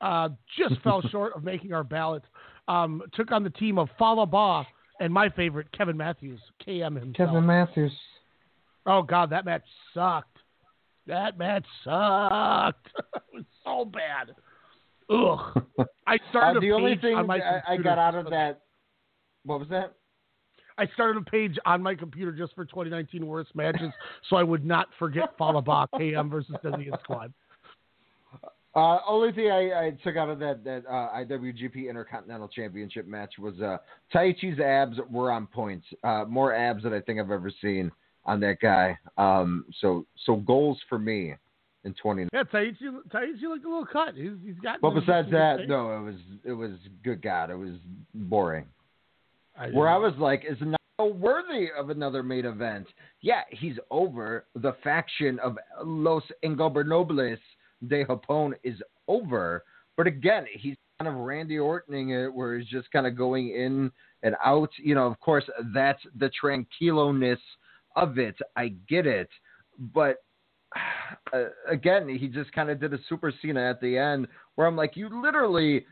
Uh, 0.00 0.30
just 0.56 0.80
fell 0.82 1.02
short 1.10 1.34
of 1.36 1.44
making 1.44 1.74
our 1.74 1.84
ballots. 1.84 2.26
Um, 2.68 3.02
took 3.14 3.32
on 3.32 3.42
the 3.42 3.50
team 3.50 3.78
of 3.78 3.88
Falah 4.00 4.30
Bahh 4.30 4.64
and 5.00 5.12
my 5.12 5.28
favorite 5.30 5.66
Kevin 5.76 5.96
Matthews, 5.96 6.40
KM 6.66 6.94
himself. 6.98 7.16
Kevin 7.16 7.46
Matthews. 7.46 7.92
Oh 8.86 9.02
God, 9.02 9.30
that 9.30 9.44
match 9.44 9.64
sucked. 9.92 10.36
That 11.06 11.36
match 11.38 11.64
sucked. 11.84 12.86
it 13.14 13.22
was 13.34 13.44
so 13.64 13.84
bad. 13.84 14.34
Ugh. 15.10 15.86
I 16.06 16.18
started 16.30 16.56
Uh, 16.56 16.58
a 16.58 16.60
the 16.60 16.72
only 16.72 16.92
page 16.94 17.00
thing 17.02 17.14
on 17.16 17.26
my 17.26 17.38
I, 17.40 17.56
I 17.56 17.60
computer 17.76 17.82
got 17.82 17.98
out 17.98 18.10
just 18.12 18.18
of 18.20 18.24
for- 18.26 18.30
that 18.30 18.60
what 19.44 19.58
was 19.58 19.68
that? 19.70 19.94
I 20.78 20.86
started 20.94 21.20
a 21.26 21.30
page 21.30 21.58
on 21.66 21.82
my 21.82 21.94
computer 21.94 22.32
just 22.32 22.54
for 22.54 22.64
2019 22.64 23.26
worst 23.26 23.54
matches, 23.54 23.90
so 24.30 24.36
I 24.36 24.42
would 24.42 24.64
not 24.64 24.88
forget 24.98 25.36
Falah 25.38 25.62
Bahh 25.62 25.86
KM 25.94 26.30
versus 26.30 26.54
Desi 26.64 26.88
Squad. 27.02 27.34
Uh, 28.74 28.98
only 29.08 29.32
thing 29.32 29.50
I, 29.50 29.86
I 29.86 29.90
took 30.04 30.16
out 30.16 30.28
of 30.28 30.38
that 30.38 30.62
that 30.64 30.84
uh, 30.88 31.08
IWGP 31.18 31.88
Intercontinental 31.88 32.48
Championship 32.48 33.06
match 33.06 33.34
was 33.38 33.60
uh, 33.60 33.78
Taichi's 34.14 34.60
abs 34.60 34.96
were 35.10 35.32
on 35.32 35.46
point. 35.48 35.82
Uh, 36.04 36.24
more 36.28 36.54
abs 36.54 36.84
than 36.84 36.92
I 36.92 37.00
think 37.00 37.18
I've 37.18 37.32
ever 37.32 37.50
seen 37.60 37.90
on 38.24 38.38
that 38.40 38.58
guy. 38.62 38.96
Um, 39.18 39.64
so 39.80 40.06
so 40.24 40.36
goals 40.36 40.78
for 40.88 40.98
me 41.00 41.34
in 41.84 41.94
20. 41.94 42.28
Yeah, 42.32 42.42
Taichi, 42.44 42.76
Taichi 43.12 43.42
looked 43.42 43.64
a 43.64 43.68
little 43.68 43.86
cut. 43.86 44.14
He's, 44.14 44.32
he's 44.44 44.58
got. 44.62 44.80
But 44.80 44.90
besides 44.90 45.30
that, 45.32 45.66
no, 45.66 45.96
it 45.96 46.02
was 46.02 46.14
it 46.44 46.52
was 46.52 46.72
good 47.02 47.22
God, 47.22 47.50
it 47.50 47.56
was 47.56 47.74
boring. 48.14 48.66
Where 49.72 49.88
I 49.88 49.98
was 49.98 50.14
like, 50.18 50.44
is 50.48 50.56
not 50.60 51.16
worthy 51.16 51.68
of 51.76 51.90
another 51.90 52.22
main 52.22 52.46
event. 52.46 52.86
Yeah, 53.20 53.42
he's 53.50 53.74
over. 53.90 54.46
The 54.54 54.74
faction 54.82 55.38
of 55.40 55.58
Los 55.84 56.22
Ingobernables 56.42 57.38
de 57.86 58.04
Japón 58.04 58.52
is 58.62 58.80
over. 59.08 59.64
But 59.96 60.06
again, 60.06 60.46
he's 60.52 60.76
kind 60.98 61.14
of 61.14 61.20
Randy 61.20 61.56
Ortoning 61.56 62.26
it, 62.26 62.32
where 62.32 62.58
he's 62.58 62.68
just 62.68 62.90
kind 62.90 63.06
of 63.06 63.16
going 63.16 63.48
in 63.48 63.90
and 64.22 64.34
out. 64.44 64.70
You 64.78 64.94
know, 64.94 65.06
of 65.06 65.18
course, 65.20 65.44
that's 65.74 66.02
the 66.18 66.30
tranquilo-ness 66.42 67.38
of 67.96 68.18
it. 68.18 68.36
I 68.56 68.74
get 68.88 69.06
it. 69.06 69.28
But 69.94 70.16
uh, 71.32 71.46
again, 71.68 72.08
he 72.08 72.28
just 72.28 72.52
kind 72.52 72.70
of 72.70 72.80
did 72.80 72.94
a 72.94 72.98
Super 73.08 73.32
Cena 73.42 73.68
at 73.68 73.80
the 73.80 73.96
end, 73.98 74.28
where 74.54 74.66
I'm 74.66 74.76
like, 74.76 74.96
you 74.96 75.08
literally, 75.22 75.86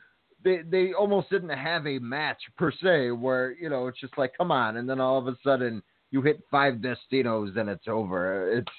they 0.44 0.60
they 0.68 0.92
almost 0.92 1.30
didn't 1.30 1.48
have 1.50 1.86
a 1.86 1.98
match 1.98 2.40
per 2.56 2.70
se, 2.70 3.10
where 3.10 3.52
you 3.60 3.68
know 3.68 3.88
it's 3.88 4.00
just 4.00 4.16
like, 4.16 4.32
come 4.38 4.52
on, 4.52 4.76
and 4.76 4.88
then 4.88 5.00
all 5.00 5.18
of 5.18 5.26
a 5.26 5.36
sudden 5.44 5.82
you 6.10 6.22
hit 6.22 6.40
five 6.50 6.74
Destinos 6.74 7.56
and 7.58 7.68
it's 7.68 7.88
over. 7.88 8.50
It's 8.50 8.72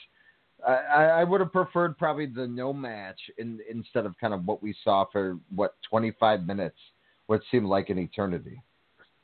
I, 0.67 0.73
I 0.73 1.03
I 1.21 1.23
would 1.23 1.41
have 1.41 1.51
preferred 1.51 1.97
probably 1.97 2.25
the 2.25 2.47
no 2.47 2.73
match 2.73 3.19
in, 3.37 3.59
instead 3.69 4.05
of 4.05 4.17
kind 4.19 4.33
of 4.33 4.45
what 4.45 4.61
we 4.61 4.75
saw 4.83 5.05
for 5.11 5.37
what 5.55 5.75
25 5.89 6.45
minutes, 6.45 6.77
what 7.27 7.41
seemed 7.51 7.67
like 7.67 7.89
an 7.89 7.97
eternity. 7.99 8.61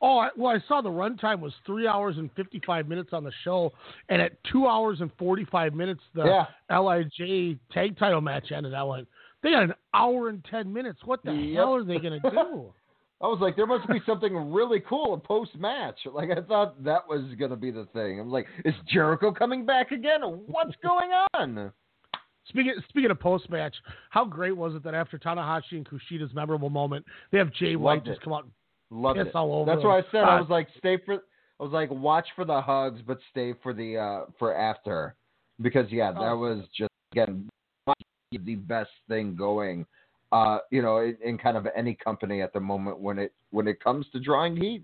Oh, 0.02 0.20
I, 0.20 0.30
well, 0.38 0.56
I 0.56 0.68
saw 0.68 0.82
the 0.82 0.90
runtime 0.90 1.40
was 1.40 1.54
three 1.66 1.88
hours 1.88 2.18
and 2.18 2.30
55 2.36 2.88
minutes 2.88 3.10
on 3.14 3.24
the 3.24 3.32
show, 3.44 3.72
and 4.10 4.22
at 4.22 4.34
two 4.44 4.68
hours 4.68 5.02
and 5.02 5.10
45 5.18 5.74
minutes, 5.74 6.02
the 6.14 6.26
Yeah. 6.26 6.80
LIJ 6.80 7.58
tag 7.72 7.98
title 7.98 8.22
match 8.22 8.52
ended. 8.52 8.74
I 8.74 8.84
went, 8.84 9.08
they 9.42 9.52
got 9.52 9.64
an 9.64 9.74
hour 9.94 10.30
and 10.30 10.44
10 10.46 10.72
minutes. 10.72 11.00
What 11.06 11.24
the 11.24 11.34
Yep. 11.34 11.56
hell 11.56 11.76
are 11.76 11.84
they 11.84 12.00
going 12.00 12.22
to 12.22 12.30
do? 12.30 12.74
I 13.22 13.28
was 13.28 13.40
like, 13.40 13.56
there 13.56 13.66
must 13.66 13.88
be 13.88 14.02
something 14.06 14.52
really 14.52 14.82
cool 14.82 15.14
a 15.14 15.18
post 15.18 15.56
match. 15.58 15.98
Like 16.12 16.30
I 16.32 16.42
thought 16.42 16.84
that 16.84 17.08
was 17.08 17.24
gonna 17.40 17.56
be 17.56 17.72
the 17.72 17.86
thing. 17.94 18.20
I'm 18.20 18.30
like, 18.30 18.46
is 18.66 18.74
Jericho 18.92 19.32
coming 19.32 19.66
back 19.66 19.92
again? 19.92 20.22
What's 20.22 20.76
going 20.84 21.12
on? 21.34 21.72
Speaking 22.50 22.76
speaking 22.90 23.10
of 23.12 23.20
post 23.20 23.50
match, 23.50 23.74
how 24.10 24.26
great 24.26 24.56
was 24.56 24.76
it 24.76 24.84
that 24.84 24.94
after 24.94 25.18
Tanahashi 25.18 25.72
and 25.74 25.88
Kushida's 25.88 26.34
memorable 26.34 26.70
moment, 26.70 27.06
they 27.32 27.38
have 27.38 27.52
Jay 27.54 27.76
White 27.76 27.96
Loved 27.96 28.06
just 28.08 28.22
it. 28.22 28.24
come 28.24 28.34
out 28.34 28.44
and 28.44 28.52
Loved 29.02 29.18
piss 29.18 29.28
it. 29.30 29.36
all 29.36 29.54
over 29.62 29.72
That's 29.72 29.82
him. 29.82 29.90
what 29.90 30.06
I 30.06 30.12
said. 30.12 30.24
I 30.24 30.36
Uh, 30.38 30.42
was 30.42 30.50
like, 30.50 30.68
stay 30.78 30.98
for. 31.06 31.14
I 31.16 31.64
was 31.64 31.72
like, 31.72 31.90
watch 31.90 32.28
for 32.36 32.44
the 32.46 32.62
hugs, 32.62 33.00
but 33.08 33.18
stay 33.32 33.54
for 33.64 33.74
the 33.74 33.98
uh 33.98 34.26
for 34.38 34.54
after, 34.56 35.16
because 35.62 35.90
yeah, 35.90 36.12
that 36.12 36.20
Oh. 36.22 36.38
was 36.38 36.66
just 36.78 36.92
again 37.14 37.48
the 38.32 38.56
best 38.56 38.92
thing 39.08 39.36
going. 39.36 39.86
Uh, 40.36 40.58
you 40.70 40.82
know, 40.82 40.98
in, 40.98 41.16
in 41.24 41.38
kind 41.38 41.56
of 41.56 41.66
any 41.78 41.94
company 41.96 42.42
at 42.42 42.52
the 42.52 42.60
moment 42.60 43.00
when 43.00 43.18
it 43.18 43.32
when 43.52 43.70
it 43.70 43.82
comes 43.82 44.06
to 44.12 44.20
drawing 44.20 44.58
heat, 44.58 44.84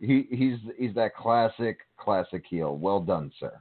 he 0.00 0.26
he's 0.30 0.56
he's 0.78 0.94
that 0.94 1.14
classic 1.14 1.80
classic 1.98 2.44
heel. 2.48 2.78
Well 2.78 3.00
done, 3.00 3.30
sir. 3.38 3.52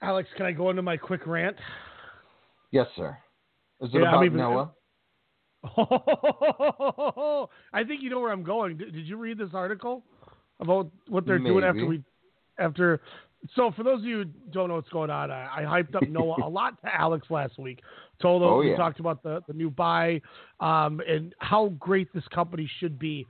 Alex, 0.00 0.28
can 0.36 0.44
I 0.44 0.50
go 0.50 0.70
into 0.70 0.82
my 0.82 0.96
quick 0.96 1.24
rant? 1.24 1.56
Yes, 2.72 2.88
sir. 2.96 3.16
Is 3.80 3.90
it 3.94 3.98
Yeah, 4.00 4.08
about 4.08 4.24
even- 4.24 4.38
Noah? 4.38 4.72
I 7.72 7.84
think 7.84 8.02
you 8.02 8.10
know 8.10 8.18
where 8.18 8.32
I'm 8.32 8.42
going. 8.42 8.78
Did, 8.78 8.92
did 8.92 9.06
you 9.06 9.16
read 9.16 9.38
this 9.38 9.50
article 9.54 10.02
about 10.58 10.90
what 11.06 11.24
they're 11.26 11.38
doing 11.38 11.62
after 11.62 11.86
we 11.86 12.02
after? 12.58 13.00
So 13.56 13.72
for 13.76 13.82
those 13.82 13.98
of 14.00 14.04
you 14.04 14.18
who 14.18 14.24
don't 14.52 14.68
know 14.68 14.76
what's 14.76 14.88
going 14.90 15.10
on, 15.10 15.30
I, 15.30 15.48
I 15.58 15.62
hyped 15.62 15.94
up 15.94 16.08
Noah 16.08 16.36
a 16.44 16.48
lot 16.48 16.80
to 16.82 16.94
Alex 16.94 17.26
last 17.30 17.58
week. 17.58 17.80
Told 18.20 18.42
him 18.42 18.48
Oh, 18.48 18.58
we 18.58 18.70
yeah. 18.70 18.76
talked 18.76 19.00
about 19.00 19.22
the 19.22 19.42
the 19.48 19.52
new 19.52 19.68
buy 19.70 20.20
um, 20.60 21.00
and 21.08 21.34
how 21.38 21.68
great 21.80 22.12
this 22.14 22.24
company 22.32 22.70
should 22.78 22.98
be, 22.98 23.26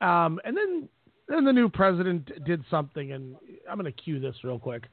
um, 0.00 0.38
and 0.44 0.56
then 0.56 0.88
then 1.28 1.44
the 1.44 1.52
new 1.52 1.68
president 1.68 2.30
did 2.44 2.64
something, 2.70 3.12
and 3.12 3.34
I'm 3.68 3.78
going 3.78 3.92
to 3.92 4.02
cue 4.02 4.20
this 4.20 4.36
real 4.44 4.60
quick. 4.60 4.84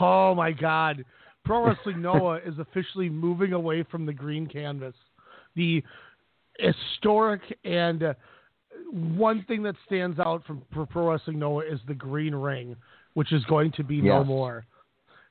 Oh 0.00 0.34
my 0.34 0.52
God. 0.52 1.04
Pro 1.44 1.66
Wrestling 1.66 2.02
Noah 2.02 2.38
is 2.44 2.58
officially 2.58 3.08
moving 3.08 3.52
away 3.52 3.84
from 3.90 4.06
the 4.06 4.12
green 4.12 4.46
canvas. 4.46 4.94
The 5.56 5.82
historic 6.58 7.40
and 7.64 8.02
uh, 8.02 8.14
one 8.92 9.44
thing 9.48 9.62
that 9.62 9.74
stands 9.86 10.18
out 10.18 10.44
from 10.46 10.62
for 10.72 10.86
Pro 10.86 11.10
Wrestling 11.10 11.38
Noah 11.38 11.64
is 11.64 11.80
the 11.86 11.94
green 11.94 12.34
ring, 12.34 12.76
which 13.14 13.32
is 13.32 13.44
going 13.44 13.72
to 13.72 13.84
be 13.84 14.00
no 14.00 14.24
more. 14.24 14.64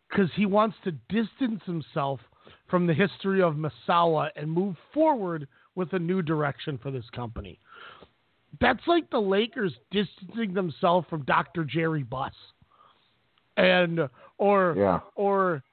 Because 0.09 0.29
he 0.35 0.45
wants 0.45 0.75
to 0.83 0.91
distance 1.09 1.61
himself 1.65 2.19
from 2.69 2.87
the 2.87 2.93
history 2.93 3.41
of 3.41 3.55
Misawa 3.55 4.29
and 4.35 4.51
move 4.51 4.75
forward 4.93 5.47
with 5.75 5.93
a 5.93 5.99
new 5.99 6.21
direction 6.21 6.79
for 6.81 6.91
this 6.91 7.05
company. 7.15 7.59
That's 8.59 8.85
like 8.87 9.09
the 9.11 9.19
Lakers 9.19 9.73
distancing 9.91 10.53
themselves 10.53 11.05
from 11.09 11.23
Dr. 11.23 11.63
Jerry 11.63 12.03
Buss. 12.03 12.33
And 13.59 14.09
or 14.37 14.75
Yeah. 14.77 14.99
or 15.15 15.63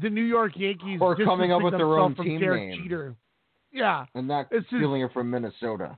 the 0.00 0.08
New 0.10 0.22
York 0.22 0.52
Yankees 0.56 0.98
Or 1.00 1.16
coming 1.16 1.52
up 1.52 1.62
with 1.62 1.72
their 1.74 1.98
own 1.98 2.14
team 2.14 2.40
Derek 2.40 2.68
name. 2.70 2.82
Jeter. 2.82 3.14
Yeah. 3.72 4.06
and 4.14 4.28
not 4.28 4.50
just- 4.50 4.66
stealing 4.68 5.02
it 5.02 5.12
from 5.12 5.30
Minnesota. 5.30 5.96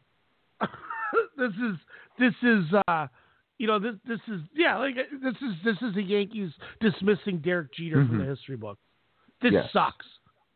this 1.37 1.53
is 1.53 1.77
this 2.19 2.35
is 2.43 2.65
uh 2.89 3.07
you 3.59 3.67
know 3.67 3.79
this 3.79 3.95
this 4.07 4.21
is 4.29 4.41
yeah 4.55 4.79
like 4.79 4.95
this 4.97 5.35
is 5.43 5.55
this 5.65 5.77
is 5.83 5.95
the 5.95 6.03
Yankees 6.03 6.51
dismissing 6.81 7.39
Derek 7.39 7.73
Jeter 7.75 8.07
from 8.07 8.19
the 8.19 8.25
Mhm. 8.25 8.29
history 8.31 8.57
book. 8.57 8.79
This 9.43 9.53
Yes. 9.53 9.71
sucks, 9.73 10.07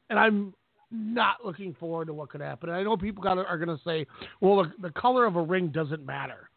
and 0.09 0.19
I'm 0.19 0.55
not 0.91 1.45
looking 1.45 1.75
forward 1.75 2.07
to 2.07 2.15
what 2.15 2.31
could 2.31 2.41
happen. 2.41 2.71
And 2.71 2.79
I 2.79 2.83
know 2.83 2.97
people 2.97 3.23
got 3.23 3.37
are 3.39 3.59
going 3.59 3.69
to 3.77 3.83
say, 3.85 4.07
well, 4.41 4.65
the, 4.65 4.89
the 4.89 4.91
color 4.93 5.25
of 5.27 5.37
a 5.37 5.43
ring 5.43 5.69
doesn't 5.69 6.05
matter. 6.05 6.51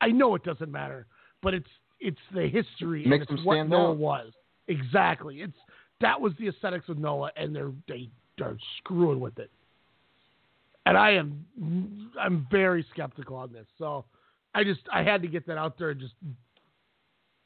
I 0.00 0.10
know 0.12 0.34
it 0.36 0.44
doesn't 0.44 0.70
matter, 0.70 1.06
but 1.42 1.54
it's 1.54 1.68
it's 2.04 2.18
the 2.34 2.46
history. 2.46 3.02
and 3.02 3.10
Makes 3.10 3.22
it's 3.30 3.30
them 3.36 3.44
what 3.44 3.66
Noah 3.68 3.90
out. 3.90 3.96
was 3.96 4.32
exactly. 4.68 5.40
It's 5.40 5.56
that 6.00 6.20
was 6.20 6.32
the 6.38 6.48
aesthetics 6.48 6.88
of 6.88 6.98
Noah, 6.98 7.30
and 7.36 7.54
they're 7.54 7.72
they 7.88 8.08
are 8.42 8.56
screwing 8.78 9.20
with 9.20 9.38
it. 9.38 9.50
And 10.86 10.96
I 10.98 11.12
am 11.12 11.44
I'm 12.20 12.46
very 12.50 12.84
skeptical 12.92 13.36
on 13.36 13.52
this. 13.52 13.66
So 13.78 14.04
I 14.54 14.64
just 14.64 14.80
I 14.92 15.02
had 15.02 15.22
to 15.22 15.28
get 15.28 15.46
that 15.46 15.56
out 15.58 15.78
there 15.78 15.90
and 15.90 16.00
just 16.00 16.14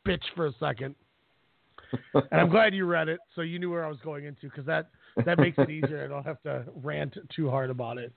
bitch 0.06 0.24
for 0.34 0.46
a 0.46 0.52
second. 0.60 0.94
And 2.14 2.38
I'm 2.40 2.50
glad 2.50 2.74
you 2.74 2.84
read 2.84 3.08
it, 3.08 3.18
so 3.34 3.40
you 3.40 3.58
knew 3.58 3.70
where 3.70 3.82
I 3.82 3.88
was 3.88 3.96
going 4.04 4.26
into 4.26 4.42
because 4.50 4.66
that 4.66 4.90
that 5.24 5.38
makes 5.38 5.56
it 5.56 5.70
easier. 5.70 6.04
I 6.04 6.08
don't 6.08 6.26
have 6.26 6.42
to 6.42 6.64
rant 6.82 7.16
too 7.34 7.48
hard 7.48 7.70
about 7.70 7.96
it. 7.96 8.12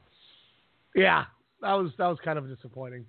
Yeah, 0.93 1.23
that 1.61 1.73
was 1.73 1.91
that 1.97 2.07
was 2.07 2.17
kind 2.23 2.37
of 2.37 2.49
disappointing. 2.49 3.05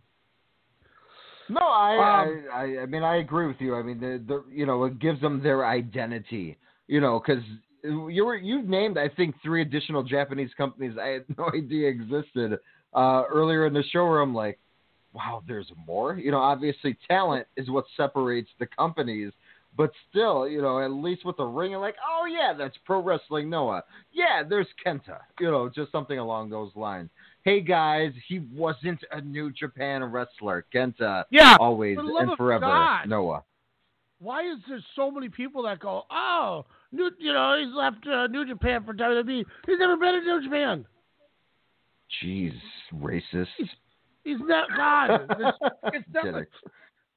No, 1.52 1.60
I, 1.60 2.22
Um, 2.22 2.44
I, 2.52 2.58
I, 2.58 2.82
I 2.82 2.86
mean, 2.86 3.02
I 3.02 3.16
agree 3.16 3.46
with 3.46 3.60
you. 3.60 3.74
I 3.74 3.82
mean, 3.82 4.00
the, 4.00 4.22
the, 4.26 4.44
you 4.50 4.64
know, 4.66 4.84
it 4.84 4.98
gives 4.98 5.20
them 5.20 5.42
their 5.42 5.66
identity. 5.66 6.56
You 6.88 7.00
know, 7.00 7.20
because 7.24 7.42
you 7.84 8.24
were 8.24 8.36
you 8.36 8.62
named, 8.62 8.98
I 8.98 9.08
think, 9.08 9.34
three 9.42 9.62
additional 9.62 10.02
Japanese 10.02 10.50
companies 10.56 10.96
I 11.00 11.08
had 11.08 11.24
no 11.38 11.50
idea 11.54 11.88
existed 11.88 12.58
uh, 12.94 13.22
earlier 13.30 13.66
in 13.66 13.72
the 13.72 13.84
show. 13.92 14.06
Where 14.06 14.20
I'm 14.20 14.34
like, 14.34 14.58
wow, 15.12 15.42
there's 15.46 15.70
more. 15.86 16.14
You 16.14 16.30
know, 16.30 16.38
obviously, 16.38 16.96
talent 17.08 17.46
is 17.56 17.68
what 17.70 17.84
separates 17.96 18.50
the 18.58 18.66
companies. 18.66 19.32
But 19.74 19.90
still, 20.10 20.46
you 20.46 20.60
know, 20.60 20.84
at 20.84 20.90
least 20.90 21.24
with 21.24 21.38
the 21.38 21.44
ring, 21.46 21.72
like, 21.72 21.96
oh 22.06 22.26
yeah, 22.26 22.52
that's 22.56 22.76
Pro 22.84 23.02
Wrestling 23.02 23.48
Noah. 23.48 23.82
Yeah, 24.12 24.42
there's 24.46 24.66
Kenta. 24.84 25.20
You 25.40 25.50
know, 25.50 25.70
just 25.74 25.90
something 25.90 26.18
along 26.18 26.50
those 26.50 26.72
lines. 26.74 27.08
Hey 27.44 27.60
guys, 27.60 28.12
he 28.28 28.40
wasn't 28.54 29.00
a 29.10 29.20
New 29.20 29.50
Japan 29.50 30.04
wrestler. 30.04 30.64
Kenta, 30.72 31.24
Yeah, 31.30 31.56
always 31.58 31.96
for 31.96 32.02
the 32.02 32.12
love 32.12 32.28
and 32.28 32.36
forever, 32.36 32.66
God. 32.66 33.08
Noah. 33.08 33.42
Why 34.20 34.42
is 34.42 34.58
there 34.68 34.80
so 34.94 35.10
many 35.10 35.28
people 35.28 35.64
that 35.64 35.80
go, 35.80 36.04
oh, 36.08 36.64
New, 36.92 37.10
you 37.18 37.32
know, 37.32 37.58
he's 37.58 37.74
left 37.74 38.06
uh, 38.06 38.28
New 38.28 38.46
Japan 38.46 38.84
for 38.84 38.94
WWE. 38.94 39.44
He's 39.66 39.78
never 39.78 39.96
been 39.96 40.14
in 40.14 40.24
New 40.24 40.42
Japan. 40.44 40.86
Jeez, 42.22 42.54
racist. 42.94 43.46
He's 44.22 44.38
not 44.40 44.68
God. 44.76 45.28
It's, 45.94 46.06
it's 46.06 46.06
not 46.14 46.34
like, 46.34 46.48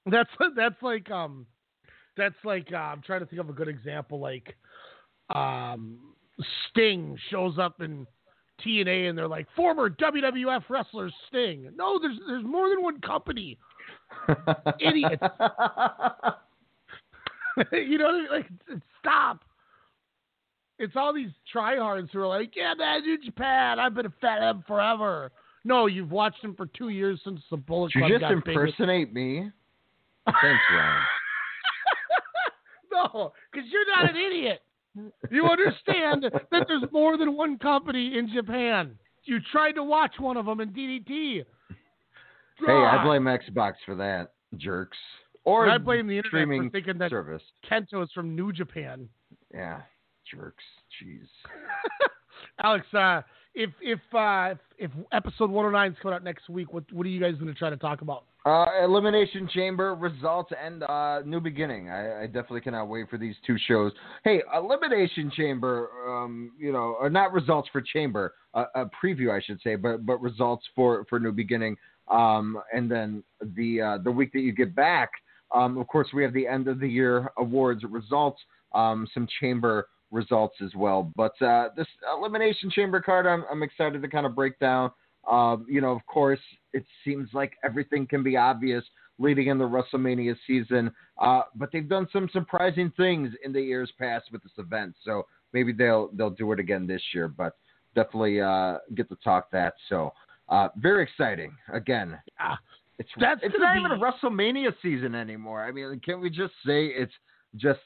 that's 0.07 0.30
that's 0.56 0.81
like 0.81 1.11
um 1.11 1.45
that's 2.18 2.35
like 2.43 2.68
uh, 2.73 2.77
I'm 2.77 3.02
trying 3.02 3.19
to 3.19 3.26
think 3.26 3.39
of 3.39 3.49
a 3.49 3.53
good 3.53 3.68
example 3.68 4.19
like 4.19 4.56
um 5.34 5.97
Sting 6.69 7.18
shows 7.30 7.60
up 7.60 7.81
in 7.81 8.07
TNA 8.65 9.10
and 9.10 9.18
they're 9.18 9.27
like 9.27 9.48
former 9.56 9.90
WWF 9.90 10.64
wrestler 10.69 11.10
Sting. 11.27 11.69
No, 11.76 11.99
there's 11.99 12.18
there's 12.27 12.45
more 12.45 12.69
than 12.69 12.82
one 12.82 13.02
company. 13.02 13.57
Idiots. 14.80 15.22
you 17.72 17.98
know, 17.98 18.06
what 18.06 18.14
I 18.14 18.18
mean? 18.18 18.27
like 18.32 18.48
stop. 18.99 19.44
It's 20.77 20.95
all 20.95 21.14
these 21.14 21.32
tryhards 21.53 22.11
who 22.11 22.19
are 22.19 22.27
like, 22.27 22.53
yeah, 22.56 22.73
man, 22.73 23.02
New 23.02 23.18
Japan. 23.23 23.80
I've 23.80 23.94
been 23.94 24.07
a 24.07 24.14
fan 24.19 24.44
of 24.44 24.57
him 24.57 24.64
forever. 24.68 25.32
No, 25.64 25.86
you've 25.86 26.11
watched 26.11 26.44
him 26.44 26.53
for 26.53 26.65
two 26.68 26.90
years 26.90 27.22
since 27.23 27.40
the 27.49 27.57
Bullet 27.57 27.94
Club. 27.94 28.10
Did 28.10 28.19
Club 28.19 28.32
you 28.32 28.38
just 28.38 28.48
impersonate 28.48 29.14
me? 29.14 29.49
Thanks, 30.26 30.64
Ryan. 30.72 31.02
No, 32.91 33.34
because 33.52 33.69
you're 33.72 33.88
not 33.88 34.10
an 34.10 34.15
idiot. 34.15 34.61
You 35.30 35.45
understand 35.45 36.23
that 36.23 36.65
there's 36.67 36.84
more 36.91 37.17
than 37.17 37.35
one 37.35 37.57
company 37.57 38.17
in 38.17 38.30
Japan. 38.34 38.97
You 39.26 39.39
tried 39.51 39.73
to 39.73 39.84
watch 39.84 40.13
one 40.19 40.38
of 40.38 40.45
them 40.45 40.61
in 40.61 40.69
DDT. 40.69 41.43
Hey, 42.65 42.72
I 42.72 43.03
blame 43.03 43.23
Xbox 43.23 43.73
for 43.85 43.95
that, 43.95 44.34
jerks. 44.57 44.97
Or 45.43 45.65
And 45.65 45.73
I 45.73 45.77
blame 45.77 46.07
the 46.07 46.17
internet 46.17 46.30
streaming 46.30 46.63
for 46.63 46.69
thinking 46.69 46.97
that 46.99 47.11
service. 47.11 47.41
Kenta 47.69 48.03
is 48.03 48.09
from 48.13 48.35
New 48.35 48.51
Japan. 48.51 49.09
Yeah, 49.53 49.81
jerks. 50.31 50.63
Jeez. 51.03 51.27
Alex, 52.63 52.85
uh, 52.93 53.22
if 53.53 53.72
if 53.81 53.99
uh, 54.14 54.56
if, 54.77 54.90
if 54.90 54.91
episode 55.11 55.51
109 55.51 55.91
is 55.91 55.98
coming 56.01 56.15
out 56.15 56.24
next 56.24 56.49
week, 56.49 56.74
what 56.74 56.91
what 56.91 57.06
are 57.06 57.09
you 57.09 57.19
guys 57.19 57.35
going 57.35 57.48
to 57.48 57.53
try 57.53 57.69
to 57.69 57.77
talk 57.77 58.01
about? 58.01 58.25
Uh, 58.45 58.67
Elimination 58.83 59.49
Chamber 59.51 59.95
results 59.95 60.51
and 60.64 60.83
uh, 60.83 61.22
New 61.25 61.40
Beginning. 61.40 61.90
I, 61.90 62.24
I 62.24 62.25
definitely 62.27 62.61
cannot 62.61 62.85
wait 62.85 63.09
for 63.09 63.17
these 63.17 63.33
two 63.45 63.57
shows. 63.67 63.91
Hey, 64.24 64.40
Elimination 64.56 65.32
Chamber, 65.35 65.90
um, 66.07 66.51
you 66.59 66.72
know, 66.72 66.95
or 66.99 67.09
not 67.09 67.33
results 67.33 67.67
for 67.72 67.82
Chamber, 67.82 68.35
uh, 68.53 68.65
a 68.75 68.85
preview, 68.85 69.35
I 69.35 69.41
should 69.41 69.59
say, 69.64 69.75
but 69.75 70.06
but 70.06 70.22
results 70.22 70.64
for 70.75 71.06
for 71.09 71.19
New 71.19 71.32
Beginning. 71.32 71.75
Um, 72.07 72.61
and 72.72 72.90
then 72.90 73.24
the 73.56 73.82
uh, 73.82 73.98
the 74.03 74.11
week 74.11 74.32
that 74.33 74.41
you 74.41 74.51
get 74.51 74.75
back, 74.75 75.09
um, 75.51 75.80
of 75.80 75.88
course, 75.88 76.09
we 76.14 76.22
have 76.22 76.33
the 76.33 76.48
end 76.48 76.67
of 76.67 76.80
the 76.80 76.88
year 76.88 77.32
awards 77.40 77.83
results, 77.83 78.40
um, 78.75 79.07
some 79.11 79.27
Chamber 79.40 79.88
results 80.11 80.57
as 80.64 80.75
well. 80.75 81.11
But 81.15 81.40
uh, 81.41 81.69
this 81.75 81.88
Elimination 82.15 82.69
Chamber 82.69 83.01
card, 83.01 83.25
I'm, 83.25 83.43
I'm 83.51 83.64
excited 83.64 84.03
to 84.03 84.07
kind 84.07 84.27
of 84.27 84.35
break 84.35 84.59
down. 84.59 84.91
Um, 85.29 85.65
you 85.69 85.81
know, 85.81 85.91
of 85.91 86.05
course, 86.05 86.39
it 86.73 86.85
seems 87.03 87.29
like 87.33 87.53
everything 87.63 88.07
can 88.07 88.23
be 88.23 88.37
obvious 88.37 88.83
leading 89.17 89.47
in 89.47 89.57
the 89.57 89.63
WrestleMania 89.63 90.35
season, 90.45 90.91
uh, 91.21 91.43
but 91.55 91.69
they've 91.71 91.87
done 91.87 92.07
some 92.11 92.29
surprising 92.33 92.91
things 92.97 93.31
in 93.43 93.53
the 93.53 93.61
years 93.61 93.91
past 93.97 94.25
with 94.31 94.43
this 94.43 94.51
event. 94.57 94.93
So 95.03 95.25
maybe 95.53 95.71
they'll 95.71 96.09
they'll 96.13 96.29
do 96.29 96.51
it 96.51 96.59
again 96.59 96.85
this 96.85 97.01
year. 97.13 97.27
But 97.27 97.53
definitely 97.95 98.41
uh, 98.41 98.79
get 98.93 99.09
to 99.09 99.15
talk 99.23 99.49
that. 99.51 99.73
So 99.89 100.11
uh, 100.49 100.69
very 100.77 101.03
exciting. 101.03 101.55
Again, 101.73 102.19
it's 102.99 103.09
That's 103.19 103.41
it's 103.43 103.55
not 103.57 103.77
even 103.77 103.91
a 103.91 103.97
WrestleMania 103.97 104.73
season 104.81 105.15
anymore. 105.15 105.63
I 105.63 105.71
mean, 105.71 105.99
can't 106.05 106.21
we 106.21 106.29
just 106.29 106.53
say 106.65 106.87
it's 106.87 107.13
just 107.55 107.79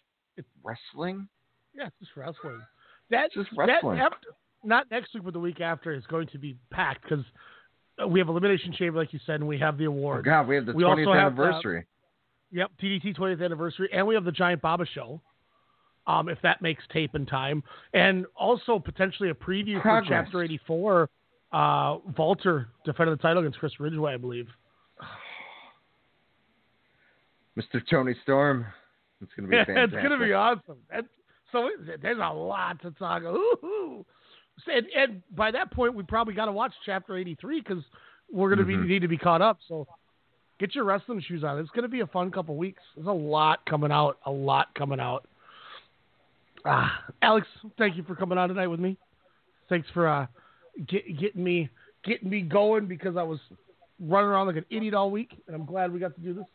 wrestling? 0.64 1.28
Yeah, 1.76 1.88
it's 1.88 1.96
just 2.00 2.12
wrestling. 2.16 2.62
That 3.12 3.32
Just 3.34 3.50
wrestling. 3.56 4.00
after, 4.00 4.30
not 4.64 4.90
next 4.92 5.14
week, 5.14 5.24
but 5.24 5.34
the 5.34 5.40
week 5.40 5.62
after 5.62 5.94
is 5.94 6.06
going 6.08 6.28
to 6.28 6.38
be 6.38 6.56
packed 6.72 7.04
because 7.04 7.24
we 8.08 8.20
have 8.20 8.30
Elimination 8.30 8.74
Chamber, 8.74 9.00
like 9.00 9.14
you 9.14 9.20
said, 9.26 9.36
and 9.36 9.48
we 9.48 9.58
have 9.60 9.78
the 9.78 9.88
Oh 9.88 9.92
award. 9.92 10.26
God, 10.26 10.48
we 10.48 10.56
have 10.56 10.66
the 10.66 10.74
We 10.74 10.84
20th 10.84 11.08
also 11.08 11.14
have, 11.14 11.40
uh, 11.40 11.44
anniversary. 11.44 11.86
Yep, 12.52 12.72
DDT 12.82 13.18
20th 13.18 13.44
anniversary, 13.44 13.90
and 13.94 14.08
we 14.08 14.16
have 14.16 14.24
the 14.24 14.32
Giant 14.32 14.62
Baba 14.62 14.86
show. 14.86 15.22
Um, 16.08 16.28
if 16.28 16.40
that 16.42 16.62
makes 16.62 16.84
tape 16.92 17.14
in 17.14 17.28
time, 17.28 17.62
and 17.94 18.26
also 18.36 18.80
potentially 18.80 19.30
a 19.30 19.34
preview 19.34 19.80
Progress. 19.80 20.08
for 20.08 20.24
Chapter 20.24 20.44
84. 20.44 21.10
Uh, 21.52 21.98
Walter 22.18 22.70
defended 22.84 23.18
the 23.18 23.22
title 23.22 23.40
against 23.44 23.60
Chris 23.60 23.80
Ridgway, 23.80 24.14
I 24.14 24.18
believe. 24.18 24.48
Mr. 27.58 27.82
Toni 27.88 28.16
Storm. 28.24 28.66
It's 29.22 29.32
going 29.36 29.50
to 29.50 29.52
be 29.52 29.58
fantastic. 29.58 29.94
it's 29.94 30.04
gonna 30.04 30.24
be 30.24 30.34
awesome. 30.34 30.78
That's, 30.90 31.08
so 31.52 31.70
there's 32.02 32.18
a 32.18 32.34
lot 32.34 32.82
to 32.82 32.92
talk. 32.92 33.22
Ooh, 33.24 34.06
and, 34.68 34.86
and 34.96 35.22
by 35.36 35.52
that 35.52 35.72
point, 35.72 35.94
we 35.96 36.04
probably 36.04 36.34
got 36.34 36.46
to 36.46 36.52
watch 36.52 36.74
Chapter 36.86 37.18
83 37.18 37.62
because 37.62 37.84
we're 38.32 38.50
gonna 38.50 38.64
Mhm. 38.64 38.84
be 38.84 38.88
need 38.88 39.02
to 39.02 39.08
be 39.08 39.18
caught 39.18 39.42
up. 39.42 39.58
So 39.68 39.88
get 40.60 40.76
your 40.76 40.84
wrestling 40.84 41.22
shoes 41.22 41.44
on. 41.44 41.58
It's 41.60 41.70
gonna 41.72 41.88
be 41.88 42.02
a 42.02 42.08
fun 42.08 42.30
couple 42.32 42.56
weeks. 42.56 42.82
There's 42.96 43.08
a 43.08 43.12
lot 43.12 43.66
coming 43.66 43.92
out. 43.92 44.18
A 44.26 44.32
lot 44.32 44.74
coming 44.76 45.00
out. 45.00 45.26
Ah, 46.66 47.04
Alex, 47.22 47.48
thank 47.78 47.96
you 47.96 48.04
for 48.04 48.16
coming 48.16 48.38
on 48.38 48.50
tonight 48.50 48.68
with 48.68 48.80
me. 48.80 48.98
Thanks 49.70 49.88
for 49.94 50.08
uh, 50.08 50.28
get, 50.88 51.18
getting 51.18 51.44
me 51.44 51.70
getting 52.04 52.30
me 52.30 52.42
going 52.42 52.86
because 52.88 53.18
I 53.18 53.24
was 53.24 53.40
running 54.00 54.30
around 54.30 54.48
like 54.48 54.58
an 54.58 54.66
idiot 54.70 54.94
all 54.94 55.12
week, 55.12 55.32
and 55.48 55.56
I'm 55.56 55.66
glad 55.66 55.92
we 55.92 56.00
got 56.00 56.16
to 56.16 56.22
do 56.22 56.34
this. 56.34 56.46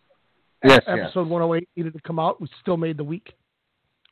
Yes, 0.63 0.81
Episode 0.87 1.25
yes. 1.25 1.31
108 1.31 1.69
needed 1.77 1.93
to 1.93 2.01
come 2.01 2.19
out. 2.19 2.41
We 2.41 2.49
still 2.63 2.77
made 2.79 2.97
the 2.97 3.05
week. 3.05 3.33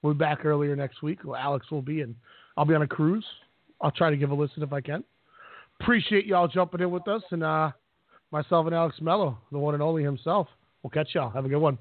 We'll 0.02 0.12
be 0.14 0.18
back 0.18 0.44
earlier 0.44 0.76
next 0.76 1.02
week. 1.02 1.20
Well, 1.24 1.36
Alex 1.36 1.70
will 1.70 1.80
be, 1.80 2.02
and 2.02 2.14
I'll 2.56 2.64
be 2.66 2.74
on 2.74 2.82
a 2.82 2.86
cruise. 2.86 3.24
I'll 3.82 3.90
try 3.90 4.10
to 4.10 4.16
give 4.16 4.30
a 4.30 4.34
listen 4.34 4.62
if 4.62 4.72
I 4.72 4.80
can. 4.80 5.04
Appreciate 5.80 6.26
y'all 6.26 6.48
jumping 6.48 6.80
in 6.80 6.90
with 6.90 7.06
us, 7.08 7.22
and 7.30 7.42
uh, 7.42 7.72
myself 8.30 8.66
and 8.66 8.74
Alex 8.74 8.96
Mello, 9.00 9.38
the 9.50 9.58
one 9.58 9.74
and 9.74 9.82
only 9.82 10.02
himself. 10.02 10.46
We'll 10.82 10.90
catch 10.90 11.14
y'all. 11.14 11.30
Have 11.30 11.44
a 11.44 11.48
good 11.48 11.58
one. 11.58 11.78